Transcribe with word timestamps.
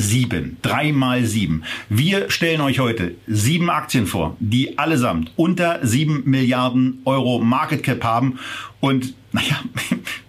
sieben, 0.00 0.56
drei 0.62 0.92
mal 0.92 1.24
sieben. 1.24 1.62
Wir 1.88 2.30
stellen 2.30 2.60
euch 2.62 2.78
heute 2.78 3.14
sieben 3.26 3.70
Aktien 3.70 4.06
vor, 4.06 4.36
die 4.40 4.78
allesamt 4.78 5.30
unter 5.36 5.86
sieben 5.86 6.22
Milliarden 6.24 7.00
Euro 7.04 7.38
Market 7.38 7.82
Cap 7.82 8.02
haben. 8.02 8.38
Und 8.80 9.14
naja, 9.32 9.60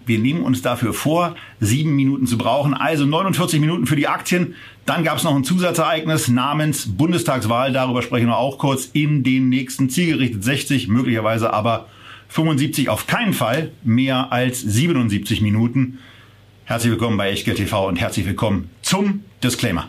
wir 0.06 0.18
nehmen 0.18 0.42
uns 0.42 0.62
dafür 0.62 0.92
vor, 0.92 1.34
sieben 1.58 1.96
Minuten 1.96 2.26
zu 2.26 2.38
brauchen. 2.38 2.74
Also 2.74 3.06
49 3.06 3.60
Minuten 3.60 3.86
für 3.86 3.96
die 3.96 4.08
Aktien. 4.08 4.54
Dann 4.86 5.04
gab 5.04 5.18
es 5.18 5.24
noch 5.24 5.34
ein 5.34 5.44
Zusatzereignis 5.44 6.28
namens 6.28 6.86
Bundestagswahl. 6.86 7.72
Darüber 7.72 8.02
sprechen 8.02 8.26
wir 8.26 8.36
auch 8.36 8.58
kurz 8.58 8.90
in 8.92 9.24
den 9.24 9.48
nächsten 9.48 9.88
zielgerichtet 9.88 10.44
60, 10.44 10.88
möglicherweise 10.88 11.52
aber 11.52 11.88
75 12.28 12.88
auf 12.88 13.06
keinen 13.06 13.32
Fall 13.32 13.72
mehr 13.82 14.32
als 14.32 14.60
77 14.60 15.40
Minuten. 15.40 15.98
Herzlich 16.64 16.92
willkommen 16.92 17.16
bei 17.16 17.30
Echtgeld 17.30 17.58
TV 17.58 17.88
und 17.88 18.00
herzlich 18.00 18.24
willkommen 18.24 18.70
zum 18.92 19.24
Disclaimer. 19.42 19.88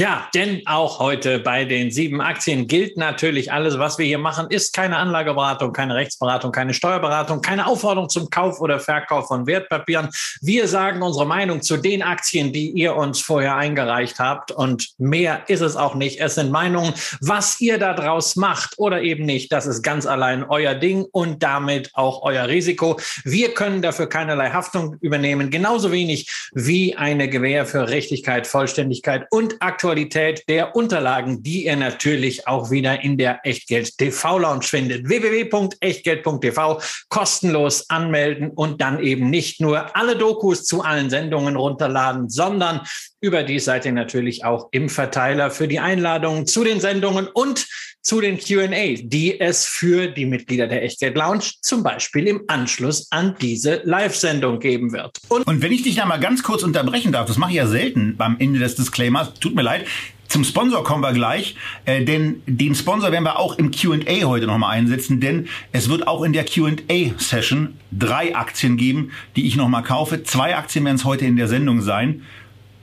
Ja, 0.00 0.28
denn 0.32 0.62
auch 0.64 1.00
heute 1.00 1.40
bei 1.40 1.64
den 1.64 1.90
sieben 1.90 2.20
Aktien 2.20 2.68
gilt 2.68 2.96
natürlich 2.96 3.52
alles, 3.52 3.80
was 3.80 3.98
wir 3.98 4.06
hier 4.06 4.18
machen, 4.18 4.46
ist 4.48 4.72
keine 4.72 4.96
Anlageberatung, 4.96 5.72
keine 5.72 5.96
Rechtsberatung, 5.96 6.52
keine 6.52 6.72
Steuerberatung, 6.72 7.40
keine 7.40 7.66
Aufforderung 7.66 8.08
zum 8.08 8.30
Kauf 8.30 8.60
oder 8.60 8.78
Verkauf 8.78 9.26
von 9.26 9.48
Wertpapieren. 9.48 10.08
Wir 10.40 10.68
sagen 10.68 11.02
unsere 11.02 11.26
Meinung 11.26 11.62
zu 11.62 11.78
den 11.78 12.04
Aktien, 12.04 12.52
die 12.52 12.70
ihr 12.70 12.94
uns 12.94 13.20
vorher 13.20 13.56
eingereicht 13.56 14.20
habt 14.20 14.52
und 14.52 14.90
mehr 14.98 15.42
ist 15.48 15.62
es 15.62 15.74
auch 15.74 15.96
nicht. 15.96 16.20
Es 16.20 16.36
sind 16.36 16.52
Meinungen, 16.52 16.94
was 17.20 17.60
ihr 17.60 17.78
daraus 17.78 18.36
macht 18.36 18.78
oder 18.78 19.02
eben 19.02 19.24
nicht. 19.24 19.50
Das 19.50 19.66
ist 19.66 19.82
ganz 19.82 20.06
allein 20.06 20.44
euer 20.44 20.76
Ding 20.76 21.06
und 21.10 21.42
damit 21.42 21.90
auch 21.94 22.22
euer 22.22 22.46
Risiko. 22.46 23.00
Wir 23.24 23.52
können 23.52 23.82
dafür 23.82 24.08
keinerlei 24.08 24.50
Haftung 24.50 24.94
übernehmen, 25.00 25.50
genauso 25.50 25.90
wenig 25.90 26.30
wie 26.52 26.94
eine 26.94 27.28
Gewähr 27.28 27.66
für 27.66 27.88
Richtigkeit, 27.88 28.46
Vollständigkeit 28.46 29.26
und 29.32 29.56
Aktualität 29.58 29.87
Aktualität 29.88 30.44
der 30.50 30.76
Unterlagen, 30.76 31.42
die 31.42 31.64
ihr 31.64 31.76
natürlich 31.76 32.46
auch 32.46 32.70
wieder 32.70 33.02
in 33.02 33.16
der 33.16 33.40
Echtgeld 33.42 33.96
TV 33.96 34.38
Lounge 34.38 34.64
findet. 34.64 35.08
www.echtgeld.tv 35.08 36.82
kostenlos 37.08 37.88
anmelden 37.88 38.50
und 38.50 38.82
dann 38.82 39.02
eben 39.02 39.30
nicht 39.30 39.62
nur 39.62 39.96
alle 39.96 40.14
Dokus 40.14 40.66
zu 40.66 40.82
allen 40.82 41.08
Sendungen 41.08 41.56
runterladen, 41.56 42.28
sondern 42.28 42.82
Überdies 43.22 43.64
seid 43.64 43.86
ihr 43.86 43.92
natürlich 43.92 44.44
auch 44.44 44.68
im 44.72 44.90
Verteiler 44.90 45.50
für 45.50 45.66
die 45.66 45.80
Einladungen 45.80 46.46
zu 46.46 46.64
den 46.64 46.80
Sendungen 46.80 47.26
und 47.26 47.66
zu 48.02 48.20
den 48.20 48.38
Q&A, 48.38 48.94
die 49.02 49.40
es 49.40 49.66
für 49.66 50.08
die 50.08 50.26
Mitglieder 50.26 50.66
der 50.66 50.82
Echtgeld 50.82 51.16
Lounge 51.16 51.44
zum 51.60 51.82
Beispiel 51.82 52.26
im 52.26 52.42
Anschluss 52.46 53.08
an 53.10 53.34
diese 53.40 53.82
Live-Sendung 53.84 54.60
geben 54.60 54.92
wird. 54.92 55.18
Und, 55.28 55.46
und 55.46 55.62
wenn 55.62 55.72
ich 55.72 55.82
dich 55.82 55.96
da 55.96 56.06
mal 56.06 56.18
ganz 56.18 56.42
kurz 56.42 56.62
unterbrechen 56.62 57.12
darf, 57.12 57.26
das 57.26 57.38
mache 57.38 57.50
ich 57.50 57.56
ja 57.56 57.66
selten 57.66 58.16
beim 58.16 58.36
Ende 58.38 58.60
des 58.60 58.76
Disclaimers, 58.76 59.34
tut 59.34 59.54
mir 59.54 59.62
leid, 59.62 59.86
zum 60.28 60.44
Sponsor 60.44 60.84
kommen 60.84 61.02
wir 61.02 61.14
gleich, 61.14 61.56
äh, 61.86 62.04
denn 62.04 62.42
den 62.46 62.74
Sponsor 62.74 63.10
werden 63.10 63.24
wir 63.24 63.38
auch 63.38 63.56
im 63.58 63.70
Q&A 63.70 64.24
heute 64.24 64.46
nochmal 64.46 64.76
einsetzen, 64.76 65.20
denn 65.20 65.48
es 65.72 65.88
wird 65.88 66.06
auch 66.06 66.22
in 66.22 66.34
der 66.34 66.44
Q&A-Session 66.44 67.74
drei 67.90 68.36
Aktien 68.36 68.76
geben, 68.76 69.10
die 69.36 69.46
ich 69.46 69.56
nochmal 69.56 69.82
kaufe. 69.82 70.22
Zwei 70.24 70.54
Aktien 70.54 70.84
werden 70.84 70.96
es 70.96 71.04
heute 71.04 71.24
in 71.24 71.36
der 71.36 71.48
Sendung 71.48 71.80
sein. 71.80 72.22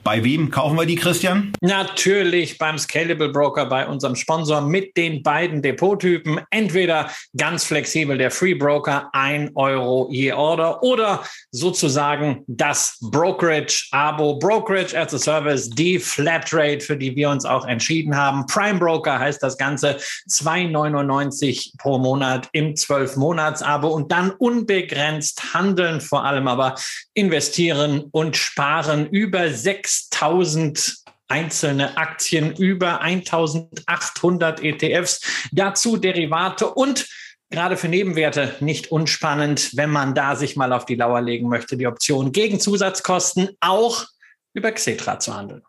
Bei 0.06 0.24
wem 0.24 0.52
kaufen 0.52 0.78
wir 0.78 0.86
die, 0.86 0.98
Christian? 0.98 1.52
Natürlich 1.62 2.60
beim 2.60 2.78
Scalable 2.78 3.30
Broker, 3.30 3.66
bei 3.66 3.88
unserem 3.88 4.16
Sponsor 4.16 4.62
mit 4.62 4.96
den 4.96 5.24
beiden 5.24 5.64
Depottypen. 5.64 6.42
Entweder 6.52 7.10
ganz 7.36 7.64
flexibel 7.64 8.16
der 8.16 8.30
Free 8.30 8.54
Broker, 8.54 9.10
ein 9.14 9.50
Euro 9.56 10.08
je 10.12 10.32
Order 10.32 10.84
oder 10.84 11.24
sozusagen 11.50 12.44
das 12.46 13.00
Brokerage 13.02 13.88
Abo, 13.90 14.38
Brokerage 14.38 14.96
as 14.96 15.12
a 15.12 15.18
Service, 15.18 15.72
die 15.72 15.98
Flatrate, 15.98 16.82
für 16.82 16.98
die 16.98 17.16
wir 17.16 17.32
uns 17.32 17.44
auch 17.44 17.66
entschieden 17.66 18.16
haben. 18.16 18.46
Prime 18.46 18.78
Broker 18.78 19.18
heißt 19.18 19.42
das 19.42 19.58
Ganze 19.58 19.98
2,99 20.30 21.80
pro 21.80 21.98
Monat 21.98 22.48
im 22.52 22.76
12-Monats-Abo 22.76 23.88
und 23.88 24.12
dann 24.12 24.30
unbegrenzt 24.30 25.56
handeln, 25.56 26.00
vor 26.00 26.26
allem 26.26 26.48
aber 26.48 26.76
investieren 27.16 28.04
und 28.12 28.38
sparen 28.38 29.08
über 29.08 29.50
sechs 29.50 29.94
6000 30.09 31.06
einzelne 31.28 31.97
Aktien, 31.97 32.56
über 32.56 33.01
1800 33.01 34.63
ETFs, 34.63 35.22
dazu 35.51 35.97
Derivate 35.97 36.69
und 36.69 37.07
gerade 37.50 37.78
für 37.78 37.88
Nebenwerte 37.88 38.56
nicht 38.59 38.91
unspannend, 38.91 39.72
wenn 39.75 39.89
man 39.89 40.13
da 40.13 40.35
sich 40.35 40.56
mal 40.56 40.73
auf 40.73 40.85
die 40.85 40.95
Lauer 40.95 41.22
legen 41.22 41.50
möchte, 41.50 41.78
die 41.78 41.88
Option 41.88 42.31
gegen 42.31 42.59
Zusatzkosten 42.59 43.50
auch 43.59 44.06
über 44.53 44.72
Xetra 44.72 45.19
zu 45.19 45.35
handeln. 45.35 45.61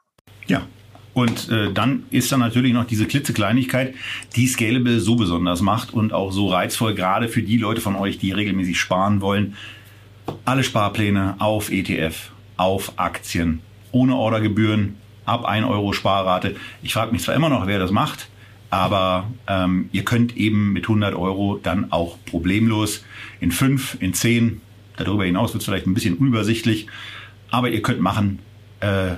Ja, 0.47 0.67
und 1.15 1.49
äh, 1.49 1.73
dann 1.73 2.05
ist 2.11 2.31
da 2.31 2.37
natürlich 2.37 2.73
noch 2.75 2.85
diese 2.85 3.07
klitzekleinigkeit, 3.07 3.95
die 4.37 4.47
Scalable 4.47 5.01
so 5.01 5.17
besonders 5.17 5.63
macht 5.63 5.95
und 5.95 6.13
auch 6.13 6.31
so 6.31 6.49
reizvoll, 6.49 6.95
gerade 6.95 7.29
für 7.29 7.43
die 7.43 7.57
Leute 7.57 7.81
von 7.81 7.97
euch, 7.97 8.19
die 8.19 8.33
regelmäßig 8.33 8.79
sparen 8.79 9.23
wollen. 9.23 9.57
Alle 10.45 10.63
Sparpläne 10.63 11.37
auf 11.39 11.71
ETF, 11.71 12.33
auf 12.57 12.93
Aktien, 12.97 13.63
ohne 13.97 14.15
Ordergebühren, 14.15 14.97
ab 15.25 15.47
1 15.47 15.67
Euro 15.67 15.93
Sparrate. 15.95 16.55
Ich 16.83 16.93
frage 16.93 17.13
mich 17.13 17.23
zwar 17.23 17.35
immer 17.35 17.49
noch, 17.49 17.67
wer 17.67 17.79
das 17.79 17.91
macht, 17.91 18.29
aber 18.69 19.27
ähm, 19.49 19.89
ihr 19.91 20.05
könnt 20.05 20.37
eben 20.37 20.75
mit 20.75 20.85
100 20.85 21.15
Euro 21.15 21.59
dann 21.63 21.93
auch 21.93 22.19
problemlos 22.27 23.05
in 23.41 23.51
5, 23.51 23.97
in 24.01 24.13
10, 24.13 24.61
darüber 24.99 25.25
hinaus 25.25 25.55
wird 25.55 25.63
es 25.63 25.67
vielleicht 25.67 25.87
ein 25.87 25.95
bisschen 25.95 26.17
unübersichtlich, 26.17 26.89
aber 27.51 27.71
ihr 27.71 27.81
könnt 27.81 28.01
machen 28.01 28.41
äh, 28.81 29.13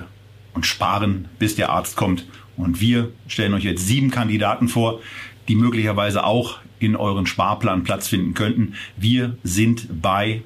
und 0.53 0.65
sparen, 0.65 1.27
bis 1.39 1.55
der 1.55 1.69
Arzt 1.71 1.97
kommt. 1.97 2.25
Und 2.55 2.79
wir 2.79 3.11
stellen 3.27 3.53
euch 3.53 3.63
jetzt 3.63 3.85
sieben 3.85 4.11
Kandidaten 4.11 4.69
vor, 4.69 5.01
die 5.47 5.55
möglicherweise 5.55 6.23
auch 6.23 6.59
in 6.79 6.95
euren 6.95 7.25
Sparplan 7.25 7.83
Platz 7.83 8.07
finden 8.07 8.33
könnten. 8.33 8.75
Wir 8.95 9.37
sind 9.43 10.01
bei 10.01 10.43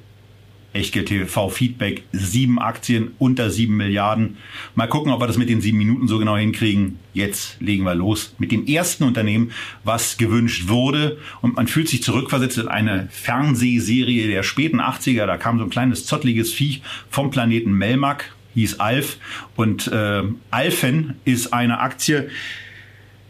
Echtgeld 0.74 1.06
TV 1.06 1.48
Feedback, 1.48 2.02
sieben 2.12 2.58
Aktien 2.58 3.12
unter 3.18 3.50
sieben 3.50 3.76
Milliarden. 3.76 4.36
Mal 4.74 4.88
gucken, 4.88 5.12
ob 5.12 5.20
wir 5.20 5.26
das 5.26 5.38
mit 5.38 5.48
den 5.48 5.60
sieben 5.60 5.78
Minuten 5.78 6.08
so 6.08 6.18
genau 6.18 6.36
hinkriegen. 6.36 6.98
Jetzt 7.12 7.60
legen 7.60 7.84
wir 7.84 7.94
los 7.94 8.34
mit 8.38 8.50
dem 8.50 8.66
ersten 8.66 9.04
Unternehmen, 9.04 9.52
was 9.84 10.16
gewünscht 10.16 10.68
wurde. 10.68 11.18
Und 11.40 11.54
man 11.54 11.68
fühlt 11.68 11.88
sich 11.88 12.02
zurückversetzt 12.02 12.58
in 12.58 12.68
eine 12.68 13.08
Fernsehserie 13.10 14.26
der 14.26 14.42
späten 14.42 14.80
80er. 14.80 15.26
Da 15.26 15.36
kam 15.36 15.58
so 15.58 15.64
ein 15.64 15.70
kleines 15.70 16.06
zottliges 16.06 16.52
Viech 16.52 16.82
vom 17.08 17.30
Planeten 17.30 17.72
Melmac, 17.72 18.34
hieß 18.54 18.80
Alf. 18.80 19.18
Und 19.54 19.86
äh, 19.86 20.22
Alfen 20.50 21.14
ist 21.24 21.52
eine 21.52 21.78
Aktie, 21.78 22.30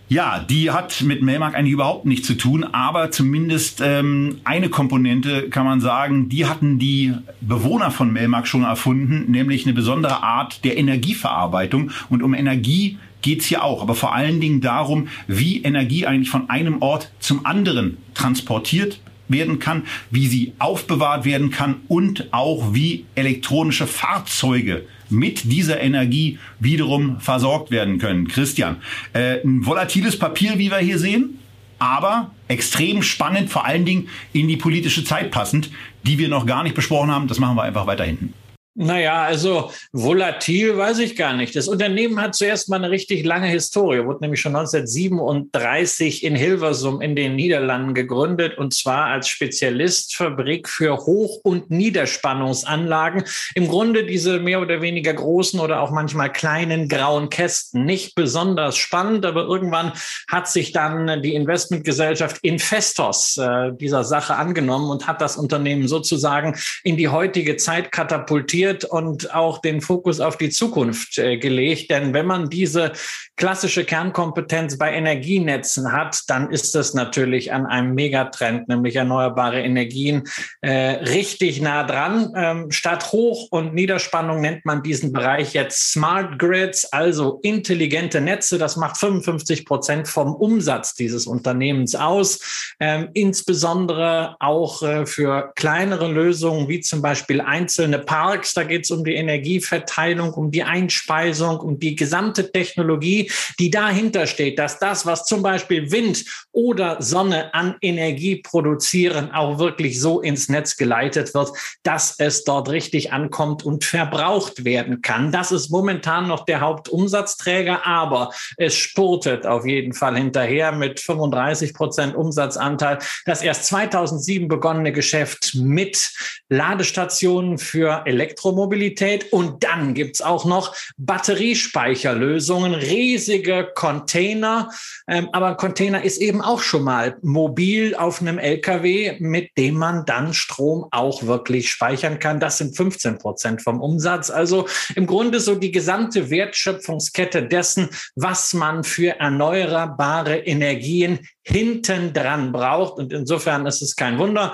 ja, 0.09 0.39
die 0.39 0.71
hat 0.71 1.03
mit 1.03 1.23
Melmark 1.23 1.55
eigentlich 1.55 1.73
überhaupt 1.73 2.05
nichts 2.05 2.27
zu 2.27 2.35
tun, 2.35 2.65
aber 2.65 3.11
zumindest 3.11 3.81
ähm, 3.83 4.39
eine 4.45 4.69
Komponente 4.69 5.49
kann 5.49 5.65
man 5.65 5.81
sagen, 5.81 6.29
die 6.29 6.47
hatten 6.47 6.79
die 6.79 7.15
Bewohner 7.41 7.91
von 7.91 8.13
Melmark 8.13 8.47
schon 8.47 8.65
erfunden, 8.65 9.31
nämlich 9.31 9.65
eine 9.65 9.75
besondere 9.75 10.23
Art 10.23 10.65
der 10.65 10.77
Energieverarbeitung. 10.77 11.91
Und 12.11 12.23
um 12.23 12.35
Energie 12.35 12.99
geht's 13.23 13.47
hier 13.47 13.65
auch, 13.65 13.81
aber 13.81 13.95
vor 13.95 14.15
allen 14.15 14.41
Dingen 14.41 14.61
darum, 14.61 15.09
wie 15.27 15.63
Energie 15.63 16.07
eigentlich 16.07 16.31
von 16.31 16.51
einem 16.51 16.83
Ort 16.83 17.11
zum 17.19 17.47
anderen 17.47 17.97
transportiert 18.13 19.01
werden 19.29 19.59
kann, 19.59 19.85
wie 20.11 20.27
sie 20.27 20.53
aufbewahrt 20.59 21.25
werden 21.25 21.51
kann 21.51 21.77
und 21.89 22.33
auch 22.33 22.75
wie 22.75 23.07
elektronische 23.15 23.87
Fahrzeuge 23.87 24.87
mit 25.11 25.51
dieser 25.51 25.81
Energie 25.81 26.39
wiederum 26.61 27.21
versorgt 27.21 27.71
werden 27.71 27.99
können. 27.99 28.29
Christian, 28.29 28.77
äh, 29.13 29.41
ein 29.45 29.65
volatiles 29.65 30.19
Papier, 30.19 30.59
wie 30.59 30.71
wir 30.71 30.79
hier 30.79 30.99
sehen, 30.99 31.39
aber 31.79 32.31
extrem 32.49 33.03
spannend, 33.03 33.51
vor 33.51 33.65
allen 33.65 33.85
Dingen 33.85 34.09
in 34.33 34.49
die 34.49 34.57
politische 34.57 35.05
Zeit 35.05 35.31
passend, 35.31 35.71
die 36.05 36.19
wir 36.19 36.29
noch 36.29 36.47
gar 36.47 36.63
nicht 36.63 36.75
besprochen 36.75 37.11
haben. 37.11 37.29
Das 37.29 37.39
machen 37.39 37.57
wir 37.57 37.63
einfach 37.63 37.87
weiter 37.87 38.05
hinten. 38.05 38.33
Naja, 38.77 39.23
also 39.23 39.71
volatil 39.93 40.77
weiß 40.77 40.99
ich 40.99 41.15
gar 41.15 41.33
nicht. 41.33 41.55
Das 41.55 41.69
Unternehmen 41.69 42.21
hat 42.21 42.35
zuerst 42.35 42.69
mal 42.69 42.77
eine 42.77 42.91
richtig 42.91 43.25
lange 43.25 43.47
Historie, 43.47 44.05
wurde 44.05 44.23
nämlich 44.23 44.41
schon 44.41 44.57
1937 44.57 46.25
in 46.25 46.35
Hilversum 46.35 47.01
in 47.01 47.15
den 47.15 47.37
Niederlanden 47.37 47.95
gegründet 47.95 48.59
und 48.59 48.75
zwar 48.75 49.07
als 49.07 49.29
Spezialistfabrik 49.29 50.69
für 50.69 50.97
Hoch- 50.97 51.39
und 51.45 51.71
Niederspannungsanlagen. 51.71 53.23
Im 53.55 53.69
Grunde 53.69 54.07
diese 54.07 54.41
mehr 54.41 54.61
oder 54.61 54.83
weniger 54.83 55.15
großen 55.15 55.61
oder 55.61 55.81
auch 55.81 55.93
manchmal 55.93 56.33
kleinen 56.33 56.89
grauen 56.89 57.29
Kästen. 57.29 57.85
Nicht 57.85 58.17
besonders 58.17 58.77
spannend, 58.77 59.25
aber 59.25 59.45
irgendwann 59.45 59.93
hat 60.27 60.49
sich 60.49 60.73
dann 60.73 61.23
die 61.23 61.37
Investmentgesellschaft 61.37 62.39
Infestos 62.43 63.37
äh, 63.37 63.71
dieser 63.73 64.03
Sache 64.03 64.35
angenommen 64.35 64.91
und 64.91 65.07
hat 65.07 65.21
das 65.21 65.37
Unternehmen 65.37 65.87
sozusagen 65.87 66.59
in 66.83 66.97
die 66.97 67.09
heutige 67.09 67.57
Zeit 67.57 67.93
katapultiert 67.93 68.64
fokussiert 68.65 68.85
und 68.85 69.35
auch 69.35 69.59
den 69.59 69.81
Fokus 69.81 70.21
auf 70.21 70.37
die 70.37 70.51
Zukunft 70.51 71.19
äh, 71.19 71.37
gelegt. 71.37 71.91
Denn 71.91 72.15
wenn 72.15 72.27
man 72.27 72.49
diese 72.49 72.93
klassische 73.37 73.85
Kernkompetenz 73.85 74.79
bei 74.79 74.93
Energienetzen 74.93 75.93
hat, 75.93 76.21
dann 76.29 76.51
ist 76.51 76.75
das 76.75 76.95
natürlich 76.95 77.53
an 77.53 77.67
einem 77.67 77.95
Megatrend, 77.95 78.69
nämlich 78.69 78.97
erneuerbare 78.97 79.61
Energien, 79.61 80.25
äh, 80.61 80.71
richtig 80.71 81.61
nah 81.61 81.85
dran. 81.85 82.33
Ähm, 82.37 82.71
statt 82.71 83.13
Hoch- 83.13 83.49
und 83.51 83.75
Niederspannung 83.75 84.41
nennt 84.41 84.65
man 84.65 84.83
diesen 84.83 85.13
Bereich 85.13 85.53
jetzt 85.55 85.93
Smart 85.93 86.39
Grids, 86.39 86.85
also 86.93 87.41
intelligente 87.43 88.21
Netze. 88.21 88.59
Das 88.59 88.77
macht 88.77 88.97
55 88.97 89.65
Prozent 89.65 90.09
vom 90.09 90.35
Umsatz 90.35 90.95
dieses 90.95 91.27
Unternehmens 91.27 91.95
aus. 91.95 92.75
Ähm, 92.81 93.09
insbesondere 93.15 94.37
auch 94.41 94.83
äh, 94.83 95.07
für 95.07 95.53
kleinere 95.57 96.09
Lösungen 96.09 96.69
wie 96.69 96.81
zum 96.81 97.03
Beispiel 97.03 97.41
einzelne 97.41 97.99
Parks 97.99 98.54
da 98.55 98.65
geht 98.65 98.85
es 98.85 98.91
um 98.91 99.05
die 99.05 99.15
Energieverteilung, 99.15 100.33
um 100.35 100.51
die 100.51 100.63
Einspeisung, 100.63 101.59
um 101.59 101.79
die 101.79 101.95
gesamte 101.95 102.51
Technologie, 102.51 103.31
die 103.59 103.71
dahinter 103.71 104.27
steht, 104.27 104.59
dass 104.59 104.79
das, 104.79 105.07
was 105.07 105.25
zum 105.25 105.43
Beispiel 105.43 105.91
Wind 105.91 106.25
oder 106.53 107.03
Sonne 107.03 107.53
an 107.55 107.77
Energie 107.81 108.37
produzieren, 108.37 109.31
auch 109.33 109.59
wirklich 109.59 110.01
so 110.01 110.21
ins 110.21 110.49
Netz 110.49 110.77
geleitet 110.77 111.35
wird, 111.35 111.51
dass 111.83 112.17
es 112.19 112.45
dort 112.45 112.69
richtig 112.71 113.13
ankommt 113.13 113.65
und 113.65 113.85
verbraucht 113.85 114.65
werden 114.65 115.03
kann. 115.03 115.33
Das 115.33 115.53
ist 115.53 115.71
momentan 115.71 116.29
noch 116.29 116.45
der 116.45 116.61
Hauptumsatzträger, 116.61 117.87
aber 117.87 118.33
es 118.57 118.75
spurtet 118.75 119.47
auf 119.47 119.67
jeden 119.67 119.93
Fall 119.93 120.17
hinterher 120.17 120.73
mit 120.73 121.01
35 121.01 121.75
Prozent 121.75 122.15
Umsatzanteil. 122.15 122.99
Das 123.25 123.43
erst 123.43 123.67
2007 123.67 124.49
begonnene 124.49 124.93
Geschäft 124.93 125.55
mit 125.55 126.13
Ladestationen 126.49 127.59
für 127.59 128.03
Elektro 128.07 128.44
Elektromobilität. 128.45 129.33
Und 129.33 129.65
dann 129.65 129.95
gibt 129.95 130.17
es 130.17 130.23
auch 130.23 130.45
noch 130.45 130.75
Batteriespeicherlösungen, 130.97 132.75
riesige 132.75 133.71
Container. 133.75 134.71
Ähm, 135.09 135.29
aber 135.33 135.49
ein 135.49 135.57
Container 135.57 136.05
ist 136.05 136.19
eben 136.19 136.41
auch 136.41 136.61
schon 136.61 136.85
mal 136.85 137.17
mobil 137.23 137.95
auf 137.95 138.21
einem 138.21 138.39
LKW, 138.39 139.17
mit 139.21 139.51
dem 139.57 139.77
man 139.77 140.05
dann 140.05 140.35
Strom 140.35 140.87
auch 140.91 141.25
wirklich 141.25 141.71
speichern 141.71 142.19
kann. 142.19 142.41
Das 142.41 142.59
sind 142.59 142.77
15 142.77 143.19
Prozent 143.19 143.63
vom 143.63 143.81
Umsatz. 143.81 144.31
Also 144.31 144.67
im 144.95 145.07
Grunde 145.07 145.41
so 145.41 145.55
die 145.55 145.73
gesamte 145.73 146.31
Wertschöpfungskette 146.31 147.47
dessen, 147.47 147.89
was 148.15 148.55
man 148.55 148.85
für 148.85 149.19
erneuerbare 149.19 150.39
Energien 150.39 151.21
hinten 151.43 152.13
dran 152.13 152.53
braucht. 152.53 152.99
Und 152.99 153.13
insofern 153.13 153.67
ist 153.67 153.83
es 153.83 153.97
kein 153.97 154.19
Wunder, 154.19 154.53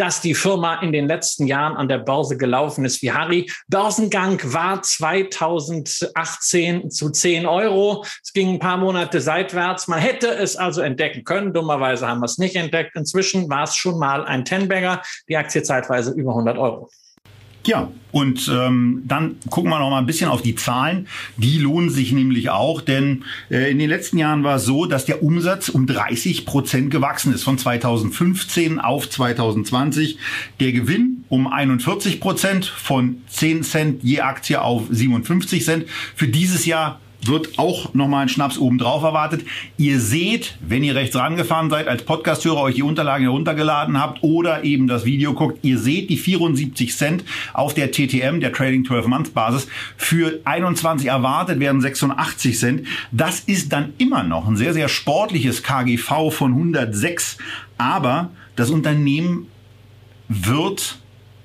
dass 0.00 0.22
die 0.22 0.34
Firma 0.34 0.80
in 0.80 0.92
den 0.92 1.06
letzten 1.06 1.46
Jahren 1.46 1.76
an 1.76 1.86
der 1.86 1.98
Börse 1.98 2.38
gelaufen 2.38 2.86
ist 2.86 3.02
wie 3.02 3.12
Harry. 3.12 3.50
Börsengang 3.68 4.40
war 4.44 4.80
2018 4.80 6.90
zu 6.90 7.10
10 7.10 7.44
Euro. 7.44 8.06
Es 8.22 8.32
ging 8.32 8.54
ein 8.54 8.58
paar 8.58 8.78
Monate 8.78 9.20
seitwärts. 9.20 9.88
Man 9.88 9.98
hätte 9.98 10.28
es 10.28 10.56
also 10.56 10.80
entdecken 10.80 11.24
können. 11.24 11.52
Dummerweise 11.52 12.08
haben 12.08 12.20
wir 12.20 12.24
es 12.24 12.38
nicht 12.38 12.56
entdeckt. 12.56 12.96
Inzwischen 12.96 13.50
war 13.50 13.64
es 13.64 13.76
schon 13.76 13.98
mal 13.98 14.24
ein 14.24 14.46
Tenbagger. 14.46 15.02
Die 15.28 15.36
Aktie 15.36 15.62
zeitweise 15.62 16.12
über 16.12 16.30
100 16.30 16.56
Euro. 16.56 16.88
Ja, 17.66 17.90
und 18.10 18.50
ähm, 18.52 19.02
dann 19.06 19.36
gucken 19.50 19.70
wir 19.70 19.78
noch 19.78 19.90
mal 19.90 19.98
ein 19.98 20.06
bisschen 20.06 20.30
auf 20.30 20.42
die 20.42 20.54
Zahlen. 20.54 21.06
Die 21.36 21.58
lohnen 21.58 21.90
sich 21.90 22.12
nämlich 22.12 22.50
auch, 22.50 22.80
denn 22.80 23.24
äh, 23.50 23.70
in 23.70 23.78
den 23.78 23.90
letzten 23.90 24.18
Jahren 24.18 24.42
war 24.44 24.56
es 24.56 24.64
so, 24.64 24.86
dass 24.86 25.04
der 25.04 25.22
Umsatz 25.22 25.68
um 25.68 25.86
30 25.86 26.46
Prozent 26.46 26.90
gewachsen 26.90 27.34
ist, 27.34 27.44
von 27.44 27.58
2015 27.58 28.80
auf 28.80 29.08
2020. 29.08 30.18
Der 30.58 30.72
Gewinn 30.72 31.24
um 31.28 31.46
41 31.46 32.20
Prozent, 32.20 32.64
von 32.64 33.22
10 33.28 33.62
Cent 33.62 34.02
je 34.02 34.20
Aktie 34.20 34.60
auf 34.60 34.84
57 34.90 35.64
Cent. 35.64 35.84
Für 36.16 36.28
dieses 36.28 36.64
Jahr 36.64 36.98
wird 37.26 37.58
auch 37.58 37.94
nochmal 37.94 38.22
ein 38.22 38.28
Schnaps 38.28 38.58
obendrauf 38.58 39.02
erwartet. 39.02 39.44
Ihr 39.76 40.00
seht, 40.00 40.56
wenn 40.60 40.82
ihr 40.82 40.94
rechts 40.94 41.16
rangefahren 41.16 41.70
seid, 41.70 41.88
als 41.88 42.02
Podcasthörer 42.04 42.62
euch 42.62 42.76
die 42.76 42.82
Unterlagen 42.82 43.24
heruntergeladen 43.24 44.00
habt 44.00 44.22
oder 44.22 44.64
eben 44.64 44.86
das 44.86 45.04
Video 45.04 45.34
guckt, 45.34 45.58
ihr 45.62 45.78
seht 45.78 46.10
die 46.10 46.16
74 46.16 46.96
Cent 46.96 47.24
auf 47.52 47.74
der 47.74 47.90
TTM, 47.90 48.40
der 48.40 48.52
Trading 48.52 48.84
12 48.84 49.06
Month 49.06 49.34
Basis. 49.34 49.68
Für 49.96 50.40
21 50.44 51.08
erwartet 51.08 51.60
werden 51.60 51.80
86 51.80 52.58
Cent. 52.58 52.86
Das 53.12 53.40
ist 53.40 53.72
dann 53.72 53.92
immer 53.98 54.22
noch 54.22 54.48
ein 54.48 54.56
sehr, 54.56 54.72
sehr 54.72 54.88
sportliches 54.88 55.62
KGV 55.62 56.30
von 56.30 56.52
106. 56.52 57.36
Aber 57.78 58.30
das 58.56 58.70
Unternehmen 58.70 59.46
wird 60.28 60.99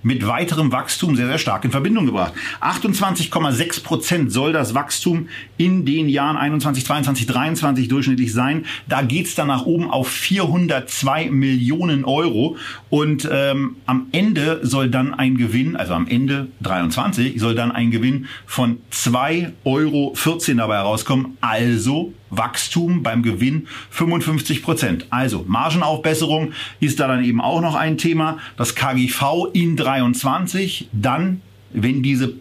mit 0.05 0.27
weiterem 0.27 0.71
Wachstum 0.71 1.15
sehr, 1.15 1.25
sehr 1.25 1.39
stark 1.39 1.65
in 1.65 1.71
Verbindung 1.71 2.05
gebracht. 2.05 2.33
28,6 2.61 3.83
Prozent 3.83 4.31
soll 4.31 4.53
das 4.53 4.75
Wachstum 4.75 5.29
in 5.57 5.83
den 5.83 6.07
Jahren 6.07 6.37
21, 6.37 6.85
22, 6.85 7.25
23 7.25 7.87
durchschnittlich 7.87 8.31
sein. 8.31 8.65
Da 8.87 9.01
geht's 9.01 9.33
dann 9.33 9.47
nach 9.47 9.65
oben 9.65 9.89
auf 9.89 10.07
402 10.07 11.31
Millionen 11.31 12.05
Euro. 12.05 12.55
Und 12.91 13.27
ähm, 13.31 13.77
am 13.87 14.05
Ende 14.11 14.59
soll 14.61 14.91
dann 14.91 15.15
ein 15.15 15.37
Gewinn, 15.37 15.75
also 15.75 15.95
am 15.95 16.07
Ende 16.07 16.49
23, 16.61 17.39
soll 17.39 17.55
dann 17.55 17.71
ein 17.71 17.89
Gewinn 17.89 18.27
von 18.45 18.77
2,14 18.93 19.53
Euro 19.65 20.13
dabei 20.55 20.75
herauskommen. 20.75 21.37
Also 21.41 22.13
Wachstum 22.37 23.03
beim 23.03 23.23
Gewinn 23.23 23.67
55 23.91 24.63
Prozent. 24.63 25.07
Also 25.09 25.45
Margenaufbesserung 25.47 26.53
ist 26.79 26.99
da 26.99 27.07
dann 27.07 27.23
eben 27.23 27.41
auch 27.41 27.61
noch 27.61 27.75
ein 27.75 27.97
Thema. 27.97 28.37
Das 28.57 28.75
KGV 28.75 29.47
in 29.53 29.75
23, 29.75 30.89
dann, 30.91 31.41
wenn 31.71 32.03
diese 32.03 32.33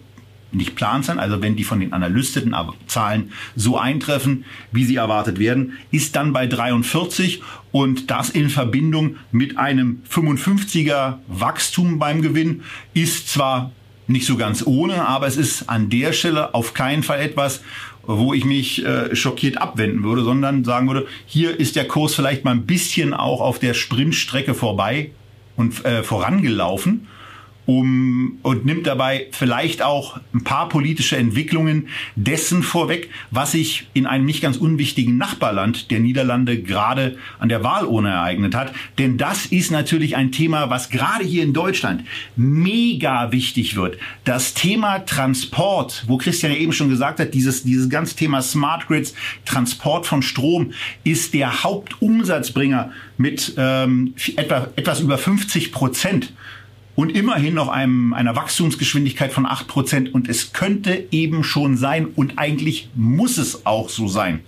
nicht 0.54 0.76
plant 0.76 1.04
sind, 1.04 1.18
also 1.18 1.42
wenn 1.42 1.56
die 1.56 1.64
von 1.64 1.80
den 1.80 1.92
analystischen 1.92 2.54
Zahlen 2.86 3.32
so 3.56 3.76
eintreffen, 3.76 4.44
wie 4.72 4.84
sie 4.84 4.96
erwartet 4.96 5.38
werden, 5.38 5.72
ist 5.90 6.16
dann 6.16 6.32
bei 6.32 6.46
43 6.46 7.42
und 7.72 8.10
das 8.10 8.30
in 8.30 8.50
Verbindung 8.50 9.16
mit 9.32 9.58
einem 9.58 10.02
55er 10.10 11.18
Wachstum 11.26 11.98
beim 11.98 12.22
Gewinn 12.22 12.62
ist 12.94 13.28
zwar 13.28 13.72
nicht 14.06 14.26
so 14.26 14.36
ganz 14.36 14.66
ohne, 14.66 15.08
aber 15.08 15.26
es 15.26 15.36
ist 15.36 15.68
an 15.68 15.88
der 15.88 16.12
Stelle 16.12 16.54
auf 16.54 16.74
keinen 16.74 17.02
Fall 17.02 17.20
etwas, 17.20 17.62
wo 18.06 18.34
ich 18.34 18.44
mich 18.44 18.84
äh, 18.84 19.14
schockiert 19.14 19.60
abwenden 19.60 20.02
würde, 20.02 20.22
sondern 20.22 20.64
sagen 20.64 20.88
würde, 20.88 21.06
hier 21.26 21.58
ist 21.58 21.76
der 21.76 21.86
Kurs 21.86 22.14
vielleicht 22.14 22.44
mal 22.44 22.52
ein 22.52 22.66
bisschen 22.66 23.14
auch 23.14 23.40
auf 23.40 23.58
der 23.58 23.74
Sprintstrecke 23.74 24.54
vorbei 24.54 25.10
und 25.56 25.84
äh, 25.84 26.02
vorangelaufen 26.02 27.06
um, 27.66 28.38
und 28.42 28.64
nimmt 28.64 28.86
dabei 28.86 29.26
vielleicht 29.30 29.82
auch 29.82 30.20
ein 30.34 30.44
paar 30.44 30.68
politische 30.68 31.16
Entwicklungen 31.16 31.88
dessen 32.16 32.62
vorweg, 32.62 33.10
was 33.30 33.52
sich 33.52 33.86
in 33.94 34.06
einem 34.06 34.24
nicht 34.26 34.42
ganz 34.42 34.56
unwichtigen 34.56 35.16
Nachbarland 35.16 35.90
der 35.90 36.00
Niederlande 36.00 36.60
gerade 36.60 37.16
an 37.38 37.48
der 37.48 37.62
Wahlurne 37.62 38.10
ereignet 38.10 38.54
hat. 38.54 38.74
Denn 38.98 39.16
das 39.16 39.46
ist 39.46 39.70
natürlich 39.70 40.16
ein 40.16 40.32
Thema, 40.32 40.70
was 40.70 40.90
gerade 40.90 41.24
hier 41.24 41.42
in 41.42 41.52
Deutschland 41.52 42.04
mega 42.36 43.32
wichtig 43.32 43.76
wird. 43.76 43.98
Das 44.24 44.54
Thema 44.54 45.00
Transport, 45.00 46.04
wo 46.06 46.18
Christian 46.18 46.52
ja 46.52 46.58
eben 46.58 46.72
schon 46.72 46.88
gesagt 46.88 47.20
hat, 47.20 47.34
dieses, 47.34 47.62
dieses 47.62 47.88
ganze 47.88 48.16
Thema 48.16 48.42
Smart 48.42 48.86
Grids, 48.88 49.14
Transport 49.44 50.06
von 50.06 50.22
Strom 50.22 50.72
ist 51.02 51.34
der 51.34 51.64
Hauptumsatzbringer 51.64 52.92
mit 53.16 53.54
ähm, 53.56 54.14
etwa, 54.36 54.68
etwas 54.76 55.00
über 55.00 55.18
50 55.18 55.72
Prozent 55.72 56.32
und 56.96 57.10
immerhin 57.10 57.54
noch 57.54 57.68
einem, 57.68 58.12
einer 58.12 58.36
Wachstumsgeschwindigkeit 58.36 59.32
von 59.32 59.46
acht 59.46 59.66
Prozent. 59.66 60.14
Und 60.14 60.28
es 60.28 60.52
könnte 60.52 61.06
eben 61.10 61.44
schon 61.44 61.76
sein 61.76 62.06
und 62.06 62.38
eigentlich 62.38 62.88
muss 62.94 63.38
es 63.38 63.66
auch 63.66 63.88
so 63.88 64.08
sein, 64.08 64.40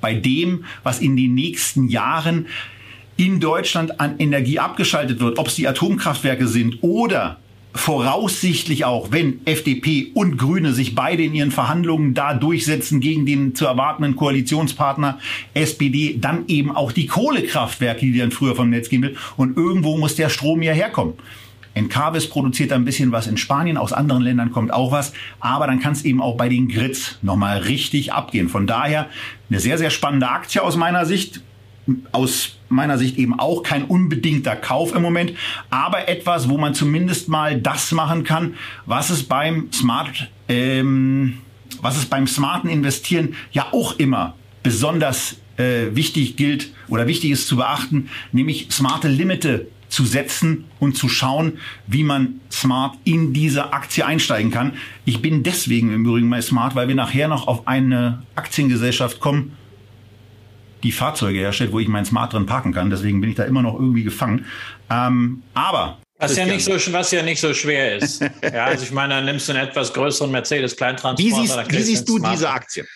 bei 0.00 0.14
dem, 0.14 0.64
was 0.82 1.00
in 1.00 1.16
den 1.16 1.34
nächsten 1.34 1.88
Jahren 1.88 2.46
in 3.16 3.40
Deutschland 3.40 4.00
an 4.00 4.18
Energie 4.18 4.58
abgeschaltet 4.58 5.20
wird, 5.20 5.38
ob 5.38 5.48
es 5.48 5.54
die 5.54 5.68
Atomkraftwerke 5.68 6.48
sind 6.48 6.78
oder 6.82 7.38
voraussichtlich 7.74 8.84
auch, 8.84 9.10
wenn 9.10 9.40
FDP 9.46 10.12
und 10.14 10.36
Grüne 10.38 10.72
sich 10.72 10.94
beide 10.94 11.24
in 11.24 11.34
ihren 11.34 11.50
Verhandlungen 11.50 12.14
da 12.14 12.32
durchsetzen 12.32 13.00
gegen 13.00 13.26
den 13.26 13.54
zu 13.56 13.66
erwartenden 13.66 14.14
Koalitionspartner 14.14 15.18
SPD, 15.54 16.16
dann 16.20 16.44
eben 16.46 16.70
auch 16.70 16.92
die 16.92 17.06
Kohlekraftwerke, 17.06 18.06
die 18.06 18.18
dann 18.18 18.30
früher 18.30 18.54
vom 18.54 18.70
Netz 18.70 18.88
gehen 18.88 19.02
will. 19.02 19.16
Und 19.36 19.56
irgendwo 19.56 19.98
muss 19.98 20.14
der 20.14 20.28
Strom 20.28 20.62
ja 20.62 20.72
herkommen. 20.72 21.14
Encarvis 21.74 22.28
produziert 22.28 22.72
ein 22.72 22.84
bisschen 22.84 23.12
was 23.12 23.26
in 23.26 23.36
Spanien, 23.36 23.76
aus 23.76 23.92
anderen 23.92 24.22
Ländern 24.22 24.52
kommt 24.52 24.72
auch 24.72 24.92
was, 24.92 25.12
aber 25.40 25.66
dann 25.66 25.80
kann 25.80 25.92
es 25.92 26.04
eben 26.04 26.22
auch 26.22 26.36
bei 26.36 26.48
den 26.48 26.68
Grits 26.68 27.18
nochmal 27.22 27.58
richtig 27.58 28.12
abgehen. 28.12 28.48
Von 28.48 28.66
daher 28.66 29.08
eine 29.50 29.60
sehr, 29.60 29.76
sehr 29.78 29.90
spannende 29.90 30.28
Aktie 30.28 30.62
aus 30.62 30.76
meiner 30.76 31.04
Sicht. 31.06 31.40
Aus 32.12 32.56
meiner 32.70 32.96
Sicht 32.96 33.18
eben 33.18 33.38
auch 33.38 33.62
kein 33.62 33.84
unbedingter 33.84 34.56
Kauf 34.56 34.94
im 34.94 35.02
Moment, 35.02 35.34
aber 35.68 36.08
etwas, 36.08 36.48
wo 36.48 36.56
man 36.56 36.72
zumindest 36.72 37.28
mal 37.28 37.60
das 37.60 37.92
machen 37.92 38.24
kann, 38.24 38.54
was 38.86 39.10
es 39.10 39.24
beim 39.24 39.70
Smart, 39.70 40.30
ähm, 40.48 41.40
was 41.82 41.98
es 41.98 42.06
beim 42.06 42.26
smarten 42.26 42.70
Investieren 42.70 43.34
ja 43.52 43.66
auch 43.72 43.98
immer 43.98 44.34
besonders 44.62 45.36
äh, 45.58 45.94
wichtig 45.94 46.36
gilt 46.36 46.72
oder 46.88 47.06
wichtig 47.06 47.30
ist 47.30 47.48
zu 47.48 47.56
beachten, 47.56 48.08
nämlich 48.32 48.68
smarte 48.70 49.08
Limite 49.08 49.68
zu 49.94 50.04
setzen 50.04 50.64
und 50.80 50.96
zu 50.96 51.08
schauen, 51.08 51.58
wie 51.86 52.02
man 52.02 52.40
smart 52.50 52.98
in 53.04 53.32
diese 53.32 53.72
Aktie 53.72 54.04
einsteigen 54.04 54.50
kann. 54.50 54.72
Ich 55.04 55.22
bin 55.22 55.44
deswegen 55.44 55.94
im 55.94 56.04
Übrigen 56.04 56.28
mal 56.28 56.42
smart, 56.42 56.74
weil 56.74 56.88
wir 56.88 56.96
nachher 56.96 57.28
noch 57.28 57.46
auf 57.46 57.68
eine 57.68 58.24
Aktiengesellschaft 58.34 59.20
kommen, 59.20 59.52
die 60.82 60.90
Fahrzeuge 60.90 61.38
herstellt, 61.38 61.72
wo 61.72 61.78
ich 61.78 61.88
mein 61.88 62.04
Smart 62.04 62.32
drin 62.32 62.44
parken 62.44 62.72
kann. 62.72 62.90
Deswegen 62.90 63.20
bin 63.20 63.30
ich 63.30 63.36
da 63.36 63.44
immer 63.44 63.62
noch 63.62 63.74
irgendwie 63.74 64.02
gefangen. 64.02 64.46
Ähm, 64.90 65.42
aber 65.54 65.98
was 66.16 66.36
ja, 66.36 66.46
nicht 66.46 66.64
so, 66.64 66.72
was 66.92 67.10
ja 67.10 67.22
nicht 67.22 67.40
so 67.40 67.52
schwer 67.52 67.96
ist. 67.96 68.20
ja, 68.42 68.66
also 68.66 68.84
ich 68.84 68.92
meine, 68.92 69.14
dann 69.14 69.24
nimmst 69.24 69.48
du 69.48 69.52
einen 69.52 69.68
etwas 69.68 69.92
größeren 69.92 70.30
Mercedes-Kleintransporter. 70.30 71.42
Wie 71.42 71.46
siehst, 71.46 71.72
wie 71.72 71.82
siehst 71.82 72.08
du 72.08 72.18
diese 72.20 72.48
Aktie? 72.48 72.86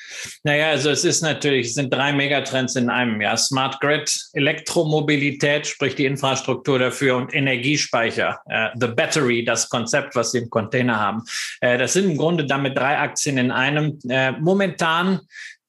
Naja, 0.45 0.71
also 0.71 0.91
es 0.91 1.05
ist 1.05 1.23
natürlich, 1.23 1.69
es 1.69 1.75
sind 1.75 1.93
drei 1.93 2.13
Megatrends 2.13 2.77
in 2.77 2.89
einem. 2.89 3.21
Ja, 3.21 3.37
Smart 3.37 3.81
Grid, 3.81 4.13
Elektromobilität, 4.35 5.67
sprich 5.67 5.97
die 5.97 6.07
Infrastruktur 6.07 6.79
dafür 6.79 7.17
und 7.17 7.35
Energiespeicher. 7.35 8.41
Uh, 8.47 8.79
the 8.79 8.87
Battery, 8.87 9.45
das 9.45 9.69
Konzept, 9.69 10.15
was 10.15 10.33
sie 10.33 10.39
im 10.39 10.51
Container 10.51 10.99
haben. 10.99 11.23
Uh, 11.65 11.77
das 11.77 11.95
sind 11.95 12.11
im 12.11 12.17
Grunde 12.17 12.47
damit 12.47 12.79
drei 12.79 12.99
Aktien 12.99 13.39
in 13.39 13.51
einem. 13.51 13.99
Uh, 14.05 14.33
momentan 14.41 15.21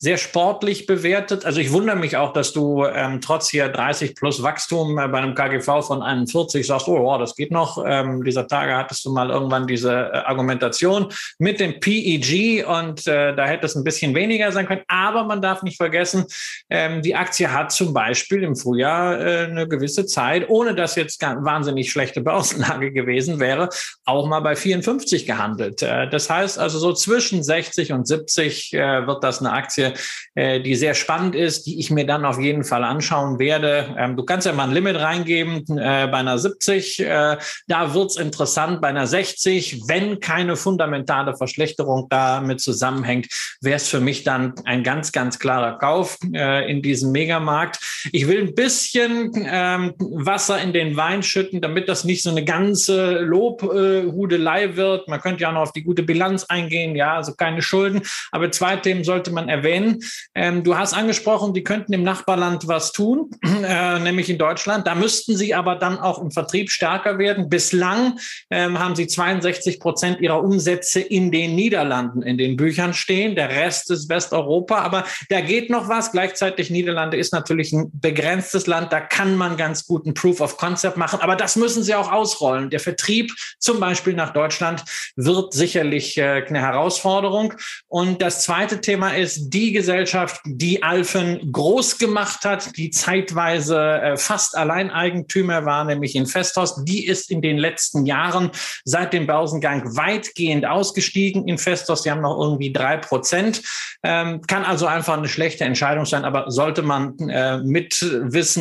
sehr 0.02 0.18
sportlich 0.18 0.86
bewertet. 0.86 1.46
Also 1.46 1.60
ich 1.60 1.74
wundere 1.74 1.98
mich 1.98 2.16
auch, 2.16 2.32
dass 2.32 2.54
du 2.54 2.86
ähm, 2.86 3.20
trotz 3.20 3.50
hier 3.50 3.68
30 3.68 4.16
plus 4.16 4.42
Wachstum 4.42 4.98
äh, 4.98 5.10
bei 5.10 5.18
einem 5.18 5.36
KGV 5.36 5.86
von 5.86 6.02
41 6.02 6.66
sagst, 6.66 6.88
oh, 6.88 7.04
wow, 7.04 7.20
das 7.20 7.36
geht 7.36 7.52
noch. 7.52 7.84
Ähm, 7.86 8.24
dieser 8.24 8.48
Tage 8.48 8.76
hattest 8.76 9.04
du 9.04 9.12
mal 9.12 9.30
irgendwann 9.30 9.68
diese 9.68 9.92
äh, 9.92 10.18
Argumentation 10.20 11.08
mit 11.38 11.60
dem 11.60 11.82
PEG 11.82 12.66
und 12.66 13.06
äh, 13.08 13.36
da 13.36 13.46
hätte 13.46 13.66
es 13.66 13.76
ein 13.76 13.84
bisschen 13.84 14.16
weniger 14.16 14.54
sein 14.54 14.68
können. 14.68 14.84
Aber 14.88 15.26
man 15.26 15.42
darf 15.42 15.64
nicht 15.64 15.76
vergessen, 15.76 16.26
ähm, 16.70 17.02
die 17.02 17.16
Aktie 17.16 17.52
hat 17.52 17.74
zum 17.74 17.94
Beispiel 17.94 18.44
im 18.44 18.56
Frühjahr 18.56 19.20
äh, 19.20 19.46
eine 19.48 19.68
gewisse 19.68 20.06
Zeit, 20.06 20.48
ohne 20.48 20.76
dass 20.76 20.96
jetzt 20.96 21.22
wahnsinnig 21.22 21.92
schlechte 21.92 22.22
Börsenlage 22.22 22.94
gewesen 22.94 23.42
wäre, 23.42 23.68
auch 24.06 24.28
mal 24.28 24.40
bei 24.40 24.56
54 24.56 25.26
gehandelt. 25.26 25.82
Äh, 25.82 26.10
das 26.10 26.30
heißt 26.30 26.58
also 26.58 26.80
so 26.80 26.94
zwischen 26.94 27.44
60 27.44 27.92
und 27.92 28.08
70 28.08 28.74
äh, 28.74 29.06
wird 29.06 29.26
das 29.26 29.40
eine 29.40 29.52
Aktie, 29.52 29.89
äh, 30.36 30.62
die 30.62 30.76
sehr 30.76 30.94
spannend 30.94 31.36
ist, 31.36 31.66
die 31.66 31.80
ich 31.80 31.92
mir 31.92 32.06
dann 32.06 32.26
auf 32.26 32.40
jeden 32.40 32.64
Fall 32.64 32.84
anschauen 32.84 33.40
werde. 33.40 33.96
Ähm, 33.98 34.16
du 34.16 34.24
kannst 34.24 34.46
ja 34.48 34.54
mal 34.54 34.66
ein 34.66 34.74
Limit 34.74 34.98
reingeben 34.98 35.66
äh, 35.78 36.08
bei 36.08 36.18
einer 36.18 36.38
70. 36.38 37.00
Äh, 37.00 37.38
da 37.68 37.94
wird's 37.94 38.18
interessant. 38.18 38.82
Bei 38.82 38.90
einer 38.90 39.08
60, 39.08 39.84
wenn 39.88 40.20
keine 40.20 40.56
fundamentale 40.56 41.36
Verschlechterung 41.36 42.08
damit 42.10 42.62
zusammenhängt, 42.62 43.28
wäre 43.62 43.78
es 43.78 43.88
für 43.88 44.00
mich 44.00 44.24
dann 44.24 44.54
ein 44.66 44.84
ganz, 44.84 45.12
ganz 45.12 45.40
klarer 45.40 45.78
Kauf 45.78 46.18
äh, 46.34 46.70
in 46.70 46.82
diesem 46.82 47.12
Megamarkt. 47.12 47.80
Ich 48.12 48.28
will 48.28 48.40
ein 48.42 48.56
bisschen 48.56 49.32
ähm, 49.36 49.94
Wasser 49.98 50.62
in 50.62 50.74
den 50.74 50.96
Wein 50.98 51.24
schütten, 51.24 51.62
damit 51.62 51.90
das 51.90 52.04
nicht 52.04 52.24
so 52.24 52.30
eine 52.30 52.44
ganze 52.44 53.20
Lobhudelei 53.20 54.76
wird. 54.76 55.08
Man 55.08 55.22
könnte 55.22 55.44
ja 55.44 55.52
noch 55.52 55.62
auf 55.62 55.74
die 55.74 55.84
gute 55.84 56.04
Bilanz 56.04 56.46
eingehen, 56.46 56.96
ja, 56.96 57.16
also 57.16 57.34
keine 57.34 57.62
Schulden. 57.62 58.02
Aber 58.32 58.52
zwei 58.52 58.76
Themen 58.76 59.04
sollte 59.04 59.32
man 59.32 59.50
erwähnen 59.50 59.79
erwähnen. 59.80 60.00
Ähm, 60.36 60.64
du 60.64 60.78
hast 60.78 60.94
angesprochen, 60.94 61.54
die 61.54 61.64
könnten 61.64 61.94
im 61.94 62.04
Nachbarland 62.04 62.68
was 62.68 62.92
tun, 62.92 63.30
äh, 63.64 64.00
nämlich 64.00 64.30
in 64.30 64.38
Deutschland. 64.38 64.88
Da 64.88 64.96
müssten 64.96 65.36
sie 65.36 65.54
aber 65.54 65.76
dann 65.76 65.98
auch 66.00 66.22
im 66.22 66.32
Vertrieb 66.32 66.70
stärker 66.70 67.18
werden. 67.18 67.50
Bislang 67.50 68.20
ähm, 68.50 68.80
haben 68.80 68.96
sie 68.96 69.08
62 69.08 69.80
Prozent 69.80 70.22
ihrer 70.22 70.44
Umsätze 70.44 71.00
in 71.00 71.32
den 71.32 71.56
Niederlanden 71.56 72.22
in 72.22 72.38
den 72.38 72.58
Büchern 72.58 72.94
stehen. 72.94 73.36
Der 73.36 73.50
Rest 73.50 73.92
ist 73.92 74.10
Westeuropa, 74.10 74.80
aber 74.80 75.06
da 75.30 75.42
geht 75.42 75.70
noch 75.70 75.90
was. 75.90 76.12
Gleichzeitig 76.12 76.70
Niederlande 76.70 77.18
ist 77.18 77.34
natürlich 77.34 77.74
ein 77.74 77.90
begrenztes 77.94 78.68
Land. 78.68 78.92
Da 78.92 79.00
kann 79.00 79.36
man 79.36 79.58
ganz 79.58 79.86
gut 79.86 80.06
ein 80.06 80.14
Proof 80.14 80.42
of 80.42 80.58
Concept 80.58 80.98
machen, 80.98 81.20
aber 81.22 81.36
das 81.36 81.56
müssen 81.56 81.84
sie 81.84 81.96
auch 81.96 82.12
ausrollen. 82.12 82.70
Der 82.70 82.80
Vertrieb 82.80 83.32
zum 83.60 83.80
Beispiel 83.80 84.14
nach 84.14 84.34
Deutschland 84.34 84.84
wird 85.16 85.54
sicherlich 85.54 86.18
äh, 86.18 86.44
eine 86.48 86.62
Herausforderung. 86.62 87.54
Und 87.88 88.22
das 88.22 88.44
zweite 88.44 88.82
Thema 88.82 89.16
ist 89.16 89.50
die 89.50 89.69
Gesellschaft, 89.72 90.42
die 90.46 90.84
Alphen 90.84 91.52
groß 91.52 91.98
gemacht 91.98 92.46
hat, 92.46 92.76
die 92.78 92.90
zeitweise 92.90 93.80
äh, 93.80 94.18
fast 94.18 94.58
Alleineigentümer 94.58 95.66
war, 95.66 95.86
nämlich 95.86 96.16
Investos. 96.16 96.84
Die 96.86 97.06
ist 97.06 97.32
in 97.32 97.42
den 97.42 97.58
letzten 97.58 98.06
Jahren 98.06 98.52
seit 98.84 99.14
dem 99.14 99.28
Börsengang 99.28 99.96
weitgehend 99.96 100.66
ausgestiegen. 100.66 101.48
Investos, 101.48 102.04
die 102.04 102.12
haben 102.12 102.22
noch 102.22 102.40
irgendwie 102.40 102.72
drei 102.72 102.98
Prozent. 102.98 103.62
Ähm, 104.04 104.42
kann 104.48 104.64
also 104.64 104.86
einfach 104.86 105.18
eine 105.18 105.28
schlechte 105.28 105.66
Entscheidung 105.66 106.06
sein, 106.06 106.24
aber 106.26 106.50
sollte 106.52 106.82
man 106.82 107.18
äh, 107.30 107.58
mit 107.60 108.00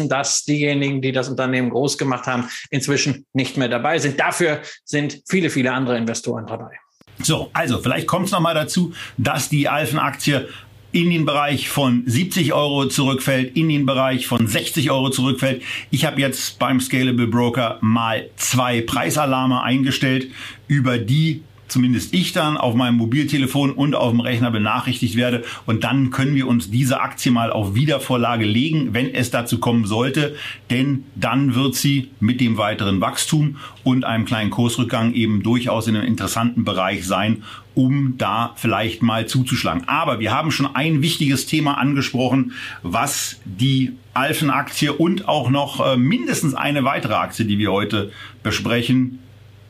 dass 0.08 0.44
diejenigen, 0.44 1.00
die 1.02 1.12
das 1.12 1.28
Unternehmen 1.28 1.70
groß 1.70 1.98
gemacht 1.98 2.26
haben, 2.26 2.48
inzwischen 2.70 3.26
nicht 3.32 3.56
mehr 3.56 3.68
dabei 3.68 3.98
sind. 3.98 4.18
Dafür 4.18 4.60
sind 4.84 5.22
viele, 5.28 5.50
viele 5.50 5.72
andere 5.72 5.96
Investoren 5.96 6.46
dabei. 6.46 6.78
So, 7.22 7.50
also 7.52 7.78
vielleicht 7.78 8.06
kommt 8.06 8.26
es 8.26 8.32
nochmal 8.32 8.54
dazu, 8.54 8.92
dass 9.16 9.48
die 9.48 9.68
Alphen-Aktie 9.68 10.48
in 10.92 11.10
den 11.10 11.26
Bereich 11.26 11.68
von 11.68 12.02
70 12.06 12.52
Euro 12.54 12.86
zurückfällt, 12.86 13.56
in 13.56 13.68
den 13.68 13.84
Bereich 13.84 14.26
von 14.26 14.46
60 14.46 14.90
Euro 14.90 15.10
zurückfällt. 15.10 15.62
Ich 15.90 16.04
habe 16.04 16.20
jetzt 16.20 16.58
beim 16.58 16.80
Scalable 16.80 17.26
Broker 17.26 17.78
mal 17.80 18.28
zwei 18.36 18.80
Preisalarme 18.80 19.62
eingestellt, 19.62 20.30
über 20.66 20.98
die 20.98 21.42
zumindest 21.68 22.14
ich 22.14 22.32
dann 22.32 22.56
auf 22.56 22.74
meinem 22.74 22.96
Mobiltelefon 22.96 23.72
und 23.72 23.94
auf 23.94 24.10
dem 24.10 24.20
Rechner 24.20 24.50
benachrichtigt 24.50 25.16
werde. 25.16 25.44
Und 25.66 25.84
dann 25.84 26.10
können 26.10 26.34
wir 26.34 26.48
uns 26.48 26.70
diese 26.70 27.00
Aktie 27.00 27.30
mal 27.30 27.52
auf 27.52 27.74
Wiedervorlage 27.74 28.44
legen, 28.44 28.94
wenn 28.94 29.14
es 29.14 29.30
dazu 29.30 29.58
kommen 29.58 29.86
sollte. 29.86 30.34
Denn 30.70 31.04
dann 31.14 31.54
wird 31.54 31.74
sie 31.74 32.10
mit 32.20 32.40
dem 32.40 32.56
weiteren 32.56 33.00
Wachstum 33.00 33.56
und 33.84 34.04
einem 34.04 34.24
kleinen 34.24 34.50
Kursrückgang 34.50 35.14
eben 35.14 35.42
durchaus 35.42 35.86
in 35.86 35.96
einem 35.96 36.06
interessanten 36.06 36.64
Bereich 36.64 37.06
sein, 37.06 37.44
um 37.74 38.14
da 38.18 38.54
vielleicht 38.56 39.02
mal 39.02 39.26
zuzuschlagen. 39.26 39.84
Aber 39.86 40.18
wir 40.18 40.32
haben 40.32 40.50
schon 40.50 40.74
ein 40.74 41.00
wichtiges 41.02 41.46
Thema 41.46 41.78
angesprochen, 41.78 42.52
was 42.82 43.40
die 43.44 43.92
Alphen-Aktie 44.14 44.92
und 44.92 45.28
auch 45.28 45.48
noch 45.48 45.86
äh, 45.86 45.96
mindestens 45.96 46.54
eine 46.54 46.82
weitere 46.82 47.14
Aktie, 47.14 47.44
die 47.44 47.58
wir 47.58 47.70
heute 47.70 48.10
besprechen, 48.42 49.20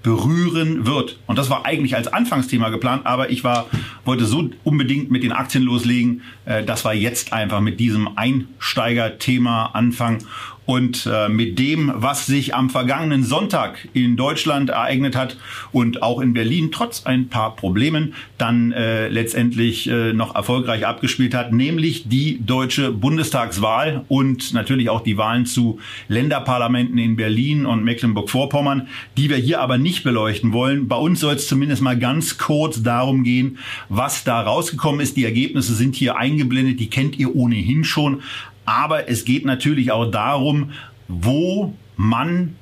berühren 0.02 0.86
wird. 0.86 1.18
Und 1.26 1.38
das 1.38 1.50
war 1.50 1.66
eigentlich 1.66 1.96
als 1.96 2.08
Anfangsthema 2.08 2.68
geplant, 2.68 3.04
aber 3.04 3.30
ich 3.30 3.44
war, 3.44 3.66
wollte 4.04 4.24
so 4.26 4.50
unbedingt 4.64 5.10
mit 5.10 5.22
den 5.22 5.32
Aktien 5.32 5.64
loslegen, 5.64 6.22
äh, 6.44 6.64
dass 6.64 6.84
wir 6.84 6.94
jetzt 6.94 7.32
einfach 7.32 7.60
mit 7.60 7.80
diesem 7.80 8.16
Einsteigerthema 8.16 9.66
anfangen 9.66 10.18
und 10.68 11.08
äh, 11.10 11.30
mit 11.30 11.58
dem, 11.58 11.90
was 11.94 12.26
sich 12.26 12.54
am 12.54 12.68
vergangenen 12.68 13.24
Sonntag 13.24 13.88
in 13.94 14.18
Deutschland 14.18 14.68
ereignet 14.68 15.16
hat 15.16 15.38
und 15.72 16.02
auch 16.02 16.20
in 16.20 16.34
Berlin 16.34 16.68
trotz 16.70 17.06
ein 17.06 17.30
paar 17.30 17.56
Problemen 17.56 18.12
dann 18.36 18.72
äh, 18.72 19.08
letztendlich 19.08 19.88
äh, 19.88 20.12
noch 20.12 20.34
erfolgreich 20.34 20.86
abgespielt 20.86 21.32
hat, 21.32 21.54
nämlich 21.54 22.10
die 22.10 22.44
deutsche 22.44 22.92
Bundestagswahl 22.92 24.04
und 24.08 24.52
natürlich 24.52 24.90
auch 24.90 25.00
die 25.00 25.16
Wahlen 25.16 25.46
zu 25.46 25.78
Länderparlamenten 26.08 26.98
in 26.98 27.16
Berlin 27.16 27.64
und 27.64 27.82
Mecklenburg-Vorpommern, 27.82 28.88
die 29.16 29.30
wir 29.30 29.38
hier 29.38 29.62
aber 29.62 29.78
nicht 29.78 30.04
beleuchten 30.04 30.52
wollen. 30.52 30.86
Bei 30.86 30.96
uns 30.96 31.20
soll 31.20 31.36
es 31.36 31.48
zumindest 31.48 31.80
mal 31.80 31.98
ganz 31.98 32.36
kurz 32.36 32.82
darum 32.82 33.24
gehen, 33.24 33.56
was 33.88 34.22
da 34.22 34.42
rausgekommen 34.42 35.00
ist. 35.00 35.16
Die 35.16 35.24
Ergebnisse 35.24 35.74
sind 35.74 35.96
hier 35.96 36.18
eingeblendet, 36.18 36.78
die 36.78 36.90
kennt 36.90 37.18
ihr 37.18 37.34
ohnehin 37.34 37.84
schon. 37.84 38.20
Aber 38.68 39.08
es 39.08 39.24
geht 39.24 39.46
natürlich 39.46 39.92
auch 39.92 40.10
darum, 40.10 40.72
wo 41.08 41.74
man 41.96 42.54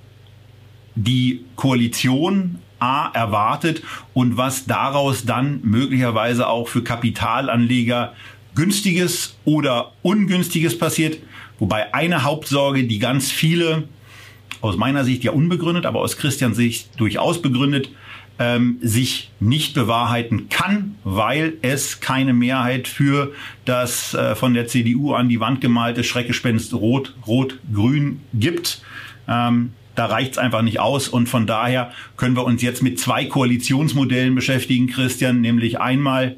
die 0.95 1.45
Koalition 1.57 2.61
A 2.79 3.11
erwartet 3.13 3.83
und 4.15 4.37
was 4.37 4.67
daraus 4.67 5.25
dann 5.25 5.59
möglicherweise 5.65 6.47
auch 6.47 6.69
für 6.69 6.85
Kapitalanleger 6.85 8.13
günstiges 8.55 9.37
oder 9.45 9.95
ungünstiges 10.03 10.79
passiert. 10.79 11.19
Wobei 11.59 11.93
eine 11.93 12.23
Hauptsorge, 12.23 12.85
die 12.85 13.01
ganz 13.01 13.33
viele 13.33 13.89
aus 14.61 14.77
meiner 14.77 15.03
Sicht 15.03 15.25
ja 15.25 15.33
unbegründet, 15.33 15.87
aber 15.87 16.03
aus 16.03 16.17
Christians 16.17 16.57
Sicht 16.57 17.01
durchaus 17.01 17.43
begründet, 17.43 17.91
ähm, 18.39 18.79
sich 18.83 19.31
nicht 19.41 19.75
bewahrheiten 19.75 20.49
kann, 20.49 20.97
weil 21.05 21.55
es 21.63 22.01
keine 22.01 22.35
Mehrheit 22.35 22.89
für 22.89 23.33
das 23.65 24.15
äh, 24.15 24.35
von 24.35 24.55
der 24.55 24.67
CDU 24.67 25.15
an 25.15 25.29
die 25.29 25.41
Wand 25.41 25.61
gemalte 25.61 26.05
Schreckgespenst 26.05 26.75
Rot, 26.75 27.15
Rot, 27.27 27.59
Grün 27.73 28.21
gibt. 28.35 28.83
Ähm, 29.29 29.73
Da 29.95 30.05
reicht's 30.07 30.37
einfach 30.37 30.61
nicht 30.61 30.79
aus. 30.79 31.09
Und 31.09 31.27
von 31.27 31.47
daher 31.47 31.91
können 32.19 32.37
wir 32.37 32.45
uns 32.45 32.61
jetzt 32.61 32.83
mit 32.83 33.01
zwei 33.01 33.25
Koalitionsmodellen 33.25 34.35
beschäftigen, 34.35 34.89
Christian, 34.89 35.41
nämlich 35.41 35.81
einmal 35.81 36.37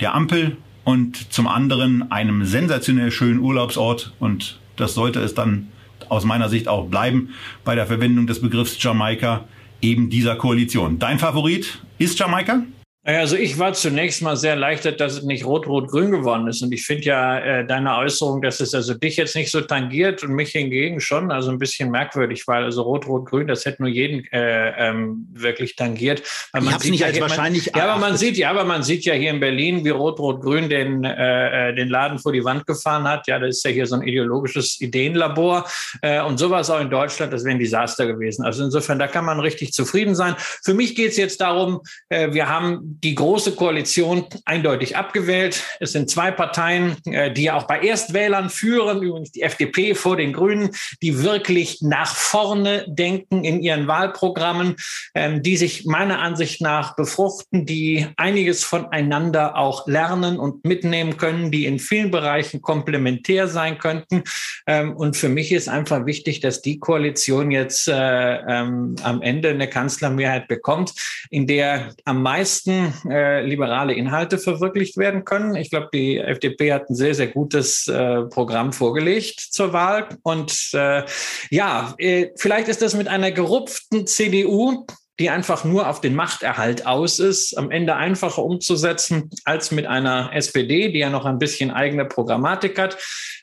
der 0.00 0.14
Ampel 0.14 0.56
und 0.84 1.32
zum 1.32 1.48
anderen 1.48 2.12
einem 2.12 2.44
sensationell 2.44 3.10
schönen 3.10 3.40
Urlaubsort. 3.40 4.12
Und 4.20 4.60
das 4.76 4.94
sollte 4.94 5.18
es 5.18 5.34
dann 5.34 5.66
aus 6.08 6.24
meiner 6.24 6.48
Sicht 6.48 6.68
auch 6.68 6.86
bleiben 6.86 7.30
bei 7.64 7.74
der 7.74 7.86
Verwendung 7.86 8.28
des 8.28 8.40
Begriffs 8.40 8.80
Jamaika, 8.80 9.44
eben 9.82 10.08
dieser 10.08 10.36
Koalition. 10.36 10.98
Dein 10.98 11.18
Favorit 11.18 11.82
ist 11.98 12.18
Jamaika? 12.18 12.62
Also 13.04 13.34
ich 13.34 13.58
war 13.58 13.72
zunächst 13.72 14.22
mal 14.22 14.36
sehr 14.36 14.52
erleichtert, 14.52 15.00
dass 15.00 15.14
es 15.14 15.22
nicht 15.24 15.44
rot-rot-grün 15.44 16.12
geworden 16.12 16.46
ist. 16.46 16.62
Und 16.62 16.70
ich 16.70 16.86
finde 16.86 17.02
ja 17.02 17.38
äh, 17.38 17.66
deine 17.66 17.96
Äußerung, 17.96 18.42
dass 18.42 18.60
es 18.60 18.76
also 18.76 18.94
dich 18.94 19.16
jetzt 19.16 19.34
nicht 19.34 19.50
so 19.50 19.60
tangiert 19.60 20.22
und 20.22 20.34
mich 20.34 20.50
hingegen 20.50 21.00
schon, 21.00 21.32
also 21.32 21.50
ein 21.50 21.58
bisschen 21.58 21.90
merkwürdig, 21.90 22.46
weil 22.46 22.62
also 22.62 22.82
rot-rot-grün, 22.82 23.48
das 23.48 23.64
hätte 23.64 23.82
nur 23.82 23.90
jeden 23.90 24.24
äh, 24.32 24.88
ähm, 24.88 25.26
wirklich 25.32 25.74
tangiert. 25.74 26.22
Weil 26.52 26.62
man 26.62 26.78
sieht 26.78 26.92
nicht 26.92 27.00
ja, 27.00 27.08
als 27.08 27.20
wahrscheinlich. 27.20 27.72
ja, 27.74 27.90
aber 27.90 28.00
man 28.00 28.16
sieht 28.16 28.36
ja, 28.36 28.50
aber 28.50 28.62
man 28.62 28.84
sieht 28.84 29.04
ja 29.04 29.14
hier 29.14 29.30
in 29.30 29.40
Berlin, 29.40 29.84
wie 29.84 29.90
rot-rot-grün 29.90 30.68
den 30.68 31.02
äh, 31.02 31.70
äh, 31.70 31.74
den 31.74 31.88
Laden 31.88 32.20
vor 32.20 32.30
die 32.30 32.44
Wand 32.44 32.68
gefahren 32.68 33.08
hat. 33.08 33.26
Ja, 33.26 33.40
das 33.40 33.56
ist 33.56 33.64
ja 33.64 33.72
hier 33.72 33.86
so 33.86 33.96
ein 33.96 34.02
ideologisches 34.02 34.80
Ideenlabor 34.80 35.66
äh, 36.02 36.22
und 36.22 36.38
sowas 36.38 36.70
auch 36.70 36.80
in 36.80 36.90
Deutschland. 36.90 37.32
Das 37.32 37.42
wäre 37.42 37.56
ein 37.56 37.58
Desaster 37.58 38.06
gewesen. 38.06 38.44
Also 38.44 38.62
insofern, 38.62 39.00
da 39.00 39.08
kann 39.08 39.24
man 39.24 39.40
richtig 39.40 39.72
zufrieden 39.72 40.14
sein. 40.14 40.36
Für 40.38 40.74
mich 40.74 40.94
geht 40.94 41.10
es 41.10 41.16
jetzt 41.16 41.40
darum, 41.40 41.80
äh, 42.08 42.32
wir 42.32 42.48
haben 42.48 42.91
die 43.00 43.14
große 43.14 43.54
Koalition 43.54 44.26
eindeutig 44.44 44.96
abgewählt. 44.96 45.62
Es 45.80 45.92
sind 45.92 46.10
zwei 46.10 46.30
Parteien, 46.30 46.96
äh, 47.06 47.32
die 47.32 47.44
ja 47.44 47.56
auch 47.56 47.64
bei 47.64 47.80
Erstwählern 47.80 48.50
führen, 48.50 49.02
übrigens 49.02 49.32
die 49.32 49.42
FDP 49.42 49.94
vor 49.94 50.16
den 50.16 50.32
Grünen, 50.32 50.70
die 51.02 51.22
wirklich 51.22 51.82
nach 51.82 52.14
vorne 52.14 52.84
denken 52.88 53.44
in 53.44 53.62
ihren 53.62 53.86
Wahlprogrammen, 53.86 54.76
ähm, 55.14 55.42
die 55.42 55.56
sich 55.56 55.84
meiner 55.86 56.20
Ansicht 56.20 56.60
nach 56.60 56.96
befruchten, 56.96 57.66
die 57.66 58.06
einiges 58.16 58.64
voneinander 58.64 59.56
auch 59.56 59.86
lernen 59.86 60.38
und 60.38 60.64
mitnehmen 60.64 61.16
können, 61.16 61.50
die 61.50 61.66
in 61.66 61.78
vielen 61.78 62.10
Bereichen 62.10 62.60
komplementär 62.60 63.48
sein 63.48 63.78
könnten. 63.78 64.24
Ähm, 64.66 64.96
und 64.96 65.16
für 65.16 65.28
mich 65.28 65.52
ist 65.52 65.68
einfach 65.68 66.06
wichtig, 66.06 66.40
dass 66.40 66.62
die 66.62 66.78
Koalition 66.78 67.50
jetzt 67.50 67.88
äh, 67.88 67.92
ähm, 67.94 68.96
am 69.02 69.22
Ende 69.22 69.50
eine 69.50 69.68
Kanzlermehrheit 69.68 70.48
bekommt, 70.48 70.92
in 71.30 71.46
der 71.46 71.94
am 72.04 72.22
meisten 72.22 72.81
äh, 73.08 73.44
liberale 73.44 73.94
Inhalte 73.94 74.38
verwirklicht 74.38 74.96
werden 74.96 75.24
können. 75.24 75.56
Ich 75.56 75.70
glaube, 75.70 75.88
die 75.92 76.18
FDP 76.18 76.72
hat 76.72 76.88
ein 76.88 76.94
sehr, 76.94 77.14
sehr 77.14 77.28
gutes 77.28 77.88
äh, 77.88 78.22
Programm 78.22 78.72
vorgelegt 78.72 79.40
zur 79.40 79.72
Wahl. 79.72 80.08
Und 80.22 80.70
äh, 80.74 81.04
ja, 81.50 81.94
äh, 81.98 82.28
vielleicht 82.36 82.68
ist 82.68 82.82
das 82.82 82.94
mit 82.94 83.08
einer 83.08 83.32
gerupften 83.32 84.06
CDU 84.06 84.86
die 85.22 85.30
einfach 85.30 85.62
nur 85.62 85.88
auf 85.88 86.00
den 86.00 86.16
Machterhalt 86.16 86.84
aus 86.84 87.20
ist, 87.20 87.56
am 87.56 87.70
Ende 87.70 87.94
einfacher 87.94 88.42
umzusetzen 88.42 89.30
als 89.44 89.70
mit 89.70 89.86
einer 89.86 90.30
SPD, 90.34 90.90
die 90.90 90.98
ja 90.98 91.10
noch 91.10 91.26
ein 91.26 91.38
bisschen 91.38 91.70
eigene 91.70 92.04
Programmatik 92.04 92.76
hat. 92.76 92.98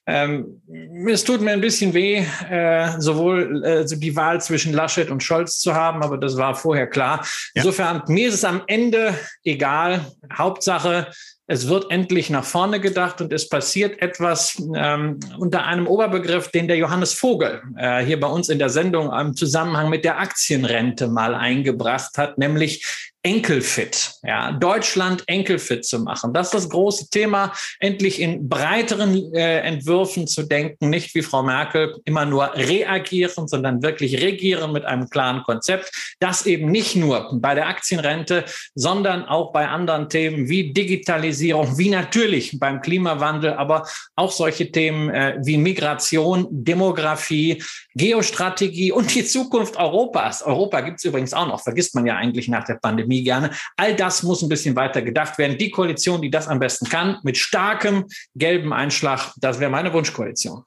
Ähm, 0.05 0.61
es 1.07 1.23
tut 1.23 1.39
mir 1.39 1.51
ein 1.51 1.61
bisschen 1.61 1.93
weh, 1.93 2.25
äh, 2.49 2.99
sowohl 2.99 3.63
äh, 3.63 3.85
die 3.85 4.15
Wahl 4.15 4.41
zwischen 4.41 4.73
Laschet 4.73 5.09
und 5.09 5.23
Scholz 5.23 5.59
zu 5.59 5.73
haben, 5.73 6.03
aber 6.03 6.17
das 6.17 6.35
war 6.35 6.53
vorher 6.53 6.87
klar. 6.87 7.25
Insofern, 7.53 8.03
mir 8.07 8.27
ist 8.27 8.33
es 8.33 8.43
am 8.43 8.63
Ende 8.67 9.13
egal. 9.45 10.05
Hauptsache, 10.37 11.07
es 11.51 11.67
wird 11.67 11.89
endlich 11.89 12.29
nach 12.29 12.45
vorne 12.45 12.79
gedacht 12.79 13.21
und 13.21 13.33
es 13.33 13.49
passiert 13.49 14.03
etwas 14.03 14.61
ähm, 14.75 15.19
unter 15.39 15.65
einem 15.65 15.87
Oberbegriff, 15.87 16.49
den 16.49 16.67
der 16.67 16.77
Johannes 16.77 17.13
Vogel 17.13 17.63
äh, 17.75 18.05
hier 18.05 18.19
bei 18.19 18.27
uns 18.27 18.49
in 18.49 18.59
der 18.59 18.69
Sendung 18.69 19.11
im 19.11 19.35
Zusammenhang 19.35 19.89
mit 19.89 20.05
der 20.05 20.19
Aktienrente 20.19 21.07
mal 21.07 21.33
eingebracht 21.33 22.19
hat, 22.19 22.37
nämlich 22.37 23.08
enkelfit, 23.21 24.13
ja, 24.23 24.53
Deutschland 24.53 25.23
enkelfit 25.27 25.83
zu 25.83 25.99
machen. 25.99 26.33
Das 26.33 26.47
ist 26.47 26.53
das 26.53 26.69
große 26.69 27.09
Thema, 27.09 27.51
endlich 27.81 28.21
in 28.21 28.47
breiteren 28.47 29.33
äh, 29.33 29.59
Entwürfen 29.59 30.25
zu 30.25 30.43
denken, 30.43 30.89
nicht 30.89 31.13
wie 31.15 31.21
Frau 31.21 31.43
Merkel 31.43 31.97
immer 32.05 32.25
nur 32.25 32.53
reagieren, 32.55 33.49
sondern 33.49 33.83
wirklich 33.83 34.21
regieren 34.21 34.71
mit 34.71 34.85
einem 34.85 35.09
klaren 35.09 35.43
Konzept, 35.43 35.91
das 36.21 36.45
eben 36.45 36.71
nicht 36.71 36.95
nur 36.95 37.29
bei 37.41 37.55
der 37.55 37.67
Aktienrente, 37.67 38.45
sondern 38.73 39.25
auch 39.25 39.51
bei 39.51 39.67
anderen 39.67 40.07
Themen 40.07 40.47
wie 40.47 40.71
Digitalisierung, 40.71 41.77
wie 41.77 41.89
natürlich 41.89 42.57
beim 42.57 42.79
Klimawandel, 42.79 43.53
aber 43.53 43.85
auch 44.15 44.31
solche 44.31 44.71
Themen 44.71 45.09
äh, 45.09 45.37
wie 45.43 45.57
Migration, 45.57 46.47
Demografie, 46.51 47.61
Geostrategie 47.95 48.93
und 48.93 49.13
die 49.13 49.25
Zukunft 49.25 49.75
Europas. 49.75 50.41
Europa 50.41 50.79
gibt 50.79 50.99
es 50.99 51.03
übrigens 51.03 51.33
auch 51.33 51.47
noch, 51.47 51.61
vergisst 51.61 51.95
man 51.95 52.05
ja 52.05 52.15
eigentlich 52.15 52.47
nach 52.47 52.63
der 52.63 52.75
Pandemie 52.75 53.08
gerne. 53.23 53.51
All 53.77 53.95
das 53.95 54.23
muss 54.23 54.41
ein 54.41 54.49
bisschen 54.49 54.75
weiter 54.75 55.01
gedacht 55.01 55.37
werden. 55.37 55.57
Die 55.57 55.69
Koalition, 55.69 56.21
die 56.21 56.29
das 56.29 56.47
am 56.47 56.59
besten 56.59 56.87
kann, 56.87 57.17
mit 57.23 57.37
starkem 57.37 58.05
gelben 58.35 58.73
Einschlag, 58.73 59.33
das 59.37 59.59
wäre 59.59 59.71
meine 59.71 59.91
Wunschkoalition. 59.93 60.63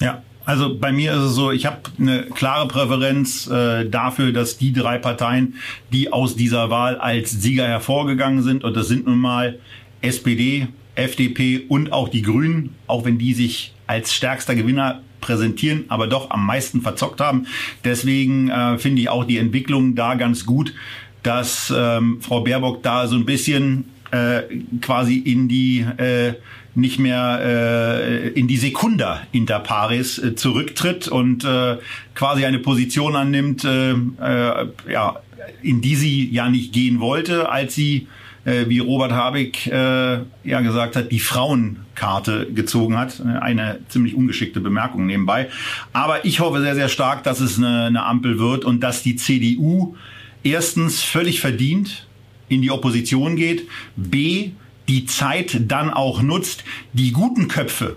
Ja, 0.00 0.22
also 0.44 0.78
bei 0.78 0.90
mir 0.92 1.12
ist 1.12 1.20
es 1.20 1.34
so, 1.34 1.52
ich 1.52 1.66
habe 1.66 1.78
eine 1.98 2.22
klare 2.24 2.66
Präferenz 2.66 3.46
äh, 3.46 3.88
dafür, 3.88 4.32
dass 4.32 4.58
die 4.58 4.72
drei 4.72 4.98
Parteien, 4.98 5.54
die 5.92 6.12
aus 6.12 6.34
dieser 6.34 6.70
Wahl 6.70 6.96
als 6.96 7.30
Sieger 7.30 7.66
hervorgegangen 7.66 8.42
sind, 8.42 8.64
und 8.64 8.76
das 8.76 8.88
sind 8.88 9.06
nun 9.06 9.18
mal 9.18 9.58
SPD, 10.00 10.68
FDP 10.94 11.66
und 11.68 11.92
auch 11.92 12.08
die 12.08 12.22
Grünen, 12.22 12.74
auch 12.86 13.04
wenn 13.04 13.18
die 13.18 13.34
sich 13.34 13.74
als 13.86 14.12
stärkster 14.14 14.54
Gewinner 14.54 15.02
präsentieren, 15.20 15.84
aber 15.88 16.06
doch 16.06 16.30
am 16.30 16.46
meisten 16.46 16.80
verzockt 16.80 17.20
haben. 17.20 17.46
Deswegen 17.84 18.48
äh, 18.48 18.78
finde 18.78 19.02
ich 19.02 19.08
auch 19.08 19.24
die 19.24 19.38
Entwicklung 19.38 19.94
da 19.94 20.14
ganz 20.14 20.46
gut, 20.46 20.72
dass 21.22 21.72
ähm, 21.76 22.20
Frau 22.20 22.42
Baerbock 22.42 22.82
da 22.82 23.06
so 23.06 23.16
ein 23.16 23.26
bisschen 23.26 23.84
äh, 24.10 24.42
quasi 24.80 25.16
in 25.16 25.48
die 25.48 25.80
äh, 25.96 26.34
nicht 26.74 26.98
mehr 26.98 27.40
äh, 27.42 28.28
in 28.28 28.48
die 28.48 28.56
Sekunda 28.56 29.22
inter 29.32 29.60
pares 29.60 30.18
äh, 30.18 30.34
zurücktritt 30.34 31.08
und 31.08 31.44
äh, 31.44 31.78
quasi 32.14 32.44
eine 32.44 32.58
Position 32.58 33.16
annimmt, 33.16 33.64
äh, 33.64 33.92
äh, 33.92 34.68
ja, 34.90 35.16
in 35.62 35.80
die 35.80 35.96
sie 35.96 36.30
ja 36.30 36.48
nicht 36.48 36.72
gehen 36.72 37.00
wollte, 37.00 37.48
als 37.48 37.74
sie 37.74 38.06
äh, 38.44 38.68
wie 38.68 38.78
Robert 38.78 39.12
Habeck 39.12 39.66
äh, 39.66 40.20
ja 40.44 40.60
gesagt 40.60 40.96
hat, 40.96 41.12
die 41.12 41.20
Frauenkarte 41.20 42.46
gezogen 42.52 42.96
hat. 42.98 43.20
Eine 43.20 43.80
ziemlich 43.88 44.14
ungeschickte 44.14 44.60
Bemerkung 44.60 45.06
nebenbei. 45.06 45.48
Aber 45.92 46.24
ich 46.24 46.40
hoffe 46.40 46.60
sehr, 46.60 46.74
sehr 46.74 46.88
stark, 46.88 47.24
dass 47.24 47.40
es 47.40 47.58
eine, 47.58 47.84
eine 47.86 48.04
Ampel 48.04 48.38
wird 48.38 48.64
und 48.64 48.80
dass 48.80 49.02
die 49.02 49.16
CDU 49.16 49.96
erstens 50.42 51.02
völlig 51.02 51.40
verdient 51.40 52.06
in 52.48 52.62
die 52.62 52.70
Opposition 52.70 53.36
geht, 53.36 53.68
b 53.96 54.52
die 54.88 55.06
Zeit 55.06 55.60
dann 55.68 55.90
auch 55.90 56.20
nutzt, 56.20 56.64
die 56.92 57.12
guten 57.12 57.46
Köpfe, 57.46 57.96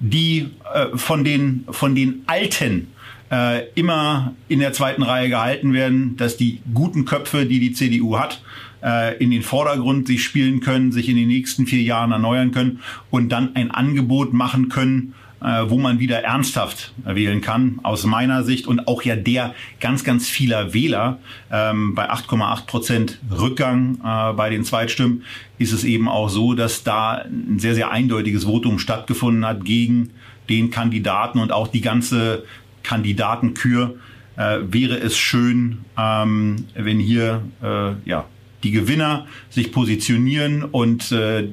die 0.00 0.50
äh, 0.74 0.96
von 0.96 1.24
den 1.24 1.64
von 1.70 1.94
den 1.94 2.22
Alten 2.26 2.88
äh, 3.30 3.68
immer 3.74 4.34
in 4.48 4.60
der 4.60 4.72
zweiten 4.72 5.02
Reihe 5.02 5.28
gehalten 5.28 5.72
werden, 5.72 6.16
dass 6.16 6.36
die 6.36 6.60
guten 6.74 7.04
Köpfe, 7.04 7.46
die 7.46 7.58
die 7.58 7.72
CDU 7.72 8.18
hat, 8.18 8.42
äh, 8.82 9.16
in 9.16 9.30
den 9.30 9.42
Vordergrund 9.42 10.06
sich 10.06 10.22
spielen 10.22 10.60
können, 10.60 10.92
sich 10.92 11.08
in 11.08 11.16
den 11.16 11.28
nächsten 11.28 11.66
vier 11.66 11.82
Jahren 11.82 12.12
erneuern 12.12 12.52
können 12.52 12.80
und 13.10 13.30
dann 13.30 13.56
ein 13.56 13.70
Angebot 13.70 14.32
machen 14.34 14.68
können, 14.68 15.14
wo 15.44 15.78
man 15.78 15.98
wieder 15.98 16.22
ernsthaft 16.22 16.94
wählen 17.04 17.42
kann, 17.42 17.78
aus 17.82 18.06
meiner 18.06 18.44
Sicht 18.44 18.66
und 18.66 18.88
auch 18.88 19.02
ja 19.02 19.14
der 19.14 19.54
ganz, 19.78 20.02
ganz 20.02 20.28
vieler 20.28 20.72
Wähler. 20.72 21.18
Ähm, 21.52 21.94
bei 21.94 22.10
8,8 22.10 22.66
Prozent 22.66 23.18
Rückgang 23.30 23.98
äh, 24.02 24.32
bei 24.32 24.48
den 24.48 24.64
Zweitstimmen 24.64 25.24
ist 25.58 25.72
es 25.72 25.84
eben 25.84 26.08
auch 26.08 26.28
so, 26.28 26.54
dass 26.54 26.82
da 26.82 27.24
ein 27.26 27.58
sehr, 27.58 27.74
sehr 27.74 27.90
eindeutiges 27.90 28.44
Votum 28.44 28.78
stattgefunden 28.78 29.44
hat 29.44 29.64
gegen 29.64 30.10
den 30.48 30.70
Kandidaten 30.70 31.38
und 31.38 31.52
auch 31.52 31.68
die 31.68 31.80
ganze 31.80 32.44
Kandidatenkür. 32.82 33.96
Äh, 34.36 34.60
wäre 34.62 34.96
es 34.96 35.16
schön, 35.16 35.84
ähm, 35.98 36.64
wenn 36.74 36.98
hier 36.98 37.42
äh, 37.62 37.92
ja 38.08 38.24
die 38.62 38.70
Gewinner 38.70 39.26
sich 39.50 39.72
positionieren 39.72 40.64
und 40.64 41.12
äh, 41.12 41.48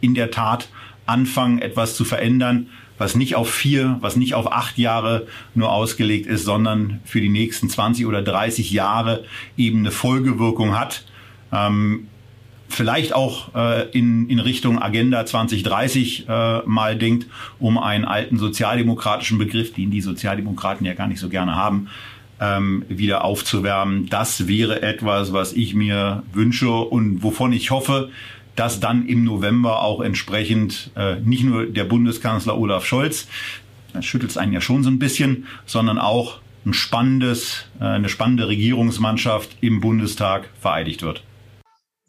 in 0.00 0.14
der 0.14 0.30
Tat 0.30 0.68
anfangen, 1.06 1.60
etwas 1.60 1.94
zu 1.94 2.04
verändern, 2.04 2.68
was 2.98 3.16
nicht 3.16 3.34
auf 3.34 3.50
vier, 3.50 3.98
was 4.00 4.16
nicht 4.16 4.34
auf 4.34 4.52
acht 4.52 4.78
Jahre 4.78 5.26
nur 5.54 5.72
ausgelegt 5.72 6.26
ist, 6.26 6.44
sondern 6.44 7.00
für 7.04 7.20
die 7.20 7.28
nächsten 7.28 7.68
20 7.68 8.06
oder 8.06 8.22
30 8.22 8.70
Jahre 8.70 9.24
eben 9.56 9.80
eine 9.80 9.90
Folgewirkung 9.90 10.78
hat. 10.78 11.04
Ähm, 11.52 12.08
vielleicht 12.68 13.14
auch 13.14 13.54
äh, 13.54 13.88
in, 13.90 14.28
in 14.28 14.38
Richtung 14.38 14.80
Agenda 14.80 15.26
2030 15.26 16.28
äh, 16.28 16.60
mal 16.66 16.96
denkt, 16.96 17.26
um 17.58 17.78
einen 17.78 18.04
alten 18.04 18.38
sozialdemokratischen 18.38 19.38
Begriff, 19.38 19.72
den 19.72 19.90
die 19.90 20.00
Sozialdemokraten 20.00 20.86
ja 20.86 20.94
gar 20.94 21.08
nicht 21.08 21.20
so 21.20 21.28
gerne 21.28 21.54
haben, 21.54 21.88
ähm, 22.40 22.84
wieder 22.88 23.24
aufzuwärmen. 23.24 24.06
Das 24.08 24.48
wäre 24.48 24.82
etwas, 24.82 25.32
was 25.32 25.52
ich 25.52 25.74
mir 25.74 26.22
wünsche 26.32 26.70
und 26.70 27.22
wovon 27.22 27.52
ich 27.52 27.70
hoffe, 27.70 28.10
dass 28.56 28.80
dann 28.80 29.06
im 29.06 29.24
November 29.24 29.82
auch 29.82 30.00
entsprechend 30.00 30.90
äh, 30.96 31.16
nicht 31.16 31.44
nur 31.44 31.66
der 31.66 31.84
Bundeskanzler 31.84 32.58
Olaf 32.58 32.84
Scholz, 32.84 33.26
das 33.92 34.04
schüttelt 34.04 34.30
es 34.30 34.36
einen 34.36 34.52
ja 34.52 34.60
schon 34.60 34.82
so 34.82 34.90
ein 34.90 34.98
bisschen, 34.98 35.46
sondern 35.66 35.98
auch 35.98 36.40
ein 36.66 36.74
spannendes, 36.74 37.66
äh, 37.80 37.84
eine 37.84 38.08
spannende 38.08 38.48
Regierungsmannschaft 38.48 39.56
im 39.60 39.80
Bundestag 39.80 40.48
vereidigt 40.60 41.02
wird. 41.02 41.22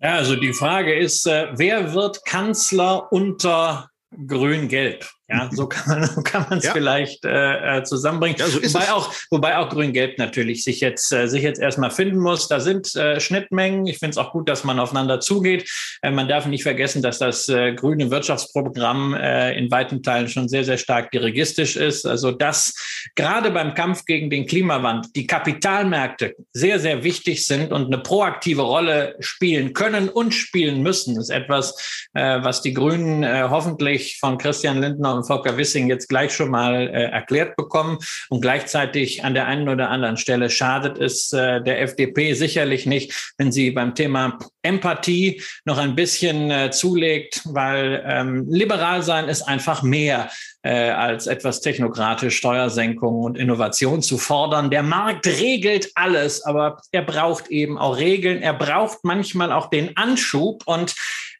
Ja, 0.01 0.15
also 0.15 0.35
die 0.35 0.53
Frage 0.53 0.93
ist, 0.93 1.25
äh, 1.25 1.47
wer 1.55 1.93
wird 1.93 2.25
Kanzler 2.25 3.11
unter 3.11 3.89
Grün-Gelb? 4.27 5.09
Ja, 5.27 5.49
so 5.51 5.67
kann 5.67 5.99
man 5.99 6.23
kann 6.23 6.45
man 6.49 6.59
es 6.59 6.65
ja. 6.65 6.71
vielleicht 6.71 7.25
äh, 7.25 7.77
äh 7.79 7.83
zusammenbringen. 7.83 8.37
Ja, 8.37 8.47
so 8.47 8.61
wobei 8.61 8.91
auch 8.91 9.13
wobei 9.31 9.57
auch 9.57 9.69
Grün-Gelb 9.69 10.19
natürlich 10.19 10.63
sich 10.63 10.81
jetzt 10.81 11.11
äh, 11.11 11.27
sich 11.27 11.41
jetzt 11.41 11.59
erstmal 11.59 11.89
finden 11.89 12.19
muss. 12.19 12.47
Da 12.47 12.59
sind 12.59 12.95
äh, 12.95 13.19
Schnittmengen. 13.19 13.87
Ich 13.87 13.97
finde 13.97 14.11
es 14.11 14.17
auch 14.17 14.31
gut, 14.31 14.47
dass 14.47 14.63
man 14.63 14.79
aufeinander 14.79 15.19
zugeht. 15.19 15.67
Äh, 16.03 16.11
man 16.11 16.27
darf 16.27 16.45
nicht 16.45 16.61
vergessen, 16.61 17.01
dass 17.01 17.17
das 17.17 17.49
äh, 17.49 17.73
grüne 17.73 18.11
Wirtschaftsprogramm 18.11 19.15
äh, 19.15 19.57
in 19.57 19.71
weiten 19.71 20.03
Teilen 20.03 20.27
schon 20.27 20.47
sehr 20.47 20.63
sehr 20.63 20.77
stark 20.77 21.09
dirigistisch 21.09 21.75
ist. 21.75 22.05
Also 22.05 22.31
dass 22.31 22.75
gerade 23.15 23.49
beim 23.49 23.73
Kampf 23.73 24.05
gegen 24.05 24.29
den 24.29 24.45
Klimawandel 24.45 25.09
die 25.15 25.25
Kapitalmärkte 25.25 26.35
sehr 26.53 26.79
sehr 26.79 27.03
wichtig 27.03 27.47
sind 27.47 27.71
und 27.71 27.87
eine 27.87 27.97
proaktive 27.97 28.61
Rolle 28.61 29.15
spielen 29.21 29.73
können 29.73 30.07
und 30.07 30.35
spielen 30.35 30.83
müssen, 30.83 31.17
ist 31.19 31.31
etwas, 31.31 32.07
äh, 32.13 32.43
was 32.43 32.61
die 32.61 32.75
Grünen 32.75 33.23
äh, 33.23 33.47
hoffentlich 33.49 34.19
von 34.19 34.37
Christian 34.37 34.81
Lindner 34.81 35.14
und 35.15 35.25
Volker 35.25 35.57
Wissing 35.57 35.89
jetzt 35.89 36.09
gleich 36.09 36.33
schon 36.33 36.51
mal 36.51 36.87
äh, 36.87 37.11
erklärt 37.11 37.55
bekommen. 37.55 37.97
Und 38.29 38.41
gleichzeitig 38.41 39.23
an 39.23 39.33
der 39.33 39.47
einen 39.47 39.69
oder 39.69 39.89
anderen 39.89 40.17
Stelle 40.17 40.49
schadet 40.49 40.97
es 40.97 41.31
äh, 41.33 41.61
der 41.61 41.81
FDP 41.81 42.33
sicherlich 42.33 42.85
nicht, 42.85 43.33
wenn 43.37 43.51
sie 43.51 43.71
beim 43.71 43.95
Thema 43.95 44.37
Empathie 44.61 45.41
noch 45.63 45.77
ein 45.77 45.95
bisschen 45.95 46.51
äh, 46.51 46.71
zulegt, 46.71 47.41
weil 47.45 48.03
ähm, 48.05 48.45
liberal 48.49 49.03
sein 49.03 49.29
ist 49.29 49.43
einfach 49.43 49.83
mehr 49.83 50.29
äh, 50.63 50.89
als 50.89 51.27
etwas 51.27 51.61
technokratisch 51.61 52.37
Steuersenkungen 52.37 53.23
und 53.23 53.37
Innovation 53.37 54.01
zu 54.01 54.17
fordern. 54.17 54.71
Der 54.71 54.81
Markt 54.81 55.27
regelt 55.27 55.91
alles, 55.93 56.43
aber 56.43 56.81
er 56.91 57.03
braucht 57.03 57.49
eben 57.49 57.77
auch 57.77 57.97
Regeln. 57.97 58.41
Er 58.41 58.53
braucht 58.53 58.99
manchmal 59.03 59.51
auch 59.51 59.69
den 59.69 59.95
Anschub 59.95 60.63
und 60.65 60.95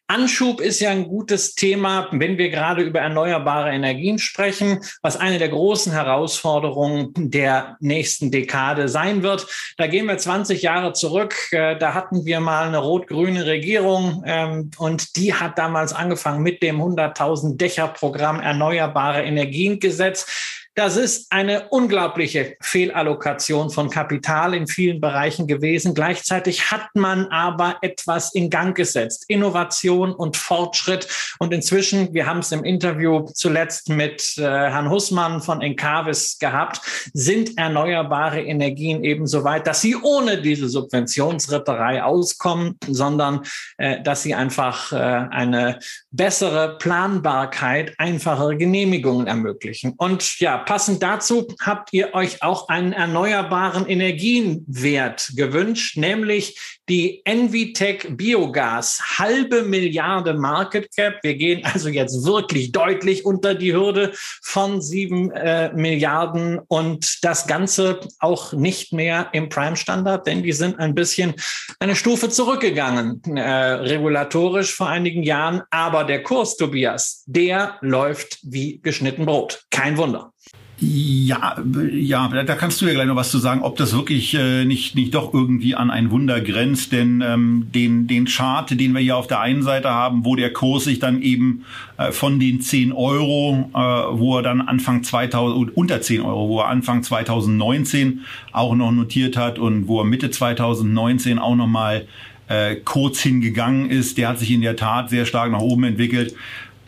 Anschub 0.08 0.60
ist 0.60 0.80
ja 0.80 0.90
ein 0.90 1.08
gutes 1.08 1.56
Thema, 1.56 2.08
wenn 2.12 2.38
wir 2.38 2.48
gerade 2.48 2.82
über 2.82 3.00
erneuerbare 3.00 3.70
Energien 3.70 4.18
sprechen, 4.18 4.80
was 5.02 5.16
eine 5.16 5.38
der 5.38 5.48
großen 5.48 5.92
Herausforderungen 5.92 7.12
der 7.16 7.76
nächsten 7.80 8.30
Dekade 8.30 8.88
sein 8.88 9.24
wird. 9.24 9.48
Da 9.76 9.88
gehen 9.88 10.06
wir 10.06 10.16
20 10.16 10.62
Jahre 10.62 10.92
zurück. 10.92 11.34
Äh, 11.50 11.76
da 11.76 11.94
hatten 11.94 12.24
wir 12.24 12.38
mal 12.38 12.68
eine 12.68 12.78
rot-grüne 12.78 13.46
Regierung 13.46 14.22
ähm, 14.26 14.70
und 14.78 15.16
die 15.16 15.34
hat 15.34 15.58
damals 15.58 15.92
angefangen 15.92 16.42
mit 16.42 16.62
dem 16.62 16.80
100.000 16.80 17.56
Dächer 17.56 17.88
Programm 17.88 18.38
Erneuerbare 18.38 19.24
Energien 19.24 19.80
Gesetz. 19.80 20.65
Das 20.78 20.98
ist 20.98 21.32
eine 21.32 21.70
unglaubliche 21.70 22.54
Fehlallokation 22.60 23.70
von 23.70 23.88
Kapital 23.88 24.52
in 24.52 24.66
vielen 24.66 25.00
Bereichen 25.00 25.46
gewesen. 25.46 25.94
Gleichzeitig 25.94 26.70
hat 26.70 26.88
man 26.92 27.28
aber 27.28 27.78
etwas 27.80 28.34
in 28.34 28.50
Gang 28.50 28.76
gesetzt. 28.76 29.24
Innovation 29.28 30.12
und 30.12 30.36
Fortschritt. 30.36 31.08
Und 31.38 31.54
inzwischen, 31.54 32.12
wir 32.12 32.26
haben 32.26 32.40
es 32.40 32.52
im 32.52 32.62
Interview 32.62 33.24
zuletzt 33.32 33.88
mit 33.88 34.36
äh, 34.36 34.42
Herrn 34.42 34.90
Hussmann 34.90 35.40
von 35.40 35.62
Encavis 35.62 36.36
gehabt, 36.38 36.82
sind 37.14 37.56
erneuerbare 37.56 38.42
Energien 38.42 39.02
eben 39.02 39.26
so 39.26 39.44
weit, 39.44 39.66
dass 39.66 39.80
sie 39.80 39.96
ohne 39.96 40.42
diese 40.42 40.68
Subventionsritterei 40.68 42.04
auskommen, 42.04 42.76
sondern 42.86 43.46
äh, 43.78 44.02
dass 44.02 44.24
sie 44.24 44.34
einfach 44.34 44.92
äh, 44.92 44.96
eine 44.96 45.78
bessere 46.10 46.76
Planbarkeit, 46.76 47.94
einfachere 47.96 48.58
Genehmigungen 48.58 49.26
ermöglichen. 49.26 49.94
Und 49.96 50.38
ja, 50.38 50.65
passend 50.66 51.02
dazu 51.02 51.48
habt 51.60 51.92
ihr 51.92 52.12
euch 52.14 52.42
auch 52.42 52.68
einen 52.68 52.92
erneuerbaren 52.92 53.86
Energienwert 53.86 55.32
gewünscht, 55.34 55.96
nämlich 55.96 56.75
die 56.88 57.22
Envitec 57.24 58.16
Biogas. 58.16 59.00
Halbe 59.18 59.62
Milliarde 59.62 60.34
Market 60.34 60.94
Cap. 60.94 61.14
Wir 61.22 61.34
gehen 61.34 61.64
also 61.64 61.88
jetzt 61.88 62.24
wirklich 62.24 62.72
deutlich 62.72 63.24
unter 63.24 63.54
die 63.54 63.72
Hürde 63.72 64.12
von 64.42 64.80
sieben 64.80 65.30
äh, 65.32 65.72
Milliarden 65.72 66.60
und 66.68 67.24
das 67.24 67.46
Ganze 67.46 68.00
auch 68.20 68.52
nicht 68.52 68.92
mehr 68.92 69.28
im 69.32 69.48
Prime 69.48 69.76
Standard, 69.76 70.26
denn 70.26 70.42
die 70.42 70.52
sind 70.52 70.78
ein 70.78 70.94
bisschen 70.94 71.34
eine 71.80 71.96
Stufe 71.96 72.28
zurückgegangen, 72.28 73.22
äh, 73.36 73.40
regulatorisch 73.40 74.74
vor 74.74 74.88
einigen 74.88 75.22
Jahren. 75.22 75.62
Aber 75.70 76.04
der 76.04 76.22
Kurs, 76.22 76.56
Tobias, 76.56 77.24
der 77.26 77.76
läuft 77.80 78.38
wie 78.42 78.80
geschnitten 78.80 79.26
Brot. 79.26 79.64
Kein 79.70 79.96
Wunder. 79.96 80.32
Ja, 80.78 81.56
ja, 81.90 82.28
da 82.28 82.54
kannst 82.54 82.82
du 82.82 82.86
ja 82.86 82.92
gleich 82.92 83.06
noch 83.06 83.16
was 83.16 83.30
zu 83.30 83.38
sagen, 83.38 83.62
ob 83.62 83.76
das 83.78 83.94
wirklich 83.94 84.34
äh, 84.34 84.66
nicht, 84.66 84.94
nicht 84.94 85.14
doch 85.14 85.32
irgendwie 85.32 85.74
an 85.74 85.90
ein 85.90 86.10
Wunder 86.10 86.42
grenzt. 86.42 86.92
Denn 86.92 87.22
ähm, 87.26 87.68
den, 87.74 88.06
den 88.06 88.26
Chart, 88.26 88.68
den 88.70 88.92
wir 88.92 89.00
hier 89.00 89.16
auf 89.16 89.26
der 89.26 89.40
einen 89.40 89.62
Seite 89.62 89.88
haben, 89.88 90.26
wo 90.26 90.36
der 90.36 90.52
Kurs 90.52 90.84
sich 90.84 90.98
dann 90.98 91.22
eben 91.22 91.64
äh, 91.96 92.12
von 92.12 92.38
den 92.38 92.60
10 92.60 92.92
Euro, 92.92 93.70
äh, 93.72 93.78
wo 94.18 94.36
er 94.36 94.42
dann 94.42 94.60
Anfang 94.60 95.02
2000, 95.02 95.74
unter 95.74 96.02
10 96.02 96.20
Euro, 96.20 96.48
wo 96.50 96.60
er 96.60 96.68
Anfang 96.68 97.02
2019 97.02 98.20
auch 98.52 98.74
noch 98.74 98.92
notiert 98.92 99.38
hat 99.38 99.58
und 99.58 99.88
wo 99.88 100.00
er 100.00 100.04
Mitte 100.04 100.30
2019 100.30 101.38
auch 101.38 101.56
noch 101.56 101.68
mal 101.68 102.06
äh, 102.48 102.76
kurz 102.76 103.20
hingegangen 103.20 103.90
ist, 103.90 104.18
der 104.18 104.28
hat 104.28 104.38
sich 104.38 104.50
in 104.50 104.60
der 104.60 104.76
Tat 104.76 105.10
sehr 105.10 105.24
stark 105.24 105.50
nach 105.50 105.60
oben 105.60 105.84
entwickelt. 105.84 106.34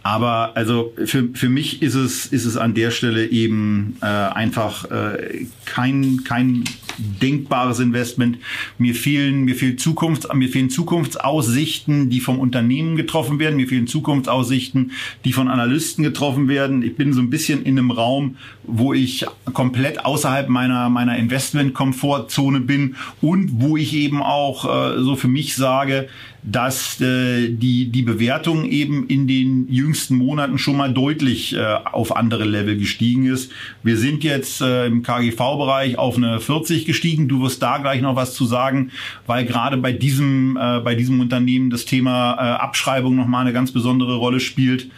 Aber 0.02 0.52
also 0.54 0.92
für, 1.04 1.28
für 1.34 1.48
mich 1.48 1.82
ist 1.82 1.94
es, 1.94 2.26
ist 2.26 2.44
es 2.44 2.56
an 2.56 2.74
der 2.74 2.90
Stelle 2.90 3.26
eben 3.26 3.96
äh, 4.00 4.06
einfach 4.06 4.90
äh, 4.90 5.46
kein, 5.64 6.24
kein 6.24 6.64
denkbares 6.98 7.80
Investment. 7.80 8.38
Mir 8.78 8.94
fehlen, 8.94 9.44
mir 9.44 9.54
fehlen 9.54 9.78
Zukunfts, 9.78 10.28
mir 10.34 10.48
fehlen 10.48 10.70
Zukunftsaussichten, 10.70 12.10
die 12.10 12.20
vom 12.20 12.38
Unternehmen 12.38 12.96
getroffen 12.96 13.38
werden. 13.38 13.56
Mir 13.56 13.68
fehlen 13.68 13.86
Zukunftsaussichten, 13.86 14.92
die 15.24 15.32
von 15.32 15.48
Analysten 15.48 16.04
getroffen 16.04 16.48
werden. 16.48 16.82
Ich 16.82 16.96
bin 16.96 17.12
so 17.12 17.20
ein 17.20 17.30
bisschen 17.30 17.62
in 17.62 17.78
einem 17.78 17.90
Raum, 17.90 18.36
wo 18.64 18.92
ich 18.92 19.24
komplett 19.52 20.04
außerhalb 20.04 20.48
meiner, 20.48 20.90
meiner 20.90 21.16
Investment-Komfortzone 21.16 22.60
bin 22.60 22.96
und 23.20 23.60
wo 23.60 23.76
ich 23.76 23.94
eben 23.94 24.22
auch 24.22 24.64
äh, 24.64 25.02
so 25.02 25.16
für 25.16 25.28
mich 25.28 25.56
sage, 25.56 26.08
dass 26.42 27.00
äh, 27.00 27.48
die, 27.48 27.90
die 27.90 28.02
Bewertung 28.02 28.64
eben 28.64 29.06
in 29.08 29.26
den 29.26 29.68
jüngsten 29.68 30.14
Monaten 30.16 30.58
schon 30.58 30.76
mal 30.76 30.92
deutlich 30.92 31.54
äh, 31.54 31.58
auf 31.58 32.16
andere 32.16 32.44
Level 32.44 32.78
gestiegen 32.78 33.26
ist. 33.26 33.50
Wir 33.82 33.96
sind 33.96 34.24
jetzt 34.24 34.60
äh, 34.60 34.86
im 34.86 35.02
KGV-Bereich 35.02 35.98
auf 35.98 36.16
eine 36.16 36.40
40 36.40 36.86
gestiegen. 36.88 37.28
Du 37.28 37.40
wirst 37.42 37.62
da 37.62 37.78
gleich 37.78 38.02
noch 38.02 38.16
was 38.16 38.34
zu 38.34 38.46
sagen, 38.46 38.90
weil 39.26 39.44
gerade 39.44 39.76
bei 39.76 39.92
diesem, 39.92 40.56
äh, 40.56 40.80
bei 40.80 40.96
diesem 40.96 41.20
Unternehmen 41.20 41.70
das 41.70 41.84
Thema 41.84 42.34
äh, 42.34 42.58
Abschreibung 42.58 43.14
nochmal 43.14 43.42
eine 43.42 43.52
ganz 43.52 43.70
besondere 43.70 44.16
Rolle 44.16 44.40
spielt. 44.40 44.90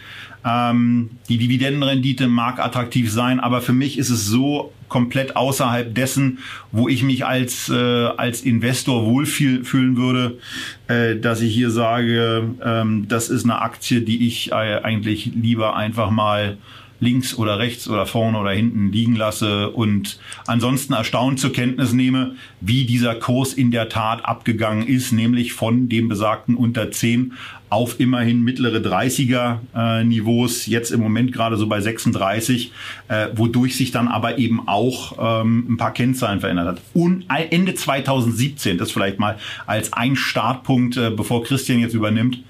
Ähm, 0.43 1.11
die 1.29 1.37
Dividendenrendite 1.37 2.27
mag 2.27 2.59
attraktiv 2.59 3.11
sein, 3.11 3.39
aber 3.39 3.61
für 3.61 3.73
mich 3.73 3.99
ist 3.99 4.09
es 4.09 4.25
so 4.25 4.73
komplett 4.87 5.35
außerhalb 5.35 5.93
dessen, 5.93 6.39
wo 6.71 6.89
ich 6.89 7.03
mich 7.03 7.25
als, 7.25 7.69
äh, 7.69 7.75
als 7.75 8.41
Investor 8.41 9.05
wohlfühlen 9.05 9.95
würde, 9.95 10.39
äh, 10.87 11.15
dass 11.15 11.41
ich 11.41 11.53
hier 11.53 11.69
sage, 11.69 12.43
ähm, 12.63 13.07
das 13.07 13.29
ist 13.29 13.43
eine 13.43 13.61
Aktie, 13.61 14.01
die 14.01 14.27
ich 14.27 14.51
äh, 14.51 14.81
eigentlich 14.83 15.31
lieber 15.33 15.75
einfach 15.75 16.09
mal 16.09 16.57
links 17.01 17.35
oder 17.35 17.59
rechts 17.59 17.89
oder 17.89 18.05
vorne 18.05 18.37
oder 18.37 18.51
hinten 18.51 18.91
liegen 18.91 19.15
lasse 19.15 19.71
und 19.71 20.19
ansonsten 20.47 20.93
erstaunt 20.93 21.39
zur 21.39 21.51
Kenntnis 21.51 21.91
nehme, 21.91 22.35
wie 22.61 22.85
dieser 22.85 23.15
Kurs 23.15 23.53
in 23.53 23.71
der 23.71 23.89
Tat 23.89 24.23
abgegangen 24.23 24.87
ist, 24.87 25.11
nämlich 25.11 25.51
von 25.51 25.89
dem 25.89 26.07
besagten 26.07 26.55
unter 26.55 26.91
10 26.91 27.33
auf 27.71 27.99
immerhin 27.99 28.43
mittlere 28.43 28.79
30er 28.79 29.59
äh, 29.73 30.03
Niveaus, 30.03 30.67
jetzt 30.67 30.91
im 30.91 30.99
Moment 30.99 31.31
gerade 31.31 31.55
so 31.55 31.67
bei 31.67 31.81
36, 31.81 32.71
äh, 33.07 33.29
wodurch 33.33 33.77
sich 33.77 33.91
dann 33.91 34.07
aber 34.07 34.37
eben 34.37 34.67
auch 34.67 35.41
ähm, 35.41 35.65
ein 35.69 35.77
paar 35.77 35.93
Kennzahlen 35.93 36.41
verändert 36.41 36.67
hat. 36.67 36.81
Und 36.93 37.25
Ende 37.29 37.73
2017, 37.73 38.77
das 38.77 38.91
vielleicht 38.91 39.19
mal 39.19 39.37
als 39.65 39.93
ein 39.93 40.17
Startpunkt, 40.17 40.97
äh, 40.97 41.09
bevor 41.09 41.43
Christian 41.43 41.79
jetzt 41.79 41.93
übernimmt, 41.93 42.43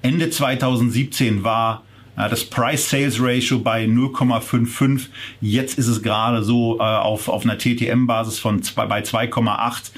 Ende 0.00 0.30
2017 0.30 1.44
war 1.44 1.82
das 2.16 2.44
Price-Sales-Ratio 2.44 3.58
bei 3.58 3.84
0,55. 3.84 5.08
Jetzt 5.40 5.78
ist 5.78 5.88
es 5.88 6.02
gerade 6.02 6.42
so 6.42 6.78
äh, 6.78 6.82
auf, 6.82 7.28
auf 7.28 7.44
einer 7.44 7.58
TTM-Basis 7.58 8.38
von 8.38 8.62
zwei, 8.62 8.86
bei 8.86 9.02
2,8. 9.02 9.90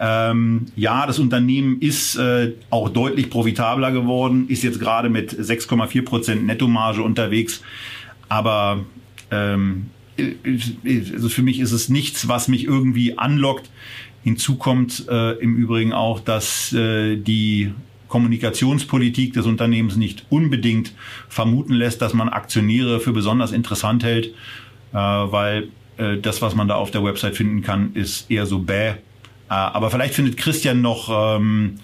Ähm, 0.00 0.66
ja, 0.74 1.06
das 1.06 1.18
Unternehmen 1.18 1.80
ist 1.80 2.16
äh, 2.16 2.52
auch 2.70 2.88
deutlich 2.88 3.30
profitabler 3.30 3.92
geworden, 3.92 4.46
ist 4.48 4.64
jetzt 4.64 4.80
gerade 4.80 5.10
mit 5.10 5.32
6,4 5.32 6.04
Prozent 6.04 6.46
Nettomarge 6.46 7.02
unterwegs. 7.02 7.62
Aber 8.28 8.84
ähm, 9.30 9.90
also 10.84 11.28
für 11.28 11.42
mich 11.42 11.60
ist 11.60 11.72
es 11.72 11.88
nichts, 11.88 12.28
was 12.28 12.48
mich 12.48 12.64
irgendwie 12.64 13.16
anlockt. 13.16 13.70
Hinzu 14.22 14.56
kommt 14.56 15.06
äh, 15.08 15.32
im 15.38 15.56
Übrigen 15.56 15.92
auch, 15.92 16.20
dass 16.20 16.72
äh, 16.72 17.16
die 17.16 17.72
Kommunikationspolitik 18.10 19.32
des 19.32 19.46
Unternehmens 19.46 19.96
nicht 19.96 20.26
unbedingt 20.28 20.92
vermuten 21.28 21.72
lässt, 21.72 22.02
dass 22.02 22.12
man 22.12 22.28
Aktionäre 22.28 23.00
für 23.00 23.12
besonders 23.12 23.52
interessant 23.52 24.04
hält, 24.04 24.26
äh, 24.92 24.96
weil 24.96 25.68
äh, 25.96 26.18
das, 26.18 26.42
was 26.42 26.54
man 26.54 26.68
da 26.68 26.74
auf 26.74 26.90
der 26.90 27.02
Website 27.02 27.36
finden 27.36 27.62
kann, 27.62 27.94
ist 27.94 28.30
eher 28.30 28.44
so 28.44 28.58
bäh. 28.58 28.88
Äh, 28.88 28.94
aber 29.48 29.90
vielleicht 29.90 30.14
findet 30.14 30.36
Christian 30.36 30.82
noch 30.82 31.08
ähm, 31.38 31.76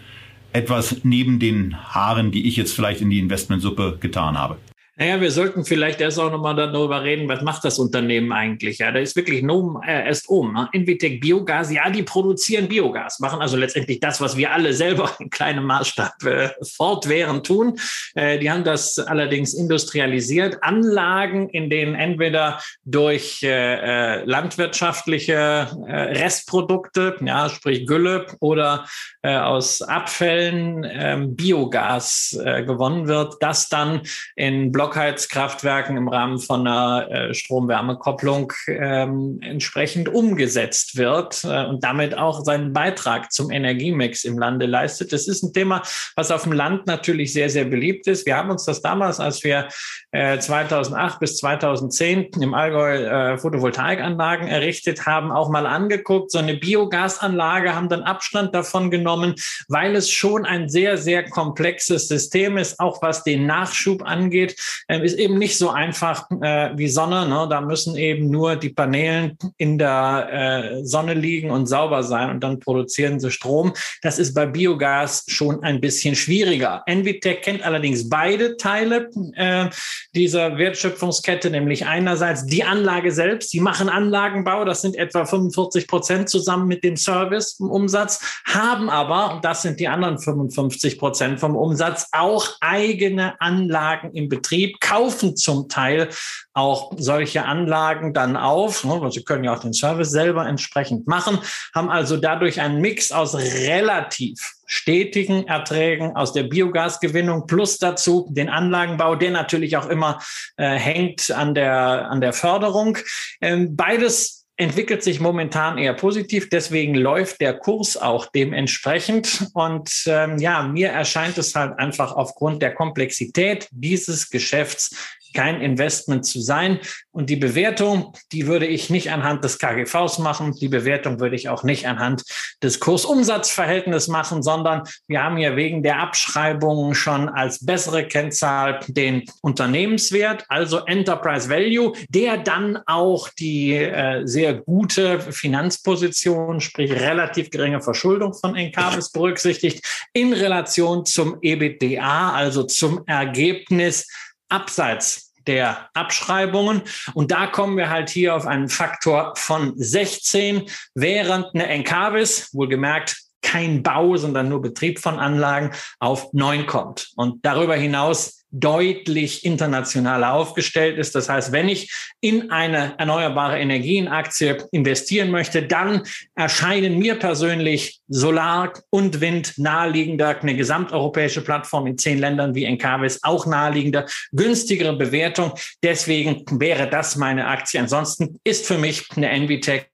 etwas 0.52 1.04
neben 1.04 1.38
den 1.38 1.76
Haaren, 1.94 2.30
die 2.32 2.46
ich 2.46 2.56
jetzt 2.56 2.74
vielleicht 2.74 3.00
in 3.00 3.08
die 3.08 3.18
Investmentsuppe 3.18 3.98
getan 4.00 4.36
habe. 4.36 4.58
Naja, 4.98 5.20
wir 5.20 5.30
sollten 5.30 5.66
vielleicht 5.66 6.00
erst 6.00 6.18
auch 6.18 6.30
nochmal 6.30 6.56
darüber 6.56 7.02
reden, 7.02 7.28
was 7.28 7.42
macht 7.42 7.66
das 7.66 7.78
Unternehmen 7.78 8.32
eigentlich? 8.32 8.78
Ja, 8.78 8.90
da 8.92 8.98
ist 8.98 9.14
wirklich 9.14 9.42
nur 9.42 9.82
äh, 9.86 10.06
erst 10.06 10.26
um. 10.26 10.54
Ne? 10.54 10.70
Invitec 10.72 11.20
Biogas, 11.20 11.70
ja, 11.70 11.90
die 11.90 12.02
produzieren 12.02 12.66
Biogas, 12.66 13.20
machen 13.20 13.42
also 13.42 13.58
letztendlich 13.58 14.00
das, 14.00 14.22
was 14.22 14.38
wir 14.38 14.52
alle 14.52 14.72
selber 14.72 15.10
in 15.18 15.28
kleinem 15.28 15.64
Maßstab 15.64 16.24
äh, 16.24 16.48
fortwährend 16.62 17.44
tun. 17.44 17.78
Äh, 18.14 18.38
die 18.38 18.50
haben 18.50 18.64
das 18.64 18.98
allerdings 18.98 19.52
industrialisiert. 19.52 20.62
Anlagen, 20.62 21.50
in 21.50 21.68
denen 21.68 21.94
entweder 21.94 22.58
durch 22.86 23.42
äh, 23.42 23.48
äh 23.50 24.24
landwirtschaftliche 24.24 25.68
äh, 25.86 25.92
Restprodukte, 25.92 27.16
ja, 27.20 27.50
sprich 27.50 27.86
Gülle 27.86 28.24
oder 28.40 28.86
äh, 29.20 29.36
aus 29.36 29.82
Abfällen 29.82 30.84
äh, 30.84 31.18
Biogas 31.26 32.38
gewonnen 32.66 33.08
wird, 33.08 33.34
das 33.40 33.68
dann 33.68 34.02
in 34.36 34.72
Block 34.72 34.85
Blockheizkraftwerken 34.86 35.96
im 35.96 36.06
Rahmen 36.06 36.38
von 36.38 36.60
einer 36.60 37.10
äh, 37.10 37.34
Strom-Wärme-Kopplung 37.34 38.52
ähm, 38.68 39.40
entsprechend 39.42 40.08
umgesetzt 40.08 40.96
wird 40.96 41.42
äh, 41.42 41.64
und 41.64 41.82
damit 41.82 42.16
auch 42.16 42.44
seinen 42.44 42.72
Beitrag 42.72 43.32
zum 43.32 43.50
Energiemix 43.50 44.22
im 44.22 44.38
Lande 44.38 44.66
leistet. 44.66 45.12
Das 45.12 45.26
ist 45.26 45.42
ein 45.42 45.52
Thema, 45.52 45.82
was 46.14 46.30
auf 46.30 46.44
dem 46.44 46.52
Land 46.52 46.86
natürlich 46.86 47.32
sehr, 47.32 47.50
sehr 47.50 47.64
beliebt 47.64 48.06
ist. 48.06 48.26
Wir 48.26 48.36
haben 48.36 48.48
uns 48.48 48.64
das 48.64 48.80
damals, 48.80 49.18
als 49.18 49.42
wir 49.42 49.66
äh, 50.12 50.38
2008 50.38 51.18
bis 51.18 51.38
2010 51.38 52.30
im 52.40 52.54
Allgäu 52.54 52.94
äh, 52.94 53.38
Photovoltaikanlagen 53.38 54.46
errichtet 54.46 55.04
haben, 55.04 55.32
auch 55.32 55.48
mal 55.48 55.66
angeguckt. 55.66 56.30
So 56.30 56.38
eine 56.38 56.54
Biogasanlage 56.54 57.74
haben 57.74 57.88
dann 57.88 58.04
Abstand 58.04 58.54
davon 58.54 58.92
genommen, 58.92 59.34
weil 59.66 59.96
es 59.96 60.12
schon 60.12 60.46
ein 60.46 60.68
sehr, 60.68 60.96
sehr 60.96 61.28
komplexes 61.28 62.06
System 62.06 62.56
ist, 62.56 62.78
auch 62.78 63.02
was 63.02 63.24
den 63.24 63.46
Nachschub 63.46 64.04
angeht 64.04 64.54
äh, 64.88 65.04
ist 65.04 65.18
eben 65.18 65.38
nicht 65.38 65.58
so 65.58 65.70
einfach 65.70 66.30
äh, 66.42 66.70
wie 66.76 66.88
Sonne. 66.88 67.28
Ne? 67.28 67.46
Da 67.48 67.60
müssen 67.60 67.96
eben 67.96 68.30
nur 68.30 68.56
die 68.56 68.70
Paneelen 68.70 69.36
in 69.56 69.78
der 69.78 70.28
äh, 70.30 70.84
Sonne 70.84 71.14
liegen 71.14 71.50
und 71.50 71.66
sauber 71.66 72.02
sein 72.02 72.30
und 72.30 72.40
dann 72.40 72.60
produzieren 72.60 73.20
sie 73.20 73.30
Strom. 73.30 73.72
Das 74.02 74.18
ist 74.18 74.34
bei 74.34 74.46
Biogas 74.46 75.24
schon 75.28 75.62
ein 75.62 75.80
bisschen 75.80 76.14
schwieriger. 76.14 76.82
Envitec 76.86 77.42
kennt 77.42 77.64
allerdings 77.64 78.08
beide 78.08 78.56
Teile 78.56 79.10
äh, 79.34 79.66
dieser 80.14 80.58
Wertschöpfungskette, 80.58 81.50
nämlich 81.50 81.86
einerseits 81.86 82.46
die 82.46 82.64
Anlage 82.64 83.12
selbst. 83.12 83.50
Sie 83.50 83.60
machen 83.60 83.88
Anlagenbau, 83.88 84.64
das 84.64 84.82
sind 84.82 84.96
etwa 84.96 85.24
45 85.24 85.86
Prozent 85.86 86.28
zusammen 86.28 86.66
mit 86.66 86.84
dem 86.84 86.96
Service 86.96 87.58
im 87.60 87.70
Umsatz, 87.70 88.40
haben 88.46 88.90
aber, 88.90 89.34
und 89.34 89.44
das 89.44 89.62
sind 89.62 89.80
die 89.80 89.88
anderen 89.88 90.18
55 90.18 90.98
Prozent 90.98 91.40
vom 91.40 91.56
Umsatz, 91.56 92.08
auch 92.12 92.48
eigene 92.60 93.40
Anlagen 93.40 94.12
im 94.12 94.28
Betrieb 94.28 94.65
Betrieb, 94.66 94.80
kaufen 94.80 95.36
zum 95.36 95.68
Teil 95.68 96.08
auch 96.52 96.92
solche 96.96 97.44
Anlagen 97.44 98.14
dann 98.14 98.36
auf. 98.36 98.84
Ne, 98.84 99.10
sie 99.10 99.24
können 99.24 99.44
ja 99.44 99.54
auch 99.54 99.60
den 99.60 99.72
Service 99.72 100.10
selber 100.10 100.46
entsprechend 100.46 101.06
machen, 101.06 101.38
haben 101.74 101.90
also 101.90 102.16
dadurch 102.16 102.60
einen 102.60 102.80
Mix 102.80 103.12
aus 103.12 103.34
relativ 103.34 104.54
stetigen 104.66 105.46
Erträgen 105.46 106.16
aus 106.16 106.32
der 106.32 106.42
Biogasgewinnung 106.44 107.46
plus 107.46 107.78
dazu 107.78 108.26
den 108.30 108.48
Anlagenbau, 108.48 109.14
der 109.14 109.30
natürlich 109.30 109.76
auch 109.76 109.86
immer 109.86 110.20
äh, 110.56 110.70
hängt 110.70 111.30
an 111.30 111.54
der, 111.54 112.10
an 112.10 112.20
der 112.20 112.32
Förderung. 112.32 112.98
Ähm, 113.40 113.76
beides 113.76 114.35
entwickelt 114.56 115.02
sich 115.02 115.20
momentan 115.20 115.76
eher 115.78 115.94
positiv. 115.94 116.48
Deswegen 116.48 116.94
läuft 116.94 117.40
der 117.40 117.58
Kurs 117.58 117.96
auch 117.96 118.26
dementsprechend. 118.26 119.48
Und 119.52 120.04
ähm, 120.06 120.38
ja, 120.38 120.62
mir 120.62 120.88
erscheint 120.88 121.36
es 121.38 121.54
halt 121.54 121.78
einfach 121.78 122.12
aufgrund 122.12 122.62
der 122.62 122.74
Komplexität 122.74 123.68
dieses 123.70 124.30
Geschäfts 124.30 124.96
kein 125.36 125.60
Investment 125.60 126.24
zu 126.24 126.40
sein. 126.40 126.80
Und 127.12 127.28
die 127.28 127.36
Bewertung, 127.36 128.14
die 128.32 128.46
würde 128.46 128.66
ich 128.66 128.88
nicht 128.88 129.12
anhand 129.12 129.44
des 129.44 129.58
KGVs 129.58 130.18
machen. 130.18 130.54
Die 130.58 130.68
Bewertung 130.68 131.20
würde 131.20 131.36
ich 131.36 131.50
auch 131.50 131.62
nicht 131.62 131.86
anhand 131.86 132.22
des 132.62 132.80
Kursumsatzverhältnisses 132.80 134.08
machen, 134.08 134.42
sondern 134.42 134.84
wir 135.06 135.22
haben 135.22 135.36
ja 135.36 135.54
wegen 135.54 135.82
der 135.82 136.00
Abschreibungen 136.00 136.94
schon 136.94 137.28
als 137.28 137.64
bessere 137.64 138.06
Kennzahl 138.06 138.80
den 138.88 139.24
Unternehmenswert, 139.42 140.46
also 140.48 140.86
Enterprise 140.86 141.50
Value, 141.50 141.92
der 142.08 142.38
dann 142.38 142.78
auch 142.86 143.28
die 143.28 143.74
äh, 143.74 144.22
sehr 144.24 144.54
gute 144.54 145.20
Finanzposition, 145.20 146.62
sprich 146.62 146.92
relativ 146.92 147.50
geringe 147.50 147.82
Verschuldung 147.82 148.32
von 148.32 148.56
Encarvis 148.56 149.10
berücksichtigt, 149.12 149.84
in 150.14 150.32
Relation 150.32 151.04
zum 151.04 151.36
EBITDA, 151.42 152.32
also 152.32 152.62
zum 152.62 153.06
Ergebnis 153.06 154.06
abseits 154.48 155.25
der 155.46 155.88
Abschreibungen. 155.94 156.82
Und 157.14 157.30
da 157.30 157.46
kommen 157.46 157.76
wir 157.76 157.90
halt 157.90 158.10
hier 158.10 158.34
auf 158.34 158.46
einen 158.46 158.68
Faktor 158.68 159.34
von 159.36 159.72
16, 159.76 160.64
während 160.94 161.54
eine 161.54 161.66
Encarvis, 161.66 162.50
wohlgemerkt 162.52 163.16
kein 163.42 163.82
Bau, 163.82 164.16
sondern 164.16 164.48
nur 164.48 164.60
Betrieb 164.60 164.98
von 164.98 165.20
Anlagen, 165.20 165.70
auf 166.00 166.32
9 166.32 166.66
kommt. 166.66 167.10
Und 167.14 167.44
darüber 167.44 167.76
hinaus 167.76 168.44
deutlich 168.50 169.44
internationaler 169.44 170.32
aufgestellt 170.32 170.98
ist. 170.98 171.14
Das 171.14 171.28
heißt, 171.28 171.52
wenn 171.52 171.68
ich 171.68 171.92
in 172.20 172.50
eine 172.50 172.94
erneuerbare 172.98 173.58
Energienaktie 173.58 174.56
investieren 174.72 175.30
möchte, 175.30 175.62
dann 175.62 176.02
erscheinen 176.34 176.98
mir 176.98 177.16
persönlich 177.16 178.00
Solar 178.08 178.72
und 178.90 179.20
Wind 179.20 179.54
naheliegender, 179.56 180.38
eine 180.40 180.56
gesamteuropäische 180.56 181.42
Plattform 181.42 181.86
in 181.86 181.98
zehn 181.98 182.18
Ländern 182.18 182.54
wie 182.54 182.64
Encarvis 182.64 183.20
auch 183.22 183.46
naheliegender, 183.46 184.06
günstigere 184.32 184.96
Bewertung. 184.96 185.52
Deswegen 185.82 186.44
wäre 186.60 186.88
das 186.88 187.16
meine 187.16 187.46
Aktie. 187.46 187.80
Ansonsten 187.80 188.38
ist 188.44 188.66
für 188.66 188.78
mich 188.78 189.04
eine 189.16 189.28
Envitec 189.28 189.90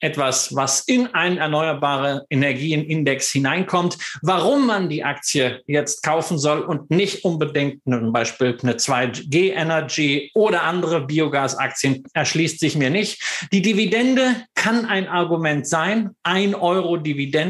etwas, 0.00 0.54
was 0.54 0.80
in 0.80 1.08
einen 1.08 1.36
erneuerbare 1.36 2.24
Energienindex 2.30 3.30
hineinkommt. 3.30 3.98
Warum 4.22 4.66
man 4.66 4.88
die 4.88 5.04
Aktie 5.04 5.62
jetzt 5.66 6.02
kaufen 6.02 6.38
soll 6.38 6.60
und 6.60 6.90
nicht 6.90 7.24
unbedingt 7.24 7.82
zum 7.84 8.12
Beispiel 8.12 8.56
eine 8.62 8.74
2G 8.74 9.52
Energy 9.52 10.30
oder 10.34 10.62
andere 10.62 11.06
Biogasaktien 11.06 12.04
erschließt 12.14 12.60
sich 12.60 12.76
mir 12.76 12.90
nicht. 12.90 13.22
Die 13.52 13.62
Dividende 13.62 14.36
kann 14.54 14.86
ein 14.86 15.06
Argument 15.06 15.66
sein. 15.66 16.10
Ein 16.22 16.54
Euro 16.54 16.96
Dividende, 16.96 17.49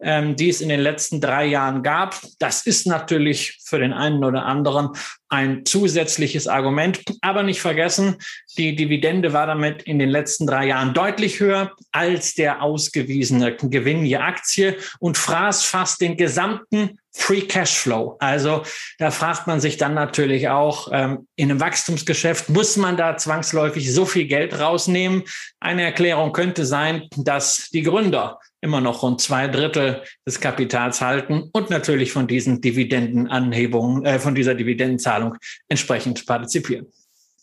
ähm, 0.00 0.36
die 0.36 0.48
es 0.48 0.60
in 0.60 0.68
den 0.68 0.80
letzten 0.80 1.20
drei 1.20 1.46
Jahren 1.46 1.82
gab. 1.82 2.20
Das 2.38 2.66
ist 2.66 2.86
natürlich 2.86 3.58
für 3.64 3.78
den 3.78 3.92
einen 3.92 4.24
oder 4.24 4.44
anderen 4.44 4.90
ein 5.28 5.64
zusätzliches 5.64 6.46
Argument. 6.46 7.02
Aber 7.22 7.42
nicht 7.42 7.60
vergessen, 7.60 8.16
die 8.58 8.76
Dividende 8.76 9.32
war 9.32 9.46
damit 9.46 9.82
in 9.84 9.98
den 9.98 10.10
letzten 10.10 10.46
drei 10.46 10.66
Jahren 10.66 10.94
deutlich 10.94 11.40
höher 11.40 11.72
als 11.92 12.34
der 12.34 12.62
ausgewiesene 12.62 13.56
Gewinn 13.56 14.04
je 14.04 14.16
Aktie 14.16 14.76
und 14.98 15.16
fraß 15.16 15.64
fast 15.64 16.00
den 16.00 16.16
gesamten 16.16 16.98
Free 17.16 17.42
Cashflow. 17.42 18.16
Also 18.18 18.62
da 18.98 19.10
fragt 19.10 19.46
man 19.46 19.60
sich 19.60 19.76
dann 19.76 19.94
natürlich 19.94 20.48
auch, 20.48 20.88
ähm, 20.92 21.28
in 21.36 21.50
einem 21.50 21.60
Wachstumsgeschäft 21.60 22.50
muss 22.50 22.76
man 22.76 22.96
da 22.96 23.16
zwangsläufig 23.16 23.92
so 23.92 24.04
viel 24.04 24.26
Geld 24.26 24.58
rausnehmen. 24.58 25.22
Eine 25.60 25.82
Erklärung 25.82 26.32
könnte 26.32 26.66
sein, 26.66 27.08
dass 27.16 27.70
die 27.72 27.82
Gründer 27.82 28.40
immer 28.60 28.80
noch 28.80 29.02
rund 29.02 29.20
zwei 29.20 29.46
Drittel 29.46 30.02
des 30.26 30.40
Kapitals 30.40 31.00
halten 31.00 31.50
und 31.52 31.70
natürlich 31.70 32.12
von 32.12 32.26
diesen 32.26 32.60
Dividendenanhebungen, 32.60 34.04
äh, 34.04 34.18
von 34.18 34.34
dieser 34.34 34.54
Dividendenzahlung 34.54 35.36
entsprechend 35.68 36.26
partizipieren. 36.26 36.86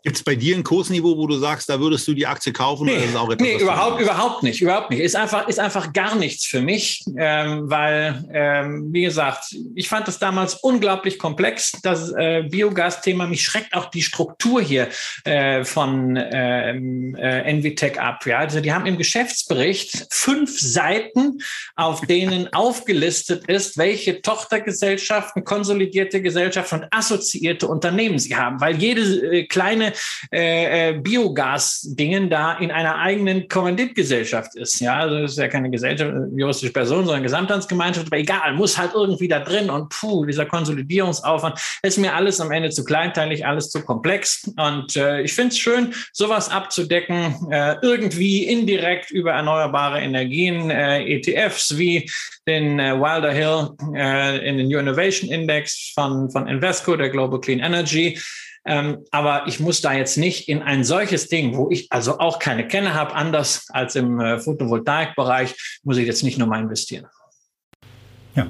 Gibt 0.03 0.17
es 0.17 0.23
bei 0.23 0.35
dir 0.35 0.55
ein 0.55 0.63
Kursniveau, 0.63 1.15
wo 1.15 1.27
du 1.27 1.37
sagst, 1.37 1.69
da 1.69 1.79
würdest 1.79 2.07
du 2.07 2.15
die 2.15 2.25
Aktie 2.25 2.51
kaufen? 2.51 2.85
Nee, 2.85 2.95
etwas, 2.95 3.37
nee 3.39 3.57
überhaupt, 3.57 4.01
überhaupt 4.01 4.41
nicht. 4.41 4.59
Überhaupt 4.59 4.89
nicht. 4.89 4.99
Ist 4.99 5.15
einfach, 5.15 5.47
ist 5.47 5.59
einfach 5.59 5.93
gar 5.93 6.15
nichts 6.15 6.45
für 6.47 6.59
mich, 6.59 7.03
ähm, 7.15 7.69
weil, 7.69 8.25
ähm, 8.33 8.91
wie 8.91 9.03
gesagt, 9.03 9.55
ich 9.75 9.87
fand 9.87 10.07
das 10.07 10.17
damals 10.17 10.55
unglaublich 10.55 11.19
komplex. 11.19 11.73
Das 11.83 12.11
äh, 12.13 12.41
Biogas-Thema, 12.49 13.27
mich 13.27 13.43
schreckt 13.43 13.75
auch 13.75 13.91
die 13.91 14.01
Struktur 14.01 14.59
hier 14.59 14.87
äh, 15.23 15.63
von 15.63 16.17
ähm, 16.19 17.15
äh, 17.15 17.41
Envitec 17.41 17.99
ab. 17.99 18.25
Ja? 18.25 18.39
Also 18.39 18.59
die 18.59 18.73
haben 18.73 18.87
im 18.87 18.97
Geschäftsbericht 18.97 20.07
fünf 20.09 20.59
Seiten, 20.59 21.37
auf 21.75 22.01
denen 22.01 22.51
aufgelistet 22.53 23.45
ist, 23.47 23.77
welche 23.77 24.23
Tochtergesellschaften, 24.23 25.43
konsolidierte 25.43 26.23
Gesellschaften 26.23 26.75
und 26.75 26.87
assoziierte 26.89 27.67
Unternehmen 27.67 28.17
sie 28.17 28.35
haben, 28.35 28.59
weil 28.59 28.77
jede 28.77 29.01
äh, 29.01 29.45
kleine 29.45 29.90
äh, 30.31 30.89
äh, 30.89 30.93
Biogas-Dingen 30.93 32.29
da 32.29 32.53
in 32.53 32.71
einer 32.71 32.97
eigenen 32.97 33.47
Kommanditgesellschaft 33.47 34.55
ist. 34.55 34.79
Ja, 34.79 34.97
also 34.99 35.21
das 35.21 35.31
ist 35.31 35.37
ja 35.37 35.47
keine 35.47 35.69
Gesellschaft, 35.69 36.11
juristische 36.35 36.73
Person, 36.73 37.05
sondern 37.05 37.23
Gesamthandsgemeinschaft, 37.23 38.07
aber 38.07 38.17
egal, 38.17 38.53
muss 38.53 38.77
halt 38.77 38.91
irgendwie 38.93 39.27
da 39.27 39.39
drin 39.39 39.69
und 39.69 39.89
puh, 39.89 40.25
dieser 40.25 40.45
Konsolidierungsaufwand 40.45 41.59
ist 41.83 41.97
mir 41.97 42.13
alles 42.13 42.39
am 42.39 42.51
Ende 42.51 42.69
zu 42.69 42.83
kleinteilig, 42.83 43.45
alles 43.45 43.69
zu 43.69 43.81
komplex. 43.81 44.49
Und 44.57 44.95
äh, 44.95 45.21
ich 45.21 45.33
finde 45.33 45.49
es 45.49 45.59
schön, 45.59 45.93
sowas 46.13 46.49
abzudecken, 46.49 47.35
äh, 47.51 47.75
irgendwie 47.81 48.45
indirekt 48.45 49.11
über 49.11 49.31
erneuerbare 49.31 50.01
Energien, 50.01 50.69
äh, 50.69 51.03
ETFs 51.05 51.77
wie 51.77 52.09
den 52.47 52.79
äh, 52.79 52.99
Wilder 52.99 53.31
Hill 53.31 53.69
äh, 53.95 54.47
in 54.47 54.57
den 54.57 54.67
New 54.67 54.79
Innovation 54.79 55.29
Index 55.29 55.91
von, 55.93 56.29
von 56.31 56.47
Invesco, 56.47 56.95
der 56.95 57.09
Global 57.09 57.39
Clean 57.39 57.59
Energy. 57.59 58.19
Ähm, 58.63 59.05
aber 59.11 59.47
ich 59.47 59.59
muss 59.59 59.81
da 59.81 59.93
jetzt 59.93 60.17
nicht 60.17 60.47
in 60.47 60.61
ein 60.61 60.83
solches 60.83 61.29
Ding, 61.29 61.57
wo 61.57 61.69
ich 61.71 61.87
also 61.91 62.19
auch 62.19 62.37
keine 62.37 62.67
Kenne 62.67 62.93
habe, 62.93 63.15
anders 63.15 63.67
als 63.69 63.95
im 63.95 64.19
äh, 64.19 64.39
Photovoltaikbereich, 64.39 65.79
muss 65.83 65.97
ich 65.97 66.05
jetzt 66.05 66.23
nicht 66.23 66.37
nochmal 66.37 66.61
investieren. 66.61 67.07
Ja. 68.35 68.49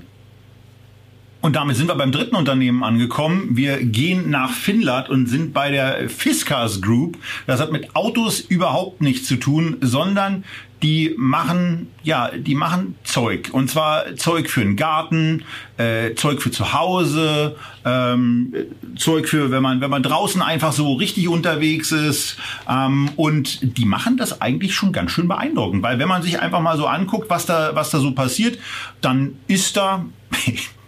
Und 1.39 1.56
damit 1.56 1.78
sind 1.78 1.88
wir 1.88 1.95
beim 1.95 2.12
dritten 2.12 2.36
Unternehmen 2.36 2.84
angekommen. 2.84 3.56
Wir 3.56 3.84
gehen 3.84 4.30
nach 4.30 4.52
Finnland 4.52 5.10
und 5.10 5.28
sind 5.28 5.54
bei 5.54 5.71
der 5.71 6.10
Fiskars 6.10 6.82
Group. 6.82 7.17
Das 7.47 7.60
hat 7.60 7.71
mit 7.71 7.95
Autos 7.95 8.41
überhaupt 8.41 9.02
nichts 9.02 9.28
zu 9.28 9.38
tun, 9.38 9.78
sondern 9.80 10.43
die 10.83 11.13
machen, 11.17 11.91
ja, 12.03 12.31
die 12.35 12.55
machen 12.55 12.95
Zeug. 13.03 13.49
Und 13.51 13.69
zwar 13.69 14.15
Zeug 14.15 14.49
für 14.49 14.61
den 14.61 14.75
Garten, 14.75 15.43
äh, 15.77 16.15
Zeug 16.15 16.41
für 16.41 16.51
zu 16.51 16.73
Hause, 16.73 17.55
ähm, 17.85 18.53
Zeug 18.97 19.27
für, 19.27 19.51
wenn 19.51 19.61
man, 19.61 19.81
wenn 19.81 19.89
man 19.89 20.01
draußen 20.01 20.41
einfach 20.41 20.73
so 20.73 20.93
richtig 20.93 21.27
unterwegs 21.27 21.91
ist. 21.91 22.37
Ähm, 22.67 23.09
und 23.15 23.77
die 23.77 23.85
machen 23.85 24.17
das 24.17 24.41
eigentlich 24.41 24.73
schon 24.73 24.91
ganz 24.91 25.11
schön 25.11 25.27
beeindruckend. 25.27 25.83
Weil 25.83 25.99
wenn 25.99 26.07
man 26.07 26.23
sich 26.23 26.39
einfach 26.39 26.61
mal 26.61 26.77
so 26.77 26.87
anguckt, 26.87 27.29
was 27.29 27.45
da, 27.45 27.75
was 27.75 27.91
da 27.91 27.99
so 27.99 28.11
passiert, 28.11 28.57
dann 29.01 29.35
ist 29.47 29.77
da, 29.77 30.05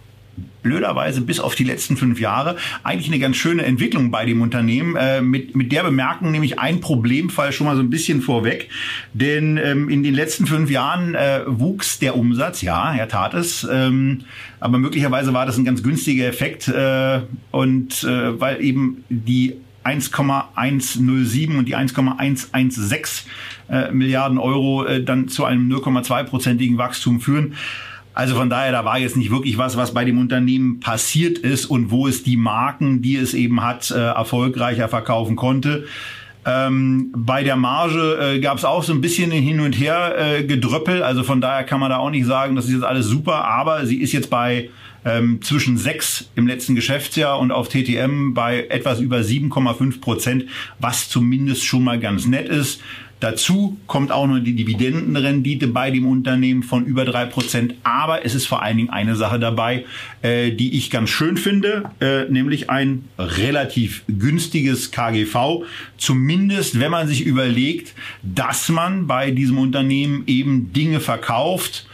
blöderweise 0.64 1.20
bis 1.20 1.38
auf 1.38 1.54
die 1.54 1.62
letzten 1.62 1.96
fünf 1.96 2.18
Jahre 2.18 2.56
eigentlich 2.82 3.06
eine 3.06 3.20
ganz 3.20 3.36
schöne 3.36 3.64
Entwicklung 3.64 4.10
bei 4.10 4.24
dem 4.24 4.42
Unternehmen. 4.42 4.96
Äh, 4.96 5.22
mit, 5.22 5.54
mit 5.54 5.70
der 5.70 5.84
Bemerkung 5.84 6.32
nämlich 6.32 6.58
ein 6.58 6.80
Problemfall 6.80 7.52
schon 7.52 7.68
mal 7.68 7.76
so 7.76 7.82
ein 7.82 7.90
bisschen 7.90 8.20
vorweg. 8.20 8.68
Denn 9.12 9.56
ähm, 9.58 9.88
in 9.88 10.02
den 10.02 10.14
letzten 10.14 10.46
fünf 10.46 10.68
Jahren 10.70 11.14
äh, 11.14 11.42
wuchs 11.46 12.00
der 12.00 12.16
Umsatz, 12.16 12.62
ja, 12.62 12.92
er 12.92 13.06
tat 13.06 13.34
es. 13.34 13.64
Ähm, 13.70 14.22
aber 14.58 14.78
möglicherweise 14.78 15.32
war 15.32 15.46
das 15.46 15.56
ein 15.56 15.64
ganz 15.64 15.84
günstiger 15.84 16.26
Effekt. 16.26 16.66
Äh, 16.66 17.20
und 17.52 18.02
äh, 18.02 18.40
weil 18.40 18.60
eben 18.64 19.04
die 19.08 19.54
1,107 19.84 21.58
und 21.58 21.68
die 21.68 21.76
1,116 21.76 23.28
äh, 23.68 23.90
Milliarden 23.92 24.38
Euro 24.38 24.84
äh, 24.84 25.02
dann 25.02 25.28
zu 25.28 25.44
einem 25.44 25.70
0,2-prozentigen 25.70 26.78
Wachstum 26.78 27.20
führen. 27.20 27.54
Also 28.14 28.36
von 28.36 28.48
daher, 28.48 28.70
da 28.72 28.84
war 28.84 28.98
jetzt 28.98 29.16
nicht 29.16 29.30
wirklich 29.30 29.58
was, 29.58 29.76
was 29.76 29.92
bei 29.92 30.04
dem 30.04 30.18
Unternehmen 30.18 30.78
passiert 30.80 31.38
ist 31.38 31.66
und 31.66 31.90
wo 31.90 32.06
es 32.06 32.22
die 32.22 32.36
Marken, 32.36 33.02
die 33.02 33.16
es 33.16 33.34
eben 33.34 33.62
hat, 33.62 33.90
äh, 33.90 33.98
erfolgreicher 33.98 34.88
verkaufen 34.88 35.34
konnte. 35.34 35.86
Ähm, 36.46 37.10
bei 37.16 37.42
der 37.42 37.56
Marge 37.56 38.18
äh, 38.20 38.40
gab 38.40 38.58
es 38.58 38.64
auch 38.64 38.84
so 38.84 38.92
ein 38.92 39.00
bisschen 39.00 39.30
hin 39.30 39.60
und 39.60 39.72
her 39.72 40.14
äh, 40.18 40.44
gedröppel. 40.44 41.02
Also 41.02 41.24
von 41.24 41.40
daher 41.40 41.64
kann 41.64 41.80
man 41.80 41.90
da 41.90 41.96
auch 41.98 42.10
nicht 42.10 42.26
sagen, 42.26 42.54
das 42.54 42.66
ist 42.66 42.72
jetzt 42.72 42.84
alles 42.84 43.06
super. 43.06 43.44
Aber 43.44 43.86
sie 43.86 44.00
ist 44.00 44.12
jetzt 44.12 44.30
bei 44.30 44.68
ähm, 45.04 45.40
zwischen 45.42 45.76
6 45.76 46.30
im 46.34 46.46
letzten 46.46 46.74
Geschäftsjahr 46.74 47.38
und 47.38 47.50
auf 47.50 47.68
TTM 47.68 48.34
bei 48.34 48.66
etwas 48.68 49.00
über 49.00 49.18
7,5 49.18 50.00
Prozent, 50.00 50.44
was 50.78 51.08
zumindest 51.08 51.64
schon 51.64 51.84
mal 51.84 51.98
ganz 51.98 52.26
nett 52.26 52.48
ist. 52.48 52.80
Dazu 53.24 53.78
kommt 53.86 54.12
auch 54.12 54.26
noch 54.26 54.38
die 54.38 54.54
Dividendenrendite 54.54 55.68
bei 55.68 55.90
dem 55.90 56.04
Unternehmen 56.06 56.62
von 56.62 56.84
über 56.84 57.06
drei 57.06 57.24
Prozent. 57.24 57.72
Aber 57.82 58.22
es 58.26 58.34
ist 58.34 58.44
vor 58.44 58.60
allen 58.60 58.76
Dingen 58.76 58.90
eine 58.90 59.16
Sache 59.16 59.38
dabei, 59.38 59.86
äh, 60.20 60.50
die 60.50 60.76
ich 60.76 60.90
ganz 60.90 61.08
schön 61.08 61.38
finde, 61.38 61.84
äh, 62.02 62.30
nämlich 62.30 62.68
ein 62.68 63.04
relativ 63.18 64.04
günstiges 64.08 64.90
KGV. 64.90 65.64
Zumindest 65.96 66.78
wenn 66.78 66.90
man 66.90 67.08
sich 67.08 67.24
überlegt, 67.24 67.94
dass 68.22 68.68
man 68.68 69.06
bei 69.06 69.30
diesem 69.30 69.56
Unternehmen 69.56 70.24
eben 70.26 70.74
Dinge 70.74 71.00
verkauft, 71.00 71.86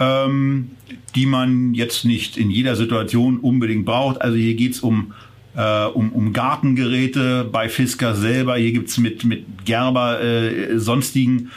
ähm, 0.00 0.72
die 1.14 1.26
man 1.26 1.74
jetzt 1.74 2.04
nicht 2.04 2.36
in 2.36 2.50
jeder 2.50 2.74
Situation 2.74 3.38
unbedingt 3.38 3.84
braucht. 3.84 4.20
Also 4.20 4.36
hier 4.36 4.54
geht's 4.54 4.80
um 4.80 5.12
äh, 5.56 5.84
um, 5.86 6.12
um 6.12 6.32
Gartengeräte 6.32 7.48
bei 7.50 7.68
Fisker 7.68 8.14
selber. 8.14 8.56
Hier 8.56 8.72
gibt's 8.72 8.98
mit, 8.98 9.24
mit 9.24 9.64
Gerber 9.64 10.22
äh, 10.22 10.78
sonstigen 10.78 11.50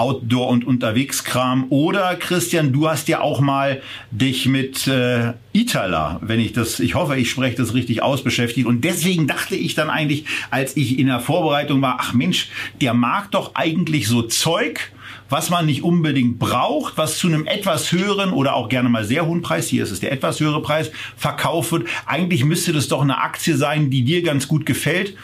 Outdoor- 0.00 0.48
und 0.48 0.66
Unterwegskram. 0.66 1.66
Oder 1.68 2.16
Christian, 2.16 2.72
du 2.72 2.88
hast 2.88 3.08
ja 3.08 3.20
auch 3.20 3.40
mal 3.40 3.82
dich 4.10 4.46
mit 4.46 4.86
äh, 4.88 5.34
Itala, 5.52 6.18
wenn 6.22 6.40
ich 6.40 6.54
das, 6.54 6.80
ich 6.80 6.94
hoffe, 6.94 7.16
ich 7.16 7.30
spreche 7.30 7.56
das 7.56 7.74
richtig 7.74 8.02
aus, 8.02 8.24
beschäftigt. 8.24 8.66
Und 8.66 8.82
deswegen 8.82 9.26
dachte 9.26 9.56
ich 9.56 9.74
dann 9.74 9.90
eigentlich, 9.90 10.24
als 10.50 10.74
ich 10.76 10.98
in 10.98 11.08
der 11.08 11.20
Vorbereitung 11.20 11.82
war, 11.82 11.98
ach 12.00 12.14
Mensch, 12.14 12.48
der 12.80 12.94
mag 12.94 13.30
doch 13.30 13.54
eigentlich 13.54 14.08
so 14.08 14.22
Zeug, 14.22 14.90
was 15.30 15.48
man 15.48 15.64
nicht 15.64 15.82
unbedingt 15.82 16.38
braucht, 16.38 16.98
was 16.98 17.18
zu 17.18 17.28
einem 17.28 17.46
etwas 17.46 17.92
höheren 17.92 18.32
oder 18.32 18.54
auch 18.54 18.68
gerne 18.68 18.88
mal 18.88 19.04
sehr 19.04 19.24
hohen 19.26 19.42
Preis, 19.42 19.68
hier 19.68 19.84
ist 19.84 19.92
es 19.92 20.00
der 20.00 20.12
etwas 20.12 20.40
höhere 20.40 20.60
Preis, 20.60 20.90
verkauft 21.16 21.72
wird. 21.72 21.88
Eigentlich 22.04 22.44
müsste 22.44 22.72
das 22.72 22.88
doch 22.88 23.00
eine 23.00 23.18
Aktie 23.18 23.56
sein, 23.56 23.90
die 23.90 24.02
dir 24.02 24.22
ganz 24.22 24.48
gut 24.48 24.66
gefällt. 24.66 25.16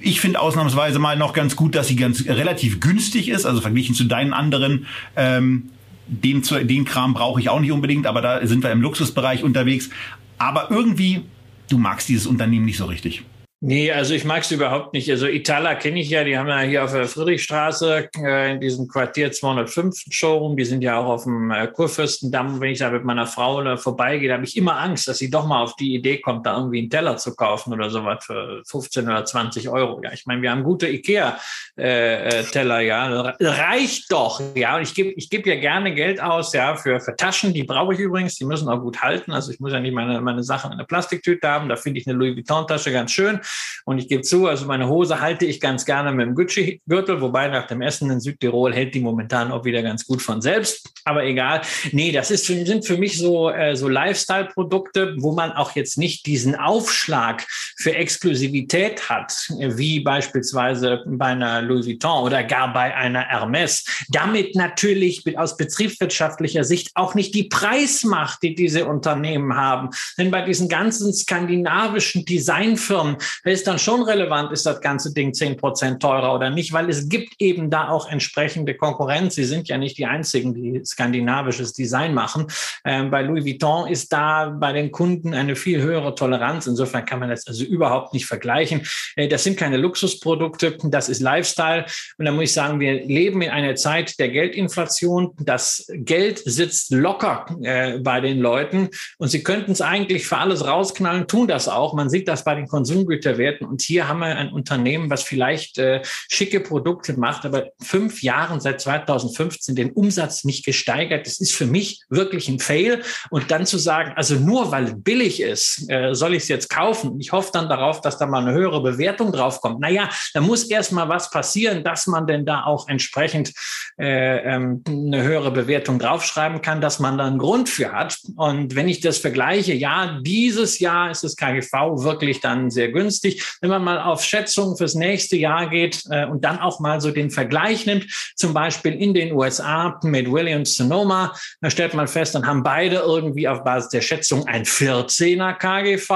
Ich 0.00 0.20
finde 0.20 0.40
ausnahmsweise 0.40 0.98
mal 0.98 1.16
noch 1.16 1.32
ganz 1.32 1.56
gut, 1.56 1.74
dass 1.74 1.88
sie 1.88 1.96
ganz 1.96 2.26
relativ 2.26 2.78
günstig 2.78 3.30
ist, 3.30 3.46
also 3.46 3.62
verglichen 3.62 3.94
zu 3.94 4.04
deinen 4.04 4.34
anderen. 4.34 4.86
Ähm, 5.16 5.70
den, 6.06 6.42
den 6.42 6.84
Kram 6.84 7.14
brauche 7.14 7.40
ich 7.40 7.48
auch 7.48 7.60
nicht 7.60 7.72
unbedingt, 7.72 8.06
aber 8.06 8.20
da 8.20 8.46
sind 8.46 8.62
wir 8.62 8.70
im 8.70 8.82
Luxusbereich 8.82 9.42
unterwegs. 9.44 9.88
Aber 10.36 10.70
irgendwie, 10.70 11.22
du 11.70 11.78
magst 11.78 12.08
dieses 12.08 12.26
Unternehmen 12.26 12.66
nicht 12.66 12.78
so 12.78 12.84
richtig. 12.84 13.24
Nee, 13.60 13.90
also 13.90 14.14
ich 14.14 14.24
mag 14.24 14.42
es 14.42 14.52
überhaupt 14.52 14.92
nicht. 14.92 15.10
Also 15.10 15.26
Itala 15.26 15.74
kenne 15.74 15.98
ich 15.98 16.10
ja, 16.10 16.22
die 16.22 16.38
haben 16.38 16.46
ja 16.46 16.60
hier 16.60 16.84
auf 16.84 16.92
der 16.92 17.08
Friedrichstraße 17.08 18.08
äh, 18.22 18.52
in 18.52 18.60
diesem 18.60 18.86
Quartier 18.86 19.32
205 19.32 20.04
Showroom, 20.10 20.56
die 20.56 20.64
sind 20.64 20.82
ja 20.82 20.96
auch 20.96 21.06
auf 21.06 21.24
dem 21.24 21.50
äh, 21.50 21.66
Kurfürstendamm. 21.66 22.60
Wenn 22.60 22.70
ich 22.70 22.78
da 22.78 22.88
mit 22.92 23.02
meiner 23.02 23.26
Frau 23.26 23.60
da 23.64 23.76
vorbeigehe, 23.76 24.28
da 24.28 24.34
habe 24.34 24.44
ich 24.44 24.56
immer 24.56 24.78
Angst, 24.78 25.08
dass 25.08 25.18
sie 25.18 25.28
doch 25.28 25.44
mal 25.44 25.60
auf 25.60 25.74
die 25.74 25.92
Idee 25.92 26.18
kommt, 26.18 26.46
da 26.46 26.56
irgendwie 26.56 26.78
einen 26.78 26.90
Teller 26.90 27.16
zu 27.16 27.34
kaufen 27.34 27.72
oder 27.72 27.90
sowas 27.90 28.24
für 28.24 28.62
15 28.64 29.08
oder 29.08 29.24
20 29.24 29.68
Euro. 29.68 30.00
Ja, 30.04 30.12
ich 30.12 30.24
meine, 30.24 30.40
wir 30.40 30.52
haben 30.52 30.62
gute 30.62 30.88
Ikea-Teller, 30.88 32.80
äh, 32.80 32.86
ja, 32.86 33.34
reicht 33.40 34.12
doch. 34.12 34.40
Ja, 34.54 34.76
und 34.76 34.82
ich 34.82 34.94
gebe 34.94 35.10
ich 35.10 35.30
geb 35.30 35.48
ja 35.48 35.56
gerne 35.56 35.92
Geld 35.96 36.22
aus, 36.22 36.52
ja, 36.52 36.76
für, 36.76 37.00
für 37.00 37.16
Taschen, 37.16 37.52
die 37.52 37.64
brauche 37.64 37.92
ich 37.92 37.98
übrigens, 37.98 38.36
die 38.36 38.44
müssen 38.44 38.68
auch 38.68 38.80
gut 38.80 39.02
halten. 39.02 39.32
Also 39.32 39.50
ich 39.50 39.58
muss 39.58 39.72
ja 39.72 39.80
nicht 39.80 39.94
meine, 39.94 40.20
meine 40.20 40.44
Sachen 40.44 40.68
in 40.70 40.78
einer 40.78 40.86
Plastiktüte 40.86 41.48
haben, 41.48 41.68
da 41.68 41.74
finde 41.74 41.98
ich 41.98 42.06
eine 42.06 42.16
Louis 42.16 42.36
Vuitton-Tasche 42.36 42.92
ganz 42.92 43.10
schön. 43.10 43.40
Und 43.84 43.98
ich 43.98 44.08
gebe 44.08 44.22
zu, 44.22 44.46
also 44.46 44.66
meine 44.66 44.88
Hose 44.88 45.20
halte 45.20 45.46
ich 45.46 45.60
ganz 45.60 45.84
gerne 45.84 46.12
mit 46.12 46.26
dem 46.26 46.34
Gucci-Gürtel, 46.34 47.20
wobei 47.20 47.48
nach 47.48 47.66
dem 47.66 47.80
Essen 47.80 48.10
in 48.10 48.20
Südtirol 48.20 48.74
hält 48.74 48.94
die 48.94 49.00
momentan 49.00 49.50
auch 49.50 49.64
wieder 49.64 49.82
ganz 49.82 50.06
gut 50.06 50.22
von 50.22 50.42
selbst. 50.42 50.90
Aber 51.04 51.24
egal. 51.24 51.62
Nee, 51.92 52.12
das 52.12 52.30
ist, 52.30 52.46
sind 52.46 52.86
für 52.86 52.98
mich 52.98 53.18
so, 53.18 53.50
äh, 53.50 53.76
so 53.76 53.88
Lifestyle-Produkte, 53.88 55.14
wo 55.18 55.32
man 55.32 55.52
auch 55.52 55.74
jetzt 55.74 55.96
nicht 55.98 56.26
diesen 56.26 56.54
Aufschlag 56.54 57.46
für 57.76 57.94
Exklusivität 57.94 59.08
hat, 59.08 59.32
wie 59.58 60.00
beispielsweise 60.00 61.02
bei 61.06 61.26
einer 61.26 61.62
Louis 61.62 61.86
Vuitton 61.86 62.24
oder 62.24 62.44
gar 62.44 62.72
bei 62.72 62.94
einer 62.94 63.22
Hermes. 63.22 63.84
Damit 64.08 64.54
natürlich 64.54 65.22
aus 65.38 65.56
betriebswirtschaftlicher 65.56 66.64
Sicht 66.64 66.90
auch 66.94 67.14
nicht 67.14 67.34
die 67.34 67.44
Preismacht, 67.44 68.42
die 68.42 68.54
diese 68.54 68.86
Unternehmen 68.86 69.54
haben. 69.56 69.90
Denn 70.16 70.30
bei 70.30 70.42
diesen 70.42 70.68
ganzen 70.68 71.12
skandinavischen 71.12 72.24
Designfirmen, 72.24 73.16
ist 73.44 73.66
dann 73.66 73.78
schon 73.78 74.02
relevant, 74.02 74.52
ist 74.52 74.66
das 74.66 74.80
ganze 74.80 75.12
Ding 75.12 75.34
zehn 75.34 75.56
Prozent 75.56 76.00
teurer 76.02 76.34
oder 76.34 76.50
nicht, 76.50 76.72
weil 76.72 76.88
es 76.88 77.08
gibt 77.08 77.34
eben 77.38 77.70
da 77.70 77.88
auch 77.88 78.10
entsprechende 78.10 78.74
Konkurrenz. 78.74 79.34
Sie 79.34 79.44
sind 79.44 79.68
ja 79.68 79.78
nicht 79.78 79.98
die 79.98 80.06
einzigen, 80.06 80.54
die 80.54 80.82
skandinavisches 80.84 81.72
Design 81.72 82.14
machen. 82.14 82.46
Ähm, 82.84 83.10
bei 83.10 83.22
Louis 83.22 83.44
Vuitton 83.44 83.88
ist 83.88 84.12
da 84.12 84.50
bei 84.50 84.72
den 84.72 84.90
Kunden 84.90 85.34
eine 85.34 85.56
viel 85.56 85.80
höhere 85.80 86.14
Toleranz. 86.14 86.66
Insofern 86.66 87.04
kann 87.04 87.20
man 87.20 87.30
das 87.30 87.46
also 87.46 87.64
überhaupt 87.64 88.14
nicht 88.14 88.26
vergleichen. 88.26 88.86
Äh, 89.16 89.28
das 89.28 89.44
sind 89.44 89.56
keine 89.56 89.76
Luxusprodukte, 89.76 90.76
das 90.84 91.08
ist 91.08 91.20
Lifestyle. 91.20 91.84
Und 92.18 92.24
da 92.24 92.32
muss 92.32 92.44
ich 92.44 92.52
sagen, 92.52 92.80
wir 92.80 93.04
leben 93.04 93.42
in 93.42 93.50
einer 93.50 93.74
Zeit 93.76 94.18
der 94.18 94.28
Geldinflation. 94.28 95.32
Das 95.38 95.86
Geld 95.92 96.38
sitzt 96.44 96.92
locker 96.92 97.46
äh, 97.62 97.98
bei 97.98 98.20
den 98.20 98.40
Leuten 98.40 98.88
und 99.18 99.28
sie 99.28 99.42
könnten 99.42 99.72
es 99.72 99.80
eigentlich 99.80 100.26
für 100.26 100.38
alles 100.38 100.66
rausknallen, 100.66 101.26
tun 101.26 101.48
das 101.48 101.68
auch. 101.68 101.94
Man 101.94 102.10
sieht 102.10 102.28
das 102.28 102.44
bei 102.44 102.54
den 102.54 102.66
Konsumgütern 102.66 103.27
Werten. 103.36 103.66
Und 103.66 103.82
hier 103.82 104.08
haben 104.08 104.20
wir 104.20 104.26
ein 104.26 104.52
Unternehmen, 104.52 105.10
was 105.10 105.22
vielleicht 105.22 105.76
äh, 105.76 106.00
schicke 106.04 106.60
Produkte 106.60 107.18
macht, 107.18 107.44
aber 107.44 107.70
fünf 107.80 108.22
Jahren 108.22 108.60
seit 108.60 108.80
2015 108.80 109.74
den 109.74 109.90
Umsatz 109.90 110.44
nicht 110.44 110.64
gesteigert. 110.64 111.26
Das 111.26 111.40
ist 111.40 111.54
für 111.54 111.66
mich 111.66 112.00
wirklich 112.08 112.48
ein 112.48 112.60
Fail. 112.60 113.02
Und 113.30 113.50
dann 113.50 113.66
zu 113.66 113.76
sagen, 113.76 114.12
also 114.16 114.36
nur 114.36 114.70
weil 114.70 114.84
es 114.84 114.94
billig 114.96 115.42
ist, 115.42 115.90
äh, 115.90 116.14
soll 116.14 116.34
ich 116.34 116.44
es 116.44 116.48
jetzt 116.48 116.70
kaufen. 116.70 117.20
Ich 117.20 117.32
hoffe 117.32 117.50
dann 117.52 117.68
darauf, 117.68 118.00
dass 118.00 118.18
da 118.18 118.26
mal 118.26 118.42
eine 118.42 118.52
höhere 118.52 118.82
Bewertung 118.82 119.32
draufkommt. 119.32 119.80
Naja, 119.80 120.08
da 120.32 120.40
muss 120.40 120.64
erst 120.64 120.92
mal 120.92 121.08
was 121.08 121.30
passieren, 121.30 121.84
dass 121.84 122.06
man 122.06 122.26
denn 122.26 122.46
da 122.46 122.64
auch 122.64 122.88
entsprechend 122.88 123.52
äh, 123.98 124.54
ähm, 124.54 124.82
eine 124.86 125.22
höhere 125.22 125.50
Bewertung 125.50 125.98
draufschreiben 125.98 126.62
kann, 126.62 126.80
dass 126.80 127.00
man 127.00 127.18
da 127.18 127.26
einen 127.26 127.38
Grund 127.38 127.68
für 127.68 127.92
hat. 127.92 128.18
Und 128.36 128.74
wenn 128.74 128.88
ich 128.88 129.00
das 129.00 129.18
vergleiche, 129.18 129.74
ja, 129.74 130.20
dieses 130.22 130.78
Jahr 130.78 131.10
ist 131.10 131.24
das 131.24 131.36
KGV 131.36 131.72
wirklich 132.02 132.40
dann 132.40 132.70
sehr 132.70 132.90
günstig. 132.90 133.17
Wenn 133.22 133.70
man 133.70 133.84
mal 133.84 134.00
auf 134.00 134.22
Schätzungen 134.22 134.76
fürs 134.76 134.94
nächste 134.94 135.36
Jahr 135.36 135.68
geht 135.68 136.02
äh, 136.10 136.26
und 136.26 136.44
dann 136.44 136.58
auch 136.58 136.80
mal 136.80 137.00
so 137.00 137.10
den 137.10 137.30
Vergleich 137.30 137.86
nimmt, 137.86 138.06
zum 138.36 138.54
Beispiel 138.54 138.92
in 138.92 139.14
den 139.14 139.32
USA 139.32 139.98
mit 140.02 140.30
Williams 140.30 140.74
Sonoma, 140.74 141.34
da 141.60 141.70
stellt 141.70 141.94
man 141.94 142.08
fest, 142.08 142.34
dann 142.34 142.46
haben 142.46 142.62
beide 142.62 142.96
irgendwie 142.96 143.48
auf 143.48 143.64
Basis 143.64 143.90
der 143.90 144.00
Schätzung 144.00 144.46
ein 144.46 144.64
14er 144.64 145.54
KGV, 145.54 146.10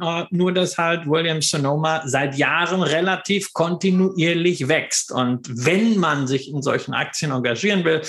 äh, 0.00 0.24
nur 0.30 0.52
dass 0.52 0.78
halt 0.78 1.06
Williams 1.06 1.50
Sonoma 1.50 2.02
seit 2.06 2.36
Jahren 2.36 2.82
relativ 2.82 3.52
kontinuierlich 3.52 4.68
wächst. 4.68 5.12
Und 5.12 5.48
wenn 5.50 5.98
man 5.98 6.26
sich 6.26 6.50
in 6.50 6.62
solchen 6.62 6.94
Aktien 6.94 7.30
engagieren 7.30 7.84
will, 7.84 8.02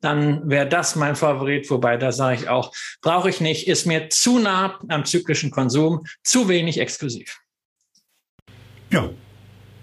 dann 0.00 0.48
wäre 0.48 0.68
das 0.68 0.96
mein 0.96 1.16
Favorit. 1.16 1.68
Wobei, 1.70 1.96
da 1.96 2.12
sage 2.12 2.42
ich 2.42 2.48
auch, 2.48 2.72
brauche 3.00 3.30
ich 3.30 3.40
nicht, 3.40 3.66
ist 3.66 3.86
mir 3.86 4.08
zu 4.08 4.38
nah 4.38 4.78
am 4.88 5.04
zyklischen 5.04 5.50
Konsum, 5.50 6.04
zu 6.22 6.48
wenig 6.48 6.78
exklusiv. 6.78 7.38
Ja, 8.90 9.10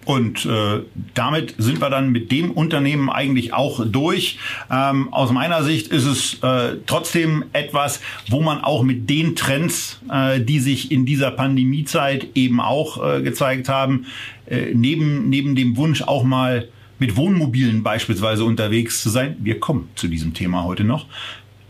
und 0.05 0.45
äh, 0.45 0.81
damit 1.13 1.55
sind 1.57 1.79
wir 1.81 1.89
dann 1.89 2.11
mit 2.11 2.31
dem 2.31 2.51
Unternehmen 2.51 3.09
eigentlich 3.09 3.53
auch 3.53 3.85
durch. 3.85 4.37
Ähm, 4.71 5.13
aus 5.13 5.31
meiner 5.31 5.63
Sicht 5.63 5.87
ist 5.87 6.05
es 6.05 6.43
äh, 6.43 6.77
trotzdem 6.85 7.45
etwas, 7.53 8.01
wo 8.29 8.41
man 8.41 8.61
auch 8.61 8.83
mit 8.83 9.09
den 9.09 9.35
Trends, 9.35 10.01
äh, 10.11 10.41
die 10.41 10.59
sich 10.59 10.91
in 10.91 11.05
dieser 11.05 11.31
Pandemiezeit 11.31 12.27
eben 12.35 12.59
auch 12.59 13.03
äh, 13.03 13.21
gezeigt 13.21 13.69
haben, 13.69 14.05
äh, 14.45 14.73
neben, 14.73 15.29
neben 15.29 15.55
dem 15.55 15.77
Wunsch 15.77 16.01
auch 16.01 16.23
mal 16.23 16.67
mit 16.99 17.15
Wohnmobilen 17.15 17.83
beispielsweise 17.83 18.45
unterwegs 18.45 19.01
zu 19.01 19.09
sein, 19.09 19.37
wir 19.39 19.59
kommen 19.59 19.89
zu 19.95 20.07
diesem 20.07 20.33
Thema 20.33 20.63
heute 20.63 20.83
noch, 20.83 21.07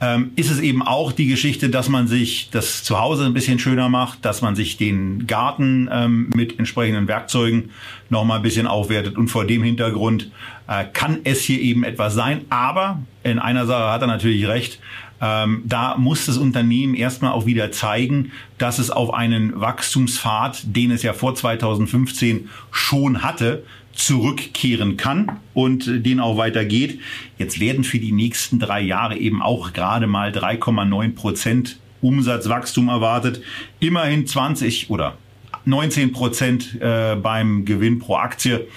ähm, 0.04 0.32
ist 0.36 0.51
es 0.51 0.60
eben 0.60 0.82
auch 0.82 1.14
die 1.14 1.28
Geschichte, 1.28 1.70
dass 1.70 1.88
man 1.88 2.08
sich 2.08 2.49
das 2.51 2.84
Zuhause 2.84 3.26
ein 3.26 3.34
bisschen 3.34 3.58
schöner 3.58 3.88
macht, 3.88 4.26
dass 4.26 4.41
man 4.41 4.54
sich 4.54 4.76
den 4.76 5.28
Garten 5.28 5.89
ähm, 5.89 6.30
mit 6.36 6.60
entsprechenden 6.60 7.08
Werkzeugen 7.08 7.70
noch 8.10 8.26
mal 8.26 8.38
ein 8.38 8.41
bisschen 8.41 8.68
aufwertet. 8.68 9.18
Und 9.18 9.30
vor 9.30 9.45
dem 9.45 9.64
Hintergrund 9.64 10.30
äh, 10.68 10.84
kann 10.91 11.20
es 11.24 11.41
hier 11.41 11.62
eben 11.62 11.86
etwas 11.86 12.16
sein. 12.16 12.41
Aber 12.49 13.01
in 13.24 13.39
einer 13.39 13.66
Sache 13.66 13.91
hat 13.91 14.01
er 14.01 14.08
natürlich 14.08 14.45
recht. 14.45 14.80
Ähm, 15.22 15.62
da 15.66 15.95
muss 15.95 16.26
das 16.26 16.38
Unternehmen 16.38 16.95
erstmal 16.95 17.32
auch 17.32 17.45
wieder 17.45 17.72
zeigen, 17.72 18.34
dass 18.58 18.80
es 18.80 18.91
auf 18.91 19.14
einen 19.14 19.58
Wachstumspfad, 19.58 20.64
den 20.66 20.91
es 20.91 21.01
ja 21.01 21.14
vor 21.14 21.34
2015 21.34 22.49
schon 22.72 23.24
hatte, 23.24 23.64
zurückkehren 23.94 24.98
kann 24.98 25.39
und 25.54 26.06
den 26.06 26.20
auch 26.20 26.38
weitergeht. 26.38 27.00
Jetzt 27.38 27.60
werden 27.60 27.84
für 27.84 28.00
die 28.00 28.12
nächsten 28.12 28.60
drei 28.60 28.82
Jahre 28.82 29.18
eben 29.18 29.41
auch 29.41 29.74
gerade 29.74 30.08
mal 30.08 30.32
3,9 30.32 31.16
Prozent 31.16 31.78
Umsatzwachstum 32.02 32.89
erwartet. 32.89 33.41
Immerhin 33.80 34.28
20 34.28 34.89
oder 34.89 35.18
19 35.66 36.12
Prozent 36.12 36.82
äh, 36.82 37.16
beim 37.16 37.66
Gewinn 37.66 38.00
pro 38.00 38.16
Aktie. 38.16 38.68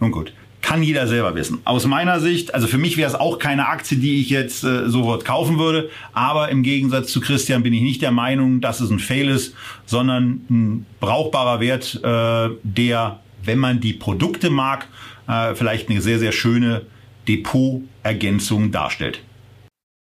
Nun 0.00 0.12
gut, 0.12 0.32
kann 0.60 0.82
jeder 0.82 1.06
selber 1.06 1.34
wissen. 1.34 1.60
Aus 1.64 1.86
meiner 1.86 2.20
Sicht, 2.20 2.52
also 2.52 2.66
für 2.66 2.76
mich 2.76 2.96
wäre 2.96 3.08
es 3.08 3.14
auch 3.14 3.38
keine 3.38 3.68
Aktie, 3.68 3.98
die 3.98 4.20
ich 4.20 4.30
jetzt 4.30 4.64
äh, 4.64 4.88
sofort 4.88 5.24
kaufen 5.24 5.58
würde. 5.58 5.90
Aber 6.12 6.50
im 6.50 6.62
Gegensatz 6.62 7.12
zu 7.12 7.20
Christian 7.20 7.62
bin 7.62 7.72
ich 7.72 7.82
nicht 7.82 8.02
der 8.02 8.10
Meinung, 8.10 8.60
dass 8.60 8.80
es 8.80 8.90
ein 8.90 8.98
Fail 8.98 9.28
ist, 9.28 9.54
sondern 9.86 10.40
ein 10.50 10.86
brauchbarer 11.00 11.60
Wert, 11.60 12.00
äh, 12.02 12.50
der 12.62 13.20
wenn 13.46 13.58
man 13.58 13.80
die 13.80 13.92
Produkte 13.92 14.50
mag, 14.50 14.86
äh, 15.28 15.54
vielleicht 15.54 15.88
eine 15.88 16.00
sehr, 16.00 16.18
sehr 16.18 16.32
schöne 16.32 16.86
Depotergänzung 17.28 18.70
darstellt. 18.72 19.20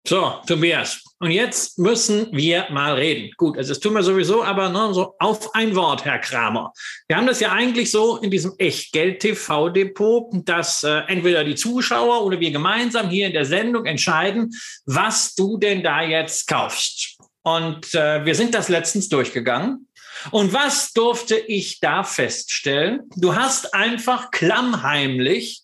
So, 0.07 0.35
Tobias. 0.47 1.03
Und 1.19 1.31
jetzt 1.31 1.77
müssen 1.77 2.29
wir 2.31 2.67
mal 2.71 2.93
reden. 2.93 3.31
Gut, 3.35 3.57
also 3.57 3.69
das 3.73 3.79
tun 3.81 3.93
wir 3.93 4.01
sowieso, 4.01 4.43
aber 4.43 4.69
ne, 4.69 4.93
so 4.93 5.13
auf 5.19 5.53
ein 5.53 5.75
Wort, 5.75 6.05
Herr 6.05 6.19
Kramer. 6.19 6.71
Wir 7.07 7.17
haben 7.17 7.27
das 7.27 7.41
ja 7.41 7.51
eigentlich 7.51 7.91
so 7.91 8.17
in 8.17 8.31
diesem 8.31 8.53
Echtgeld-TV-Depot, 8.57 10.31
dass 10.45 10.83
äh, 10.83 11.01
entweder 11.07 11.43
die 11.43 11.55
Zuschauer 11.55 12.23
oder 12.23 12.39
wir 12.39 12.51
gemeinsam 12.51 13.09
hier 13.09 13.27
in 13.27 13.33
der 13.33 13.43
Sendung 13.43 13.85
entscheiden, 13.85 14.49
was 14.85 15.35
du 15.35 15.57
denn 15.57 15.83
da 15.83 16.01
jetzt 16.01 16.47
kaufst. 16.47 17.17
Und 17.43 17.93
äh, 17.93 18.25
wir 18.25 18.35
sind 18.35 18.55
das 18.55 18.69
letztens 18.69 19.09
durchgegangen. 19.09 19.88
Und 20.31 20.53
was 20.53 20.93
durfte 20.93 21.35
ich 21.37 21.79
da 21.79 22.03
feststellen? 22.03 23.09
Du 23.15 23.35
hast 23.35 23.73
einfach 23.73 24.31
klammheimlich 24.31 25.61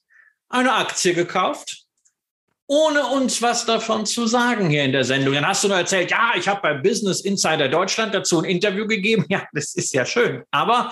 eine 0.50 0.74
Aktie 0.74 1.14
gekauft, 1.14 1.86
ohne 2.68 3.06
uns 3.08 3.42
was 3.42 3.66
davon 3.66 4.06
zu 4.06 4.26
sagen 4.28 4.70
hier 4.70 4.84
in 4.84 4.92
der 4.92 5.04
Sendung. 5.04 5.34
Dann 5.34 5.48
hast 5.48 5.64
du 5.64 5.68
nur 5.68 5.78
erzählt, 5.78 6.12
ja, 6.12 6.34
ich 6.36 6.48
habe 6.48 6.62
bei 6.62 6.74
Business 6.74 7.22
Insider 7.22 7.70
Deutschland 7.70 8.14
dazu 8.14 8.40
ein 8.40 8.46
Interview 8.46 8.88
gegeben. 8.88 9.26
Ja, 9.30 9.46
das 9.54 9.76
ist 9.76 9.94
ja 9.94 10.06
schön. 10.06 10.44
Aber 10.52 10.92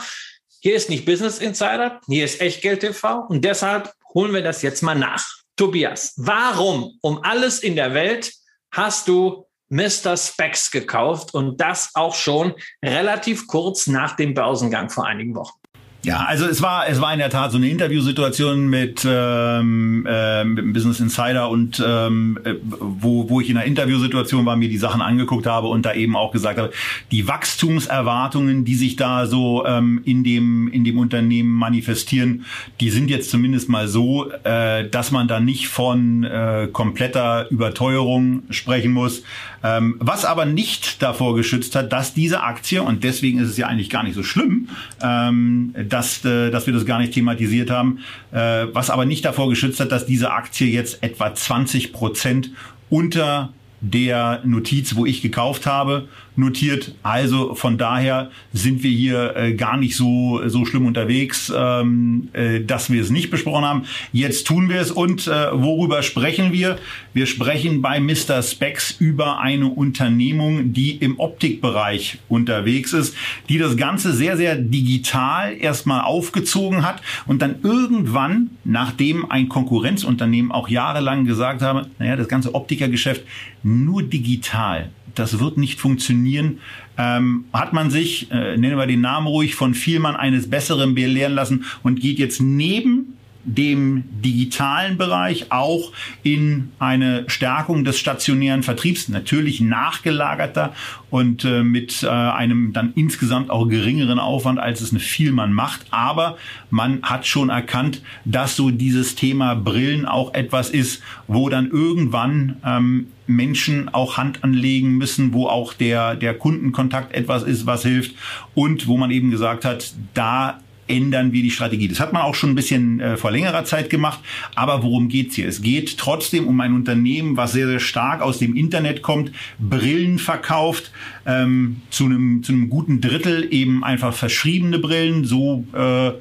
hier 0.59 0.75
ist 0.75 0.89
nicht 0.89 1.05
Business 1.05 1.39
Insider, 1.39 1.99
hier 2.07 2.25
ist 2.25 2.41
Echtgeld 2.41 2.81
TV 2.81 3.25
und 3.27 3.43
deshalb 3.43 3.91
holen 4.13 4.33
wir 4.33 4.41
das 4.41 4.61
jetzt 4.61 4.83
mal 4.83 4.95
nach. 4.95 5.25
Tobias, 5.55 6.13
warum 6.17 6.97
um 7.01 7.23
alles 7.23 7.59
in 7.59 7.75
der 7.75 7.93
Welt 7.93 8.31
hast 8.71 9.07
du 9.07 9.45
Mr. 9.73 10.15
Specs 10.15 10.69
gekauft 10.69 11.33
und 11.33 11.59
das 11.59 11.89
auch 11.95 12.13
schon 12.13 12.53
relativ 12.85 13.47
kurz 13.47 13.87
nach 13.87 14.15
dem 14.15 14.35
Börsengang 14.35 14.91
vor 14.91 15.07
einigen 15.07 15.35
Wochen. 15.35 15.62
Ja, 16.05 16.25
also 16.25 16.45
es 16.45 16.61
war 16.61 16.89
es 16.89 16.99
war 16.99 17.13
in 17.13 17.19
der 17.19 17.29
Tat 17.29 17.53
so 17.53 17.57
eine 17.57 17.69
Interviewsituation 17.69 18.67
mit, 18.67 19.07
ähm, 19.09 20.05
äh, 20.05 20.43
Business 20.43 20.99
Insider 20.99 21.49
und 21.49 21.81
ähm, 21.85 22.37
äh, 22.43 22.55
wo 22.61 23.29
wo 23.29 23.39
ich 23.39 23.49
in 23.49 23.55
einer 23.55 23.65
Interviewsituation 23.65 24.45
war, 24.45 24.57
mir 24.57 24.67
die 24.67 24.77
Sachen 24.77 25.01
angeguckt 25.01 25.45
habe 25.45 25.67
und 25.67 25.85
da 25.85 25.93
eben 25.93 26.17
auch 26.17 26.33
gesagt 26.33 26.59
habe, 26.59 26.73
die 27.11 27.29
Wachstumserwartungen, 27.29 28.65
die 28.65 28.75
sich 28.75 28.97
da 28.97 29.27
so 29.27 29.65
ähm, 29.65 30.01
in 30.03 30.25
dem 30.25 30.67
in 30.67 30.83
dem 30.83 30.97
Unternehmen 30.97 31.53
manifestieren, 31.53 32.43
die 32.81 32.89
sind 32.89 33.09
jetzt 33.09 33.29
zumindest 33.29 33.69
mal 33.69 33.87
so, 33.87 34.29
äh, 34.43 34.89
dass 34.89 35.11
man 35.11 35.29
da 35.29 35.39
nicht 35.39 35.69
von 35.69 36.25
äh, 36.25 36.67
kompletter 36.69 37.49
Überteuerung 37.49 38.43
sprechen 38.49 38.91
muss. 38.91 39.23
Ähm, 39.65 39.95
was 39.99 40.25
aber 40.25 40.43
nicht 40.45 41.01
davor 41.01 41.35
geschützt 41.35 41.75
hat, 41.77 41.93
dass 41.93 42.13
diese 42.13 42.43
Aktie 42.43 42.83
und 42.83 43.05
deswegen 43.05 43.39
ist 43.39 43.47
es 43.47 43.55
ja 43.55 43.67
eigentlich 43.67 43.89
gar 43.89 44.03
nicht 44.03 44.15
so 44.15 44.23
schlimm. 44.23 44.67
Ähm, 45.01 45.73
dass, 45.93 46.25
äh, 46.25 46.49
dass 46.49 46.65
wir 46.65 46.73
das 46.73 46.85
gar 46.85 46.99
nicht 46.99 47.13
thematisiert 47.13 47.69
haben, 47.69 47.99
äh, 48.31 48.65
was 48.73 48.89
aber 48.89 49.05
nicht 49.05 49.23
davor 49.23 49.49
geschützt 49.49 49.79
hat, 49.79 49.91
dass 49.91 50.05
diese 50.05 50.31
Aktie 50.31 50.67
jetzt 50.67 51.03
etwa 51.03 51.33
20 51.33 51.93
Prozent 51.93 52.49
unter 52.89 53.53
der 53.79 54.41
Notiz, 54.43 54.95
wo 54.95 55.05
ich 55.05 55.21
gekauft 55.21 55.65
habe, 55.65 56.07
notiert. 56.35 56.95
Also 57.03 57.55
von 57.55 57.77
daher 57.77 58.31
sind 58.51 58.83
wir 58.83 58.91
hier 58.91 59.35
äh, 59.35 59.53
gar 59.53 59.77
nicht 59.77 59.95
so, 59.95 60.41
so 60.47 60.65
schlimm 60.65 60.85
unterwegs, 60.85 61.51
ähm, 61.55 62.29
äh, 62.33 62.61
dass 62.61 62.91
wir 62.91 63.01
es 63.01 63.09
nicht 63.09 63.29
besprochen 63.29 63.65
haben. 63.65 63.83
Jetzt 64.11 64.47
tun 64.47 64.69
wir 64.69 64.81
es 64.81 64.91
und 64.91 65.27
äh, 65.27 65.31
worüber 65.53 66.03
sprechen 66.03 66.51
wir? 66.51 66.77
Wir 67.13 67.25
sprechen 67.25 67.81
bei 67.81 67.99
Mr. 67.99 68.41
Specs 68.41 68.95
über 68.99 69.39
eine 69.39 69.67
Unternehmung, 69.67 70.73
die 70.73 70.91
im 70.91 71.19
Optikbereich 71.19 72.17
unterwegs 72.29 72.93
ist, 72.93 73.15
die 73.49 73.57
das 73.57 73.77
Ganze 73.77 74.13
sehr, 74.13 74.37
sehr 74.37 74.55
digital 74.55 75.55
erstmal 75.59 76.01
aufgezogen 76.01 76.85
hat 76.85 77.01
und 77.25 77.41
dann 77.41 77.57
irgendwann, 77.63 78.51
nachdem 78.63 79.29
ein 79.29 79.49
Konkurrenzunternehmen 79.49 80.51
auch 80.51 80.69
jahrelang 80.69 81.25
gesagt 81.25 81.61
habe, 81.61 81.87
naja, 81.99 82.15
das 82.15 82.27
ganze 82.27 82.55
Optikergeschäft 82.55 83.23
nur 83.63 84.03
digital. 84.03 84.89
Das 85.15 85.39
wird 85.39 85.57
nicht 85.57 85.79
funktionieren. 85.79 86.59
Ähm, 86.97 87.45
hat 87.53 87.73
man 87.73 87.89
sich, 87.89 88.31
äh, 88.31 88.57
nennen 88.57 88.77
wir 88.77 88.87
den 88.87 89.01
Namen 89.01 89.27
ruhig, 89.27 89.55
von 89.55 89.73
Vielmann 89.73 90.15
eines 90.15 90.49
Besseren 90.49 90.95
belehren 90.95 91.33
lassen 91.33 91.65
und 91.83 91.99
geht 91.99 92.19
jetzt 92.19 92.41
neben 92.41 93.17
dem 93.45 94.03
digitalen 94.23 94.97
Bereich, 94.97 95.51
auch 95.51 95.91
in 96.23 96.71
eine 96.79 97.25
Stärkung 97.27 97.83
des 97.83 97.99
stationären 97.99 98.63
Vertriebs, 98.63 99.09
natürlich 99.09 99.59
nachgelagerter 99.59 100.73
und 101.09 101.43
äh, 101.45 101.63
mit 101.63 102.03
äh, 102.03 102.07
einem 102.07 102.73
dann 102.73 102.93
insgesamt 102.95 103.49
auch 103.49 103.67
geringeren 103.67 104.19
Aufwand, 104.19 104.59
als 104.59 104.81
es 104.81 104.91
eine 104.91 104.99
Vielmann 104.99 105.53
macht. 105.53 105.85
Aber 105.91 106.37
man 106.69 107.01
hat 107.03 107.27
schon 107.27 107.49
erkannt, 107.49 108.01
dass 108.25 108.55
so 108.55 108.71
dieses 108.71 109.15
Thema 109.15 109.55
Brillen 109.55 110.05
auch 110.05 110.33
etwas 110.33 110.69
ist, 110.69 111.03
wo 111.27 111.49
dann 111.49 111.69
irgendwann 111.69 112.57
ähm, 112.65 113.07
Menschen 113.27 113.93
auch 113.93 114.17
Hand 114.17 114.43
anlegen 114.43 114.97
müssen, 114.97 115.33
wo 115.33 115.47
auch 115.47 115.73
der, 115.73 116.15
der 116.15 116.33
Kundenkontakt 116.33 117.13
etwas 117.13 117.43
ist, 117.43 117.65
was 117.65 117.83
hilft 117.83 118.15
und 118.53 118.87
wo 118.87 118.97
man 118.97 119.11
eben 119.11 119.31
gesagt 119.31 119.65
hat, 119.65 119.93
da 120.13 120.59
ändern 120.87 121.31
wir 121.31 121.41
die 121.41 121.51
Strategie. 121.51 121.87
Das 121.87 121.99
hat 121.99 122.13
man 122.13 122.23
auch 122.23 122.35
schon 122.35 122.51
ein 122.51 122.55
bisschen 122.55 122.99
äh, 122.99 123.17
vor 123.17 123.31
längerer 123.31 123.65
Zeit 123.65 123.89
gemacht. 123.89 124.19
Aber 124.55 124.83
worum 124.83 125.09
geht's 125.09 125.35
hier? 125.35 125.47
Es 125.47 125.61
geht 125.61 125.97
trotzdem 125.97 126.47
um 126.47 126.59
ein 126.59 126.73
Unternehmen, 126.73 127.37
was 127.37 127.53
sehr, 127.53 127.67
sehr 127.67 127.79
stark 127.79 128.21
aus 128.21 128.39
dem 128.39 128.55
Internet 128.55 129.01
kommt, 129.01 129.31
Brillen 129.59 130.19
verkauft, 130.19 130.91
ähm, 131.25 131.81
zu, 131.89 132.05
einem, 132.05 132.43
zu 132.43 132.53
guten 132.67 133.01
Drittel 133.01 133.47
eben 133.51 133.83
einfach 133.83 134.13
verschriebene 134.13 134.79
Brillen, 134.79 135.25
so 135.25 135.65
äh, 135.73 136.11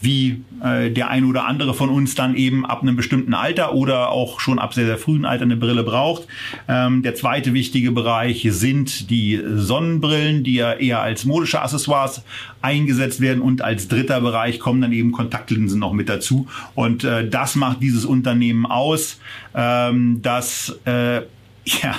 wie 0.00 0.44
äh, 0.62 0.90
der 0.90 1.08
ein 1.08 1.24
oder 1.24 1.46
andere 1.46 1.74
von 1.74 1.88
uns 1.88 2.14
dann 2.14 2.36
eben 2.36 2.64
ab 2.64 2.82
einem 2.82 2.96
bestimmten 2.96 3.34
Alter 3.34 3.74
oder 3.74 4.10
auch 4.10 4.40
schon 4.40 4.58
ab 4.58 4.74
sehr, 4.74 4.86
sehr 4.86 4.98
frühen 4.98 5.24
Alter 5.24 5.44
eine 5.44 5.56
Brille 5.56 5.82
braucht. 5.82 6.26
Ähm, 6.68 7.02
der 7.02 7.14
zweite 7.14 7.52
wichtige 7.54 7.90
Bereich 7.90 8.46
sind 8.50 9.10
die 9.10 9.40
Sonnenbrillen, 9.44 10.44
die 10.44 10.54
ja 10.54 10.72
eher 10.72 11.00
als 11.00 11.24
modische 11.24 11.60
Accessoires 11.60 12.22
eingesetzt 12.62 13.20
werden 13.20 13.42
und 13.42 13.62
als 13.62 13.88
dritter 13.88 14.20
Bereich 14.20 14.60
kommen 14.60 14.80
dann 14.80 14.92
eben 14.92 15.12
Kontaktlinsen 15.12 15.78
noch 15.78 15.92
mit 15.92 16.08
dazu. 16.08 16.46
Und 16.74 17.04
äh, 17.04 17.28
das 17.28 17.56
macht 17.56 17.82
dieses 17.82 18.04
Unternehmen 18.04 18.66
aus, 18.66 19.20
ähm, 19.54 20.22
dass 20.22 20.76
äh, 20.84 21.22
ja, 21.82 21.94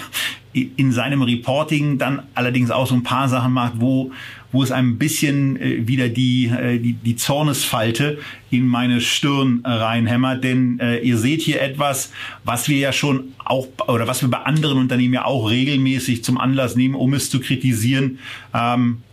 in 0.54 0.92
seinem 0.92 1.22
Reporting 1.22 1.98
dann 1.98 2.24
allerdings 2.34 2.72
auch 2.72 2.88
so 2.88 2.96
ein 2.96 3.04
paar 3.04 3.30
Sachen 3.30 3.54
macht, 3.54 3.74
wo 3.76 4.12
wo 4.52 4.64
es 4.64 4.72
ein 4.72 4.98
bisschen 4.98 5.60
äh, 5.62 5.88
wieder 5.88 6.10
die, 6.10 6.48
äh, 6.48 6.80
die, 6.80 6.94
die 6.94 7.16
Zornesfalte 7.16 8.20
in 8.50 8.66
meine 8.66 9.02
Stirn 9.02 9.62
äh, 9.64 9.70
reinhämmert. 9.70 10.44
Denn 10.44 10.80
äh, 10.80 11.00
ihr 11.00 11.18
seht 11.18 11.42
hier 11.42 11.62
etwas, 11.62 12.12
was 12.44 12.68
wir 12.68 12.78
ja 12.78 12.92
schon 12.92 13.34
auch 13.46 13.68
oder 13.88 14.08
was 14.08 14.22
wir 14.22 14.30
bei 14.30 14.40
anderen 14.40 14.78
Unternehmen 14.78 15.14
ja 15.14 15.26
auch 15.26 15.50
regelmäßig 15.50 16.24
zum 16.24 16.38
Anlass 16.38 16.76
nehmen, 16.76 16.96
um 16.96 17.14
es 17.14 17.30
zu 17.30 17.40
kritisieren. 17.40 18.20
Ähm, 18.54 19.04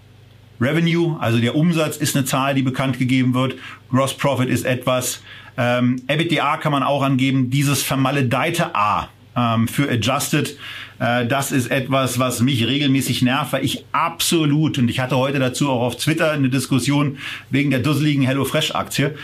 Revenue, 0.61 1.19
also 1.21 1.39
der 1.39 1.55
Umsatz, 1.55 1.99
ist 1.99 2.17
eine 2.17 2.25
Zahl, 2.25 2.55
die 2.55 2.63
bekannt 2.63 2.99
gegeben 2.99 3.35
wird. 3.35 3.57
Gross 3.91 4.15
Profit 4.15 4.49
ist 4.49 4.65
etwas. 4.65 5.23
Ähm, 5.59 6.03
EBITDA 6.07 6.57
kann 6.59 6.73
man 6.73 6.83
auch 6.83 7.03
angeben. 7.03 7.51
Dieses 7.51 7.83
vermaledeite 7.83 8.75
A 8.75 9.09
ähm, 9.37 9.69
für 9.69 9.91
Adjusted 9.91 10.57
äh, 10.99 11.27
das 11.27 11.53
ist 11.53 11.71
etwas, 11.71 12.19
was 12.19 12.41
mich 12.41 12.67
regelmäßig 12.67 13.23
nervt, 13.23 13.53
weil 13.53 13.65
ich 13.65 13.85
absolut, 13.93 14.79
und 14.79 14.89
ich 14.89 15.01
hatte 15.01 15.17
heute 15.17 15.39
dazu 15.39 15.71
auch 15.71 15.83
auf 15.83 15.97
Twitter 15.97 16.31
eine 16.33 16.49
Diskussion 16.49 17.19
wegen 17.51 17.71
der 17.71 17.81
dusseligen 17.81 18.23
HelloFresh-Aktie, 18.25 19.15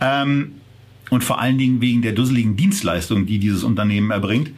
ähm, 0.00 0.54
und 1.10 1.22
vor 1.22 1.40
allen 1.40 1.58
Dingen 1.58 1.82
wegen 1.82 2.00
der 2.00 2.12
dusseligen 2.12 2.56
Dienstleistung, 2.56 3.26
die 3.26 3.38
dieses 3.38 3.64
Unternehmen 3.64 4.10
erbringt. 4.10 4.50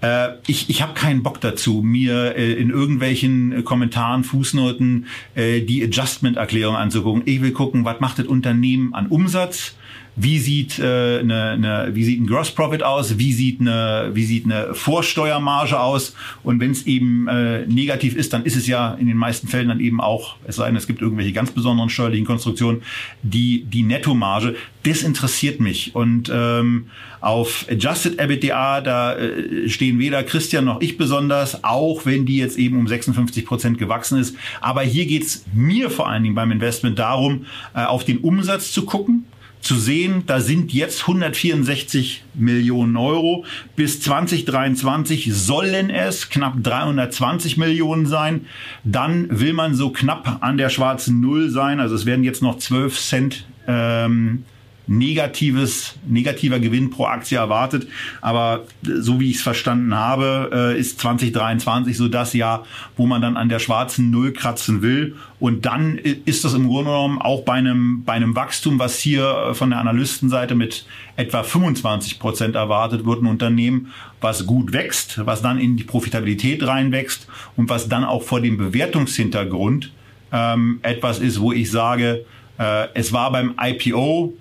Äh, 0.00 0.28
ich 0.46 0.70
ich 0.70 0.80
habe 0.80 0.94
keinen 0.94 1.24
Bock 1.24 1.40
dazu, 1.40 1.82
mir 1.82 2.36
äh, 2.36 2.52
in 2.52 2.70
irgendwelchen 2.70 3.64
Kommentaren, 3.64 4.22
Fußnoten 4.22 5.06
äh, 5.34 5.60
die 5.60 5.82
Adjustment-Erklärung 5.82 6.76
anzugucken. 6.76 7.22
Ich 7.24 7.42
will 7.42 7.50
gucken, 7.50 7.84
was 7.84 7.98
macht 7.98 8.20
das 8.20 8.26
Unternehmen 8.26 8.94
an 8.94 9.08
Umsatz, 9.08 9.74
wie 10.20 10.38
sieht, 10.40 10.80
äh, 10.80 11.20
eine, 11.20 11.50
eine, 11.50 11.90
wie 11.94 12.02
sieht 12.02 12.20
ein 12.20 12.26
Gross 12.26 12.50
Profit 12.50 12.82
aus, 12.82 13.18
wie 13.18 13.32
sieht 13.32 13.60
eine, 13.60 14.10
wie 14.14 14.24
sieht 14.24 14.46
eine 14.46 14.74
Vorsteuermarge 14.74 15.78
aus? 15.78 16.14
Und 16.42 16.58
wenn 16.58 16.72
es 16.72 16.86
eben 16.86 17.28
äh, 17.28 17.64
negativ 17.66 18.16
ist, 18.16 18.32
dann 18.32 18.44
ist 18.44 18.56
es 18.56 18.66
ja 18.66 18.94
in 18.94 19.06
den 19.06 19.16
meisten 19.16 19.46
Fällen 19.46 19.68
dann 19.68 19.78
eben 19.78 20.00
auch, 20.00 20.34
es 20.44 20.56
sei 20.56 20.66
denn, 20.66 20.76
es 20.76 20.88
gibt 20.88 21.00
irgendwelche 21.02 21.32
ganz 21.32 21.52
besonderen 21.52 21.88
steuerlichen 21.88 22.26
Konstruktionen, 22.26 22.82
die, 23.22 23.64
die 23.64 23.84
Nettomarge, 23.84 24.56
das 24.82 25.02
interessiert 25.02 25.60
mich. 25.60 25.94
Und 25.94 26.30
ähm, 26.34 26.86
auf 27.20 27.66
Adjusted 27.70 28.18
EBITDA, 28.18 28.80
da 28.80 29.16
äh, 29.16 29.68
stehen 29.68 30.00
weder 30.00 30.24
Christian 30.24 30.64
noch 30.64 30.80
ich 30.80 30.98
besonders, 30.98 31.62
auch 31.62 32.06
wenn 32.06 32.26
die 32.26 32.38
jetzt 32.38 32.58
eben 32.58 32.76
um 32.76 32.88
56 32.88 33.46
Prozent 33.46 33.78
gewachsen 33.78 34.18
ist. 34.18 34.34
Aber 34.60 34.82
hier 34.82 35.06
geht's 35.06 35.44
mir 35.54 35.90
vor 35.90 36.08
allen 36.08 36.24
Dingen 36.24 36.34
beim 36.34 36.50
Investment 36.50 36.98
darum, 36.98 37.46
äh, 37.74 37.84
auf 37.84 38.04
den 38.04 38.18
Umsatz 38.18 38.72
zu 38.72 38.84
gucken 38.84 39.24
zu 39.60 39.76
sehen, 39.76 40.24
da 40.26 40.40
sind 40.40 40.72
jetzt 40.72 41.02
164 41.02 42.24
Millionen 42.34 42.96
Euro. 42.96 43.44
Bis 43.76 44.00
2023 44.00 45.30
sollen 45.32 45.90
es 45.90 46.30
knapp 46.30 46.62
320 46.62 47.56
Millionen 47.56 48.06
sein. 48.06 48.46
Dann 48.84 49.40
will 49.40 49.52
man 49.52 49.74
so 49.74 49.90
knapp 49.90 50.38
an 50.40 50.58
der 50.58 50.70
schwarzen 50.70 51.20
Null 51.20 51.50
sein. 51.50 51.80
Also 51.80 51.94
es 51.94 52.06
werden 52.06 52.24
jetzt 52.24 52.42
noch 52.42 52.58
12 52.58 52.98
Cent 52.98 53.46
ähm, 53.66 54.44
negatives, 54.88 55.94
negativer 56.06 56.58
Gewinn 56.58 56.90
pro 56.90 57.04
Aktie 57.04 57.38
erwartet. 57.38 57.86
Aber 58.20 58.64
so 58.82 59.20
wie 59.20 59.30
ich 59.30 59.36
es 59.36 59.42
verstanden 59.42 59.94
habe, 59.94 60.50
äh, 60.52 60.80
ist 60.80 60.98
2023 61.00 61.96
so 61.96 62.08
das 62.08 62.32
Jahr, 62.32 62.64
wo 62.96 63.06
man 63.06 63.22
dann 63.22 63.36
an 63.36 63.48
der 63.48 63.58
schwarzen 63.58 64.10
Null 64.10 64.32
kratzen 64.32 64.82
will. 64.82 65.14
Und 65.38 65.66
dann 65.66 65.96
ist 65.98 66.44
das 66.44 66.54
im 66.54 66.66
Grunde 66.66 66.90
genommen 66.90 67.20
auch 67.20 67.42
bei 67.42 67.52
einem, 67.52 68.02
bei 68.04 68.14
einem 68.14 68.34
Wachstum, 68.34 68.78
was 68.78 68.98
hier 68.98 69.50
von 69.52 69.70
der 69.70 69.78
Analystenseite 69.78 70.54
mit 70.54 70.84
etwa 71.16 71.42
25 71.42 72.18
Prozent 72.18 72.56
erwartet 72.56 73.04
wird, 73.04 73.22
ein 73.22 73.26
Unternehmen, 73.26 73.92
was 74.20 74.46
gut 74.46 74.72
wächst, 74.72 75.24
was 75.26 75.42
dann 75.42 75.58
in 75.58 75.76
die 75.76 75.84
Profitabilität 75.84 76.66
reinwächst 76.66 77.28
und 77.56 77.68
was 77.68 77.88
dann 77.88 78.04
auch 78.04 78.22
vor 78.22 78.40
dem 78.40 78.56
Bewertungshintergrund 78.56 79.92
ähm, 80.32 80.80
etwas 80.82 81.18
ist, 81.18 81.40
wo 81.40 81.52
ich 81.52 81.70
sage, 81.70 82.24
äh, 82.58 82.88
es 82.94 83.12
war 83.12 83.30
beim 83.30 83.54
IPO 83.60 84.34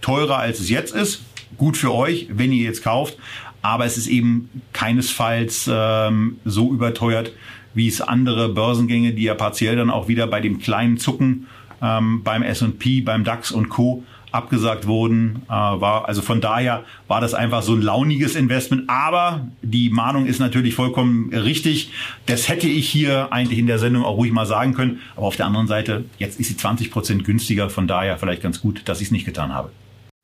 teurer 0.00 0.38
als 0.38 0.60
es 0.60 0.70
jetzt 0.70 0.94
ist. 0.94 1.22
Gut 1.56 1.76
für 1.76 1.92
euch, 1.92 2.28
wenn 2.30 2.52
ihr 2.52 2.64
jetzt 2.64 2.82
kauft. 2.82 3.16
Aber 3.62 3.84
es 3.84 3.98
ist 3.98 4.06
eben 4.06 4.48
keinesfalls 4.72 5.68
ähm, 5.72 6.38
so 6.44 6.72
überteuert, 6.72 7.32
wie 7.74 7.88
es 7.88 8.00
andere 8.00 8.48
Börsengänge, 8.48 9.12
die 9.12 9.24
ja 9.24 9.34
partiell 9.34 9.76
dann 9.76 9.90
auch 9.90 10.08
wieder 10.08 10.26
bei 10.26 10.40
dem 10.40 10.58
kleinen 10.58 10.98
Zucken 10.98 11.46
ähm, 11.82 12.22
beim 12.22 12.42
S&P, 12.42 13.00
beim 13.02 13.24
DAX 13.24 13.50
und 13.52 13.68
Co 13.68 14.02
abgesagt 14.32 14.86
wurden, 14.86 15.42
äh, 15.48 15.50
war 15.50 16.06
also 16.06 16.22
von 16.22 16.40
daher 16.40 16.84
war 17.08 17.20
das 17.20 17.34
einfach 17.34 17.62
so 17.62 17.74
ein 17.74 17.82
launiges 17.82 18.36
Investment. 18.36 18.88
Aber 18.88 19.48
die 19.62 19.90
Mahnung 19.90 20.26
ist 20.26 20.38
natürlich 20.38 20.74
vollkommen 20.74 21.32
richtig. 21.34 21.90
Das 22.26 22.48
hätte 22.48 22.68
ich 22.68 22.88
hier 22.88 23.32
eigentlich 23.32 23.58
in 23.58 23.66
der 23.66 23.78
Sendung 23.78 24.04
auch 24.04 24.16
ruhig 24.16 24.32
mal 24.32 24.46
sagen 24.46 24.74
können. 24.74 25.00
Aber 25.16 25.26
auf 25.26 25.36
der 25.36 25.46
anderen 25.46 25.66
Seite, 25.66 26.04
jetzt 26.18 26.38
ist 26.38 26.48
sie 26.48 26.56
20 26.56 26.90
Prozent 26.90 27.24
günstiger. 27.24 27.70
Von 27.70 27.86
daher 27.86 28.18
vielleicht 28.18 28.42
ganz 28.42 28.60
gut, 28.60 28.82
dass 28.84 29.00
ich 29.00 29.08
es 29.08 29.12
nicht 29.12 29.24
getan 29.24 29.52
habe. 29.52 29.70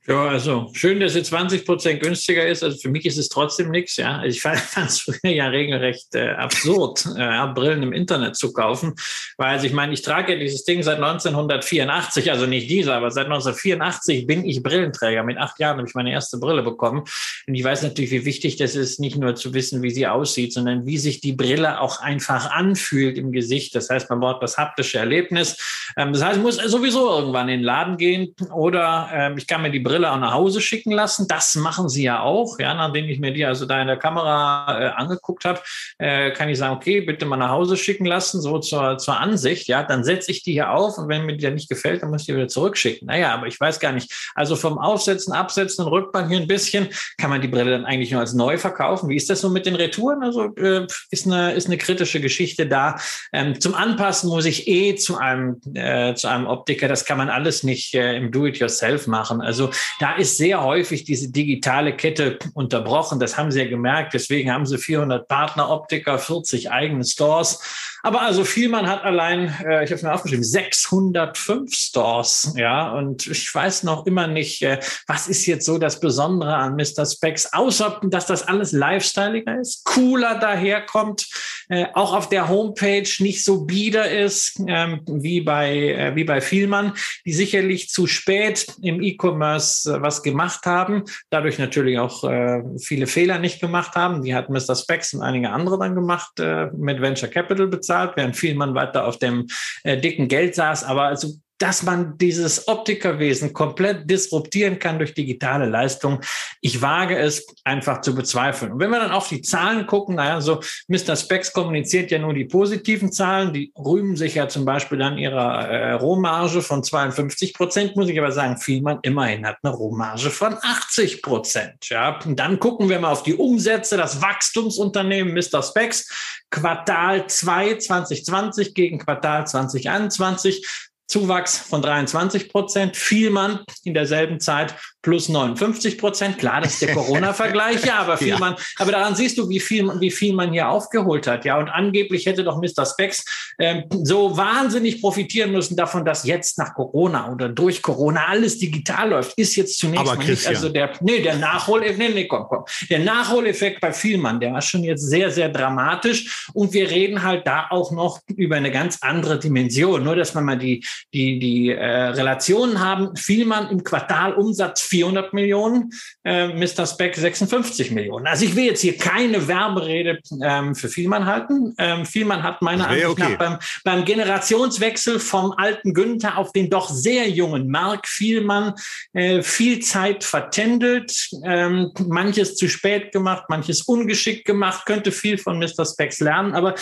Ja, 0.08 0.28
also 0.28 0.70
schön, 0.72 1.00
dass 1.00 1.16
es 1.16 1.26
20 1.28 1.66
Prozent 1.66 2.00
günstiger 2.00 2.46
ist. 2.46 2.62
Also 2.62 2.78
für 2.78 2.90
mich 2.90 3.06
ist 3.06 3.18
es 3.18 3.28
trotzdem 3.28 3.72
nichts. 3.72 3.96
Ja, 3.96 4.18
also 4.18 4.28
ich 4.28 4.40
fand 4.40 4.60
es 4.88 5.00
früher 5.00 5.32
ja 5.32 5.48
regelrecht 5.48 6.14
äh, 6.14 6.28
absurd, 6.28 7.04
äh, 7.16 7.46
Brillen 7.48 7.82
im 7.82 7.92
Internet 7.92 8.36
zu 8.36 8.52
kaufen, 8.52 8.94
weil 9.36 9.54
also 9.54 9.66
ich 9.66 9.72
meine, 9.72 9.92
ich 9.94 10.02
trage 10.02 10.34
ja 10.34 10.38
dieses 10.38 10.64
Ding 10.64 10.82
seit 10.84 10.96
1984, 10.96 12.30
also 12.30 12.46
nicht 12.46 12.70
dieser, 12.70 12.94
aber 12.94 13.10
seit 13.10 13.26
1984 13.26 14.26
bin 14.26 14.44
ich 14.44 14.62
Brillenträger. 14.62 15.24
Mit 15.24 15.38
acht 15.38 15.58
Jahren 15.58 15.78
habe 15.78 15.88
ich 15.88 15.94
meine 15.94 16.12
erste 16.12 16.38
Brille 16.38 16.62
bekommen. 16.62 17.04
Und 17.48 17.54
ich 17.54 17.64
weiß 17.64 17.82
natürlich, 17.82 18.12
wie 18.12 18.24
wichtig 18.24 18.56
das 18.56 18.76
ist, 18.76 19.00
nicht 19.00 19.16
nur 19.16 19.34
zu 19.34 19.54
wissen, 19.54 19.82
wie 19.82 19.90
sie 19.90 20.06
aussieht, 20.06 20.52
sondern 20.52 20.86
wie 20.86 20.98
sich 20.98 21.20
die 21.20 21.32
Brille 21.32 21.80
auch 21.80 22.00
einfach 22.00 22.52
anfühlt 22.52 23.18
im 23.18 23.32
Gesicht. 23.32 23.74
Das 23.74 23.90
heißt, 23.90 24.08
man 24.08 24.20
braucht 24.20 24.42
das 24.42 24.56
haptische 24.56 24.98
Erlebnis. 24.98 25.56
Ähm, 25.96 26.12
das 26.12 26.22
heißt, 26.22 26.36
ich 26.36 26.42
muss 26.42 26.56
sowieso 26.56 27.10
irgendwann 27.10 27.48
in 27.48 27.58
den 27.58 27.64
Laden 27.64 27.96
gehen 27.96 28.34
oder 28.54 29.10
ähm, 29.12 29.36
ich 29.36 29.48
kann 29.48 29.62
mir 29.62 29.70
die 29.70 29.80
Brille 29.80 29.95
Brille 29.96 30.12
auch 30.12 30.18
nach 30.18 30.34
Hause 30.34 30.60
schicken 30.60 30.92
lassen. 30.92 31.26
Das 31.26 31.54
machen 31.54 31.88
sie 31.88 32.02
ja 32.02 32.20
auch. 32.20 32.58
Ja, 32.58 32.74
nachdem 32.74 33.06
ich 33.06 33.18
mir 33.18 33.32
die 33.32 33.46
also 33.46 33.64
da 33.64 33.80
in 33.80 33.86
der 33.86 33.96
Kamera 33.96 34.78
äh, 34.78 34.88
angeguckt 34.88 35.44
habe, 35.46 35.60
äh, 35.98 36.32
kann 36.32 36.50
ich 36.50 36.58
sagen, 36.58 36.76
okay, 36.76 37.00
bitte 37.00 37.24
mal 37.24 37.38
nach 37.38 37.50
Hause 37.50 37.76
schicken 37.78 38.04
lassen, 38.04 38.42
so 38.42 38.58
zur, 38.58 38.98
zur 38.98 39.18
Ansicht. 39.18 39.68
Ja, 39.68 39.82
dann 39.82 40.04
setze 40.04 40.30
ich 40.30 40.42
die 40.42 40.52
hier 40.52 40.70
auf 40.70 40.98
und 40.98 41.08
wenn 41.08 41.24
mir 41.24 41.36
die 41.36 41.44
dann 41.44 41.54
nicht 41.54 41.70
gefällt, 41.70 42.02
dann 42.02 42.10
muss 42.10 42.22
ich 42.22 42.26
die 42.26 42.34
wieder 42.34 42.48
zurückschicken. 42.48 43.06
Naja, 43.06 43.32
aber 43.32 43.46
ich 43.46 43.58
weiß 43.58 43.80
gar 43.80 43.92
nicht. 43.92 44.12
Also 44.34 44.54
vom 44.54 44.78
Aufsetzen, 44.78 45.32
Absetzen 45.32 45.86
und 45.86 45.90
Rückbank 45.90 46.28
hier 46.28 46.40
ein 46.40 46.46
bisschen, 46.46 46.88
kann 47.16 47.30
man 47.30 47.40
die 47.40 47.48
Brille 47.48 47.70
dann 47.70 47.86
eigentlich 47.86 48.10
nur 48.10 48.20
als 48.20 48.34
neu 48.34 48.58
verkaufen. 48.58 49.08
Wie 49.08 49.16
ist 49.16 49.30
das 49.30 49.40
so 49.40 49.48
mit 49.48 49.64
den 49.64 49.76
Retouren? 49.76 50.22
Also 50.22 50.54
äh, 50.56 50.86
ist, 51.10 51.26
eine, 51.26 51.54
ist 51.54 51.68
eine 51.68 51.78
kritische 51.78 52.20
Geschichte 52.20 52.66
da. 52.66 52.96
Ähm, 53.32 53.58
zum 53.60 53.74
Anpassen 53.74 54.28
muss 54.28 54.44
ich 54.44 54.68
eh 54.68 54.94
zu 54.96 55.16
einem, 55.16 55.60
äh, 55.74 56.14
zu 56.14 56.28
einem 56.28 56.46
Optiker. 56.46 56.86
Das 56.86 57.06
kann 57.06 57.16
man 57.16 57.30
alles 57.30 57.62
nicht 57.62 57.94
äh, 57.94 58.16
im 58.16 58.30
Do-it-yourself 58.30 59.06
machen. 59.06 59.40
Also 59.40 59.70
da 59.98 60.16
ist 60.16 60.36
sehr 60.36 60.62
häufig 60.62 61.04
diese 61.04 61.30
digitale 61.30 61.96
Kette 61.96 62.38
unterbrochen. 62.54 63.18
Das 63.18 63.36
haben 63.36 63.50
sie 63.50 63.60
ja 63.60 63.68
gemerkt. 63.68 64.14
Deswegen 64.14 64.52
haben 64.52 64.66
sie 64.66 64.78
400 64.78 65.26
Partneroptiker, 65.28 66.18
40 66.18 66.70
eigene 66.70 67.04
Stores. 67.04 67.60
Aber 68.02 68.22
also 68.22 68.44
Vielmann 68.44 68.86
hat 68.86 69.02
allein, 69.02 69.48
äh, 69.64 69.82
ich 69.82 69.90
habe 69.90 69.94
es 69.94 70.02
mir 70.02 70.14
aufgeschrieben, 70.14 70.44
605 70.44 71.74
Stores. 71.74 72.52
Ja, 72.56 72.92
und 72.92 73.26
ich 73.26 73.52
weiß 73.52 73.82
noch 73.82 74.06
immer 74.06 74.28
nicht, 74.28 74.62
äh, 74.62 74.78
was 75.08 75.26
ist 75.26 75.44
jetzt 75.46 75.66
so 75.66 75.78
das 75.78 75.98
Besondere 75.98 76.54
an 76.54 76.76
Mr. 76.76 77.04
Specs, 77.04 77.52
außer 77.52 78.00
dass 78.04 78.26
das 78.26 78.46
alles 78.46 78.72
lifestyleiger 78.72 79.60
ist, 79.60 79.84
cooler 79.84 80.38
daherkommt, 80.38 81.26
äh, 81.68 81.86
auch 81.94 82.14
auf 82.14 82.28
der 82.28 82.48
Homepage 82.48 83.08
nicht 83.18 83.44
so 83.44 83.64
bieder 83.64 84.10
ist 84.10 84.60
ähm, 84.66 85.00
wie 85.06 85.40
bei 85.40 85.76
äh, 85.76 86.14
wie 86.14 86.24
bei 86.24 86.40
Vielmann, 86.40 86.92
die 87.24 87.32
sicherlich 87.32 87.88
zu 87.88 88.06
spät 88.06 88.66
im 88.82 89.02
E-Commerce 89.02 89.92
äh, 89.92 90.02
was 90.02 90.22
gemacht 90.22 90.66
haben, 90.66 91.04
dadurch 91.30 91.58
natürlich 91.58 91.98
auch 91.98 92.24
äh, 92.24 92.62
viele 92.78 93.06
Fehler 93.06 93.38
nicht 93.38 93.60
gemacht 93.60 93.94
haben. 93.94 94.22
Die 94.22 94.34
hat 94.34 94.50
Mr. 94.50 94.74
Specs 94.74 95.14
und 95.14 95.22
einige 95.22 95.50
andere 95.50 95.78
dann 95.78 95.94
gemacht 95.94 96.38
äh, 96.38 96.66
mit 96.76 97.00
Venture 97.00 97.28
Capital 97.28 97.66
bezahlt 97.66 97.86
bezahlt, 97.86 98.16
während 98.16 98.36
Vielmann 98.36 98.74
weiter 98.74 99.06
auf 99.06 99.18
dem 99.18 99.46
äh, 99.84 99.96
dicken 99.96 100.28
Geld 100.28 100.54
saß. 100.54 100.84
Aber 100.84 101.04
also 101.04 101.34
dass 101.58 101.82
man 101.82 102.18
dieses 102.18 102.68
Optikerwesen 102.68 103.52
komplett 103.52 104.10
disruptieren 104.10 104.78
kann 104.78 104.98
durch 104.98 105.14
digitale 105.14 105.66
Leistung. 105.66 106.20
Ich 106.60 106.82
wage 106.82 107.18
es 107.18 107.46
einfach 107.64 108.02
zu 108.02 108.14
bezweifeln. 108.14 108.72
Und 108.72 108.80
wenn 108.80 108.90
wir 108.90 109.00
dann 109.00 109.12
auf 109.12 109.28
die 109.28 109.40
Zahlen 109.40 109.86
gucken, 109.86 110.16
naja, 110.16 110.40
so 110.40 110.60
Mr. 110.88 111.16
Specs 111.16 111.52
kommuniziert 111.52 112.10
ja 112.10 112.18
nur 112.18 112.34
die 112.34 112.44
positiven 112.44 113.10
Zahlen. 113.10 113.52
Die 113.52 113.72
rühmen 113.76 114.16
sich 114.16 114.34
ja 114.34 114.48
zum 114.48 114.64
Beispiel 114.64 115.00
an 115.00 115.16
ihrer 115.16 115.68
äh, 115.68 115.92
Rohmarge 115.92 116.60
von 116.60 116.82
52 116.82 117.54
Prozent, 117.54 117.96
muss 117.96 118.08
ich 118.08 118.18
aber 118.18 118.32
sagen, 118.32 118.58
Vielmann 118.58 118.98
immerhin 119.02 119.46
hat 119.46 119.56
eine 119.62 119.72
Rohmarge 119.72 120.30
von 120.30 120.56
80 120.60 121.22
Prozent. 121.22 121.88
Ja, 121.88 122.18
und 122.24 122.38
dann 122.38 122.58
gucken 122.60 122.88
wir 122.88 123.00
mal 123.00 123.12
auf 123.12 123.22
die 123.22 123.34
Umsätze, 123.34 123.96
das 123.96 124.20
Wachstumsunternehmen 124.20 125.32
Mr. 125.32 125.62
Specs 125.62 126.44
Quartal 126.50 127.26
2 127.26 127.78
2020 127.78 128.74
gegen 128.74 128.98
Quartal 128.98 129.46
2021. 129.46 130.85
Zuwachs 131.06 131.58
von 131.58 131.82
23 131.82 132.50
Prozent, 132.50 132.96
Vielmann 132.96 133.60
in 133.84 133.94
derselben 133.94 134.40
Zeit 134.40 134.74
plus 135.02 135.28
59 135.28 135.98
Prozent. 135.98 136.38
Klar, 136.38 136.60
das 136.60 136.74
ist 136.74 136.82
der 136.82 136.94
Corona-Vergleich, 136.94 137.84
ja, 137.84 137.98
aber 137.98 138.16
viel 138.16 138.28
ja. 138.28 138.56
aber 138.78 138.92
daran 138.92 139.14
siehst 139.14 139.38
du, 139.38 139.48
wie 139.48 139.60
viel, 139.60 139.88
wie 140.00 140.10
viel 140.10 140.34
man 140.34 140.52
hier 140.52 140.68
aufgeholt 140.68 141.28
hat, 141.28 141.44
ja. 141.44 141.58
Und 141.58 141.68
angeblich 141.68 142.26
hätte 142.26 142.42
doch 142.42 142.60
Mr. 142.60 142.84
Specs 142.84 143.24
ähm, 143.60 143.84
so 144.02 144.36
wahnsinnig 144.36 145.00
profitieren 145.00 145.52
müssen 145.52 145.76
davon, 145.76 146.04
dass 146.04 146.24
jetzt 146.24 146.58
nach 146.58 146.74
Corona 146.74 147.32
oder 147.32 147.48
durch 147.48 147.82
Corona 147.82 148.26
alles 148.26 148.58
digital 148.58 149.10
läuft. 149.10 149.38
Ist 149.38 149.54
jetzt 149.54 149.78
zunächst 149.78 150.08
aber 150.08 150.16
mal 150.16 150.26
nicht, 150.26 150.46
also 150.46 150.68
der, 150.68 150.92
nee, 151.00 151.20
der 151.20 151.36
Nachholeffekt, 151.36 151.98
nee, 151.98 152.08
nee, 152.08 152.26
komm, 152.26 152.46
komm. 152.48 152.64
Der 152.90 152.98
Nachholeffekt 152.98 153.80
bei 153.80 153.92
Vielmann, 153.92 154.40
der 154.40 154.52
war 154.54 154.62
schon 154.62 154.82
jetzt 154.82 155.08
sehr, 155.08 155.30
sehr 155.30 155.48
dramatisch. 155.50 156.48
Und 156.52 156.72
wir 156.72 156.90
reden 156.90 157.22
halt 157.22 157.46
da 157.46 157.68
auch 157.70 157.92
noch 157.92 158.20
über 158.34 158.56
eine 158.56 158.72
ganz 158.72 158.98
andere 159.02 159.38
Dimension. 159.38 160.02
Nur, 160.02 160.16
dass 160.16 160.34
man 160.34 160.44
mal 160.44 160.58
die, 160.58 160.84
die, 161.14 161.38
die 161.38 161.70
äh, 161.70 161.84
Relationen 161.84 162.80
haben. 162.80 163.16
Vielmann 163.16 163.70
im 163.70 163.84
Quartal 163.84 164.34
Umsatz 164.34 164.82
400 164.82 165.32
Millionen, 165.32 165.90
äh, 166.24 166.48
Mr. 166.48 166.86
Speck 166.86 167.16
56 167.16 167.90
Millionen. 167.90 168.26
Also 168.26 168.44
ich 168.44 168.56
will 168.56 168.64
jetzt 168.64 168.80
hier 168.80 168.96
keine 168.96 169.48
Werberede 169.48 170.20
ähm, 170.42 170.74
für 170.74 170.88
Vielmann 170.88 171.26
halten. 171.26 171.74
Ähm, 171.78 172.04
Vielmann 172.06 172.42
hat 172.42 172.62
meiner 172.62 172.88
Ansicht 172.88 173.06
okay. 173.08 173.30
nach 173.30 173.38
beim, 173.38 173.58
beim 173.84 174.04
Generationswechsel 174.04 175.18
vom 175.20 175.52
alten 175.52 175.94
Günther 175.94 176.38
auf 176.38 176.52
den 176.52 176.70
doch 176.70 176.88
sehr 176.88 177.28
jungen 177.28 177.68
Mark 177.68 178.08
Vielmann 178.08 178.74
äh, 179.12 179.42
viel 179.42 179.80
Zeit 179.80 180.24
vertändelt, 180.24 181.30
ähm, 181.44 181.92
manches 182.06 182.56
zu 182.56 182.68
spät 182.68 183.12
gemacht, 183.12 183.44
manches 183.48 183.82
ungeschickt 183.82 184.44
gemacht, 184.44 184.86
könnte 184.86 185.12
viel 185.12 185.38
von 185.38 185.58
Mr. 185.58 185.84
Specs 185.84 186.20
lernen, 186.20 186.54
aber 186.54 186.74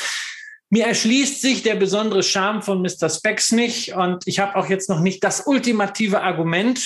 mir 0.75 0.87
erschließt 0.87 1.41
sich 1.41 1.63
der 1.63 1.77
besondere 1.77 2.25
Charme 2.25 2.61
von 2.61 2.83
Mr. 2.83 3.09
Specs 3.09 3.53
nicht 3.53 3.95
und 3.95 4.27
ich 4.27 4.41
habe 4.41 4.57
auch 4.57 4.69
jetzt 4.69 4.89
noch 4.89 4.99
nicht 4.99 5.23
das 5.23 5.47
ultimative 5.47 6.21
Argument, 6.21 6.85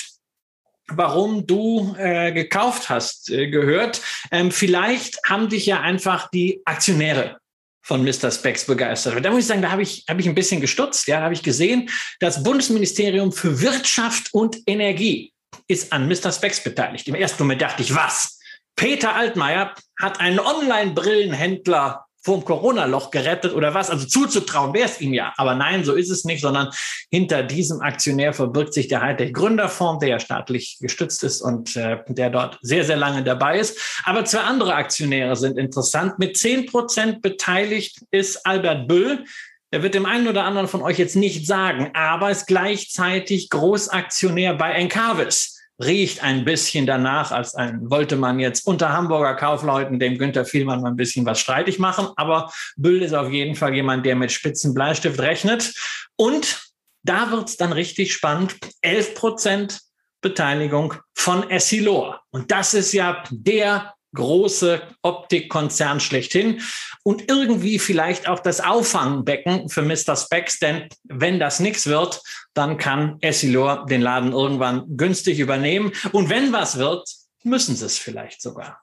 warum 0.89 1.47
du 1.47 1.95
äh, 1.97 2.31
gekauft 2.31 2.89
hast, 2.89 3.31
äh, 3.31 3.49
gehört. 3.49 3.99
Ähm, 4.29 4.51
vielleicht 4.51 5.17
haben 5.27 5.49
dich 5.49 5.65
ja 5.65 5.79
einfach 5.79 6.29
die 6.29 6.61
Aktionäre 6.65 7.39
von 7.81 8.03
Mr. 8.03 8.29
Specs 8.29 8.67
begeistert. 8.67 9.25
Da 9.25 9.31
muss 9.31 9.39
ich 9.39 9.47
sagen, 9.47 9.63
da 9.63 9.71
habe 9.71 9.81
ich, 9.81 10.05
hab 10.07 10.19
ich 10.19 10.29
ein 10.29 10.35
bisschen 10.35 10.61
gestutzt. 10.61 11.07
Ja, 11.07 11.17
da 11.17 11.23
habe 11.23 11.33
ich 11.33 11.41
gesehen, 11.41 11.89
das 12.19 12.43
Bundesministerium 12.43 13.31
für 13.31 13.59
Wirtschaft 13.59 14.31
und 14.35 14.55
Energie 14.67 15.33
ist 15.67 15.91
an 15.91 16.07
Mr. 16.07 16.31
Specs 16.31 16.63
beteiligt. 16.63 17.07
Im 17.07 17.15
ersten 17.15 17.41
Moment 17.41 17.63
dachte 17.63 17.81
ich, 17.81 17.95
was? 17.95 18.37
Peter 18.75 19.15
Altmaier 19.15 19.73
hat 19.99 20.19
einen 20.19 20.39
Online-Brillenhändler 20.39 22.05
vom 22.21 22.43
Corona-Loch 22.43 23.11
gerettet 23.11 23.53
oder 23.53 23.73
was. 23.73 23.89
Also 23.89 24.05
zuzutrauen 24.05 24.73
wäre 24.73 24.89
es 24.89 24.99
ihm 24.99 25.13
ja. 25.13 25.33
Aber 25.37 25.55
nein, 25.55 25.83
so 25.83 25.93
ist 25.93 26.09
es 26.09 26.25
nicht, 26.25 26.41
sondern 26.41 26.69
hinter 27.09 27.43
diesem 27.43 27.81
Aktionär 27.81 28.33
verbirgt 28.33 28.73
sich 28.73 28.87
der 28.87 29.01
Hightech 29.01 29.33
Gründerfonds, 29.33 29.99
der 29.99 30.09
ja 30.09 30.19
staatlich 30.19 30.77
gestützt 30.81 31.23
ist 31.23 31.41
und 31.41 31.75
äh, 31.75 31.97
der 32.07 32.29
dort 32.29 32.59
sehr, 32.61 32.83
sehr 32.83 32.97
lange 32.97 33.23
dabei 33.23 33.59
ist. 33.59 33.79
Aber 34.03 34.25
zwei 34.25 34.41
andere 34.41 34.75
Aktionäre 34.75 35.35
sind 35.35 35.57
interessant. 35.57 36.19
Mit 36.19 36.37
zehn 36.37 36.65
Prozent 36.65 37.21
beteiligt 37.21 37.99
ist 38.11 38.45
Albert 38.45 38.87
Büll. 38.87 39.23
Der 39.71 39.83
wird 39.83 39.93
dem 39.93 40.07
einen 40.07 40.27
oder 40.27 40.45
anderen 40.45 40.67
von 40.67 40.81
euch 40.81 40.97
jetzt 40.97 41.15
nicht 41.15 41.45
sagen, 41.45 41.91
aber 41.93 42.31
ist 42.31 42.47
gleichzeitig 42.47 43.49
Großaktionär 43.49 44.55
bei 44.55 44.71
Encarvis 44.71 45.58
riecht 45.79 46.23
ein 46.23 46.45
bisschen 46.45 46.85
danach, 46.85 47.31
als 47.31 47.55
ein, 47.55 47.89
wollte 47.89 48.15
man 48.15 48.39
jetzt 48.39 48.67
unter 48.67 48.91
Hamburger 48.91 49.35
Kaufleuten 49.35 49.99
dem 49.99 50.17
Günther 50.17 50.45
Vielmann 50.45 50.81
mal 50.81 50.89
ein 50.89 50.97
bisschen 50.97 51.25
was 51.25 51.39
streitig 51.39 51.79
machen. 51.79 52.09
Aber 52.15 52.51
Büll 52.75 53.01
ist 53.01 53.13
auf 53.13 53.31
jeden 53.31 53.55
Fall 53.55 53.73
jemand, 53.73 54.05
der 54.05 54.15
mit 54.15 54.31
spitzen 54.31 54.73
Bleistift 54.73 55.19
rechnet. 55.19 55.73
Und 56.15 56.69
da 57.03 57.31
wird's 57.31 57.57
dann 57.57 57.71
richtig 57.71 58.13
spannend. 58.13 58.55
11 58.81 59.15
Prozent 59.15 59.79
Beteiligung 60.21 60.95
von 61.15 61.49
Essilor. 61.49 62.21
Und 62.31 62.51
das 62.51 62.73
ist 62.73 62.91
ja 62.91 63.23
der 63.29 63.93
große 64.13 64.81
Optikkonzern 65.01 65.99
schlechthin 65.99 66.61
und 67.03 67.29
irgendwie 67.29 67.79
vielleicht 67.79 68.27
auch 68.27 68.39
das 68.39 68.61
Auffangbecken 68.61 69.69
für 69.69 69.81
Mr. 69.81 70.15
Specs, 70.15 70.59
denn 70.59 70.87
wenn 71.03 71.39
das 71.39 71.59
nichts 71.59 71.87
wird, 71.87 72.21
dann 72.53 72.77
kann 72.77 73.17
Essilor 73.21 73.85
den 73.89 74.01
Laden 74.01 74.31
irgendwann 74.31 74.83
günstig 74.97 75.39
übernehmen 75.39 75.91
und 76.11 76.29
wenn 76.29 76.51
was 76.51 76.77
wird, 76.77 77.07
müssen 77.43 77.75
sie 77.75 77.85
es 77.85 77.97
vielleicht 77.97 78.41
sogar. 78.41 78.81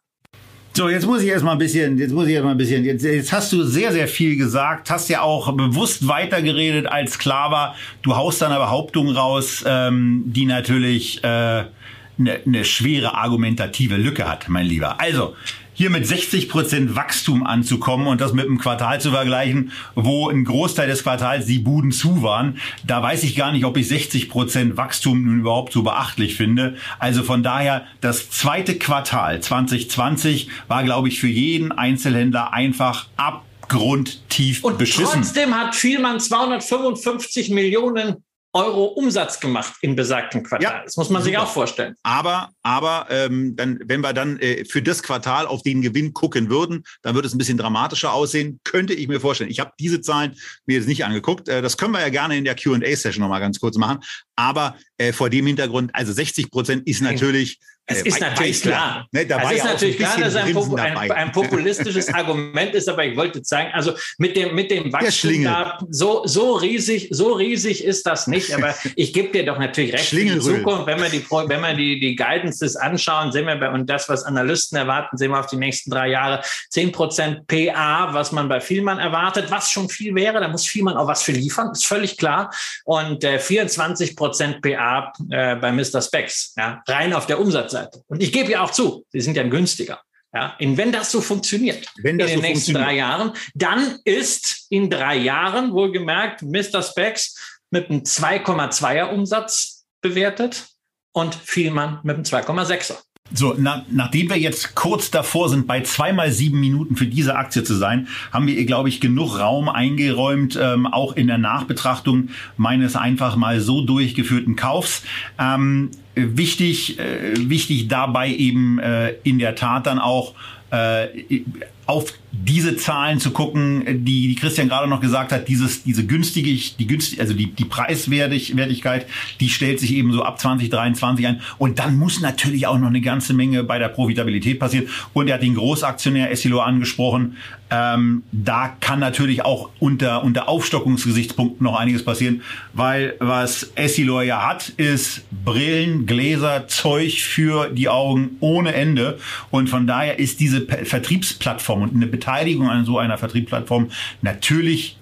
So, 0.77 0.91
jetzt 0.91 1.07
muss 1.07 1.23
ich 1.23 1.29
erstmal 1.29 1.55
ein 1.55 1.59
bisschen, 1.59 1.97
jetzt 1.97 2.13
muss 2.13 2.27
ich 2.27 2.35
erstmal 2.35 2.55
ein 2.55 2.59
bisschen, 2.59 2.85
jetzt, 2.85 3.03
jetzt 3.03 3.33
hast 3.33 3.51
du 3.51 3.63
sehr, 3.63 3.93
sehr 3.93 4.07
viel 4.07 4.37
gesagt, 4.37 4.91
hast 4.91 5.09
ja 5.09 5.23
auch 5.23 5.51
bewusst 5.57 6.07
weitergeredet 6.07 6.87
als 6.87 7.19
klar 7.19 7.51
war. 7.51 7.77
Du 8.03 8.15
haust 8.15 8.43
dann 8.43 8.53
eine 8.53 8.61
Behauptung 8.61 9.09
raus, 9.09 9.65
ähm, 9.67 10.25
die 10.27 10.45
natürlich 10.45 11.25
äh, 11.25 11.27
eine, 11.27 11.71
eine 12.19 12.65
schwere 12.67 13.15
argumentative 13.15 13.97
Lücke 13.97 14.29
hat, 14.29 14.51
mein 14.51 14.67
Lieber. 14.67 15.01
Also, 15.01 15.35
hier 15.77 15.91
mit 15.91 16.07
60 16.07 16.49
Prozent 16.49 16.97
Wachstum 16.97 17.47
anzukommen 17.47 18.07
und 18.07 18.21
das 18.21 18.33
mit 18.33 18.47
einem 18.47 18.59
Quartal 18.59 19.01
zu 19.01 19.11
vergleichen, 19.11 19.73
wo 19.95 20.29
ein 20.29 20.45
Großteil 20.45 20.89
des 20.89 21.03
Quartals 21.03 21.45
die 21.45 21.59
Buden 21.59 21.93
zu 21.93 22.23
waren, 22.23 22.59
da 22.87 23.03
weiß 23.03 23.23
ich 23.25 23.37
gar 23.37 23.53
nicht, 23.53 23.67
ob 23.67 23.77
ich 23.77 23.87
60 23.87 24.31
Prozent 24.31 24.77
Wachstum 24.79 25.23
nun 25.25 25.41
überhaupt 25.41 25.75
so 25.75 25.83
beachtlich 25.83 26.35
finde. 26.35 26.77
Also 26.99 27.23
von 27.23 27.43
daher, 27.43 27.85
das 28.01 28.31
zweite 28.31 28.79
Quartal 28.79 29.41
2020 29.41 30.49
war, 30.67 30.83
glaube 30.83 31.09
ich, 31.09 31.21
für 31.21 31.29
jeden 31.29 31.73
Einzelhändler 31.73 32.55
einfach 32.55 33.09
abgrundtief 33.19 34.65
und 34.65 34.79
beschissen. 34.79 35.23
Trotzdem 35.23 35.55
hat 35.55 35.75
Vielmann 35.75 36.21
255 36.21 37.51
Millionen 37.51 38.25
Euro 38.57 38.85
Umsatz 38.87 39.39
gemacht 39.39 39.75
in 39.83 39.95
besagtem 39.95 40.43
Quartal. 40.43 40.63
Ja, 40.63 40.83
das 40.83 40.97
muss 40.97 41.11
man 41.11 41.21
super. 41.21 41.31
sich 41.31 41.39
auch 41.39 41.53
vorstellen. 41.53 41.95
Aber, 42.03 42.49
aber 42.63 43.07
ähm, 43.11 43.55
dann, 43.55 43.79
wenn 43.85 44.01
wir 44.01 44.15
dann 44.15 44.39
äh, 44.39 44.65
für 44.65 44.81
das 44.81 45.03
Quartal 45.03 45.47
auf 45.47 45.63
den 45.63 45.83
Gewinn 45.83 46.15
gucken 46.15 46.49
würden, 46.49 46.83
dann 47.03 47.15
würde 47.15 47.29
es 47.29 47.35
ein 47.35 47.39
bisschen 47.39 47.59
dramatischer 47.59 48.15
aussehen. 48.15 48.59
Könnte 48.65 48.95
ich 48.95 49.09
mir 49.09 49.21
vorstellen. 49.21 49.51
Ich 49.51 49.61
habe 49.61 49.73
diese 49.79 50.01
Zahlen 50.01 50.35
mir 50.65 50.79
jetzt 50.79 50.89
nicht 50.89 51.05
angeguckt. 51.05 51.49
Äh, 51.49 51.61
das 51.61 51.77
können 51.77 51.93
wir 51.93 52.01
ja 52.01 52.09
gerne 52.09 52.39
in 52.39 52.45
der 52.45 52.57
Q&A-Session 52.57 53.21
nochmal 53.21 53.41
ganz 53.41 53.61
kurz 53.61 53.77
machen. 53.77 53.99
Aber 54.37 54.77
äh, 54.97 55.13
vor 55.13 55.29
dem 55.29 55.47
Hintergrund, 55.47 55.95
also 55.95 56.15
60 56.15 56.51
Prozent 56.51 56.87
ist 56.89 57.03
natürlich 57.03 57.59
Es 57.89 58.03
ist 58.03 58.21
natürlich 58.21 58.63
klar. 58.63 59.07
Ne, 59.13 59.25
da 59.27 59.41
es 59.43 59.53
ist 59.53 59.59
ja 59.59 59.65
natürlich 59.73 59.97
klar, 59.97 60.19
dass 60.19 60.35
es 60.35 60.37
ein, 60.37 60.97
ein, 60.97 61.11
ein, 61.13 61.33
populistisches 61.33 62.13
Argument 62.13 62.75
ist, 62.75 62.89
aber 62.89 63.05
ich 63.05 63.17
wollte 63.17 63.43
zeigen, 63.43 63.71
also 63.73 63.93
mit 64.19 64.37
dem, 64.37 64.57
mit 64.57 64.73
dem 64.73 64.93
Wachstum 64.93 65.45
da, 65.45 65.79
so, 65.89 66.27
so 66.27 66.55
riesig, 66.55 67.09
so 67.13 67.35
riesig 67.35 67.85
ist 67.85 68.05
das 68.05 68.27
nicht, 68.27 68.53
aber 68.53 68.75
ich 68.97 69.13
gebe 69.13 69.31
dir 69.31 69.47
doch 69.47 69.59
natürlich 69.59 69.93
recht. 69.93 70.13
In 70.13 70.41
Zukunft, 70.41 70.87
wenn 70.87 71.01
wir 71.01 71.09
die, 71.09 71.25
wenn 71.31 71.61
wir 71.61 71.75
die, 71.75 72.01
die 72.01 72.17
Guidances 72.17 72.75
anschauen, 72.75 73.31
sehen 73.31 73.47
wir 73.47 73.55
bei, 73.55 73.71
und 73.71 73.89
das, 73.89 74.09
was 74.09 74.25
Analysten 74.25 74.77
erwarten, 74.77 75.17
sehen 75.17 75.31
wir 75.31 75.39
auf 75.39 75.47
die 75.47 75.57
nächsten 75.57 75.91
drei 75.91 76.09
Jahre 76.09 76.43
10 76.71 76.91
Prozent 76.91 77.47
PA, 77.47 78.13
was 78.13 78.33
man 78.33 78.49
bei 78.49 78.61
Vielmann 78.61 78.99
erwartet, 78.99 79.49
was 79.51 79.71
schon 79.71 79.89
viel 79.89 80.13
wäre, 80.17 80.41
da 80.41 80.49
muss 80.49 80.67
Vielmann 80.67 80.97
auch 80.97 81.07
was 81.07 81.23
für 81.23 81.33
liefern, 81.33 81.71
ist 81.71 81.87
völlig 81.87 82.17
klar. 82.17 82.53
Und 82.85 83.23
äh, 83.23 83.39
24 83.39 84.17
Prozent 84.17 84.61
PA 84.61 85.13
äh, 85.31 85.55
bei 85.55 85.71
Mr. 85.71 86.03
Specs, 86.03 86.53
ja, 86.57 86.83
rein 86.89 87.13
auf 87.13 87.27
der 87.27 87.39
Umsatz 87.39 87.76
Seite. 87.77 88.03
Und 88.09 88.23
ich 88.23 88.33
gebe 88.33 88.53
ja 88.53 88.63
auch 88.63 88.71
zu, 88.71 89.05
sie 89.11 89.21
sind 89.21 89.37
ja 89.37 89.43
günstiger. 89.43 90.01
Ja, 90.35 90.57
und 90.61 90.77
wenn 90.77 90.93
das 90.93 91.11
so 91.11 91.23
funktioniert 91.23 91.87
wenn 92.03 92.19
das 92.19 92.31
in 92.31 92.37
den 92.37 92.43
so 92.43 92.49
nächsten 92.49 92.75
drei 92.75 92.97
Jahren, 92.97 93.33
dann 93.55 93.99
ist 94.05 94.67
in 94.69 94.91
drei 94.91 95.17
Jahren 95.17 95.73
wohlgemerkt 95.73 96.43
Mr. 96.43 96.83
Specs 96.83 97.61
mit 97.71 97.89
einem 97.89 98.01
2,2er 98.01 99.13
Umsatz 99.13 99.87
bewertet 100.03 100.67
und 101.13 101.35
Vielmann 101.35 102.01
mit 102.03 102.17
einem 102.17 102.25
2,6er. 102.25 102.99
So, 103.35 103.55
na, 103.59 103.85
nachdem 103.91 104.31
wir 104.31 104.39
jetzt 104.39 104.75
kurz 104.75 105.11
davor 105.11 105.49
sind, 105.49 105.67
bei 105.67 105.81
zweimal 105.83 106.31
sieben 106.31 106.61
Minuten 106.61 106.97
für 106.97 107.07
diese 107.07 107.37
Aktie 107.37 107.65
zu 107.65 107.75
sein, 107.75 108.09
haben 108.33 108.47
wir 108.47 108.55
ihr, 108.55 108.67
glaube 108.67 108.89
ich, 108.89 109.01
genug 109.01 109.39
Raum 109.39 109.69
eingeräumt, 109.69 110.59
ähm, 110.61 110.87
auch 110.87 111.17
in 111.17 111.27
der 111.27 111.39
Nachbetrachtung 111.39 112.29
meines 112.57 112.95
einfach 112.95 113.37
mal 113.37 113.61
so 113.61 113.83
durchgeführten 113.83 114.55
Kaufs. 114.55 115.03
Ähm, 115.39 115.91
wichtig, 116.15 116.99
äh, 116.99 117.35
wichtig 117.37 117.89
dabei 117.89 118.33
eben 118.33 118.79
äh, 118.79 119.15
in 119.25 119.39
der 119.39 119.57
Tat 119.57 119.87
dann 119.87 119.99
auch 119.99 120.35
äh, 120.71 121.43
auf 121.87 122.13
diese 122.33 122.77
Zahlen 122.77 123.19
zu 123.21 123.31
gucken, 123.31 124.05
die, 124.05 124.29
die 124.29 124.35
Christian 124.35 124.69
gerade 124.69 124.89
noch 124.89 125.01
gesagt 125.01 125.33
hat, 125.33 125.49
dieses, 125.49 125.85
diese 125.85 126.05
günstige, 126.05 126.51
die 126.51 126.87
günstig, 126.87 127.21
also 127.21 127.33
die, 127.33 127.53
die 127.53 127.65
Preiswertigkeit, 127.65 129.07
die 129.41 129.49
stellt 129.49 129.81
sich 129.81 129.95
eben 129.95 130.13
so 130.13 130.23
ab 130.23 130.39
2023 130.39 131.27
ein. 131.27 131.41
Und 131.59 131.79
dann 131.79 131.97
muss 131.97 132.21
natürlich 132.21 132.67
auch 132.67 132.79
noch 132.79 132.89
eine 132.89 133.01
ganze 133.01 133.35
Menge 133.35 133.65
bei 133.65 133.79
der 133.79 133.89
Profitabilität 133.89 134.59
passieren. 134.59 134.89
Und 135.13 135.29
er 135.29 135.35
hat 135.35 135.43
den 135.43 135.55
Großaktionär 135.55 136.31
Essilo 136.31 136.61
angesprochen. 136.61 137.37
Ähm, 137.69 138.23
da 138.31 138.69
kann 138.81 139.01
natürlich 139.01 139.45
auch 139.45 139.71
unter, 139.81 140.23
unter 140.23 140.49
Aufstockungsgesichtspunkten 140.49 141.65
noch 141.65 141.77
einiges 141.77 142.05
passieren, 142.05 142.43
weil 142.75 143.15
was 143.19 143.73
Essilor 143.75 144.23
ja 144.23 144.47
hat, 144.47 144.69
ist 144.69 145.25
Brillen, 145.45 146.07
Gläser, 146.07 146.69
Zeug 146.69 147.23
für 147.23 147.69
die 147.71 147.89
Augen 147.89 148.37
ohne 148.39 148.73
Ende. 148.73 149.19
Und 149.51 149.69
von 149.69 149.89
daher 149.89 150.21
ist 150.21 150.39
diese 150.39 150.61
Vertriebsplattform 150.61 151.76
und 151.83 151.95
eine 151.95 152.07
Beteiligung 152.07 152.69
an 152.69 152.85
so 152.85 152.99
einer 152.99 153.19
Vertriebsplattform 153.19 153.91
natürlich 154.23 154.99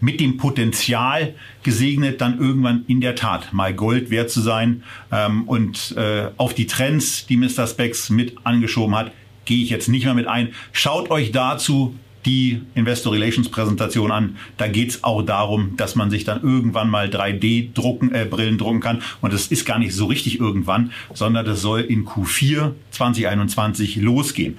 mit 0.00 0.20
dem 0.20 0.36
Potenzial 0.36 1.34
gesegnet, 1.62 2.20
dann 2.20 2.38
irgendwann 2.38 2.84
in 2.86 3.00
der 3.00 3.14
Tat 3.14 3.52
mal 3.52 3.72
Gold 3.72 4.10
wert 4.10 4.30
zu 4.30 4.40
sein. 4.40 4.82
Ähm, 5.10 5.44
und 5.44 5.94
äh, 5.96 6.28
auf 6.36 6.54
die 6.54 6.66
Trends, 6.66 7.26
die 7.26 7.36
Mr. 7.36 7.66
Specs 7.66 8.10
mit 8.10 8.36
angeschoben 8.44 8.94
hat, 8.94 9.12
gehe 9.46 9.62
ich 9.62 9.70
jetzt 9.70 9.88
nicht 9.88 10.04
mehr 10.04 10.14
mit 10.14 10.26
ein. 10.26 10.50
Schaut 10.72 11.10
euch 11.10 11.32
dazu 11.32 11.94
die 12.26 12.62
Investor 12.74 13.12
Relations 13.12 13.48
Präsentation 13.50 14.10
an. 14.10 14.36
Da 14.56 14.66
geht's 14.68 15.04
auch 15.04 15.22
darum, 15.22 15.76
dass 15.76 15.94
man 15.94 16.10
sich 16.10 16.24
dann 16.24 16.42
irgendwann 16.42 16.88
mal 16.88 17.08
3D-Drucken, 17.08 18.14
äh, 18.14 18.24
Brillen 18.24 18.58
drucken 18.58 18.80
kann. 18.80 19.02
Und 19.20 19.32
das 19.32 19.48
ist 19.48 19.64
gar 19.64 19.78
nicht 19.78 19.94
so 19.94 20.06
richtig 20.06 20.40
irgendwann, 20.40 20.92
sondern 21.12 21.44
das 21.44 21.60
soll 21.60 21.80
in 21.80 22.06
Q4 22.06 22.72
2021 22.90 23.96
losgehen. 23.96 24.58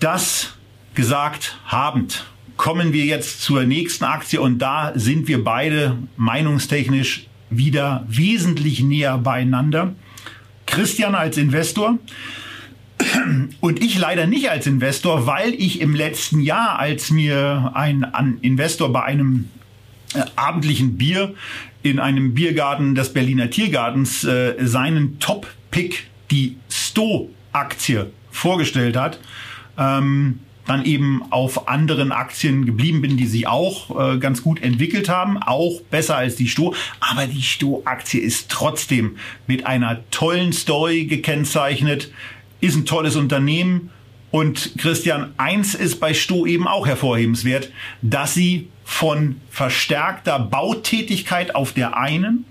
Das 0.00 0.54
gesagt 0.94 1.58
habend 1.66 2.24
kommen 2.56 2.92
wir 2.92 3.04
jetzt 3.04 3.42
zur 3.42 3.64
nächsten 3.64 4.04
Aktie 4.04 4.40
und 4.40 4.58
da 4.58 4.92
sind 4.94 5.28
wir 5.28 5.42
beide 5.42 5.96
meinungstechnisch 6.16 7.26
wieder 7.50 8.04
wesentlich 8.08 8.80
näher 8.80 9.18
beieinander. 9.18 9.94
Christian 10.66 11.14
als 11.14 11.36
Investor 11.36 11.98
und 13.60 13.82
ich 13.82 13.98
leider 13.98 14.26
nicht 14.26 14.50
als 14.50 14.66
Investor, 14.66 15.26
weil 15.26 15.54
ich 15.54 15.80
im 15.80 15.94
letzten 15.94 16.40
Jahr, 16.40 16.78
als 16.78 17.10
mir 17.10 17.72
ein, 17.74 18.38
Investor 18.42 18.92
bei 18.92 19.02
einem 19.02 19.48
äh, 20.14 20.22
abendlichen 20.36 20.96
Bier 20.96 21.34
in 21.82 21.98
einem 22.00 22.34
Biergarten 22.34 22.94
des 22.94 23.12
Berliner 23.12 23.50
Tiergartens 23.50 24.24
äh, 24.24 24.54
seinen 24.60 25.18
Top-Pick, 25.20 26.08
die 26.30 26.56
Sto-Aktie, 26.70 28.10
vorgestellt 28.30 28.96
hat, 28.96 29.18
ähm, 29.78 30.40
dann 30.66 30.84
eben 30.84 31.22
auf 31.30 31.68
anderen 31.68 32.12
Aktien 32.12 32.66
geblieben 32.66 33.00
bin, 33.00 33.16
die 33.16 33.26
sich 33.26 33.46
auch 33.46 34.14
äh, 34.14 34.18
ganz 34.18 34.42
gut 34.42 34.62
entwickelt 34.62 35.08
haben, 35.08 35.38
auch 35.38 35.80
besser 35.90 36.16
als 36.16 36.36
die 36.36 36.48
Sto. 36.48 36.74
Aber 37.00 37.26
die 37.26 37.42
Sto-Aktie 37.42 38.20
ist 38.20 38.50
trotzdem 38.50 39.16
mit 39.46 39.66
einer 39.66 40.00
tollen 40.10 40.52
Story 40.52 41.06
gekennzeichnet 41.06 42.10
ist 42.60 42.76
ein 42.76 42.86
tolles 42.86 43.16
Unternehmen. 43.16 43.90
Und 44.30 44.76
Christian, 44.78 45.32
eins 45.38 45.74
ist 45.74 46.00
bei 46.00 46.12
Sto 46.12 46.44
eben 46.44 46.68
auch 46.68 46.86
hervorhebenswert, 46.86 47.70
dass 48.02 48.34
sie 48.34 48.68
von 48.84 49.40
verstärkter 49.50 50.38
Bautätigkeit 50.38 51.54
auf 51.54 51.72
der 51.72 51.96
einen 51.96 52.44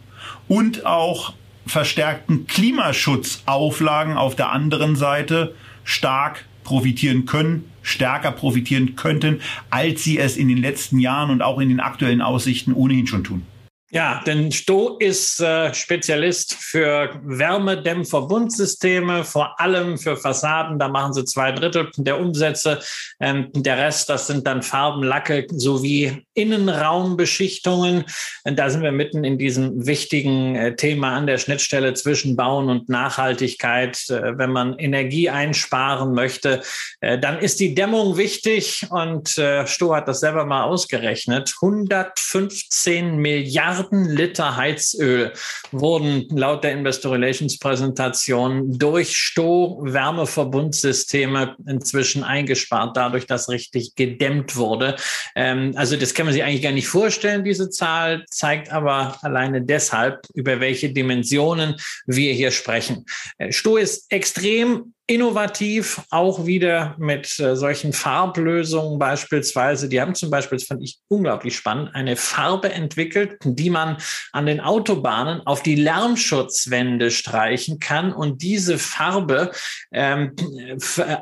und 0.48 0.86
auch 0.86 1.34
verstärkten 1.68 2.48
Klimaschutzauflagen 2.48 4.18
auf 4.18 4.36
der 4.36 4.52
anderen 4.52 4.96
Seite 4.96 5.54
stark 5.84 6.46
profitieren 6.68 7.26
können, 7.26 7.64
stärker 7.82 8.34
profitieren 8.34 8.98
könnten, 8.98 9.40
als 9.70 10.04
sie 10.04 10.20
es 10.20 10.36
in 10.36 10.50
den 10.50 10.58
letzten 10.58 11.00
Jahren 11.00 11.32
und 11.32 11.42
auch 11.42 11.60
in 11.60 11.70
den 11.70 11.80
aktuellen 11.80 12.22
Aussichten 12.22 12.74
ohnehin 12.74 13.08
schon 13.08 13.24
tun. 13.24 13.44
Ja, 13.90 14.22
denn 14.26 14.52
Sto 14.52 14.98
ist 14.98 15.40
äh, 15.40 15.74
Spezialist 15.74 16.56
für 16.70 17.20
Wärmedämmverbundsysteme, 17.24 19.24
vor 19.24 19.60
allem 19.60 19.98
für 19.98 20.16
Fassaden. 20.18 20.78
Da 20.80 20.88
machen 20.88 21.14
sie 21.14 21.26
zwei 21.26 21.52
Drittel 21.52 21.92
der 21.98 22.20
Umsätze. 22.20 22.80
Ähm, 23.20 23.50
der 23.54 23.78
Rest, 23.78 24.10
das 24.10 24.26
sind 24.28 24.48
dann 24.48 24.64
Farben, 24.64 25.04
Lacke 25.04 25.46
sowie 25.50 26.26
Innenraumbeschichtungen. 26.34 28.06
Und 28.44 28.60
da 28.60 28.70
sind 28.70 28.84
wir 28.84 28.92
mitten 28.92 29.24
in 29.24 29.38
diesem 29.38 29.88
wichtigen 29.88 30.56
äh, 30.56 30.76
Thema 30.76 31.16
an 31.16 31.28
der 31.28 31.38
Schnittstelle 31.38 31.94
zwischen 31.94 32.36
Bauen 32.36 32.68
und 32.70 32.90
Nachhaltigkeit. 32.90 34.10
Äh, 34.10 34.38
wenn 34.38 34.52
man 34.52 34.78
Energie 34.78 35.30
einsparen 35.30 36.14
möchte, 36.14 36.62
äh, 37.02 37.18
dann 37.18 37.40
ist 37.40 37.60
die 37.60 37.74
Dämmung 37.76 38.18
wichtig. 38.18 38.86
Und 38.90 39.38
äh, 39.38 39.68
Sto 39.68 39.96
hat 39.96 40.08
das 40.08 40.20
selber 40.20 40.46
mal 40.46 40.64
ausgerechnet. 40.64 41.56
115 41.62 43.18
Milliarden 43.18 43.58
Milliarden 43.58 44.06
Liter 44.06 44.56
Heizöl 44.56 45.34
wurden 45.72 46.28
laut 46.30 46.57
der 46.64 46.74
Investor 46.74 47.14
Relations 47.14 47.60
Präsentation 47.60 48.78
durch 48.78 49.16
Sto-Wärmeverbundsysteme 49.16 51.56
inzwischen 51.68 52.24
eingespart, 52.24 52.98
dadurch, 52.98 53.26
dass 53.26 53.50
richtig 53.50 53.96
gedämmt 53.96 54.56
wurde. 54.56 54.96
Ähm, 55.36 55.74
also 55.76 55.98
das 55.98 56.14
kann 56.14 56.26
man 56.26 56.34
sich 56.34 56.44
eigentlich 56.44 56.64
gar 56.64 56.72
nicht 56.72 56.88
vorstellen, 56.88 57.44
diese 57.44 57.70
Zahl, 57.70 58.26
zeigt 58.30 58.72
aber 58.72 59.18
alleine 59.22 59.62
deshalb, 59.62 60.28
über 60.34 60.60
welche 60.60 60.92
Dimensionen 60.92 61.76
wir 62.06 62.34
hier 62.34 62.52
sprechen. 62.52 63.06
Äh, 63.38 63.52
Sto 63.52 63.78
ist 63.78 64.12
extrem 64.12 64.94
innovativ, 65.10 66.02
auch 66.12 66.46
wieder 66.46 66.94
mit 67.00 67.40
äh, 67.40 67.56
solchen 67.56 67.94
Farblösungen 67.94 69.00
beispielsweise. 69.00 69.88
Die 69.88 70.02
haben 70.02 70.16
zum 70.16 70.30
Beispiel, 70.30 70.58
das 70.58 70.68
fand 70.68 70.84
ich 70.84 71.00
unglaublich 71.08 71.56
spannend, 71.56 71.96
eine 71.96 72.18
Farbe 72.18 72.74
entwickelt, 72.74 73.38
die 73.44 73.70
man 73.70 73.98
an 74.34 74.46
den 74.46 74.60
Autobahnen 74.60 75.40
auf 75.48 75.64
die 75.64 75.76
Lärmschutzwände 75.76 77.10
streichen 77.10 77.80
kann 77.80 78.12
und 78.12 78.42
diese 78.42 78.78
Farbe 78.78 79.52
ähm, 79.94 80.36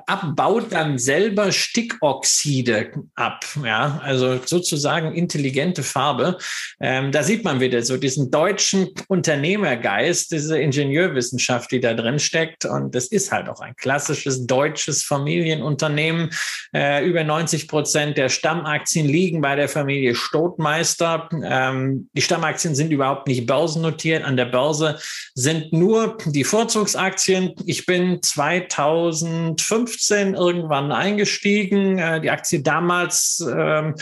abbaut 0.08 0.72
dann 0.72 0.98
selber 0.98 1.52
Stickoxide 1.52 2.92
ab. 3.14 3.46
Ja, 3.64 4.02
also 4.04 4.40
sozusagen 4.44 5.14
intelligente 5.14 5.84
Farbe. 5.84 6.40
Ähm, 6.80 7.12
da 7.12 7.22
sieht 7.22 7.44
man 7.44 7.60
wieder 7.60 7.84
so 7.84 7.98
diesen 7.98 8.32
deutschen 8.32 8.90
Unternehmergeist, 9.10 10.32
diese 10.32 10.60
Ingenieurwissenschaft, 10.60 11.72
die 11.72 11.80
da 11.80 11.94
drin 11.94 12.18
steckt. 12.18 12.66
Und 12.66 12.96
das 12.96 13.06
ist 13.06 13.32
halt 13.32 13.48
auch 13.48 13.60
ein 13.60 13.75
klassisches 13.78 14.46
deutsches 14.46 15.04
Familienunternehmen. 15.04 16.30
Äh, 16.74 17.06
über 17.06 17.24
90 17.24 17.68
Prozent 17.68 18.18
der 18.18 18.30
Stammaktien 18.30 19.08
liegen 19.08 19.42
bei 19.42 19.56
der 19.56 19.70
Familie 19.70 20.16
Stotmeister. 20.16 21.30
Ähm, 21.44 22.10
die 22.14 22.22
Stammaktien 22.22 22.76
sind 22.76 22.92
überhaupt 22.92 23.28
nicht 23.28 23.46
börsennotiert. 23.46 24.24
An 24.24 24.38
der 24.38 24.46
Börse 24.46 25.00
sind 25.34 25.74
nur 25.74 26.18
die 26.26 26.44
Vorzugsaktien. 26.44 27.54
Ich 27.66 27.86
bin 27.86 28.22
2015 28.22 30.34
irgendwann 30.34 30.92
eingestiegen. 30.92 31.98
Äh, 31.98 32.22
die 32.22 32.32
Aktie 32.32 32.62
damals 32.62 33.46
ähm, 33.48 33.96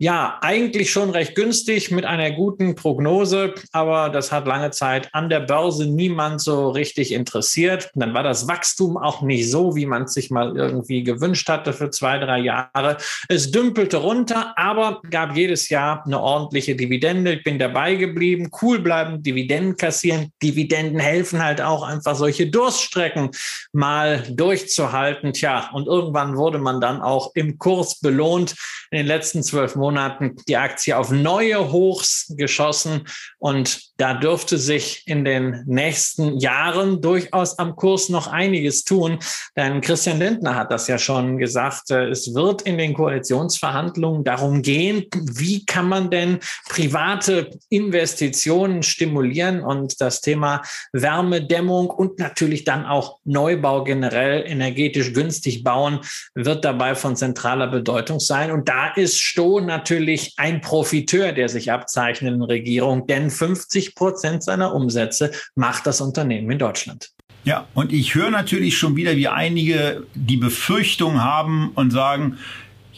Ja, 0.00 0.38
eigentlich 0.42 0.92
schon 0.92 1.10
recht 1.10 1.34
günstig 1.34 1.90
mit 1.90 2.04
einer 2.04 2.30
guten 2.30 2.76
Prognose, 2.76 3.54
aber 3.72 4.10
das 4.10 4.30
hat 4.30 4.46
lange 4.46 4.70
Zeit 4.70 5.08
an 5.12 5.28
der 5.28 5.40
Börse 5.40 5.86
niemand 5.86 6.40
so 6.40 6.70
richtig 6.70 7.10
interessiert. 7.10 7.90
Dann 7.96 8.14
war 8.14 8.22
das 8.22 8.46
Wachstum 8.46 8.96
auch 8.96 9.22
nicht 9.22 9.50
so, 9.50 9.74
wie 9.74 9.86
man 9.86 10.04
es 10.04 10.14
sich 10.14 10.30
mal 10.30 10.56
irgendwie 10.56 11.02
gewünscht 11.02 11.48
hatte 11.48 11.72
für 11.72 11.90
zwei, 11.90 12.20
drei 12.20 12.38
Jahre. 12.38 12.98
Es 13.28 13.50
dümpelte 13.50 13.96
runter, 13.96 14.54
aber 14.56 15.02
gab 15.10 15.36
jedes 15.36 15.68
Jahr 15.68 16.04
eine 16.06 16.20
ordentliche 16.20 16.76
Dividende. 16.76 17.32
Ich 17.32 17.42
bin 17.42 17.58
dabei 17.58 17.96
geblieben, 17.96 18.52
cool 18.62 18.78
bleiben, 18.78 19.24
Dividenden 19.24 19.76
kassieren. 19.76 20.30
Dividenden 20.40 21.00
helfen 21.00 21.42
halt 21.42 21.60
auch 21.60 21.82
einfach 21.82 22.14
solche 22.14 22.48
Durststrecken 22.48 23.30
mal 23.72 24.22
durchzuhalten. 24.30 25.32
Tja, 25.32 25.70
und 25.72 25.88
irgendwann 25.88 26.36
wurde 26.36 26.58
man 26.58 26.80
dann 26.80 27.02
auch 27.02 27.32
im 27.34 27.58
Kurs 27.58 27.98
belohnt. 27.98 28.54
In 28.92 28.98
den 28.98 29.06
letzten 29.06 29.42
zwölf 29.42 29.74
Monaten 29.74 29.87
Monaten 29.88 30.36
die 30.46 30.58
Aktie 30.58 30.96
auf 30.96 31.10
neue 31.10 31.72
Hochs 31.72 32.30
geschossen 32.36 33.06
und 33.38 33.80
da 33.96 34.12
dürfte 34.12 34.58
sich 34.58 35.02
in 35.06 35.24
den 35.24 35.64
nächsten 35.66 36.38
Jahren 36.38 37.00
durchaus 37.00 37.58
am 37.58 37.74
Kurs 37.74 38.10
noch 38.10 38.26
einiges 38.26 38.84
tun. 38.84 39.18
Denn 39.56 39.80
Christian 39.80 40.18
Lindner 40.18 40.54
hat 40.54 40.70
das 40.70 40.88
ja 40.88 40.98
schon 40.98 41.38
gesagt. 41.38 41.90
Äh, 41.90 42.08
es 42.08 42.34
wird 42.34 42.62
in 42.62 42.76
den 42.76 42.92
Koalitionsverhandlungen 42.92 44.24
darum 44.24 44.60
gehen, 44.60 45.06
wie 45.14 45.64
kann 45.64 45.88
man 45.88 46.10
denn 46.10 46.38
private 46.68 47.50
Investitionen 47.70 48.82
stimulieren 48.82 49.62
und 49.62 50.00
das 50.02 50.20
Thema 50.20 50.62
Wärmedämmung 50.92 51.88
und 51.88 52.18
natürlich 52.18 52.64
dann 52.64 52.84
auch 52.84 53.18
Neubau 53.24 53.84
generell 53.84 54.44
energetisch 54.46 55.14
günstig 55.14 55.64
bauen 55.64 56.00
wird 56.34 56.64
dabei 56.64 56.94
von 56.94 57.16
zentraler 57.16 57.68
Bedeutung 57.68 58.20
sein. 58.20 58.50
Und 58.50 58.68
da 58.68 58.92
ist 58.94 59.18
Stoh 59.18 59.60
natürlich 59.78 60.34
ein 60.36 60.60
Profiteur 60.60 61.32
der 61.32 61.48
sich 61.48 61.70
abzeichnenden 61.70 62.42
Regierung, 62.42 63.06
denn 63.06 63.30
50 63.30 63.94
Prozent 63.94 64.42
seiner 64.42 64.74
Umsätze 64.74 65.30
macht 65.54 65.86
das 65.86 66.00
Unternehmen 66.00 66.50
in 66.50 66.58
Deutschland. 66.58 67.10
Ja, 67.44 67.66
und 67.74 67.92
ich 67.92 68.14
höre 68.14 68.30
natürlich 68.30 68.76
schon 68.76 68.96
wieder, 68.96 69.16
wie 69.16 69.28
einige 69.28 70.04
die 70.14 70.36
Befürchtung 70.36 71.22
haben 71.22 71.70
und 71.74 71.92
sagen, 71.92 72.38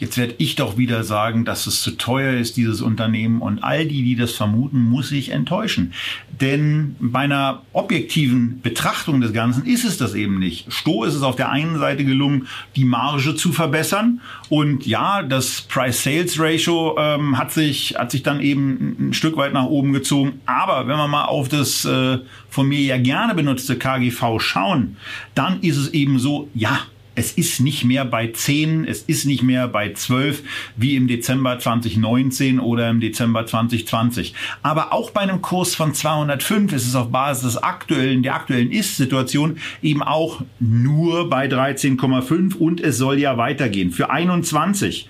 Jetzt 0.01 0.17
werde 0.17 0.33
ich 0.39 0.55
doch 0.55 0.79
wieder 0.79 1.03
sagen, 1.03 1.45
dass 1.45 1.67
es 1.67 1.83
zu 1.83 1.91
teuer 1.91 2.33
ist, 2.33 2.57
dieses 2.57 2.81
Unternehmen. 2.81 3.39
Und 3.39 3.63
all 3.63 3.85
die, 3.85 4.01
die 4.01 4.15
das 4.15 4.31
vermuten, 4.31 4.81
muss 4.81 5.11
ich 5.11 5.29
enttäuschen. 5.29 5.93
Denn 6.41 6.95
bei 6.99 7.19
einer 7.19 7.61
objektiven 7.71 8.61
Betrachtung 8.61 9.21
des 9.21 9.31
Ganzen 9.31 9.63
ist 9.63 9.85
es 9.85 9.97
das 9.97 10.15
eben 10.15 10.39
nicht. 10.39 10.73
Sto 10.73 11.03
ist 11.03 11.13
es 11.13 11.21
auf 11.21 11.35
der 11.35 11.51
einen 11.51 11.77
Seite 11.77 12.03
gelungen, 12.03 12.47
die 12.75 12.83
Marge 12.83 13.35
zu 13.35 13.51
verbessern. 13.51 14.21
Und 14.49 14.87
ja, 14.87 15.21
das 15.21 15.61
Price-Sales-Ratio 15.61 16.97
ähm, 16.97 17.37
hat, 17.37 17.51
sich, 17.51 17.93
hat 17.95 18.09
sich 18.09 18.23
dann 18.23 18.41
eben 18.41 18.95
ein 18.99 19.13
Stück 19.13 19.37
weit 19.37 19.53
nach 19.53 19.65
oben 19.65 19.93
gezogen. 19.93 20.41
Aber 20.47 20.87
wenn 20.87 20.97
wir 20.97 21.07
mal 21.07 21.25
auf 21.25 21.47
das 21.47 21.85
äh, 21.85 22.17
von 22.49 22.67
mir 22.67 22.81
ja 22.81 22.97
gerne 22.97 23.35
benutzte 23.35 23.77
KGV 23.77 24.39
schauen, 24.39 24.97
dann 25.35 25.61
ist 25.61 25.77
es 25.77 25.89
eben 25.89 26.17
so, 26.17 26.49
ja, 26.55 26.79
es 27.21 27.33
ist 27.33 27.59
nicht 27.59 27.83
mehr 27.83 28.03
bei 28.03 28.29
10, 28.29 28.83
es 28.83 29.03
ist 29.03 29.25
nicht 29.25 29.43
mehr 29.43 29.67
bei 29.67 29.93
12 29.93 30.41
wie 30.75 30.95
im 30.95 31.07
Dezember 31.07 31.59
2019 31.59 32.59
oder 32.59 32.89
im 32.89 32.99
Dezember 32.99 33.45
2020. 33.45 34.33
Aber 34.63 34.91
auch 34.91 35.11
bei 35.11 35.21
einem 35.21 35.43
Kurs 35.43 35.75
von 35.75 35.93
205 35.93 36.73
ist 36.73 36.87
es 36.87 36.95
auf 36.95 37.11
Basis 37.11 37.53
des 37.53 37.57
aktuellen, 37.61 38.23
der 38.23 38.33
aktuellen 38.33 38.71
Ist-Situation 38.71 39.59
eben 39.83 40.01
auch 40.01 40.41
nur 40.59 41.29
bei 41.29 41.45
13,5 41.45 42.55
und 42.55 42.81
es 42.81 42.97
soll 42.97 43.19
ja 43.19 43.37
weitergehen. 43.37 43.91
Für 43.91 44.09
21 44.09 45.07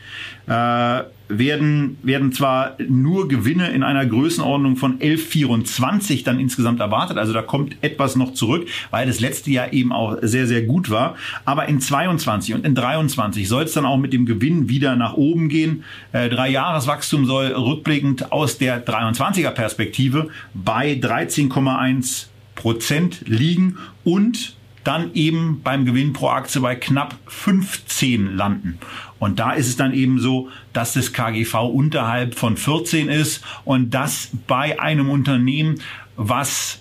äh, 0.48 1.04
werden, 1.38 1.98
werden 2.04 2.32
zwar 2.32 2.76
nur 2.88 3.28
Gewinne 3.28 3.72
in 3.72 3.84
einer 3.84 4.06
Größenordnung 4.06 4.76
von 4.76 5.00
11,24 5.00 6.24
dann 6.24 6.40
insgesamt 6.40 6.80
erwartet. 6.80 7.18
Also 7.18 7.34
da 7.34 7.42
kommt 7.42 7.76
etwas 7.82 8.16
noch 8.16 8.34
zurück, 8.34 8.68
weil 8.90 9.08
das 9.08 9.20
letzte 9.20 9.52
Jahr 9.52 9.74
eben 9.74 9.92
auch 9.92 10.18
sehr, 10.22 10.48
sehr 10.48 10.64
gut 10.64 10.90
war. 10.90 11.16
Aber 11.46 11.68
in 11.68 11.80
22 11.80 12.54
und 12.54 12.66
in 12.66 12.76
23 12.76 13.48
soll 13.48 13.64
es 13.64 13.74
dann 13.74 13.86
auch 13.86 13.98
mit 13.98 14.14
dem 14.14 14.26
Gewinn 14.26 14.70
wieder 14.70 14.96
nach 14.96 15.14
oben 15.14 15.50
gehen. 15.50 15.84
Äh, 16.12 16.30
drei 16.30 16.50
Jahreswachstum 16.50 17.26
soll 17.26 17.48
rückblickend 17.48 18.32
aus 18.32 18.58
der 18.58 18.86
23er 18.86 19.52
Perspektive 19.52 20.30
bei 20.54 20.94
13,1 20.94 22.28
Prozent 22.56 23.24
liegen 23.26 23.78
und 24.04 24.56
dann 24.84 25.14
eben 25.14 25.62
beim 25.64 25.86
Gewinn 25.86 26.14
pro 26.14 26.30
Aktie 26.30 26.62
bei 26.62 26.76
knapp 26.76 27.16
15 27.28 28.36
landen. 28.36 28.80
Und 29.22 29.38
da 29.38 29.52
ist 29.52 29.68
es 29.68 29.78
dann 29.78 29.94
eben 29.94 30.18
so, 30.18 30.50
dass 30.74 30.94
das 30.94 31.14
KGV 31.14 31.54
unterhalb 31.70 32.34
von 32.34 32.58
14 32.58 33.08
ist 33.08 33.44
und 33.66 33.92
das 33.92 34.32
bei 34.48 34.80
einem 34.80 35.12
Unternehmen, 35.12 35.80
was 36.16 36.80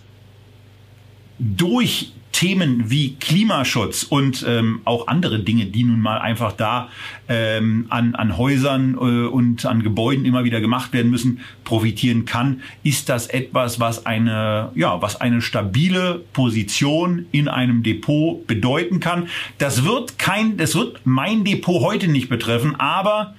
durch 1.39 2.13
Themen 2.33 2.91
wie 2.91 3.17
Klimaschutz 3.17 4.05
und 4.05 4.45
ähm, 4.49 4.81
auch 4.85 5.09
andere 5.09 5.41
Dinge, 5.41 5.67
die 5.67 5.85
nun 5.85 6.01
mal 6.01 6.19
einfach 6.19 6.53
da 6.53 6.89
ähm, 7.29 7.87
an, 7.89 8.15
an 8.15 8.37
Häusern 8.37 8.95
äh, 8.95 9.27
und 9.27 9.67
an 9.67 9.83
Gebäuden 9.83 10.25
immer 10.25 10.45
wieder 10.45 10.61
gemacht 10.61 10.93
werden 10.93 11.11
müssen, 11.11 11.41
profitieren 11.65 12.25
kann, 12.25 12.63
ist 12.83 13.09
das 13.09 13.27
etwas, 13.27 13.81
was 13.81 14.07
eine, 14.07 14.71
ja, 14.75 15.03
was 15.03 15.21
eine 15.21 15.43
stabile 15.43 16.23
Position 16.33 17.27
in 17.33 17.49
einem 17.49 17.83
Depot 17.83 18.47
bedeuten 18.47 19.01
kann. 19.01 19.29
Das 19.59 19.85
wird 19.85 20.19
kein, 20.19 20.57
das 20.57 20.75
wird 20.75 21.01
mein 21.05 21.45
Depot 21.45 21.83
heute 21.83 22.09
nicht 22.09 22.29
betreffen, 22.29 22.77
aber 22.79 23.35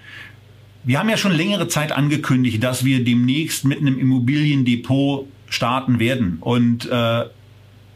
wir 0.83 0.99
haben 0.99 1.09
ja 1.09 1.17
schon 1.17 1.31
längere 1.31 1.67
Zeit 1.67 1.91
angekündigt, 1.91 2.63
dass 2.63 2.83
wir 2.83 3.03
demnächst 3.03 3.65
mit 3.65 3.79
einem 3.79 3.99
Immobiliendepot 3.99 5.27
starten 5.47 5.99
werden. 5.99 6.37
Und 6.39 6.89
äh, 6.89 7.25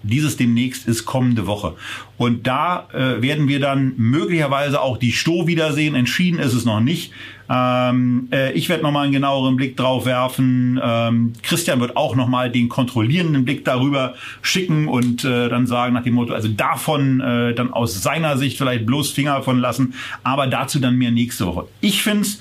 dieses 0.07 0.37
demnächst 0.37 0.87
ist 0.87 1.05
kommende 1.05 1.47
Woche. 1.47 1.73
Und 2.17 2.47
da 2.47 2.87
äh, 2.93 3.21
werden 3.21 3.47
wir 3.47 3.59
dann 3.59 3.93
möglicherweise 3.97 4.81
auch 4.81 4.97
die 4.97 5.11
Sto 5.11 5.47
wiedersehen. 5.47 5.95
Entschieden 5.95 6.39
ist 6.39 6.53
es 6.53 6.65
noch 6.65 6.79
nicht. 6.79 7.11
Ähm, 7.49 8.27
äh, 8.31 8.53
ich 8.53 8.69
werde 8.69 8.83
nochmal 8.83 9.03
einen 9.03 9.13
genaueren 9.13 9.55
Blick 9.55 9.77
drauf 9.77 10.05
werfen. 10.05 10.79
Ähm, 10.81 11.33
Christian 11.43 11.79
wird 11.79 11.95
auch 11.95 12.15
nochmal 12.15 12.51
den 12.51 12.69
kontrollierenden 12.69 13.45
Blick 13.45 13.65
darüber 13.65 14.15
schicken 14.41 14.87
und 14.87 15.23
äh, 15.25 15.49
dann 15.49 15.67
sagen 15.67 15.93
nach 15.93 16.03
dem 16.03 16.15
Motto, 16.15 16.33
also 16.33 16.47
davon 16.47 17.21
äh, 17.21 17.53
dann 17.53 17.71
aus 17.71 18.01
seiner 18.01 18.37
Sicht 18.37 18.57
vielleicht 18.57 18.85
bloß 18.85 19.11
Finger 19.11 19.43
von 19.43 19.59
lassen. 19.59 19.93
Aber 20.23 20.47
dazu 20.47 20.79
dann 20.79 20.95
mehr 20.95 21.11
nächste 21.11 21.45
Woche. 21.45 21.67
Ich 21.81 22.01
finde 22.01 22.21
es 22.21 22.39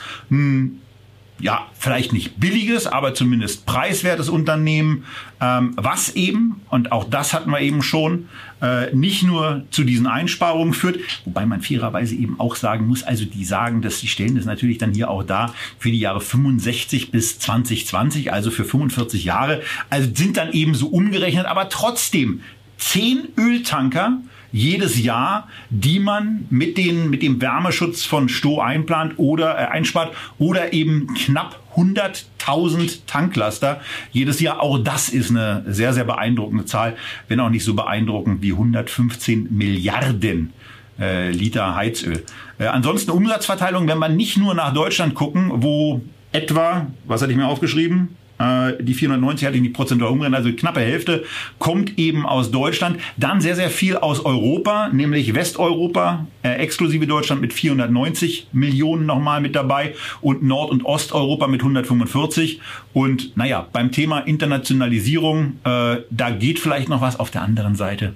ja, 1.40 1.66
vielleicht 1.78 2.12
nicht 2.12 2.38
billiges, 2.38 2.86
aber 2.86 3.12
zumindest 3.12 3.66
preiswertes 3.66 4.28
Unternehmen, 4.28 5.04
ähm, 5.40 5.72
was 5.76 6.14
eben, 6.14 6.62
und 6.70 6.92
auch 6.92 7.04
das 7.04 7.32
hatten 7.32 7.50
wir 7.50 7.60
eben 7.60 7.82
schon, 7.82 8.28
äh, 8.62 8.94
nicht 8.94 9.24
nur 9.24 9.64
zu 9.70 9.84
diesen 9.84 10.06
Einsparungen 10.06 10.72
führt, 10.72 11.00
wobei 11.24 11.44
man 11.44 11.60
fairerweise 11.60 12.14
eben 12.14 12.38
auch 12.38 12.54
sagen 12.54 12.86
muss, 12.86 13.02
also 13.02 13.24
die 13.24 13.44
sagen, 13.44 13.82
dass 13.82 14.00
die 14.00 14.06
stellen 14.06 14.36
das 14.36 14.44
natürlich 14.44 14.78
dann 14.78 14.94
hier 14.94 15.10
auch 15.10 15.24
da 15.24 15.52
für 15.78 15.90
die 15.90 15.98
Jahre 15.98 16.20
65 16.20 17.10
bis 17.10 17.38
2020, 17.40 18.32
also 18.32 18.50
für 18.50 18.64
45 18.64 19.24
Jahre, 19.24 19.60
also 19.90 20.08
sind 20.14 20.36
dann 20.36 20.52
eben 20.52 20.74
so 20.74 20.86
umgerechnet, 20.86 21.46
aber 21.46 21.68
trotzdem 21.68 22.40
zehn 22.78 23.28
Öltanker, 23.36 24.18
jedes 24.54 25.02
Jahr, 25.02 25.48
die 25.68 25.98
man 25.98 26.46
mit, 26.48 26.78
den, 26.78 27.10
mit 27.10 27.22
dem 27.22 27.40
Wärmeschutz 27.40 28.04
von 28.04 28.28
Sto 28.28 28.60
einplant 28.60 29.14
oder 29.16 29.58
äh, 29.58 29.66
einspart 29.66 30.14
oder 30.38 30.72
eben 30.72 31.08
knapp 31.14 31.58
100.000 31.74 33.00
Tanklaster 33.08 33.80
jedes 34.12 34.38
Jahr. 34.38 34.62
Auch 34.62 34.78
das 34.78 35.08
ist 35.08 35.30
eine 35.30 35.64
sehr, 35.66 35.92
sehr 35.92 36.04
beeindruckende 36.04 36.66
Zahl, 36.66 36.96
wenn 37.26 37.40
auch 37.40 37.50
nicht 37.50 37.64
so 37.64 37.74
beeindruckend 37.74 38.42
wie 38.42 38.52
115 38.52 39.48
Milliarden 39.50 40.52
äh, 41.00 41.32
Liter 41.32 41.74
Heizöl. 41.74 42.22
Äh, 42.58 42.66
ansonsten 42.66 43.10
Umsatzverteilung, 43.10 43.88
wenn 43.88 43.98
man 43.98 44.14
nicht 44.16 44.36
nur 44.36 44.54
nach 44.54 44.72
Deutschland 44.72 45.16
gucken, 45.16 45.50
wo 45.52 46.00
etwa, 46.30 46.86
was 47.06 47.22
hatte 47.22 47.32
ich 47.32 47.36
mir 47.36 47.48
aufgeschrieben? 47.48 48.16
Äh, 48.44 48.82
die 48.82 48.94
490 48.94 49.46
hatte 49.46 49.56
ich 49.56 49.62
nicht 49.62 49.74
prozentual 49.74 50.10
umgerechnet, 50.10 50.38
also 50.44 50.52
knappe 50.52 50.80
Hälfte, 50.80 51.24
kommt 51.58 51.98
eben 51.98 52.26
aus 52.26 52.50
Deutschland. 52.50 52.98
Dann 53.16 53.40
sehr, 53.40 53.56
sehr 53.56 53.70
viel 53.70 53.96
aus 53.96 54.24
Europa, 54.24 54.88
nämlich 54.92 55.34
Westeuropa, 55.34 56.26
äh, 56.42 56.54
exklusive 56.56 57.06
Deutschland 57.06 57.40
mit 57.40 57.52
490 57.52 58.48
Millionen 58.52 59.06
nochmal 59.06 59.40
mit 59.40 59.54
dabei 59.54 59.94
und 60.20 60.42
Nord- 60.42 60.70
und 60.70 60.84
Osteuropa 60.84 61.46
mit 61.46 61.62
145. 61.62 62.60
Und 62.92 63.36
naja, 63.36 63.66
beim 63.72 63.92
Thema 63.92 64.20
Internationalisierung, 64.20 65.58
äh, 65.64 65.96
da 66.10 66.30
geht 66.30 66.58
vielleicht 66.58 66.88
noch 66.88 67.00
was 67.00 67.18
auf 67.18 67.30
der 67.30 67.42
anderen 67.42 67.74
Seite. 67.74 68.14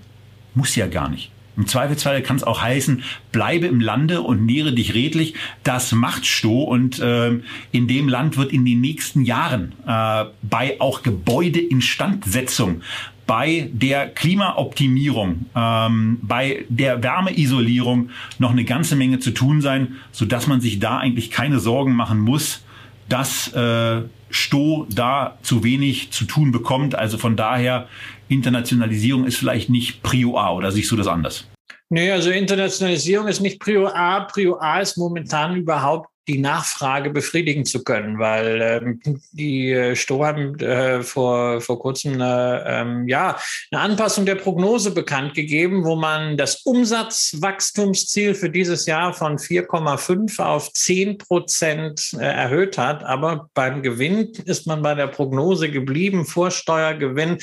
Muss 0.54 0.74
ja 0.76 0.86
gar 0.86 1.08
nicht. 1.08 1.30
Im 1.58 1.66
Zweifelsfall 1.66 2.22
kann 2.22 2.36
es 2.36 2.44
auch 2.44 2.62
heißen, 2.62 3.02
bleibe 3.32 3.66
im 3.66 3.80
Lande 3.80 4.22
und 4.22 4.46
nähre 4.46 4.72
dich 4.72 4.94
redlich. 4.94 5.34
Das 5.64 5.92
macht 5.92 6.24
Sto 6.24 6.62
und 6.62 7.00
äh, 7.00 7.40
in 7.72 7.88
dem 7.88 8.08
Land 8.08 8.36
wird 8.36 8.52
in 8.52 8.64
den 8.64 8.80
nächsten 8.80 9.24
Jahren 9.24 9.74
äh, 9.86 10.26
bei 10.42 10.80
auch 10.80 11.02
Gebäudeinstandsetzung 11.02 12.82
bei 13.26 13.68
der 13.74 14.08
Klimaoptimierung, 14.08 15.46
ähm, 15.54 16.18
bei 16.22 16.64
der 16.70 17.02
Wärmeisolierung 17.02 18.08
noch 18.38 18.52
eine 18.52 18.64
ganze 18.64 18.96
Menge 18.96 19.18
zu 19.18 19.32
tun 19.32 19.60
sein, 19.60 19.96
so 20.12 20.24
dass 20.24 20.46
man 20.46 20.62
sich 20.62 20.78
da 20.78 20.96
eigentlich 20.96 21.30
keine 21.30 21.58
Sorgen 21.58 21.92
machen 21.92 22.20
muss, 22.20 22.64
dass 23.10 23.52
äh, 23.52 24.02
Sto 24.30 24.86
da 24.90 25.38
zu 25.42 25.64
wenig 25.64 26.10
zu 26.10 26.24
tun 26.24 26.52
bekommt. 26.52 26.94
Also 26.94 27.18
von 27.18 27.36
daher, 27.36 27.88
Internationalisierung 28.28 29.24
ist 29.24 29.36
vielleicht 29.36 29.70
nicht 29.70 30.02
Prio 30.02 30.38
A 30.38 30.52
oder 30.52 30.70
siehst 30.70 30.90
du 30.90 30.96
das 30.96 31.06
anders? 31.06 31.46
Nee, 31.90 32.10
also 32.10 32.30
Internationalisierung 32.30 33.28
ist 33.28 33.40
nicht 33.40 33.60
Prio 33.60 33.86
A. 33.86 34.20
Prio 34.20 34.58
A 34.58 34.80
ist 34.80 34.98
momentan 34.98 35.56
überhaupt 35.56 36.10
die 36.28 36.38
Nachfrage 36.38 37.10
befriedigen 37.10 37.64
zu 37.64 37.82
können, 37.82 38.18
weil 38.18 38.60
ähm, 38.62 39.20
die 39.32 39.72
äh, 39.72 39.96
Sto 39.96 40.24
haben 40.24 40.58
äh, 40.60 41.02
vor, 41.02 41.60
vor 41.60 41.80
kurzem 41.80 42.14
eine, 42.14 42.64
ähm, 42.66 43.08
ja, 43.08 43.38
eine 43.70 43.80
Anpassung 43.80 44.26
der 44.26 44.34
Prognose 44.34 44.90
bekannt 44.90 45.34
gegeben, 45.34 45.84
wo 45.84 45.96
man 45.96 46.36
das 46.36 46.62
Umsatzwachstumsziel 46.64 48.34
für 48.34 48.50
dieses 48.50 48.84
Jahr 48.86 49.14
von 49.14 49.38
4,5 49.38 50.40
auf 50.42 50.72
10 50.72 51.18
Prozent 51.18 52.12
äh, 52.18 52.24
erhöht 52.24 52.76
hat. 52.76 53.02
Aber 53.04 53.48
beim 53.54 53.82
Gewinn 53.82 54.32
ist 54.44 54.66
man 54.66 54.82
bei 54.82 54.94
der 54.94 55.06
Prognose 55.06 55.70
geblieben, 55.70 56.26
Vorsteuergewinn 56.26 57.38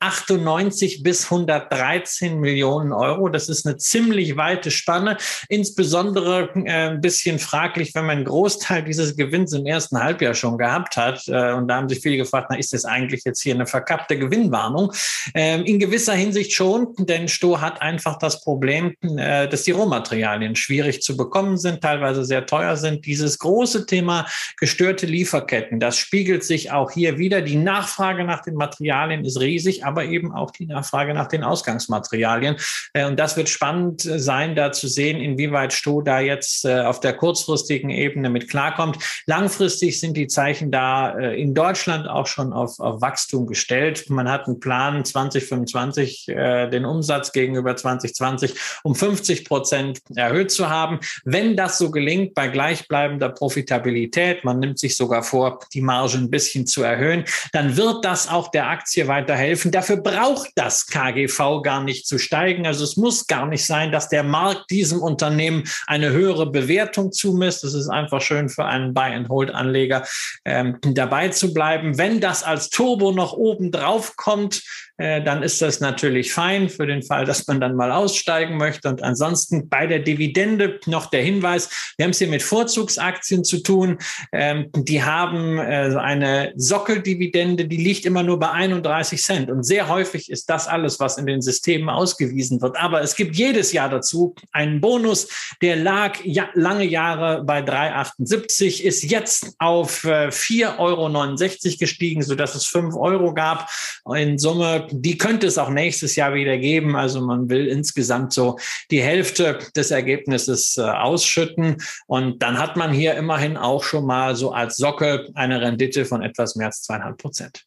98 0.00 1.02
bis 1.04 1.24
113 1.24 2.40
Millionen 2.40 2.92
Euro. 2.92 3.28
Das 3.28 3.48
ist 3.48 3.64
eine 3.64 3.76
ziemlich 3.76 4.36
weite 4.36 4.72
Spanne, 4.72 5.18
insbesondere 5.48 6.50
äh, 6.64 6.90
ein 6.90 7.00
bisschen 7.00 7.38
fraglich, 7.38 7.94
wenn 7.94 8.06
man 8.06 8.23
Großteil 8.24 8.82
dieses 8.82 9.16
Gewinns 9.16 9.52
im 9.52 9.66
ersten 9.66 10.02
Halbjahr 10.02 10.34
schon 10.34 10.58
gehabt 10.58 10.96
hat. 10.96 11.26
Äh, 11.28 11.52
und 11.52 11.68
da 11.68 11.76
haben 11.76 11.88
sich 11.88 12.00
viele 12.00 12.16
gefragt, 12.16 12.48
na, 12.50 12.58
ist 12.58 12.72
das 12.72 12.84
eigentlich 12.84 13.22
jetzt 13.24 13.42
hier 13.42 13.54
eine 13.54 13.66
verkappte 13.66 14.18
Gewinnwarnung? 14.18 14.92
Ähm, 15.34 15.64
in 15.64 15.78
gewisser 15.78 16.14
Hinsicht 16.14 16.52
schon, 16.52 16.94
denn 16.98 17.28
Sto 17.28 17.60
hat 17.60 17.82
einfach 17.82 18.18
das 18.18 18.40
Problem, 18.40 18.94
äh, 19.02 19.48
dass 19.48 19.62
die 19.62 19.70
Rohmaterialien 19.72 20.56
schwierig 20.56 21.02
zu 21.02 21.16
bekommen 21.16 21.56
sind, 21.56 21.80
teilweise 21.80 22.24
sehr 22.24 22.46
teuer 22.46 22.76
sind. 22.76 23.06
Dieses 23.06 23.38
große 23.38 23.86
Thema 23.86 24.26
gestörte 24.58 25.06
Lieferketten, 25.06 25.80
das 25.80 25.96
spiegelt 25.96 26.44
sich 26.44 26.72
auch 26.72 26.90
hier 26.90 27.18
wieder. 27.18 27.42
Die 27.42 27.56
Nachfrage 27.56 28.24
nach 28.24 28.42
den 28.42 28.54
Materialien 28.54 29.24
ist 29.24 29.40
riesig, 29.40 29.84
aber 29.84 30.04
eben 30.04 30.32
auch 30.32 30.50
die 30.50 30.66
Nachfrage 30.66 31.14
nach 31.14 31.28
den 31.28 31.44
Ausgangsmaterialien. 31.44 32.56
Äh, 32.92 33.06
und 33.06 33.18
das 33.18 33.36
wird 33.36 33.48
spannend 33.48 34.00
sein, 34.02 34.56
da 34.56 34.72
zu 34.72 34.88
sehen, 34.88 35.20
inwieweit 35.20 35.72
Sto 35.72 36.00
da 36.00 36.20
jetzt 36.20 36.66
auf 36.66 37.00
der 37.00 37.14
kurzfristigen 37.14 37.90
Ebene 37.90 38.13
Ebene 38.14 38.30
mit 38.30 38.48
klarkommt. 38.48 38.98
Langfristig 39.26 39.98
sind 39.98 40.16
die 40.16 40.28
Zeichen 40.28 40.70
da 40.70 41.18
äh, 41.18 41.40
in 41.40 41.54
Deutschland 41.54 42.08
auch 42.08 42.26
schon 42.26 42.52
auf, 42.52 42.78
auf 42.78 43.00
Wachstum 43.00 43.46
gestellt. 43.46 44.08
Man 44.08 44.30
hat 44.30 44.46
einen 44.46 44.60
Plan 44.60 45.04
2025 45.04 46.28
äh, 46.28 46.68
den 46.70 46.84
Umsatz 46.84 47.32
gegenüber 47.32 47.74
2020 47.74 48.54
um 48.84 48.94
50 48.94 49.44
Prozent 49.44 50.00
erhöht 50.14 50.52
zu 50.52 50.68
haben. 50.68 51.00
Wenn 51.24 51.56
das 51.56 51.78
so 51.78 51.90
gelingt 51.90 52.34
bei 52.34 52.48
gleichbleibender 52.48 53.30
Profitabilität, 53.30 54.44
man 54.44 54.60
nimmt 54.60 54.78
sich 54.78 54.96
sogar 54.96 55.24
vor, 55.24 55.58
die 55.72 55.80
Marge 55.80 56.18
ein 56.18 56.30
bisschen 56.30 56.66
zu 56.66 56.82
erhöhen, 56.82 57.24
dann 57.52 57.76
wird 57.76 58.04
das 58.04 58.28
auch 58.28 58.48
der 58.48 58.68
Aktie 58.68 59.08
weiterhelfen. 59.08 59.72
Dafür 59.72 59.96
braucht 59.96 60.50
das 60.54 60.86
KGV 60.86 61.62
gar 61.62 61.82
nicht 61.82 62.06
zu 62.06 62.18
steigen. 62.18 62.66
Also 62.66 62.84
es 62.84 62.96
muss 62.96 63.26
gar 63.26 63.46
nicht 63.46 63.66
sein, 63.66 63.90
dass 63.90 64.08
der 64.08 64.22
Markt 64.22 64.70
diesem 64.70 65.02
Unternehmen 65.02 65.64
eine 65.86 66.10
höhere 66.10 66.50
Bewertung 66.50 67.10
zumisst. 67.10 67.64
Das 67.64 67.74
ist 67.74 67.88
einfach 67.88 68.03
schön 68.20 68.48
für 68.48 68.64
einen 68.64 68.94
Buy-and-Hold-Anleger 68.94 70.04
ähm, 70.44 70.78
dabei 70.82 71.28
zu 71.28 71.52
bleiben. 71.52 71.98
Wenn 71.98 72.20
das 72.20 72.42
als 72.42 72.70
Turbo 72.70 73.12
noch 73.12 73.32
oben 73.32 73.70
drauf 73.70 74.16
kommt, 74.16 74.62
dann 74.96 75.42
ist 75.42 75.60
das 75.60 75.80
natürlich 75.80 76.32
fein 76.32 76.68
für 76.68 76.86
den 76.86 77.02
Fall, 77.02 77.24
dass 77.24 77.46
man 77.46 77.60
dann 77.60 77.74
mal 77.74 77.90
aussteigen 77.90 78.56
möchte. 78.56 78.88
Und 78.88 79.02
ansonsten 79.02 79.68
bei 79.68 79.86
der 79.86 79.98
Dividende 79.98 80.78
noch 80.86 81.06
der 81.06 81.22
Hinweis, 81.22 81.68
wir 81.96 82.04
haben 82.04 82.10
es 82.10 82.18
hier 82.18 82.28
mit 82.28 82.42
Vorzugsaktien 82.42 83.44
zu 83.44 83.62
tun. 83.62 83.98
Ähm, 84.32 84.70
die 84.74 85.02
haben 85.02 85.58
äh, 85.58 85.94
eine 85.96 86.52
Sockeldividende, 86.56 87.66
die 87.66 87.76
liegt 87.76 88.06
immer 88.06 88.22
nur 88.22 88.38
bei 88.38 88.50
31 88.50 89.22
Cent. 89.22 89.50
Und 89.50 89.64
sehr 89.64 89.88
häufig 89.88 90.30
ist 90.30 90.48
das 90.48 90.68
alles, 90.68 91.00
was 91.00 91.18
in 91.18 91.26
den 91.26 91.42
Systemen 91.42 91.88
ausgewiesen 91.88 92.60
wird. 92.62 92.76
Aber 92.76 93.02
es 93.02 93.16
gibt 93.16 93.36
jedes 93.36 93.72
Jahr 93.72 93.88
dazu 93.88 94.34
einen 94.52 94.80
Bonus, 94.80 95.28
der 95.60 95.76
lag 95.76 96.18
lange 96.54 96.84
Jahre 96.84 97.42
bei 97.44 97.60
3,78, 97.60 98.82
ist 98.82 99.02
jetzt 99.02 99.54
auf 99.58 100.04
äh, 100.04 100.28
4,69 100.28 100.78
Euro 100.78 101.78
gestiegen, 101.78 102.22
sodass 102.22 102.54
es 102.54 102.66
5 102.66 102.94
Euro 102.96 103.34
gab. 103.34 103.68
In 104.14 104.38
Summe 104.38 104.83
die 104.90 105.18
könnte 105.18 105.46
es 105.46 105.58
auch 105.58 105.70
nächstes 105.70 106.16
Jahr 106.16 106.34
wieder 106.34 106.58
geben. 106.58 106.96
Also 106.96 107.20
man 107.20 107.48
will 107.48 107.66
insgesamt 107.66 108.32
so 108.32 108.58
die 108.90 109.02
Hälfte 109.02 109.58
des 109.76 109.90
Ergebnisses 109.90 110.76
äh, 110.76 110.82
ausschütten. 110.82 111.76
Und 112.06 112.42
dann 112.42 112.58
hat 112.58 112.76
man 112.76 112.92
hier 112.92 113.14
immerhin 113.14 113.56
auch 113.56 113.82
schon 113.82 114.06
mal 114.06 114.36
so 114.36 114.52
als 114.52 114.76
Sockel 114.76 115.30
eine 115.34 115.60
Rendite 115.60 116.04
von 116.04 116.22
etwas 116.22 116.56
mehr 116.56 116.68
als 116.68 116.82
zweieinhalb 116.82 117.18
Prozent. 117.18 117.64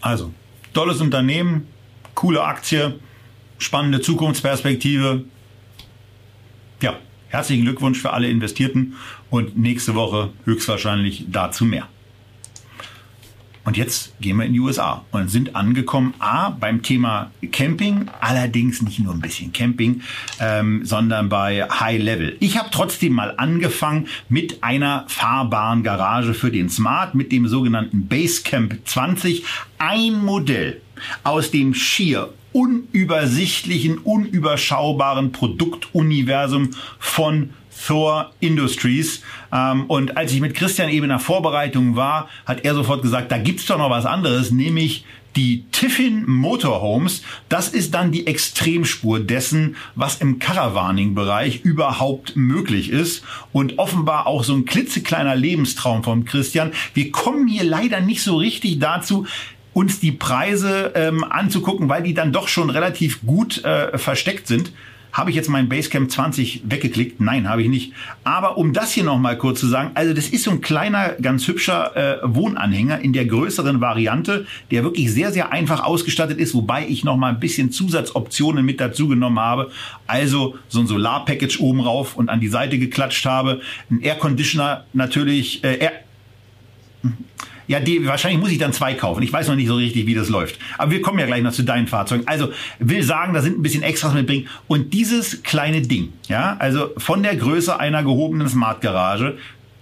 Also, 0.00 0.32
tolles 0.72 1.00
Unternehmen, 1.00 1.66
coole 2.14 2.42
Aktie, 2.42 2.98
spannende 3.58 4.00
Zukunftsperspektive. 4.00 5.24
Ja, 6.82 6.96
herzlichen 7.28 7.64
Glückwunsch 7.64 8.00
für 8.00 8.12
alle 8.12 8.28
Investierten 8.28 8.94
und 9.30 9.56
nächste 9.56 9.94
Woche 9.94 10.30
höchstwahrscheinlich 10.44 11.26
dazu 11.28 11.64
mehr. 11.64 11.88
Und 13.66 13.76
jetzt 13.76 14.18
gehen 14.20 14.36
wir 14.36 14.46
in 14.46 14.52
die 14.52 14.60
USA 14.60 15.04
und 15.10 15.28
sind 15.28 15.56
angekommen, 15.56 16.14
A, 16.20 16.50
beim 16.50 16.82
Thema 16.82 17.32
Camping, 17.50 18.08
allerdings 18.20 18.80
nicht 18.80 19.00
nur 19.00 19.12
ein 19.12 19.20
bisschen 19.20 19.52
Camping, 19.52 20.02
ähm, 20.38 20.84
sondern 20.84 21.28
bei 21.28 21.68
High 21.68 22.00
Level. 22.00 22.36
Ich 22.38 22.56
habe 22.56 22.68
trotzdem 22.70 23.12
mal 23.12 23.34
angefangen 23.36 24.06
mit 24.28 24.62
einer 24.62 25.04
fahrbaren 25.08 25.82
Garage 25.82 26.32
für 26.32 26.52
den 26.52 26.70
Smart, 26.70 27.16
mit 27.16 27.32
dem 27.32 27.48
sogenannten 27.48 28.06
Basecamp 28.06 28.78
20. 28.84 29.44
Ein 29.78 30.24
Modell 30.24 30.80
aus 31.24 31.50
dem 31.50 31.74
schier 31.74 32.32
unübersichtlichen, 32.52 33.98
unüberschaubaren 33.98 35.32
Produktuniversum 35.32 36.70
von 37.00 37.50
Thor 37.86 38.32
Industries. 38.40 39.22
Ähm, 39.52 39.84
und 39.86 40.16
als 40.16 40.32
ich 40.32 40.40
mit 40.40 40.54
Christian 40.54 40.88
eben 40.88 41.04
in 41.04 41.10
der 41.10 41.18
Vorbereitung 41.18 41.96
war, 41.96 42.28
hat 42.44 42.64
er 42.64 42.74
sofort 42.74 43.02
gesagt, 43.02 43.32
da 43.32 43.38
gibt's 43.38 43.66
doch 43.66 43.78
noch 43.78 43.90
was 43.90 44.06
anderes, 44.06 44.50
nämlich 44.50 45.04
die 45.36 45.64
Tiffin 45.70 46.24
Motorhomes, 46.26 47.22
das 47.50 47.68
ist 47.68 47.92
dann 47.92 48.10
die 48.10 48.26
Extremspur 48.26 49.20
dessen, 49.20 49.76
was 49.94 50.16
im 50.22 50.38
Caravaning-Bereich 50.38 51.60
überhaupt 51.62 52.36
möglich 52.36 52.90
ist 52.90 53.22
und 53.52 53.78
offenbar 53.78 54.26
auch 54.26 54.44
so 54.44 54.54
ein 54.54 54.64
klitzekleiner 54.64 55.36
Lebenstraum 55.36 56.02
von 56.02 56.24
Christian. 56.24 56.72
Wir 56.94 57.12
kommen 57.12 57.46
hier 57.46 57.64
leider 57.64 58.00
nicht 58.00 58.22
so 58.22 58.38
richtig 58.38 58.78
dazu, 58.78 59.26
uns 59.74 60.00
die 60.00 60.12
Preise 60.12 60.92
ähm, 60.94 61.22
anzugucken, 61.22 61.90
weil 61.90 62.02
die 62.02 62.14
dann 62.14 62.32
doch 62.32 62.48
schon 62.48 62.70
relativ 62.70 63.20
gut 63.26 63.62
äh, 63.62 63.98
versteckt 63.98 64.46
sind. 64.46 64.72
Habe 65.16 65.30
ich 65.30 65.36
jetzt 65.36 65.48
mein 65.48 65.70
Basecamp 65.70 66.10
20 66.10 66.64
weggeklickt? 66.66 67.22
Nein, 67.22 67.48
habe 67.48 67.62
ich 67.62 67.70
nicht. 67.70 67.94
Aber 68.22 68.58
um 68.58 68.74
das 68.74 68.92
hier 68.92 69.02
nochmal 69.02 69.38
kurz 69.38 69.60
zu 69.60 69.66
sagen, 69.66 69.92
also 69.94 70.12
das 70.12 70.28
ist 70.28 70.44
so 70.44 70.50
ein 70.50 70.60
kleiner, 70.60 71.14
ganz 71.22 71.48
hübscher 71.48 71.96
äh, 71.96 72.18
Wohnanhänger 72.22 73.00
in 73.00 73.14
der 73.14 73.24
größeren 73.24 73.80
Variante, 73.80 74.46
der 74.70 74.84
wirklich 74.84 75.10
sehr, 75.10 75.32
sehr 75.32 75.52
einfach 75.52 75.82
ausgestattet 75.82 76.38
ist, 76.38 76.52
wobei 76.52 76.86
ich 76.86 77.02
nochmal 77.02 77.32
ein 77.32 77.40
bisschen 77.40 77.72
Zusatzoptionen 77.72 78.62
mit 78.62 78.78
dazu 78.78 79.08
genommen 79.08 79.40
habe. 79.40 79.70
Also 80.06 80.58
so 80.68 80.80
ein 80.80 80.86
Solarpackage 80.86 81.60
oben 81.60 81.80
rauf 81.80 82.14
und 82.14 82.28
an 82.28 82.40
die 82.40 82.48
Seite 82.48 82.78
geklatscht 82.78 83.24
habe. 83.24 83.62
Ein 83.90 84.02
Air 84.02 84.16
Conditioner 84.16 84.84
natürlich, 84.92 85.64
äh, 85.64 85.78
Air 85.78 85.92
ja, 87.68 87.80
die, 87.80 88.06
wahrscheinlich 88.06 88.40
muss 88.40 88.50
ich 88.50 88.58
dann 88.58 88.72
zwei 88.72 88.94
kaufen. 88.94 89.22
Ich 89.22 89.32
weiß 89.32 89.48
noch 89.48 89.56
nicht 89.56 89.68
so 89.68 89.76
richtig, 89.76 90.06
wie 90.06 90.14
das 90.14 90.28
läuft. 90.28 90.58
Aber 90.78 90.90
wir 90.90 91.02
kommen 91.02 91.18
ja 91.18 91.26
gleich 91.26 91.42
noch 91.42 91.52
zu 91.52 91.64
deinen 91.64 91.88
Fahrzeugen. 91.88 92.26
Also 92.26 92.50
will 92.78 93.02
sagen, 93.02 93.34
da 93.34 93.42
sind 93.42 93.58
ein 93.58 93.62
bisschen 93.62 93.82
Extras 93.82 94.14
mitbringen. 94.14 94.48
Und 94.68 94.94
dieses 94.94 95.42
kleine 95.42 95.82
Ding, 95.82 96.12
ja, 96.28 96.56
also 96.58 96.90
von 96.96 97.22
der 97.22 97.36
Größe 97.36 97.78
einer 97.78 98.02
gehobenen 98.02 98.48
Smart 98.48 98.80
Garage 98.80 99.36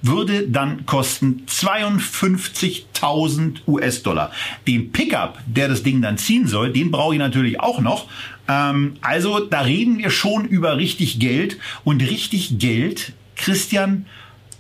würde 0.05 0.49
dann 0.49 0.85
kosten 0.85 1.47
52.000 1.49 3.61
US-Dollar. 3.66 4.30
Den 4.66 4.93
Pickup, 4.93 5.39
der 5.47 5.68
das 5.68 5.82
Ding 5.82 6.03
dann 6.03 6.18
ziehen 6.18 6.47
soll, 6.47 6.70
den 6.72 6.91
brauche 6.91 7.14
ich 7.14 7.18
natürlich 7.18 7.59
auch 7.61 7.80
noch. 7.80 8.07
Ähm, 8.47 8.97
also 9.01 9.41
da 9.41 9.62
reden 9.62 9.97
wir 9.99 10.11
schon 10.11 10.45
über 10.45 10.76
richtig 10.76 11.20
Geld 11.20 11.57
und 11.85 12.03
richtig 12.03 12.59
Geld, 12.59 13.14
Christian, 13.37 14.05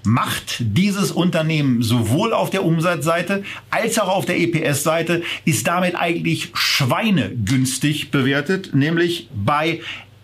macht 0.04 0.56
dieses 0.60 1.10
Unternehmen 1.10 1.82
sowohl 1.82 2.32
auf 2.32 2.50
der 2.50 2.64
Umsatzseite 2.64 3.42
als 3.70 3.98
auch 3.98 4.08
auf 4.08 4.26
der 4.26 4.38
EPS-Seite, 4.38 5.22
ist 5.44 5.66
damit 5.66 5.96
eigentlich 5.96 6.50
schweinegünstig 6.54 8.10
bewertet, 8.10 8.74
nämlich 8.74 9.28
bei 9.34 9.80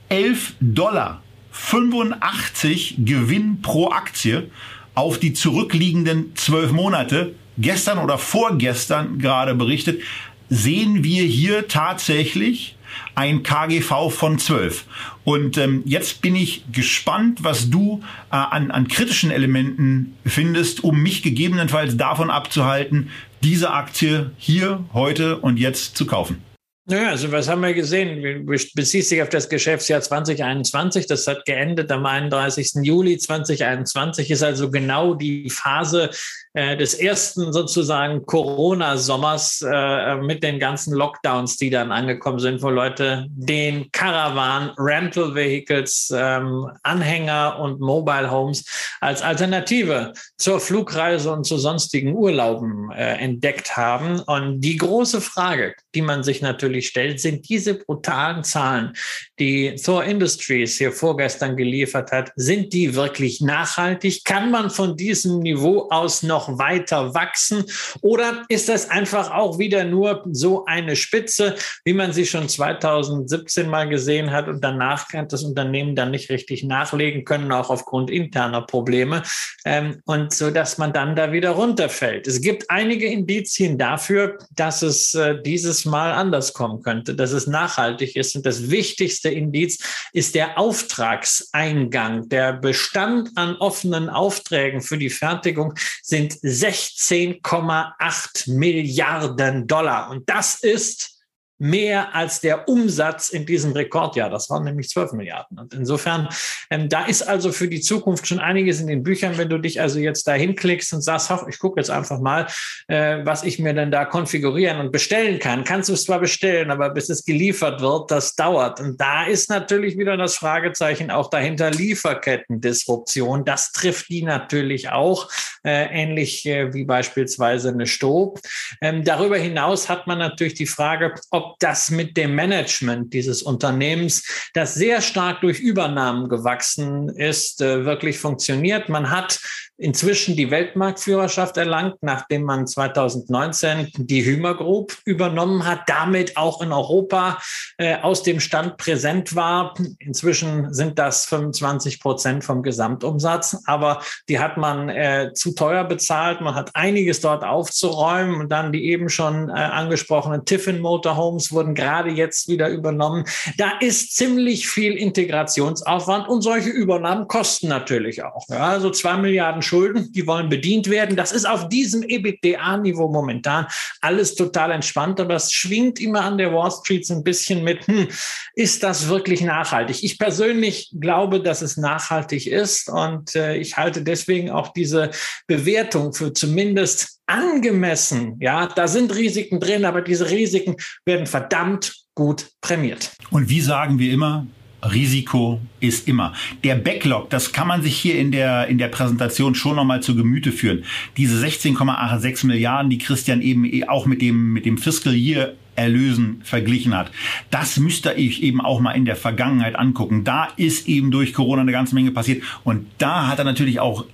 11 0.09 0.55
Dollar 0.61 1.23
85 1.53 2.97
Gewinn 2.99 3.63
pro 3.63 3.91
Aktie 3.91 4.51
auf 4.95 5.19
die 5.19 5.33
zurückliegenden 5.33 6.33
zwölf 6.37 6.73
Monate. 6.73 7.35
Gestern 7.59 7.99
oder 7.99 8.19
vorgestern 8.19 9.19
gerade 9.19 9.55
berichtet, 9.55 10.01
sehen 10.49 11.05
wir 11.05 11.25
hier 11.25 11.69
tatsächlich 11.69 12.77
ein 13.15 13.43
KGV 13.43 14.11
von 14.11 14.39
12. 14.39 14.85
Und 15.25 15.59
ähm, 15.59 15.83
jetzt 15.85 16.23
bin 16.23 16.35
ich 16.35 16.65
gespannt, 16.73 17.43
was 17.43 17.71
du 17.71 18.01
äh, 18.31 18.37
an, 18.37 18.71
an 18.71 18.89
kritischen 18.89 19.31
Elementen 19.31 20.17
findest, 20.25 20.83
um 20.85 21.03
mich 21.03 21.23
gegebenenfalls 21.23 21.97
davon 21.97 22.31
abzuhalten, 22.31 23.11
diese 23.43 23.71
Aktie 23.73 24.31
hier, 24.37 24.85
heute 24.93 25.39
und 25.39 25.59
jetzt 25.59 25.97
zu 25.97 26.07
kaufen. 26.07 26.43
Naja, 26.91 27.11
also 27.11 27.31
was 27.31 27.49
haben 27.49 27.63
wir 27.63 27.73
gesehen? 27.73 28.47
Bezieht 28.47 29.07
sich 29.07 29.23
auf 29.23 29.29
das 29.29 29.49
Geschäftsjahr 29.49 30.01
2021. 30.01 31.07
Das 31.07 31.25
hat 31.29 31.45
geendet 31.45 31.93
am 31.93 32.05
31. 32.05 32.73
Juli 32.83 33.17
2021. 33.17 34.29
Ist 34.29 34.43
also 34.43 34.71
genau 34.73 35.15
die 35.15 35.49
Phase, 35.51 36.11
des 36.55 36.95
ersten 36.95 37.53
sozusagen 37.53 38.27
Corona-Sommers 38.27 39.65
äh, 39.71 40.17
mit 40.17 40.43
den 40.43 40.59
ganzen 40.59 40.95
Lockdowns, 40.95 41.57
die 41.57 41.71
dann 41.71 41.93
angekommen 41.93 42.41
sind, 42.41 42.61
wo 42.61 42.71
Leute 42.71 43.27
den 43.31 43.91
Caravan, 43.93 44.73
Rental 44.77 45.35
Vehicles, 45.35 46.13
ähm, 46.13 46.69
Anhänger 46.83 47.59
und 47.61 47.81
Mobile 47.81 48.31
Homes 48.31 48.65
als 49.01 49.23
Alternative 49.23 50.13
zur 50.39 50.59
Flugreise 50.59 51.33
und 51.33 51.45
zu 51.45 51.57
sonstigen 51.57 52.15
Urlauben 52.15 52.91
äh, 52.91 53.15
entdeckt 53.19 53.77
haben. 53.77 54.19
Und 54.21 54.61
die 54.61 54.77
große 54.77 55.21
Frage, 55.21 55.75
die 55.95 56.03
man 56.03 56.23
sich 56.25 56.43
natürlich 56.43 56.89
stellt, 56.89 57.21
sind 57.21 57.49
diese 57.49 57.75
brutalen 57.75 58.43
Zahlen, 58.43 58.95
die 59.39 59.77
Thor 59.77 60.05
Industries 60.05 60.79
hier 60.79 60.93
vorgestern 60.93 61.57
geliefert 61.57 62.11
hat, 62.11 62.33
sind 62.35 62.73
die 62.73 62.95
wirklich 62.95 63.41
nachhaltig? 63.41 64.25
Kann 64.25 64.51
man 64.51 64.71
von 64.71 64.97
diesem 64.97 65.39
Niveau 65.39 65.89
aus 65.91 66.23
noch 66.23 66.40
noch 66.41 66.59
weiter 66.59 67.15
wachsen? 67.15 67.65
Oder 68.01 68.45
ist 68.49 68.69
das 68.69 68.91
einfach 68.91 69.31
auch 69.31 69.59
wieder 69.59 69.85
nur 69.85 70.25
so 70.31 70.65
eine 70.65 70.97
Spitze, 70.97 71.57
wie 71.85 71.93
man 71.93 72.13
sie 72.13 72.27
schon 72.27 72.49
2017 72.49 73.69
mal 73.69 73.89
gesehen 73.89 74.31
hat 74.31 74.49
und 74.49 74.63
danach 74.63 75.13
hat 75.13 75.33
das 75.33 75.43
Unternehmen 75.43 75.95
dann 75.95 76.11
nicht 76.11 76.31
richtig 76.31 76.65
nachlegen 76.65 77.25
können, 77.25 77.53
auch 77.53 77.71
aufgrund 77.71 78.11
interner 78.11 78.63
Probleme 78.63 79.23
ähm, 79.65 80.01
und 80.05 80.33
so, 80.33 80.51
dass 80.51 80.79
man 80.79 80.93
dann 80.93 81.17
da 81.17 81.33
wieder 81.33 81.51
runterfällt. 81.51 82.27
Es 82.27 82.41
gibt 82.41 82.71
einige 82.71 83.07
Indizien 83.07 83.79
dafür, 83.79 84.39
dass 84.55 84.83
es 84.83 85.15
äh, 85.15 85.41
dieses 85.43 85.85
Mal 85.85 86.13
anders 86.13 86.53
kommen 86.53 86.83
könnte, 86.83 87.15
dass 87.15 87.33
es 87.33 87.47
nachhaltig 87.47 88.17
ist. 88.17 88.37
Und 88.37 88.47
das 88.47 88.71
wichtigste 88.71 89.29
Indiz 89.29 89.79
ist 90.13 90.35
der 90.35 90.59
Auftragseingang. 90.59 92.29
Der 92.29 92.53
Bestand 92.53 93.31
an 93.35 93.57
offenen 93.57 94.09
Aufträgen 94.09 94.81
für 94.81 94.99
die 94.99 95.11
Fertigung 95.11 95.75
sind 96.03 96.30
16,8 96.33 98.53
Milliarden 98.53 99.67
Dollar. 99.67 100.11
Und 100.11 100.29
das 100.29 100.63
ist 100.63 101.20
mehr 101.61 102.15
als 102.15 102.41
der 102.41 102.69
Umsatz 102.69 103.29
in 103.29 103.45
diesem 103.45 103.73
Rekordjahr. 103.73 104.31
Das 104.31 104.49
waren 104.49 104.65
nämlich 104.65 104.89
12 104.89 105.13
Milliarden. 105.13 105.59
Und 105.59 105.75
insofern, 105.75 106.29
ähm, 106.71 106.89
da 106.89 107.05
ist 107.05 107.23
also 107.23 107.53
für 107.53 107.69
die 107.69 107.81
Zukunft 107.81 108.27
schon 108.27 108.41
einiges 108.41 108.81
in 108.81 108.87
den 108.87 109.03
Büchern. 109.03 109.37
Wenn 109.37 109.51
du 109.51 109.59
dich 109.59 109.81
also 109.81 109.99
jetzt 109.99 110.27
da 110.27 110.33
hinklickst 110.33 110.93
und 110.95 111.03
sagst, 111.03 111.31
ich 111.49 111.59
gucke 111.59 111.79
jetzt 111.79 111.91
einfach 111.91 112.19
mal, 112.19 112.47
äh, 112.89 113.19
was 113.25 113.45
ich 113.45 113.59
mir 113.59 113.75
denn 113.75 113.91
da 113.91 114.07
konfigurieren 114.07 114.81
und 114.81 114.91
bestellen 114.91 115.39
kann, 115.39 115.65
kannst 115.65 115.91
du 115.91 115.93
es 115.93 116.05
zwar 116.05 116.19
bestellen, 116.19 116.71
aber 116.71 116.91
bis 116.91 117.11
es 117.11 117.25
geliefert 117.25 117.83
wird, 117.83 118.11
das 118.11 118.35
dauert. 118.37 118.81
Und 118.81 118.99
da 118.99 119.27
ist 119.27 119.51
natürlich 119.51 119.99
wieder 119.99 120.17
das 120.17 120.37
Fragezeichen 120.37 121.11
auch 121.11 121.29
dahinter 121.29 121.71
Lieferkettendisruption. 121.71 123.45
Das 123.45 123.73
trifft 123.73 124.09
die 124.09 124.23
natürlich 124.23 124.89
auch, 124.89 125.31
äh, 125.63 125.85
ähnlich 125.91 126.47
äh, 126.47 126.73
wie 126.73 126.85
beispielsweise 126.85 127.69
eine 127.69 127.87
Stob. 127.87 128.41
Ähm, 128.81 129.05
darüber 129.05 129.37
hinaus 129.37 129.91
hat 129.91 130.07
man 130.07 130.19
natürlich 130.19 130.55
die 130.55 130.67
Frage, 130.67 131.15
ob 131.31 131.50
das 131.59 131.91
mit 131.91 132.17
dem 132.17 132.35
Management 132.35 133.13
dieses 133.13 133.43
Unternehmens, 133.43 134.51
das 134.55 134.75
sehr 134.75 135.01
stark 135.01 135.41
durch 135.41 135.61
Übernahmen 135.61 136.29
gewachsen 136.29 137.09
ist, 137.09 137.61
äh, 137.61 137.85
wirklich 137.85 138.19
funktioniert. 138.19 138.89
Man 138.89 139.11
hat 139.11 139.41
inzwischen 139.81 140.37
die 140.37 140.51
Weltmarktführerschaft 140.51 141.57
erlangt, 141.57 141.97
nachdem 142.03 142.43
man 142.43 142.67
2019 142.67 143.89
die 143.97 144.25
Hümer 144.25 144.55
Group 144.55 144.97
übernommen 145.05 145.67
hat, 145.67 145.81
damit 145.87 146.37
auch 146.37 146.61
in 146.61 146.73
Europa 146.73 147.39
äh, 147.79 147.97
aus 147.97 148.23
dem 148.23 148.41
Stand 148.41 148.77
präsent 148.77 149.35
war. 149.35 149.75
Inzwischen 149.99 150.73
sind 150.75 150.99
das 150.99 151.25
25 151.25 152.01
Prozent 152.01 152.45
vom 152.45 152.63
Gesamtumsatz, 152.63 153.63
aber 153.65 154.03
die 154.29 154.39
hat 154.39 154.59
man 154.59 154.91
äh, 154.91 155.33
zu 155.35 155.55
teuer 155.55 155.85
bezahlt. 155.85 156.43
Man 156.43 156.55
hat 156.55 156.71
einiges 156.75 157.21
dort 157.21 157.43
aufzuräumen 157.43 158.41
und 158.41 158.53
dann 158.53 158.73
die 158.73 158.85
eben 158.85 159.09
schon 159.09 159.49
äh, 159.49 159.53
angesprochenen 159.53 160.45
Tiffin 160.45 160.81
Motorhomes 160.81 161.53
wurden 161.53 161.75
gerade 161.75 162.11
jetzt 162.11 162.49
wieder 162.49 162.69
übernommen. 162.69 163.25
Da 163.57 163.73
ist 163.81 164.15
ziemlich 164.15 164.69
viel 164.69 164.95
Integrationsaufwand 164.97 166.29
und 166.29 166.43
solche 166.43 166.69
Übernahmen 166.69 167.29
kosten 167.29 167.69
natürlich 167.69 168.23
auch. 168.23 168.47
Ja, 168.49 168.69
also 168.69 168.91
zwei 168.91 169.17
Milliarden 169.17 169.63
Schulden, 169.71 170.11
die 170.11 170.27
wollen 170.27 170.49
bedient 170.49 170.91
werden. 170.91 171.15
Das 171.15 171.31
ist 171.31 171.49
auf 171.49 171.69
diesem 171.69 172.03
EBITDA-Niveau 172.03 173.09
momentan 173.09 173.67
alles 174.01 174.35
total 174.35 174.73
entspannt, 174.73 175.21
aber 175.21 175.37
es 175.37 175.53
schwingt 175.53 176.01
immer 176.01 176.23
an 176.23 176.39
der 176.39 176.53
Wall 176.53 176.73
Street 176.73 177.07
so 177.07 177.15
ein 177.15 177.23
bisschen 177.23 177.63
mit, 177.63 177.87
hm, 177.87 178.09
ist 178.55 178.83
das 178.83 179.09
wirklich 179.09 179.43
nachhaltig? 179.43 180.03
Ich 180.03 180.19
persönlich 180.19 180.93
glaube, 181.01 181.41
dass 181.41 181.63
es 181.63 181.77
nachhaltig 181.77 182.49
ist 182.49 182.89
und 182.89 183.37
äh, 183.37 183.57
ich 183.59 183.77
halte 183.77 184.03
deswegen 184.03 184.51
auch 184.51 184.73
diese 184.73 185.11
Bewertung 185.47 186.13
für 186.15 186.33
zumindest 186.33 187.21
angemessen. 187.27 188.39
Ja, 188.41 188.67
da 188.67 188.89
sind 188.89 189.15
Risiken 189.15 189.61
drin, 189.61 189.85
aber 189.85 190.03
diese 190.03 190.31
Risiken 190.31 190.75
werden 191.05 191.27
verdammt 191.27 191.95
gut 192.17 192.49
prämiert. 192.61 193.13
Und 193.31 193.49
wie 193.49 193.61
sagen 193.61 194.01
wir 194.01 194.13
immer, 194.13 194.47
Risiko 194.83 195.61
ist 195.81 196.09
immer. 196.09 196.33
Der 196.65 196.75
Backlog, 196.75 197.31
das 197.31 197.53
kann 197.53 197.69
man 197.69 197.83
sich 197.83 197.97
hier 197.97 198.19
in 198.19 198.33
der, 198.33 198.69
in 198.69 198.79
der 198.79 198.89
Präsentation 198.89 199.55
schon 199.55 199.77
nochmal 199.77 200.03
zu 200.03 200.15
Gemüte 200.15 200.53
führen. 200.53 200.85
Diese 201.17 201.45
16,86 201.45 202.47
Milliarden, 202.47 202.91
die 202.91 202.99
Christian 202.99 203.43
eben 203.43 203.65
eh 203.65 203.87
auch 203.87 204.07
mit 204.07 204.23
dem, 204.23 204.53
mit 204.53 204.67
dem 204.67 204.79
Fiscal 204.79 205.15
Year 205.15 205.55
Erlösen 205.77 206.43
verglichen 206.45 206.95
hat. 206.95 207.11
Das 207.51 207.79
müsste 207.79 208.13
ich 208.13 208.43
eben 208.43 208.61
auch 208.61 208.81
mal 208.81 208.93
in 208.93 209.07
der 209.07 209.17
Vergangenheit 209.17 209.77
angucken. 209.77 210.25
Da 210.25 210.49
ist 210.57 210.89
eben 210.89 211.11
durch 211.11 211.33
Corona 211.33 211.63
eine 211.63 211.73
ganze 211.73 211.95
Menge 211.95 212.11
passiert. 212.11 212.43
Und 212.65 212.87
da 212.99 213.29
hat 213.29 213.39
er 213.39 213.47
natürlich 213.47 213.81
auch 213.81 214.05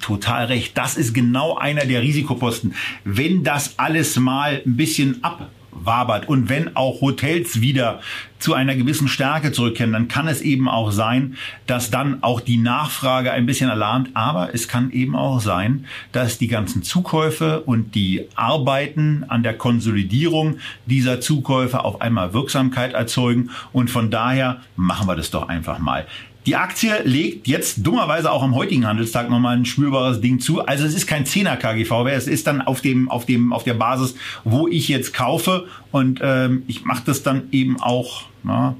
total 0.00 0.46
recht. 0.46 0.78
Das 0.78 0.96
ist 0.96 1.12
genau 1.12 1.56
einer 1.56 1.84
der 1.84 2.00
Risikoposten. 2.00 2.74
Wenn 3.04 3.44
das 3.44 3.78
alles 3.78 4.16
mal 4.18 4.62
ein 4.64 4.76
bisschen 4.76 5.22
ab 5.22 5.50
wabert. 5.72 6.28
Und 6.28 6.48
wenn 6.48 6.76
auch 6.76 7.00
Hotels 7.00 7.60
wieder 7.60 8.00
zu 8.38 8.54
einer 8.54 8.74
gewissen 8.74 9.08
Stärke 9.08 9.52
zurückkehren, 9.52 9.92
dann 9.92 10.08
kann 10.08 10.26
es 10.26 10.40
eben 10.40 10.68
auch 10.68 10.90
sein, 10.90 11.36
dass 11.66 11.90
dann 11.90 12.22
auch 12.22 12.40
die 12.40 12.56
Nachfrage 12.56 13.32
ein 13.32 13.46
bisschen 13.46 13.70
alarmt. 13.70 14.10
Aber 14.14 14.54
es 14.54 14.68
kann 14.68 14.90
eben 14.90 15.14
auch 15.14 15.40
sein, 15.40 15.86
dass 16.12 16.38
die 16.38 16.48
ganzen 16.48 16.82
Zukäufe 16.82 17.60
und 17.60 17.94
die 17.94 18.26
Arbeiten 18.34 19.24
an 19.28 19.42
der 19.42 19.54
Konsolidierung 19.54 20.58
dieser 20.86 21.20
Zukäufe 21.20 21.84
auf 21.84 22.00
einmal 22.00 22.32
Wirksamkeit 22.32 22.94
erzeugen. 22.94 23.50
Und 23.72 23.90
von 23.90 24.10
daher 24.10 24.60
machen 24.76 25.06
wir 25.06 25.16
das 25.16 25.30
doch 25.30 25.48
einfach 25.48 25.78
mal. 25.78 26.06
Die 26.46 26.56
Aktie 26.56 27.02
legt 27.04 27.46
jetzt 27.46 27.86
dummerweise 27.86 28.32
auch 28.32 28.42
am 28.42 28.54
heutigen 28.54 28.86
Handelstag 28.86 29.28
nochmal 29.28 29.56
ein 29.56 29.66
spürbares 29.66 30.22
Ding 30.22 30.40
zu. 30.40 30.64
Also 30.64 30.86
es 30.86 30.94
ist 30.94 31.06
kein 31.06 31.26
10er 31.26 31.56
KGV 31.56 32.04
mehr, 32.04 32.14
es 32.14 32.26
ist 32.26 32.46
dann 32.46 32.62
auf 32.62 32.80
dem, 32.80 33.10
auf 33.10 33.26
dem, 33.26 33.52
auf 33.52 33.64
der 33.64 33.74
Basis, 33.74 34.14
wo 34.44 34.66
ich 34.66 34.88
jetzt 34.88 35.12
kaufe. 35.12 35.66
Und 35.90 36.20
ähm, 36.22 36.62
ich 36.66 36.84
mache 36.84 37.02
das 37.04 37.22
dann 37.22 37.48
eben 37.52 37.78
auch, 37.80 38.22
na, 38.42 38.74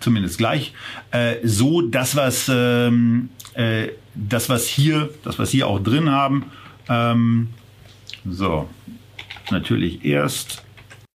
zumindest 0.00 0.38
gleich, 0.38 0.72
äh, 1.10 1.36
so, 1.42 1.82
dass 1.82 2.16
was, 2.16 2.50
ähm, 2.52 3.28
äh, 3.54 3.88
das 4.14 4.48
was 4.48 4.66
hier, 4.66 5.10
das 5.24 5.38
was 5.38 5.50
hier 5.50 5.66
auch 5.66 5.82
drin 5.82 6.10
haben. 6.10 6.46
Ähm, 6.88 7.48
so, 8.24 8.68
natürlich 9.50 10.04
erst 10.06 10.65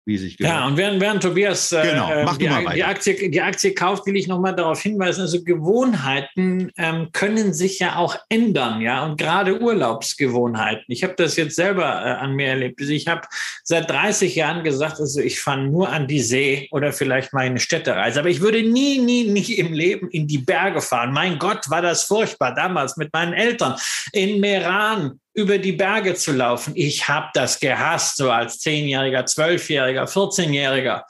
wie 0.07 0.19
sich 0.19 0.39
gehört. 0.39 0.55
Ja, 0.55 0.67
und 0.67 0.77
während, 0.77 1.01
während 1.01 1.23
Tobias 1.23 1.73
äh, 1.73 1.83
genau, 1.83 2.11
äh, 2.11 2.25
die, 2.39 2.75
die, 2.75 2.85
Aktie, 2.85 3.29
die 3.29 3.41
Aktie 3.41 3.75
kauft, 3.75 4.07
will 4.07 4.17
ich 4.17 4.29
nochmal 4.29 4.55
darauf 4.55 4.81
hinweisen, 4.81 5.23
also 5.23 5.43
Gewohnheiten 5.43 6.71
ähm, 6.79 7.09
können 7.13 7.53
sich 7.53 7.81
ja 7.81 7.97
auch 7.97 8.17
ändern, 8.29 8.81
ja, 8.81 9.05
und 9.05 9.19
gerade 9.19 9.61
Urlaubsgewohnheiten. 9.61 10.85
Ich 10.89 11.03
habe 11.03 11.15
das 11.17 11.37
jetzt 11.37 11.57
selber 11.57 11.83
äh, 11.83 12.11
an 12.23 12.35
mir 12.35 12.49
erlebt. 12.49 12.81
Also 12.81 12.93
ich 12.93 13.09
habe 13.09 13.23
seit 13.65 13.91
30 13.91 14.37
Jahren 14.37 14.63
gesagt, 14.63 15.01
also 15.01 15.21
ich 15.21 15.41
fahre 15.41 15.63
nur 15.63 15.89
an 15.89 16.07
die 16.07 16.21
See 16.21 16.69
oder 16.71 16.93
vielleicht 16.93 17.33
mal 17.33 17.41
eine 17.41 17.59
Städtereise, 17.59 18.21
aber 18.21 18.29
ich 18.29 18.41
würde 18.41 18.63
nie, 18.63 19.01
nie, 19.01 19.29
nie 19.29 19.55
im 19.55 19.73
Leben 19.73 20.09
in 20.11 20.29
die 20.29 20.39
Berge 20.39 20.81
fahren. 20.81 21.13
Mein 21.13 21.39
Gott, 21.39 21.69
war 21.69 21.83
das 21.83 22.05
furchtbar 22.05 22.55
damals 22.55 22.97
mit 22.97 23.13
meinen 23.13 23.33
Eltern 23.33 23.75
in 24.13 24.39
Meran 24.39 25.19
über 25.37 25.59
die 25.59 25.73
Berge 25.73 26.15
zu 26.15 26.33
laufen. 26.33 26.73
Ich 26.75 27.09
habe 27.09 27.29
das 27.35 27.61
gehasst, 27.61 28.17
so 28.17 28.31
als 28.31 28.59
Zehnjähriger, 28.59 29.27
Zwölfjähriger, 29.27 30.05
14-Jähriger. 30.05 31.03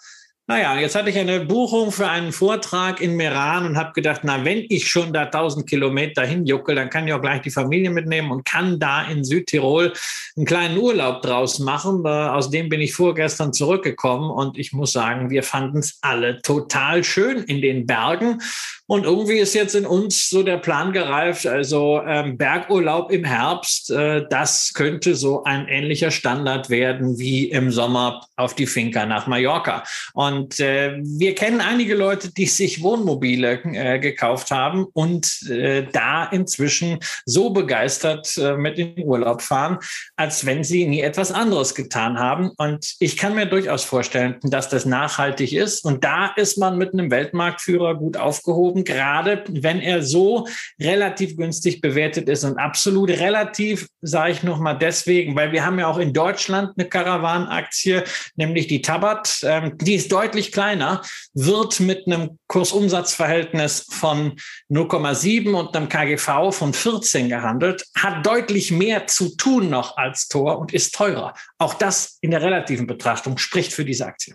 Naja, 0.49 0.79
jetzt 0.79 0.95
hatte 0.95 1.11
ich 1.11 1.19
eine 1.19 1.41
Buchung 1.41 1.91
für 1.91 2.09
einen 2.09 2.31
Vortrag 2.31 3.01
in 3.01 3.17
Meran 3.17 3.67
und 3.67 3.77
habe 3.77 3.93
gedacht, 3.95 4.21
na, 4.23 4.45
wenn 4.45 4.65
ich 4.69 4.89
schon 4.89 5.13
da 5.13 5.25
1000 5.25 5.69
Kilometer 5.69 6.25
hinjuckel, 6.25 6.77
dann 6.77 6.89
kann 6.89 7.09
ich 7.09 7.15
auch 7.15 7.21
gleich 7.21 7.43
die 7.43 7.51
Familie 7.51 7.91
mitnehmen 7.91 8.31
und 8.31 8.45
kann 8.45 8.79
da 8.79 9.03
in 9.03 9.25
Südtirol 9.25 9.93
einen 10.37 10.47
kleinen 10.47 10.79
Urlaub 10.79 11.23
draus 11.23 11.59
machen. 11.59 12.05
Äh, 12.05 12.09
aus 12.09 12.49
dem 12.49 12.69
bin 12.69 12.81
ich 12.81 12.95
vorgestern 12.95 13.53
zurückgekommen 13.53 14.31
und 14.31 14.57
ich 14.57 14.73
muss 14.73 14.93
sagen, 14.93 15.31
wir 15.31 15.43
fanden 15.43 15.79
es 15.79 15.99
alle 16.01 16.41
total 16.43 17.03
schön 17.03 17.39
in 17.43 17.61
den 17.61 17.85
Bergen. 17.85 18.41
Und 18.89 19.05
irgendwie 19.05 19.39
ist 19.39 19.55
jetzt 19.55 19.75
in 19.75 19.85
uns 19.85 20.31
so 20.31 20.45
der 20.45 20.59
Plan 20.59 20.93
gereift, 20.93 21.45
also 21.45 22.01
ähm, 22.07 22.39
Bergurlaub 22.39 23.11
im 23.11 23.25
Herbst, 23.25 23.91
äh, 23.91 24.25
das 24.31 24.75
könnte 24.75 25.17
so 25.17 25.43
ein 25.43 25.67
ähnlicher 25.67 26.13
Standard 26.13 26.71
werden 26.71 27.19
wie 27.19 27.51
im 27.51 27.73
Sommer 27.73 28.21
auf 28.37 28.55
die 28.55 28.69
Finca 28.69 29.05
nach 29.05 29.27
Mallorca. 29.27 29.83
Und 30.15 30.36
äh, 30.61 30.97
wir 31.03 31.35
kennen 31.35 31.61
einige 31.61 31.95
Leute, 31.95 32.33
die 32.33 32.47
sich 32.47 32.83
Wohnmobile 32.83 33.61
äh, 33.65 33.99
gekauft 33.99 34.51
haben 34.51 34.87
und 34.93 35.43
äh, 35.51 35.87
da 35.93 36.25
inzwischen 36.25 36.99
so 37.25 37.51
begeistert 37.51 38.37
äh, 38.37 38.57
mit 38.57 38.79
in 38.79 38.95
den 38.95 39.07
Urlaub 39.07 39.43
fahren, 39.43 39.79
als 40.17 40.47
wenn 40.47 40.65
sie 40.65 40.87
nie 40.87 41.01
etwas 41.01 41.33
anderes 41.33 41.75
getan 41.75 42.19
haben. 42.19 42.51
Und 42.57 42.95
ich 43.01 43.17
kann 43.17 43.35
mir 43.35 43.47
durchaus 43.47 43.85
vorstellen, 43.85 44.37
dass 44.43 44.69
das 44.69 44.87
nachhaltig 44.87 45.53
ist. 45.53 45.85
Und 45.85 46.05
da 46.05 46.33
ist 46.37 46.59
man 46.59 46.79
mit 46.79 46.93
einem 46.93 47.11
Weltmarktführer 47.11 47.95
gut 47.97 48.17
aufgehoben 48.17 48.85
gerade 48.85 49.45
wenn 49.49 49.81
er 49.81 50.03
so 50.03 50.47
relativ 50.81 51.37
günstig 51.37 51.81
bewertet 51.81 52.29
ist 52.29 52.45
und 52.45 52.59
absolut 52.59 53.11
relativ, 53.11 53.89
sage 54.01 54.33
ich 54.33 54.43
nochmal 54.43 54.79
deswegen, 54.79 55.37
weil 55.37 55.53
wir 55.53 55.65
haben 55.65 55.79
ja 55.79 55.89
auch 55.89 55.99
in 55.99 56.13
Deutschland 56.13 56.73
eine 56.77 56.89
Karawanaktie, 56.89 58.03
nämlich 58.37 58.67
die 58.67 58.83
Tabat, 58.83 59.41
ähm, 59.43 59.77
die 59.79 59.95
ist 59.95 60.11
deutlich 60.11 60.26
kleiner, 60.35 61.03
wird 61.35 61.81
mit 61.81 62.07
einem 62.07 62.39
Kursumsatzverhältnis 62.49 63.87
von 63.91 64.33
0,7 64.71 65.53
und 65.53 65.77
einem 65.77 65.89
KGV 65.89 66.53
von 66.53 66.73
14 66.73 67.29
gehandelt, 67.29 67.85
hat 67.97 68.25
deutlich 68.25 68.71
mehr 68.71 69.07
zu 69.07 69.37
tun 69.37 69.71
noch 69.71 69.97
als 69.97 70.29
Tor 70.29 70.59
und 70.59 70.73
ist 70.73 70.95
teurer. 70.95 71.35
Auch 71.59 71.75
das 71.75 72.19
in 72.21 72.31
der 72.31 72.43
relativen 72.43 72.87
Betrachtung 72.87 73.39
spricht 73.39 73.73
für 73.73 73.85
diese 73.85 74.07
Aktie. 74.07 74.35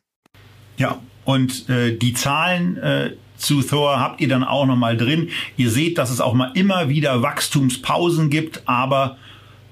Ja, 0.78 1.00
und 1.26 1.70
äh, 1.70 1.98
die 1.98 2.14
Zahlen, 2.14 2.78
äh, 2.78 3.12
zu 3.38 3.62
Thor 3.62 4.00
habt 4.00 4.22
ihr 4.22 4.28
dann 4.28 4.44
auch 4.44 4.66
nochmal 4.66 4.96
drin. 4.96 5.30
Ihr 5.58 5.72
seht, 5.72 5.98
dass 5.98 6.12
es 6.12 6.22
auch 6.22 6.34
mal 6.34 6.52
immer 6.54 6.90
wieder 6.90 7.22
Wachstumspausen 7.22 8.30
gibt, 8.30 8.64
aber 8.68 9.18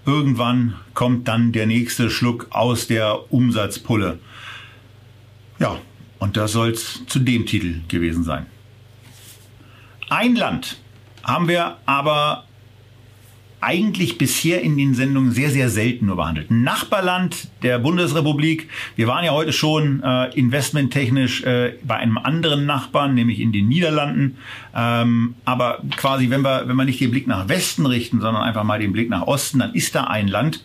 irgendwann 0.05 0.75
kommt 0.93 1.27
dann 1.27 1.51
der 1.51 1.67
nächste 1.67 2.09
Schluck 2.09 2.47
aus 2.49 2.87
der 2.87 3.31
Umsatzpulle. 3.31 4.19
Ja, 5.59 5.77
und 6.19 6.37
das 6.37 6.51
soll 6.51 6.69
es 6.69 7.05
zu 7.07 7.19
dem 7.19 7.45
Titel 7.45 7.81
gewesen 7.87 8.23
sein. 8.23 8.45
Ein 10.09 10.35
Land 10.35 10.77
haben 11.23 11.47
wir 11.47 11.77
aber 11.85 12.45
eigentlich 13.61 14.17
bisher 14.17 14.61
in 14.61 14.77
den 14.77 14.93
Sendungen 14.93 15.31
sehr, 15.31 15.49
sehr 15.49 15.69
selten 15.69 16.05
nur 16.05 16.15
behandelt. 16.15 16.49
Nachbarland 16.49 17.49
der 17.61 17.79
Bundesrepublik. 17.79 18.69
Wir 18.95 19.07
waren 19.07 19.25
ja 19.25 19.31
heute 19.31 19.51
schon 19.51 20.01
äh, 20.01 20.33
investmenttechnisch 20.33 21.43
äh, 21.43 21.73
bei 21.83 21.97
einem 21.97 22.17
anderen 22.17 22.65
Nachbarn, 22.65 23.15
nämlich 23.15 23.39
in 23.39 23.51
den 23.51 23.67
Niederlanden. 23.67 24.37
Ähm, 24.73 25.35
aber 25.43 25.81
quasi, 25.97 26.29
wenn 26.29 26.41
wir, 26.41 26.67
wenn 26.67 26.75
wir 26.75 26.85
nicht 26.85 27.01
den 27.01 27.11
Blick 27.11 27.27
nach 27.27 27.49
Westen 27.49 27.85
richten, 27.85 28.21
sondern 28.21 28.43
einfach 28.43 28.63
mal 28.63 28.79
den 28.79 28.93
Blick 28.93 29.09
nach 29.09 29.27
Osten, 29.27 29.59
dann 29.59 29.73
ist 29.73 29.93
da 29.93 30.05
ein 30.05 30.27
Land, 30.27 30.63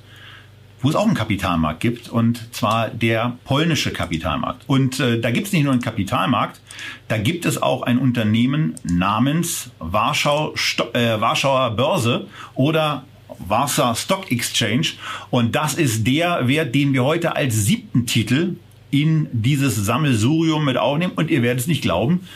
wo 0.84 0.90
es 0.90 0.96
auch 0.96 1.06
einen 1.06 1.14
Kapitalmarkt 1.14 1.80
gibt, 1.80 2.10
und 2.10 2.54
zwar 2.54 2.90
der 2.90 3.38
polnische 3.44 3.90
Kapitalmarkt. 3.90 4.64
Und 4.66 5.00
äh, 5.00 5.18
da 5.18 5.30
gibt 5.30 5.46
es 5.46 5.52
nicht 5.54 5.64
nur 5.64 5.72
einen 5.72 5.80
Kapitalmarkt, 5.80 6.60
da 7.08 7.16
gibt 7.16 7.46
es 7.46 7.60
auch 7.60 7.82
ein 7.82 7.98
Unternehmen 7.98 8.74
namens 8.84 9.70
Warschau, 9.78 10.54
äh, 10.92 11.18
Warschauer 11.18 11.70
Börse 11.70 12.26
oder 12.54 13.04
Warsaw 13.38 13.94
Stock 13.96 14.30
Exchange. 14.30 14.88
Und 15.30 15.54
das 15.54 15.72
ist 15.72 16.06
der 16.06 16.46
Wert, 16.48 16.74
den 16.74 16.92
wir 16.92 17.02
heute 17.02 17.34
als 17.34 17.64
siebten 17.64 18.04
Titel 18.04 18.56
in 18.90 19.28
dieses 19.32 19.76
Sammelsurium 19.76 20.66
mit 20.66 20.76
aufnehmen. 20.76 21.14
Und 21.16 21.30
ihr 21.30 21.40
werdet 21.40 21.60
es 21.60 21.66
nicht 21.66 21.80
glauben, 21.80 22.28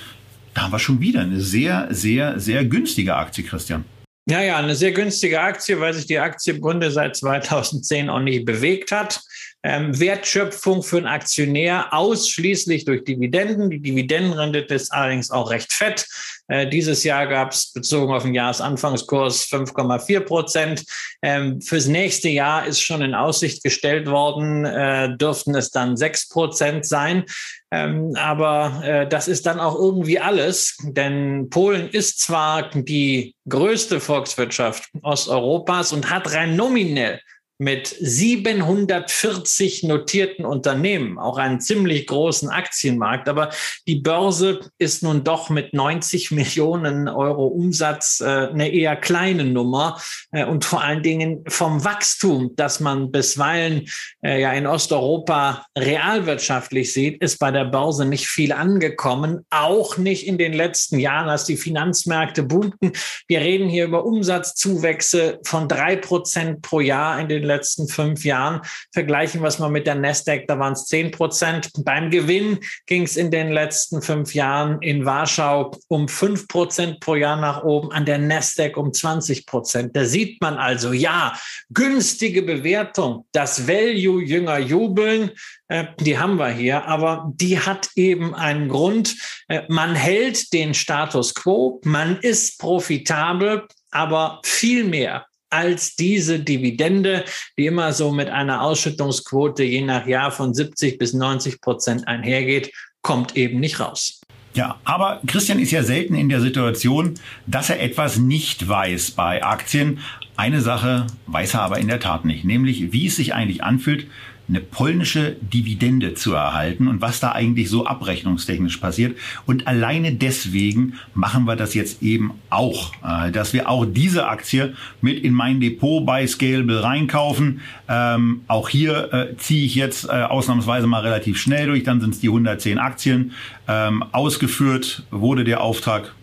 da 0.55 0.63
haben 0.63 0.73
wir 0.73 0.79
schon 0.79 1.01
wieder 1.01 1.21
eine 1.21 1.41
sehr, 1.41 1.89
sehr, 1.91 2.41
sehr 2.41 2.65
günstige 2.65 3.15
Aktie, 3.15 3.45
Christian. 3.45 3.85
Ja, 4.31 4.43
ja, 4.43 4.59
eine 4.59 4.75
sehr 4.75 4.93
günstige 4.93 5.41
Aktie, 5.41 5.81
weil 5.81 5.95
sich 5.95 6.05
die 6.05 6.19
Aktie 6.19 6.53
im 6.53 6.61
Grunde 6.61 6.91
seit 6.91 7.17
2010 7.17 8.11
auch 8.11 8.21
nicht 8.21 8.45
bewegt 8.45 8.93
hat. 8.93 9.23
Ähm, 9.63 9.99
Wertschöpfung 9.99 10.83
für 10.83 10.99
einen 10.99 11.07
Aktionär 11.07 11.95
ausschließlich 11.95 12.85
durch 12.85 13.05
Dividenden. 13.05 13.71
Die 13.71 13.81
Dividendenrendite 13.81 14.75
ist 14.75 14.93
allerdings 14.93 15.31
auch 15.31 15.51
recht 15.51 15.73
fett. 15.73 16.07
Äh, 16.47 16.69
dieses 16.69 17.05
Jahr 17.05 17.27
gab 17.27 17.53
es 17.53 17.73
bezogen 17.73 18.13
auf 18.13 18.23
den 18.23 18.35
Jahresanfangskurs 18.35 19.47
5,4 19.47 20.21
Prozent. 20.21 20.85
Ähm, 21.23 21.61
fürs 21.61 21.87
nächste 21.87 22.29
Jahr 22.29 22.67
ist 22.67 22.81
schon 22.81 23.03
in 23.03 23.15
Aussicht 23.15 23.63
gestellt 23.65 24.09
worden, 24.09 24.65
äh, 24.65 25.17
dürften 25.17 25.55
es 25.55 25.71
dann 25.71 25.97
6 25.97 26.29
Prozent 26.29 26.87
sein. 26.87 27.25
Ähm, 27.71 28.15
aber 28.17 28.83
äh, 28.83 29.07
das 29.07 29.29
ist 29.29 29.45
dann 29.45 29.61
auch 29.61 29.75
irgendwie 29.75 30.19
alles, 30.19 30.77
denn 30.83 31.49
Polen 31.51 31.91
ist 31.91 32.21
zwar 32.21 32.71
die 32.71 33.35
größte 33.49 34.01
Volkswirtschaft 34.01 34.89
Osteuropas 35.03 35.93
und 35.93 36.11
hat 36.11 36.33
rein 36.33 36.57
nominell 36.57 37.21
mit 37.59 37.89
740 37.89 39.83
notierten 39.83 40.45
Unternehmen, 40.45 41.19
auch 41.19 41.39
einen 41.39 41.61
ziemlich 41.61 42.07
großen 42.07 42.49
Aktienmarkt. 42.49 43.29
Aber 43.29 43.51
die 43.89 43.97
Börse 43.97 44.61
ist 44.79 45.03
nun 45.03 45.25
doch 45.25 45.51
mit 45.51 45.75
90 45.75 46.31
Millionen 46.31 47.09
Euro 47.09 47.49
Umsatz 47.49 48.21
äh, 48.21 48.49
eine 48.49 48.71
eher 48.71 48.95
kleine 48.95 49.45
Nummer 49.45 50.01
äh, 50.31 50.45
und 50.45 50.65
vor 50.65 50.85
allen 50.85 51.03
Dingen 51.03 51.45
vom 51.49 51.85
Wachstum, 51.85 52.53
das 52.55 52.79
man 52.79 53.11
bisweilen 53.11 53.89
äh, 54.23 54.41
ja 54.41 54.53
in 54.53 54.69
Osteuropa 54.69 55.67
realwirtschaftlich 55.77 56.93
sieht, 56.93 57.21
ist 57.21 57.39
bei 57.39 57.51
der 57.51 57.65
Börse 57.65 58.05
nicht 58.05 58.29
viel 58.29 58.53
angekommen, 58.53 59.45
auch 59.51 59.97
nicht 59.99 60.29
in 60.29 60.39
den 60.39 60.53
letzten 60.53 61.01
Jahren, 61.01 61.29
als 61.29 61.45
die 61.45 61.57
Finanzmärkte 61.57 62.45
boomten. 62.45 62.93
Wir 63.27 63.41
reden 63.41 63.69
hier 63.69 63.87
über 63.87 64.05
Umsatzzuwächse 64.05 65.41
von 65.45 65.67
drei 65.67 65.97
Prozent 65.97 66.63
pro 66.63 66.79
Jahr 66.79 67.19
in 67.19 67.29
den 67.29 67.48
letzten 67.49 67.89
fünf 67.89 68.25
Jahren. 68.25 68.61
Vergleichen 68.93 69.41
wir 69.41 69.49
es 69.49 69.59
mal 69.59 69.69
mit 69.69 69.87
der 69.87 69.97
Nasdaq, 69.97 70.47
da 70.47 70.59
waren 70.59 70.75
es 70.75 70.87
10 70.87 71.11
Prozent. 71.11 71.71
Beim 71.85 72.11
Gewinn 72.11 72.61
ging 72.87 73.03
es 73.03 73.17
in 73.17 73.33
den 73.33 73.51
letzten 73.51 74.03
fünf 74.03 74.35
Jahren 74.35 74.81
in 74.83 75.05
Warschau 75.05 75.73
um 75.89 76.07
5 76.07 76.47
Prozent 76.47 77.01
pro 77.01 77.17
Jahr 77.17 77.37
nach 77.37 77.65
oben, 77.65 77.91
an 77.91 78.05
der 78.05 78.19
Nasdaq 78.19 78.77
um 78.77 78.93
20 78.93 79.47
Prozent. 79.47 79.97
Da 79.97 80.05
sieht 80.05 80.41
man 80.41 80.59
also, 80.59 80.93
ja, 80.93 81.33
günstige 81.71 82.43
Bewertung, 82.43 83.27
das 83.33 83.67
Value 83.67 84.23
jünger 84.23 84.59
jubeln, 84.59 85.33
äh, 85.69 85.87
die 86.01 86.19
haben 86.19 86.39
wir 86.39 86.49
hier, 86.49 86.87
aber 86.87 87.31
die 87.35 87.59
hat 87.59 87.91
eben 87.95 88.35
einen 88.35 88.69
Grund. 88.69 89.17
Äh, 89.49 89.63
man 89.69 89.95
hält 89.95 90.53
den 90.53 90.75
Status 90.75 91.35
quo, 91.35 91.81
man 91.85 92.19
ist 92.21 92.59
profitabel, 92.59 93.67
aber 93.91 94.41
viel 94.45 94.85
mehr 94.85 95.27
als 95.51 95.97
diese 95.97 96.41
Dividende, 96.41 97.25
die 97.57 97.67
immer 97.67 97.93
so 97.93 98.13
mit 98.13 98.29
einer 98.29 98.63
Ausschüttungsquote 98.63 99.65
je 99.65 99.83
nach 99.83 100.07
Jahr 100.07 100.31
von 100.31 100.55
70 100.55 100.99
bis 100.99 101.13
90 101.13 101.61
Prozent 101.61 102.07
einhergeht, 102.09 102.73
kommt 103.03 103.37
eben 103.37 103.61
nicht 103.61 103.81
raus. 103.81 104.21
Ja, 104.55 104.77
aber 104.85 105.21
Christian 105.27 105.59
ist 105.59 105.71
ja 105.71 105.83
selten 105.83 106.15
in 106.15 106.29
der 106.29 106.41
Situation, 106.41 107.15
dass 107.47 107.71
er 107.71 107.81
etwas 107.81 108.17
nicht 108.19 108.67
weiß 108.67 109.13
bei 109.13 109.45
Aktien. 109.45 110.01
Eine 110.37 110.63
Sache 110.63 111.07
weiß 111.27 111.55
er 111.55 111.63
aber 111.63 111.79
in 111.79 111.89
der 111.89 112.01
Tat 112.01 112.25
nicht, 112.25 112.45
nämlich 112.45 112.93
wie 112.93 113.07
es 113.07 113.17
sich 113.17 113.35
eigentlich 113.35 113.63
anfühlt, 113.63 114.07
eine 114.49 114.61
polnische 114.61 115.37
Dividende 115.41 116.15
zu 116.15 116.33
erhalten 116.33 116.89
und 116.89 117.03
was 117.03 117.21
da 117.21 117.33
eigentlich 117.33 117.69
so 117.69 117.85
abrechnungstechnisch 117.85 118.79
passiert. 118.79 119.17
Und 119.45 119.67
alleine 119.67 120.13
deswegen 120.13 120.95
machen 121.15 121.45
wir 121.45 121.55
das 121.55 121.75
jetzt 121.75 122.03
eben 122.03 122.33
auch, 122.49 122.93
äh, 123.05 123.31
dass 123.31 123.53
wir 123.53 123.69
auch 123.69 123.85
diese 123.85 124.27
Aktie 124.27 124.75
mit 125.03 125.23
in 125.23 125.35
mein 125.35 125.61
Depot 125.61 126.05
bei 126.05 126.27
Scalable 126.27 126.83
reinkaufen. 126.83 127.61
Ähm, 127.89 128.43
auch 128.49 128.69
hier 128.71 129.13
äh, 129.13 129.37
ziehe 129.37 129.67
ich 129.67 129.75
jetzt 129.75 130.07
äh, 130.07 130.23
ausnahmsweise 130.23 130.87
mal 130.87 131.03
relativ 131.03 131.39
schnell 131.39 131.67
durch, 131.67 131.83
dann 131.83 132.01
sind 132.01 132.15
es 132.15 132.21
die 132.21 132.29
110 132.29 132.79
Aktien. 132.79 133.33
Ähm, 133.67 134.03
ausgeführt 134.13 135.05
wurde 135.11 135.45
der 135.45 135.61
Auftrag 135.61 136.15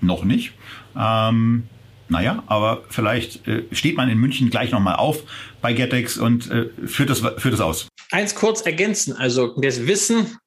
noch 0.00 0.24
nicht. 0.24 0.52
Ähm, 0.96 1.64
naja, 2.08 2.42
aber 2.46 2.84
vielleicht 2.88 3.46
äh, 3.46 3.64
steht 3.72 3.96
man 3.96 4.08
in 4.08 4.18
München 4.18 4.50
gleich 4.50 4.70
nochmal 4.70 4.96
auf 4.96 5.22
bei 5.60 5.72
Getex 5.72 6.16
und 6.16 6.50
äh, 6.50 6.70
führt, 6.86 7.10
das, 7.10 7.20
führt 7.20 7.54
das 7.54 7.60
aus. 7.60 7.88
Eins 8.10 8.34
kurz 8.34 8.62
ergänzen. 8.62 9.14
Also 9.14 9.54
das 9.60 9.86
Wissen 9.86 10.38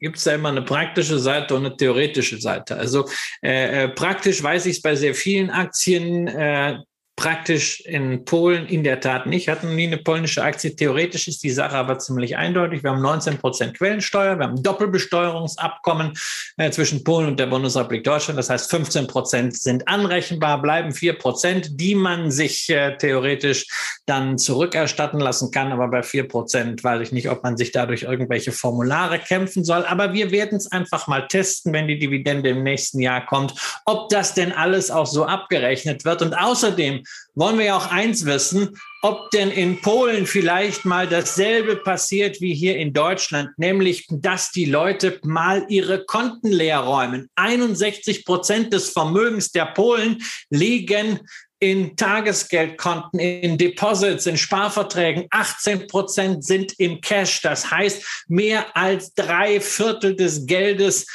gibt 0.00 0.18
es 0.18 0.24
da 0.24 0.34
immer 0.34 0.50
eine 0.50 0.62
praktische 0.62 1.18
Seite 1.18 1.54
und 1.54 1.66
eine 1.66 1.76
theoretische 1.76 2.40
Seite. 2.40 2.76
Also 2.76 3.08
äh, 3.42 3.84
äh 3.84 3.88
praktisch 3.88 4.42
weiß 4.42 4.66
ich 4.66 4.76
es 4.76 4.82
bei 4.82 4.94
sehr 4.94 5.14
vielen 5.14 5.50
Aktien, 5.50 6.28
äh, 6.28 6.78
praktisch 7.18 7.80
in 7.80 8.24
Polen 8.24 8.68
in 8.68 8.84
der 8.84 9.00
Tat 9.00 9.26
nicht. 9.26 9.48
Hatten 9.48 9.74
nie 9.74 9.88
eine 9.88 9.98
polnische 9.98 10.44
Aktie. 10.44 10.76
Theoretisch 10.76 11.26
ist 11.26 11.42
die 11.42 11.50
Sache 11.50 11.76
aber 11.76 11.98
ziemlich 11.98 12.36
eindeutig. 12.36 12.84
Wir 12.84 12.90
haben 12.90 13.02
19 13.02 13.38
Prozent 13.38 13.76
Quellensteuer, 13.76 14.38
wir 14.38 14.46
haben 14.46 14.62
Doppelbesteuerungsabkommen 14.62 16.12
äh, 16.58 16.70
zwischen 16.70 17.02
Polen 17.02 17.26
und 17.26 17.40
der 17.40 17.46
Bundesrepublik 17.46 18.04
Deutschland. 18.04 18.38
Das 18.38 18.50
heißt, 18.50 18.70
15 18.70 19.08
Prozent 19.08 19.56
sind 19.56 19.88
anrechenbar, 19.88 20.62
bleiben 20.62 20.92
4 20.92 21.18
Prozent, 21.18 21.80
die 21.80 21.96
man 21.96 22.30
sich 22.30 22.70
äh, 22.70 22.96
theoretisch 22.96 23.66
dann 24.06 24.38
zurückerstatten 24.38 25.18
lassen 25.18 25.50
kann. 25.50 25.72
Aber 25.72 25.88
bei 25.88 26.04
4 26.04 26.28
Prozent 26.28 26.84
weiß 26.84 27.00
ich 27.00 27.10
nicht, 27.10 27.28
ob 27.30 27.42
man 27.42 27.56
sich 27.56 27.72
dadurch 27.72 28.04
irgendwelche 28.04 28.52
Formulare 28.52 29.18
kämpfen 29.18 29.64
soll. 29.64 29.84
Aber 29.86 30.12
wir 30.12 30.30
werden 30.30 30.56
es 30.56 30.70
einfach 30.70 31.08
mal 31.08 31.26
testen, 31.26 31.72
wenn 31.72 31.88
die 31.88 31.98
Dividende 31.98 32.50
im 32.50 32.62
nächsten 32.62 33.00
Jahr 33.00 33.26
kommt, 33.26 33.54
ob 33.86 34.08
das 34.08 34.34
denn 34.34 34.52
alles 34.52 34.92
auch 34.92 35.06
so 35.06 35.24
abgerechnet 35.24 36.04
wird. 36.04 36.22
Und 36.22 36.34
außerdem 36.34 37.02
wollen 37.34 37.58
wir 37.58 37.66
ja 37.66 37.76
auch 37.76 37.90
eins 37.90 38.24
wissen, 38.24 38.76
ob 39.02 39.30
denn 39.30 39.50
in 39.50 39.80
Polen 39.80 40.26
vielleicht 40.26 40.84
mal 40.84 41.06
dasselbe 41.06 41.76
passiert 41.76 42.40
wie 42.40 42.54
hier 42.54 42.76
in 42.76 42.92
Deutschland, 42.92 43.50
nämlich 43.58 44.06
dass 44.10 44.50
die 44.50 44.64
Leute 44.64 45.20
mal 45.22 45.64
ihre 45.68 46.04
Konten 46.04 46.48
leer 46.48 46.80
räumen. 46.80 47.30
61 47.36 48.24
Prozent 48.24 48.72
des 48.72 48.90
Vermögens 48.90 49.52
der 49.52 49.66
Polen 49.66 50.20
liegen 50.50 51.20
in 51.60 51.96
Tagesgeldkonten, 51.96 53.18
in 53.18 53.58
Deposits, 53.58 54.26
in 54.26 54.36
Sparverträgen. 54.36 55.26
18 55.30 55.86
Prozent 55.88 56.44
sind 56.44 56.72
im 56.78 57.00
Cash. 57.00 57.42
Das 57.42 57.70
heißt, 57.70 58.24
mehr 58.28 58.76
als 58.76 59.12
drei 59.14 59.60
Viertel 59.60 60.14
des 60.14 60.46
Geldes 60.46 61.06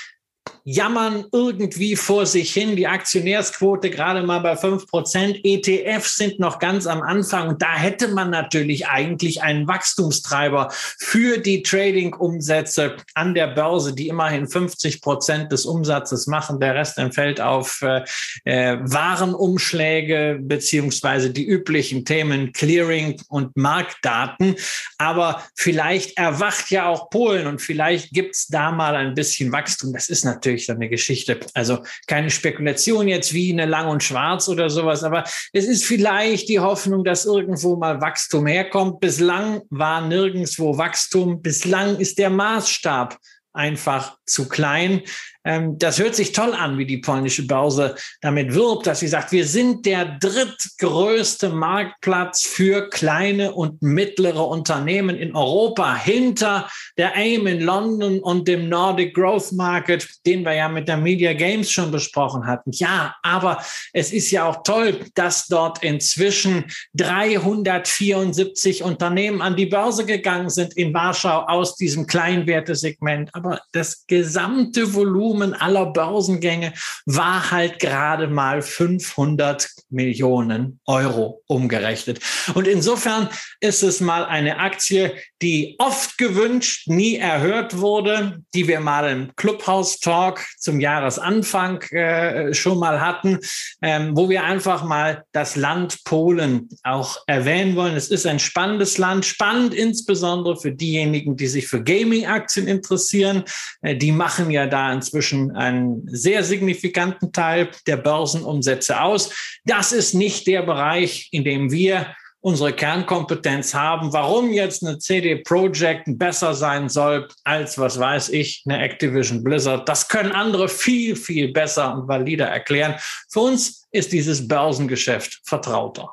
jammern 0.65 1.25
irgendwie 1.31 1.95
vor 1.95 2.25
sich 2.25 2.53
hin. 2.53 2.75
Die 2.75 2.87
Aktionärsquote 2.87 3.89
gerade 3.89 4.23
mal 4.23 4.39
bei 4.39 4.55
fünf 4.55 4.87
Prozent. 4.87 5.39
ETFs 5.43 6.15
sind 6.15 6.39
noch 6.39 6.59
ganz 6.59 6.87
am 6.87 7.01
Anfang. 7.01 7.49
Und 7.49 7.61
da 7.61 7.73
hätte 7.75 8.09
man 8.09 8.29
natürlich 8.29 8.87
eigentlich 8.87 9.43
einen 9.43 9.67
Wachstumstreiber 9.67 10.69
für 10.71 11.37
die 11.37 11.63
Trading-Umsätze 11.63 12.95
an 13.13 13.33
der 13.33 13.47
Börse, 13.47 13.93
die 13.93 14.07
immerhin 14.07 14.47
50 14.47 15.01
Prozent 15.01 15.51
des 15.51 15.65
Umsatzes 15.65 16.27
machen. 16.27 16.59
Der 16.59 16.75
Rest 16.75 16.97
entfällt 16.97 17.41
auf 17.41 17.81
äh, 17.81 18.03
äh, 18.45 18.77
Warenumschläge 18.81 20.39
beziehungsweise 20.41 21.29
die 21.31 21.45
üblichen 21.45 22.05
Themen 22.05 22.53
Clearing 22.53 23.21
und 23.27 23.55
Marktdaten. 23.57 24.55
Aber 24.97 25.43
vielleicht 25.55 26.17
erwacht 26.17 26.71
ja 26.71 26.87
auch 26.87 27.09
Polen 27.09 27.47
und 27.47 27.61
vielleicht 27.61 28.11
gibt's 28.11 28.47
da 28.47 28.71
mal 28.71 28.95
ein 28.95 29.13
bisschen 29.13 29.51
Wachstum. 29.51 29.91
Das 29.91 30.07
ist 30.07 30.23
natürlich 30.23 30.32
natürlich 30.33 30.67
dann 30.67 30.77
eine 30.77 30.89
Geschichte. 30.89 31.39
Also 31.53 31.79
keine 32.07 32.29
Spekulation 32.29 33.07
jetzt 33.07 33.33
wie 33.33 33.51
eine 33.51 33.65
Lang 33.65 33.87
und 33.87 34.03
Schwarz 34.03 34.49
oder 34.49 34.69
sowas, 34.69 35.03
aber 35.03 35.23
es 35.53 35.65
ist 35.65 35.85
vielleicht 35.85 36.49
die 36.49 36.59
Hoffnung, 36.59 37.03
dass 37.03 37.25
irgendwo 37.25 37.75
mal 37.75 38.01
Wachstum 38.01 38.47
herkommt. 38.47 38.99
Bislang 38.99 39.61
war 39.69 40.07
nirgendwo 40.07 40.77
Wachstum. 40.77 41.41
Bislang 41.41 41.97
ist 41.97 42.17
der 42.17 42.29
Maßstab 42.29 43.17
einfach 43.53 44.17
zu 44.25 44.47
klein. 44.47 45.01
Ähm, 45.45 45.77
das 45.77 45.99
hört 45.99 46.15
sich 46.15 46.31
toll 46.31 46.53
an, 46.53 46.77
wie 46.77 46.85
die 46.85 46.99
polnische 46.99 47.45
Börse 47.45 47.95
damit 48.21 48.53
wirbt, 48.53 48.87
dass 48.87 49.01
sie 49.01 49.07
sagt, 49.07 49.31
wir 49.31 49.45
sind 49.45 49.85
der 49.85 50.17
drittgrößte 50.19 51.49
Marktplatz 51.49 52.43
für 52.43 52.89
kleine 52.89 53.51
und 53.51 53.81
mittlere 53.81 54.47
Unternehmen 54.47 55.17
in 55.17 55.35
Europa 55.35 55.95
hinter 55.95 56.69
der 56.97 57.15
AIM 57.15 57.47
in 57.47 57.61
London 57.61 58.19
und 58.19 58.47
dem 58.47 58.69
Nordic 58.69 59.13
Growth 59.13 59.51
Market, 59.51 60.07
den 60.25 60.45
wir 60.45 60.53
ja 60.53 60.69
mit 60.69 60.87
der 60.87 60.95
Media 60.97 61.33
Games 61.33 61.69
schon 61.69 61.91
besprochen 61.91 62.47
hatten. 62.47 62.71
Ja, 62.71 63.15
aber 63.21 63.61
es 63.91 64.13
ist 64.13 64.31
ja 64.31 64.47
auch 64.47 64.63
toll, 64.63 64.99
dass 65.15 65.47
dort 65.47 65.83
inzwischen 65.83 66.65
374 66.93 68.83
Unternehmen 68.83 69.41
an 69.41 69.57
die 69.57 69.65
Börse 69.65 70.05
gegangen 70.05 70.49
sind 70.49 70.73
in 70.77 70.93
Warschau 70.93 71.41
aus 71.47 71.75
diesem 71.75 72.07
Kleinwertesegment. 72.07 73.29
Aber 73.33 73.59
das 73.73 74.05
gesamte 74.13 74.93
Volumen 74.93 75.55
aller 75.55 75.87
Börsengänge 75.87 76.73
war 77.07 77.49
halt 77.49 77.79
gerade 77.79 78.27
mal 78.27 78.61
500 78.61 79.67
Millionen 79.89 80.79
Euro 80.85 81.41
umgerechnet. 81.47 82.19
Und 82.53 82.67
insofern 82.67 83.27
ist 83.59 83.81
es 83.81 84.01
mal 84.01 84.25
eine 84.25 84.59
Aktie, 84.59 85.13
die 85.41 85.75
oft 85.79 86.19
gewünscht, 86.19 86.87
nie 86.87 87.15
erhört 87.15 87.79
wurde, 87.79 88.43
die 88.53 88.67
wir 88.67 88.81
mal 88.81 89.09
im 89.09 89.35
Clubhouse 89.35 89.99
Talk 89.99 90.45
zum 90.59 90.79
Jahresanfang 90.79 91.81
äh, 91.91 92.53
schon 92.53 92.77
mal 92.77 93.01
hatten, 93.01 93.39
ähm, 93.81 94.15
wo 94.15 94.29
wir 94.29 94.43
einfach 94.43 94.83
mal 94.83 95.23
das 95.31 95.55
Land 95.55 96.03
Polen 96.03 96.69
auch 96.83 97.17
erwähnen 97.25 97.75
wollen. 97.75 97.95
Es 97.95 98.09
ist 98.09 98.27
ein 98.27 98.39
spannendes 98.39 98.99
Land, 98.99 99.25
spannend 99.25 99.73
insbesondere 99.73 100.55
für 100.55 100.71
diejenigen, 100.71 101.35
die 101.35 101.47
sich 101.47 101.67
für 101.67 101.83
Gaming-Aktien 101.83 102.67
interessieren. 102.67 103.43
Äh, 103.81 103.95
die 104.03 104.11
machen 104.11 104.51
ja 104.51 104.67
da 104.67 104.91
inzwischen 104.91 105.55
einen 105.55 106.05
sehr 106.09 106.43
signifikanten 106.43 107.31
Teil 107.31 107.69
der 107.87 107.95
Börsenumsätze 107.95 108.99
aus. 108.99 109.29
Das 109.63 109.93
ist 109.93 110.13
nicht 110.13 110.45
der 110.45 110.61
Bereich, 110.63 111.29
in 111.31 111.45
dem 111.45 111.71
wir 111.71 112.13
unsere 112.41 112.73
Kernkompetenz 112.73 113.73
haben. 113.73 114.11
Warum 114.11 114.51
jetzt 114.51 114.85
eine 114.85 114.99
CD 114.99 115.37
Projekt 115.37 116.03
besser 116.19 116.53
sein 116.53 116.89
soll 116.89 117.29
als, 117.45 117.77
was 117.77 117.97
weiß 117.97 118.27
ich, 118.29 118.63
eine 118.65 118.83
Activision 118.83 119.41
Blizzard, 119.41 119.87
das 119.87 120.09
können 120.09 120.33
andere 120.33 120.67
viel, 120.67 121.15
viel 121.15 121.53
besser 121.53 121.95
und 121.95 122.09
valider 122.09 122.47
erklären. 122.47 122.95
Für 123.29 123.39
uns 123.39 123.87
ist 123.91 124.11
dieses 124.11 124.45
Börsengeschäft 124.45 125.39
vertrauter. 125.45 126.09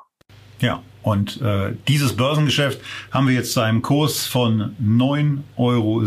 Ja, 0.60 0.82
und 1.02 1.40
äh, 1.40 1.72
dieses 1.88 2.14
Börsengeschäft 2.14 2.78
haben 3.10 3.26
wir 3.26 3.34
jetzt 3.34 3.54
zu 3.54 3.60
einem 3.60 3.80
Kurs 3.80 4.26
von 4.26 4.76
9,07 4.82 5.40
Euro 5.56 6.02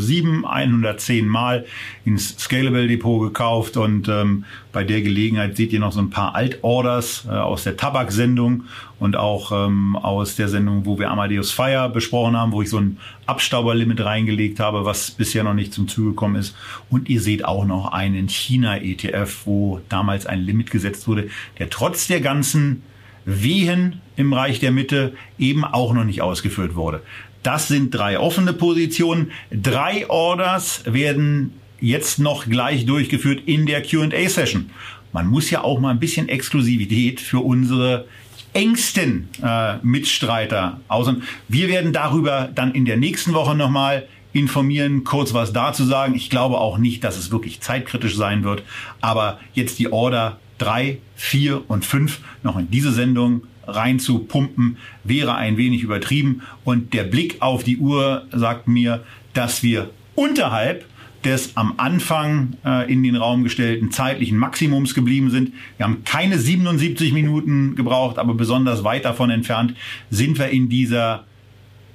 110 0.48 1.28
Mal 1.28 1.66
ins 2.06 2.38
Scalable 2.38 2.88
Depot 2.88 3.20
gekauft. 3.20 3.76
Und 3.76 4.08
ähm, 4.08 4.46
bei 4.72 4.84
der 4.84 5.02
Gelegenheit 5.02 5.58
seht 5.58 5.74
ihr 5.74 5.80
noch 5.80 5.94
so 5.94 6.00
ein 6.00 6.12
paar 6.12 6.36
Altorders 6.36 7.26
äh, 7.28 7.32
aus 7.32 7.64
der 7.64 7.76
Tabaksendung 7.76 8.66
und 9.00 9.16
auch 9.16 9.52
ähm, 9.52 9.96
aus 9.96 10.36
der 10.36 10.48
Sendung, 10.48 10.86
wo 10.86 11.00
wir 11.00 11.10
Amadeus 11.10 11.52
Fire 11.52 11.90
besprochen 11.90 12.38
haben, 12.38 12.52
wo 12.52 12.62
ich 12.62 12.70
so 12.70 12.78
ein 12.78 13.00
Abstauberlimit 13.26 14.00
reingelegt 14.00 14.60
habe, 14.60 14.86
was 14.86 15.10
bisher 15.10 15.44
noch 15.44 15.56
nicht 15.56 15.74
zum 15.74 15.88
Zuge 15.88 16.10
gekommen 16.10 16.36
ist. 16.36 16.56
Und 16.92 17.10
ihr 17.10 17.20
seht 17.20 17.46
auch 17.46 17.66
noch 17.66 17.94
einen 17.94 18.30
China-ETF, 18.30 19.48
wo 19.48 19.82
damals 19.90 20.28
ein 20.28 20.42
Limit 20.42 20.70
gesetzt 20.70 21.08
wurde, 21.08 21.30
der 21.58 21.72
trotz 21.72 22.06
der 22.06 22.22
ganzen 22.22 22.84
Wehen 23.26 24.03
im 24.16 24.34
Reich 24.34 24.60
der 24.60 24.72
Mitte 24.72 25.14
eben 25.38 25.64
auch 25.64 25.94
noch 25.94 26.04
nicht 26.04 26.22
ausgeführt 26.22 26.76
wurde. 26.76 27.02
Das 27.44 27.68
sind 27.68 27.94
drei 27.94 28.20
offene 28.20 28.54
Positionen. 28.54 29.32
Drei 29.52 30.10
Orders 30.10 30.84
werden 30.86 31.54
jetzt 31.80 32.20
noch 32.20 32.46
gleich 32.46 32.86
durchgeführt 32.86 33.44
in 33.46 33.66
der 33.66 33.84
QA-Session. 33.84 34.70
Man 35.12 35.28
muss 35.28 35.50
ja 35.50 35.64
auch 35.64 35.80
mal 35.80 35.92
ein 35.92 36.00
bisschen 36.00 36.30
Exklusivität 36.30 37.20
für 37.20 37.40
unsere 37.40 38.08
engsten 38.54 39.28
äh, 39.44 39.78
Mitstreiter 39.84 40.80
aus. 40.88 41.10
Wir 41.50 41.68
werden 41.68 41.92
darüber 41.92 42.50
dann 42.54 42.74
in 42.74 42.86
der 42.86 42.98
nächsten 42.98 43.34
Woche 43.34 43.56
nochmal 43.56 44.08
informieren, 44.32 45.04
kurz 45.04 45.34
was 45.34 45.54
dazu 45.54 45.84
sagen. 45.84 46.16
Ich 46.16 46.30
glaube 46.30 46.58
auch 46.58 46.78
nicht, 46.78 47.04
dass 47.04 47.18
es 47.18 47.32
wirklich 47.32 47.62
zeitkritisch 47.62 48.16
sein 48.16 48.44
wird. 48.44 48.64
Aber 49.02 49.40
jetzt 49.54 49.80
die 49.80 49.92
Order 49.92 50.40
drei, 50.58 51.00
vier 51.16 51.70
und 51.70 51.86
fünf 51.86 52.20
noch 52.42 52.58
in 52.58 52.70
diese 52.72 52.92
Sendung 52.92 53.44
rein 53.68 54.00
zu 54.00 54.20
pumpen, 54.20 54.78
wäre 55.04 55.36
ein 55.36 55.58
wenig 55.58 55.82
übertrieben. 55.82 56.42
Und 56.64 56.94
der 56.94 57.04
Blick 57.04 57.38
auf 57.42 57.64
die 57.64 57.78
Uhr 57.78 58.28
sagt 58.32 58.68
mir, 58.68 59.04
dass 59.34 59.64
wir 59.64 59.90
unterhalb 60.16 60.86
des 61.24 61.56
am 61.56 61.76
Anfang 61.78 62.58
äh, 62.66 62.92
in 62.92 63.02
den 63.02 63.16
Raum 63.16 63.44
gestellten 63.44 63.92
zeitlichen 63.92 64.38
Maximums 64.38 64.94
geblieben 64.94 65.30
sind. 65.30 65.54
Wir 65.78 65.86
haben 65.86 66.04
keine 66.04 66.38
77 66.38 67.14
Minuten 67.14 67.76
gebraucht, 67.76 68.20
aber 68.20 68.34
besonders 68.34 68.84
weit 68.84 69.06
davon 69.06 69.30
entfernt 69.30 69.74
sind 70.10 70.38
wir 70.38 70.50
in 70.50 70.70
dieser 70.70 71.24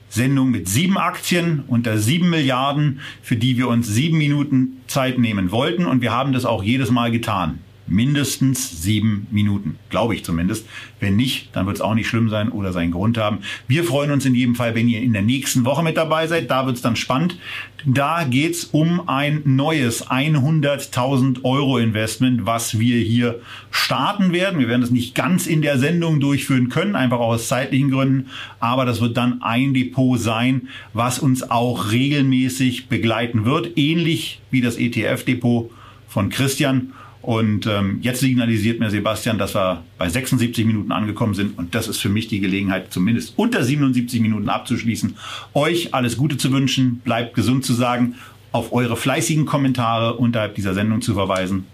Sendung 0.08 0.50
mit 0.50 0.68
sieben 0.68 0.96
Aktien 0.96 1.64
unter 1.66 1.98
sieben 1.98 2.30
Milliarden, 2.30 3.00
für 3.22 3.36
die 3.36 3.58
wir 3.58 3.68
uns 3.68 3.86
sieben 3.86 4.16
Minuten 4.16 4.78
Zeit 4.86 5.18
nehmen 5.18 5.50
wollten. 5.50 5.84
Und 5.84 6.00
wir 6.00 6.12
haben 6.12 6.32
das 6.32 6.46
auch 6.46 6.62
jedes 6.62 6.90
Mal 6.90 7.10
getan 7.10 7.58
mindestens 7.88 8.82
sieben 8.82 9.26
Minuten, 9.30 9.78
glaube 9.90 10.14
ich 10.14 10.24
zumindest. 10.24 10.66
Wenn 11.00 11.16
nicht, 11.16 11.50
dann 11.54 11.66
wird 11.66 11.76
es 11.76 11.82
auch 11.82 11.94
nicht 11.94 12.08
schlimm 12.08 12.28
sein 12.28 12.50
oder 12.50 12.72
seinen 12.72 12.92
Grund 12.92 13.18
haben. 13.18 13.38
Wir 13.66 13.84
freuen 13.84 14.10
uns 14.10 14.24
in 14.24 14.34
jedem 14.34 14.54
Fall, 14.54 14.74
wenn 14.74 14.88
ihr 14.88 15.00
in 15.00 15.12
der 15.12 15.22
nächsten 15.22 15.64
Woche 15.64 15.82
mit 15.82 15.96
dabei 15.96 16.26
seid. 16.26 16.50
Da 16.50 16.66
wird 16.66 16.76
es 16.76 16.82
dann 16.82 16.96
spannend. 16.96 17.38
Da 17.84 18.24
geht's 18.24 18.64
um 18.64 19.08
ein 19.08 19.42
neues 19.44 20.08
100.000 20.08 21.44
Euro 21.44 21.78
Investment, 21.78 22.44
was 22.44 22.78
wir 22.78 22.98
hier 22.98 23.40
starten 23.70 24.32
werden. 24.32 24.58
Wir 24.58 24.68
werden 24.68 24.80
das 24.80 24.90
nicht 24.90 25.14
ganz 25.14 25.46
in 25.46 25.62
der 25.62 25.78
Sendung 25.78 26.18
durchführen 26.18 26.68
können, 26.68 26.96
einfach 26.96 27.20
aus 27.20 27.48
zeitlichen 27.48 27.90
Gründen. 27.90 28.26
Aber 28.58 28.84
das 28.84 29.00
wird 29.00 29.16
dann 29.16 29.42
ein 29.42 29.74
Depot 29.74 30.18
sein, 30.18 30.68
was 30.92 31.18
uns 31.18 31.48
auch 31.48 31.92
regelmäßig 31.92 32.88
begleiten 32.88 33.44
wird, 33.44 33.78
ähnlich 33.78 34.40
wie 34.50 34.60
das 34.60 34.76
ETF-Depot 34.76 35.70
von 36.08 36.30
Christian. 36.30 36.92
Und 37.28 37.66
ähm, 37.66 37.98
jetzt 38.00 38.20
signalisiert 38.20 38.80
mir 38.80 38.88
Sebastian, 38.88 39.36
dass 39.36 39.54
wir 39.54 39.84
bei 39.98 40.08
76 40.08 40.64
Minuten 40.64 40.92
angekommen 40.92 41.34
sind. 41.34 41.58
Und 41.58 41.74
das 41.74 41.86
ist 41.86 41.98
für 41.98 42.08
mich 42.08 42.26
die 42.26 42.40
Gelegenheit, 42.40 42.90
zumindest 42.90 43.34
unter 43.36 43.62
77 43.62 44.22
Minuten 44.22 44.48
abzuschließen. 44.48 45.14
Euch 45.52 45.92
alles 45.92 46.16
Gute 46.16 46.38
zu 46.38 46.50
wünschen, 46.52 47.02
bleibt 47.04 47.34
gesund 47.34 47.66
zu 47.66 47.74
sagen, 47.74 48.14
auf 48.50 48.72
eure 48.72 48.96
fleißigen 48.96 49.44
Kommentare 49.44 50.14
unterhalb 50.14 50.54
dieser 50.54 50.72
Sendung 50.72 51.02
zu 51.02 51.12
verweisen. 51.12 51.66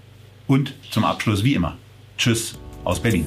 Und 0.49 0.75
zum 0.91 1.05
Abschluss 1.05 1.45
wie 1.45 1.55
immer. 1.55 1.77
Tschüss 2.19 2.59
aus 2.83 3.01
Berlin. 3.01 3.25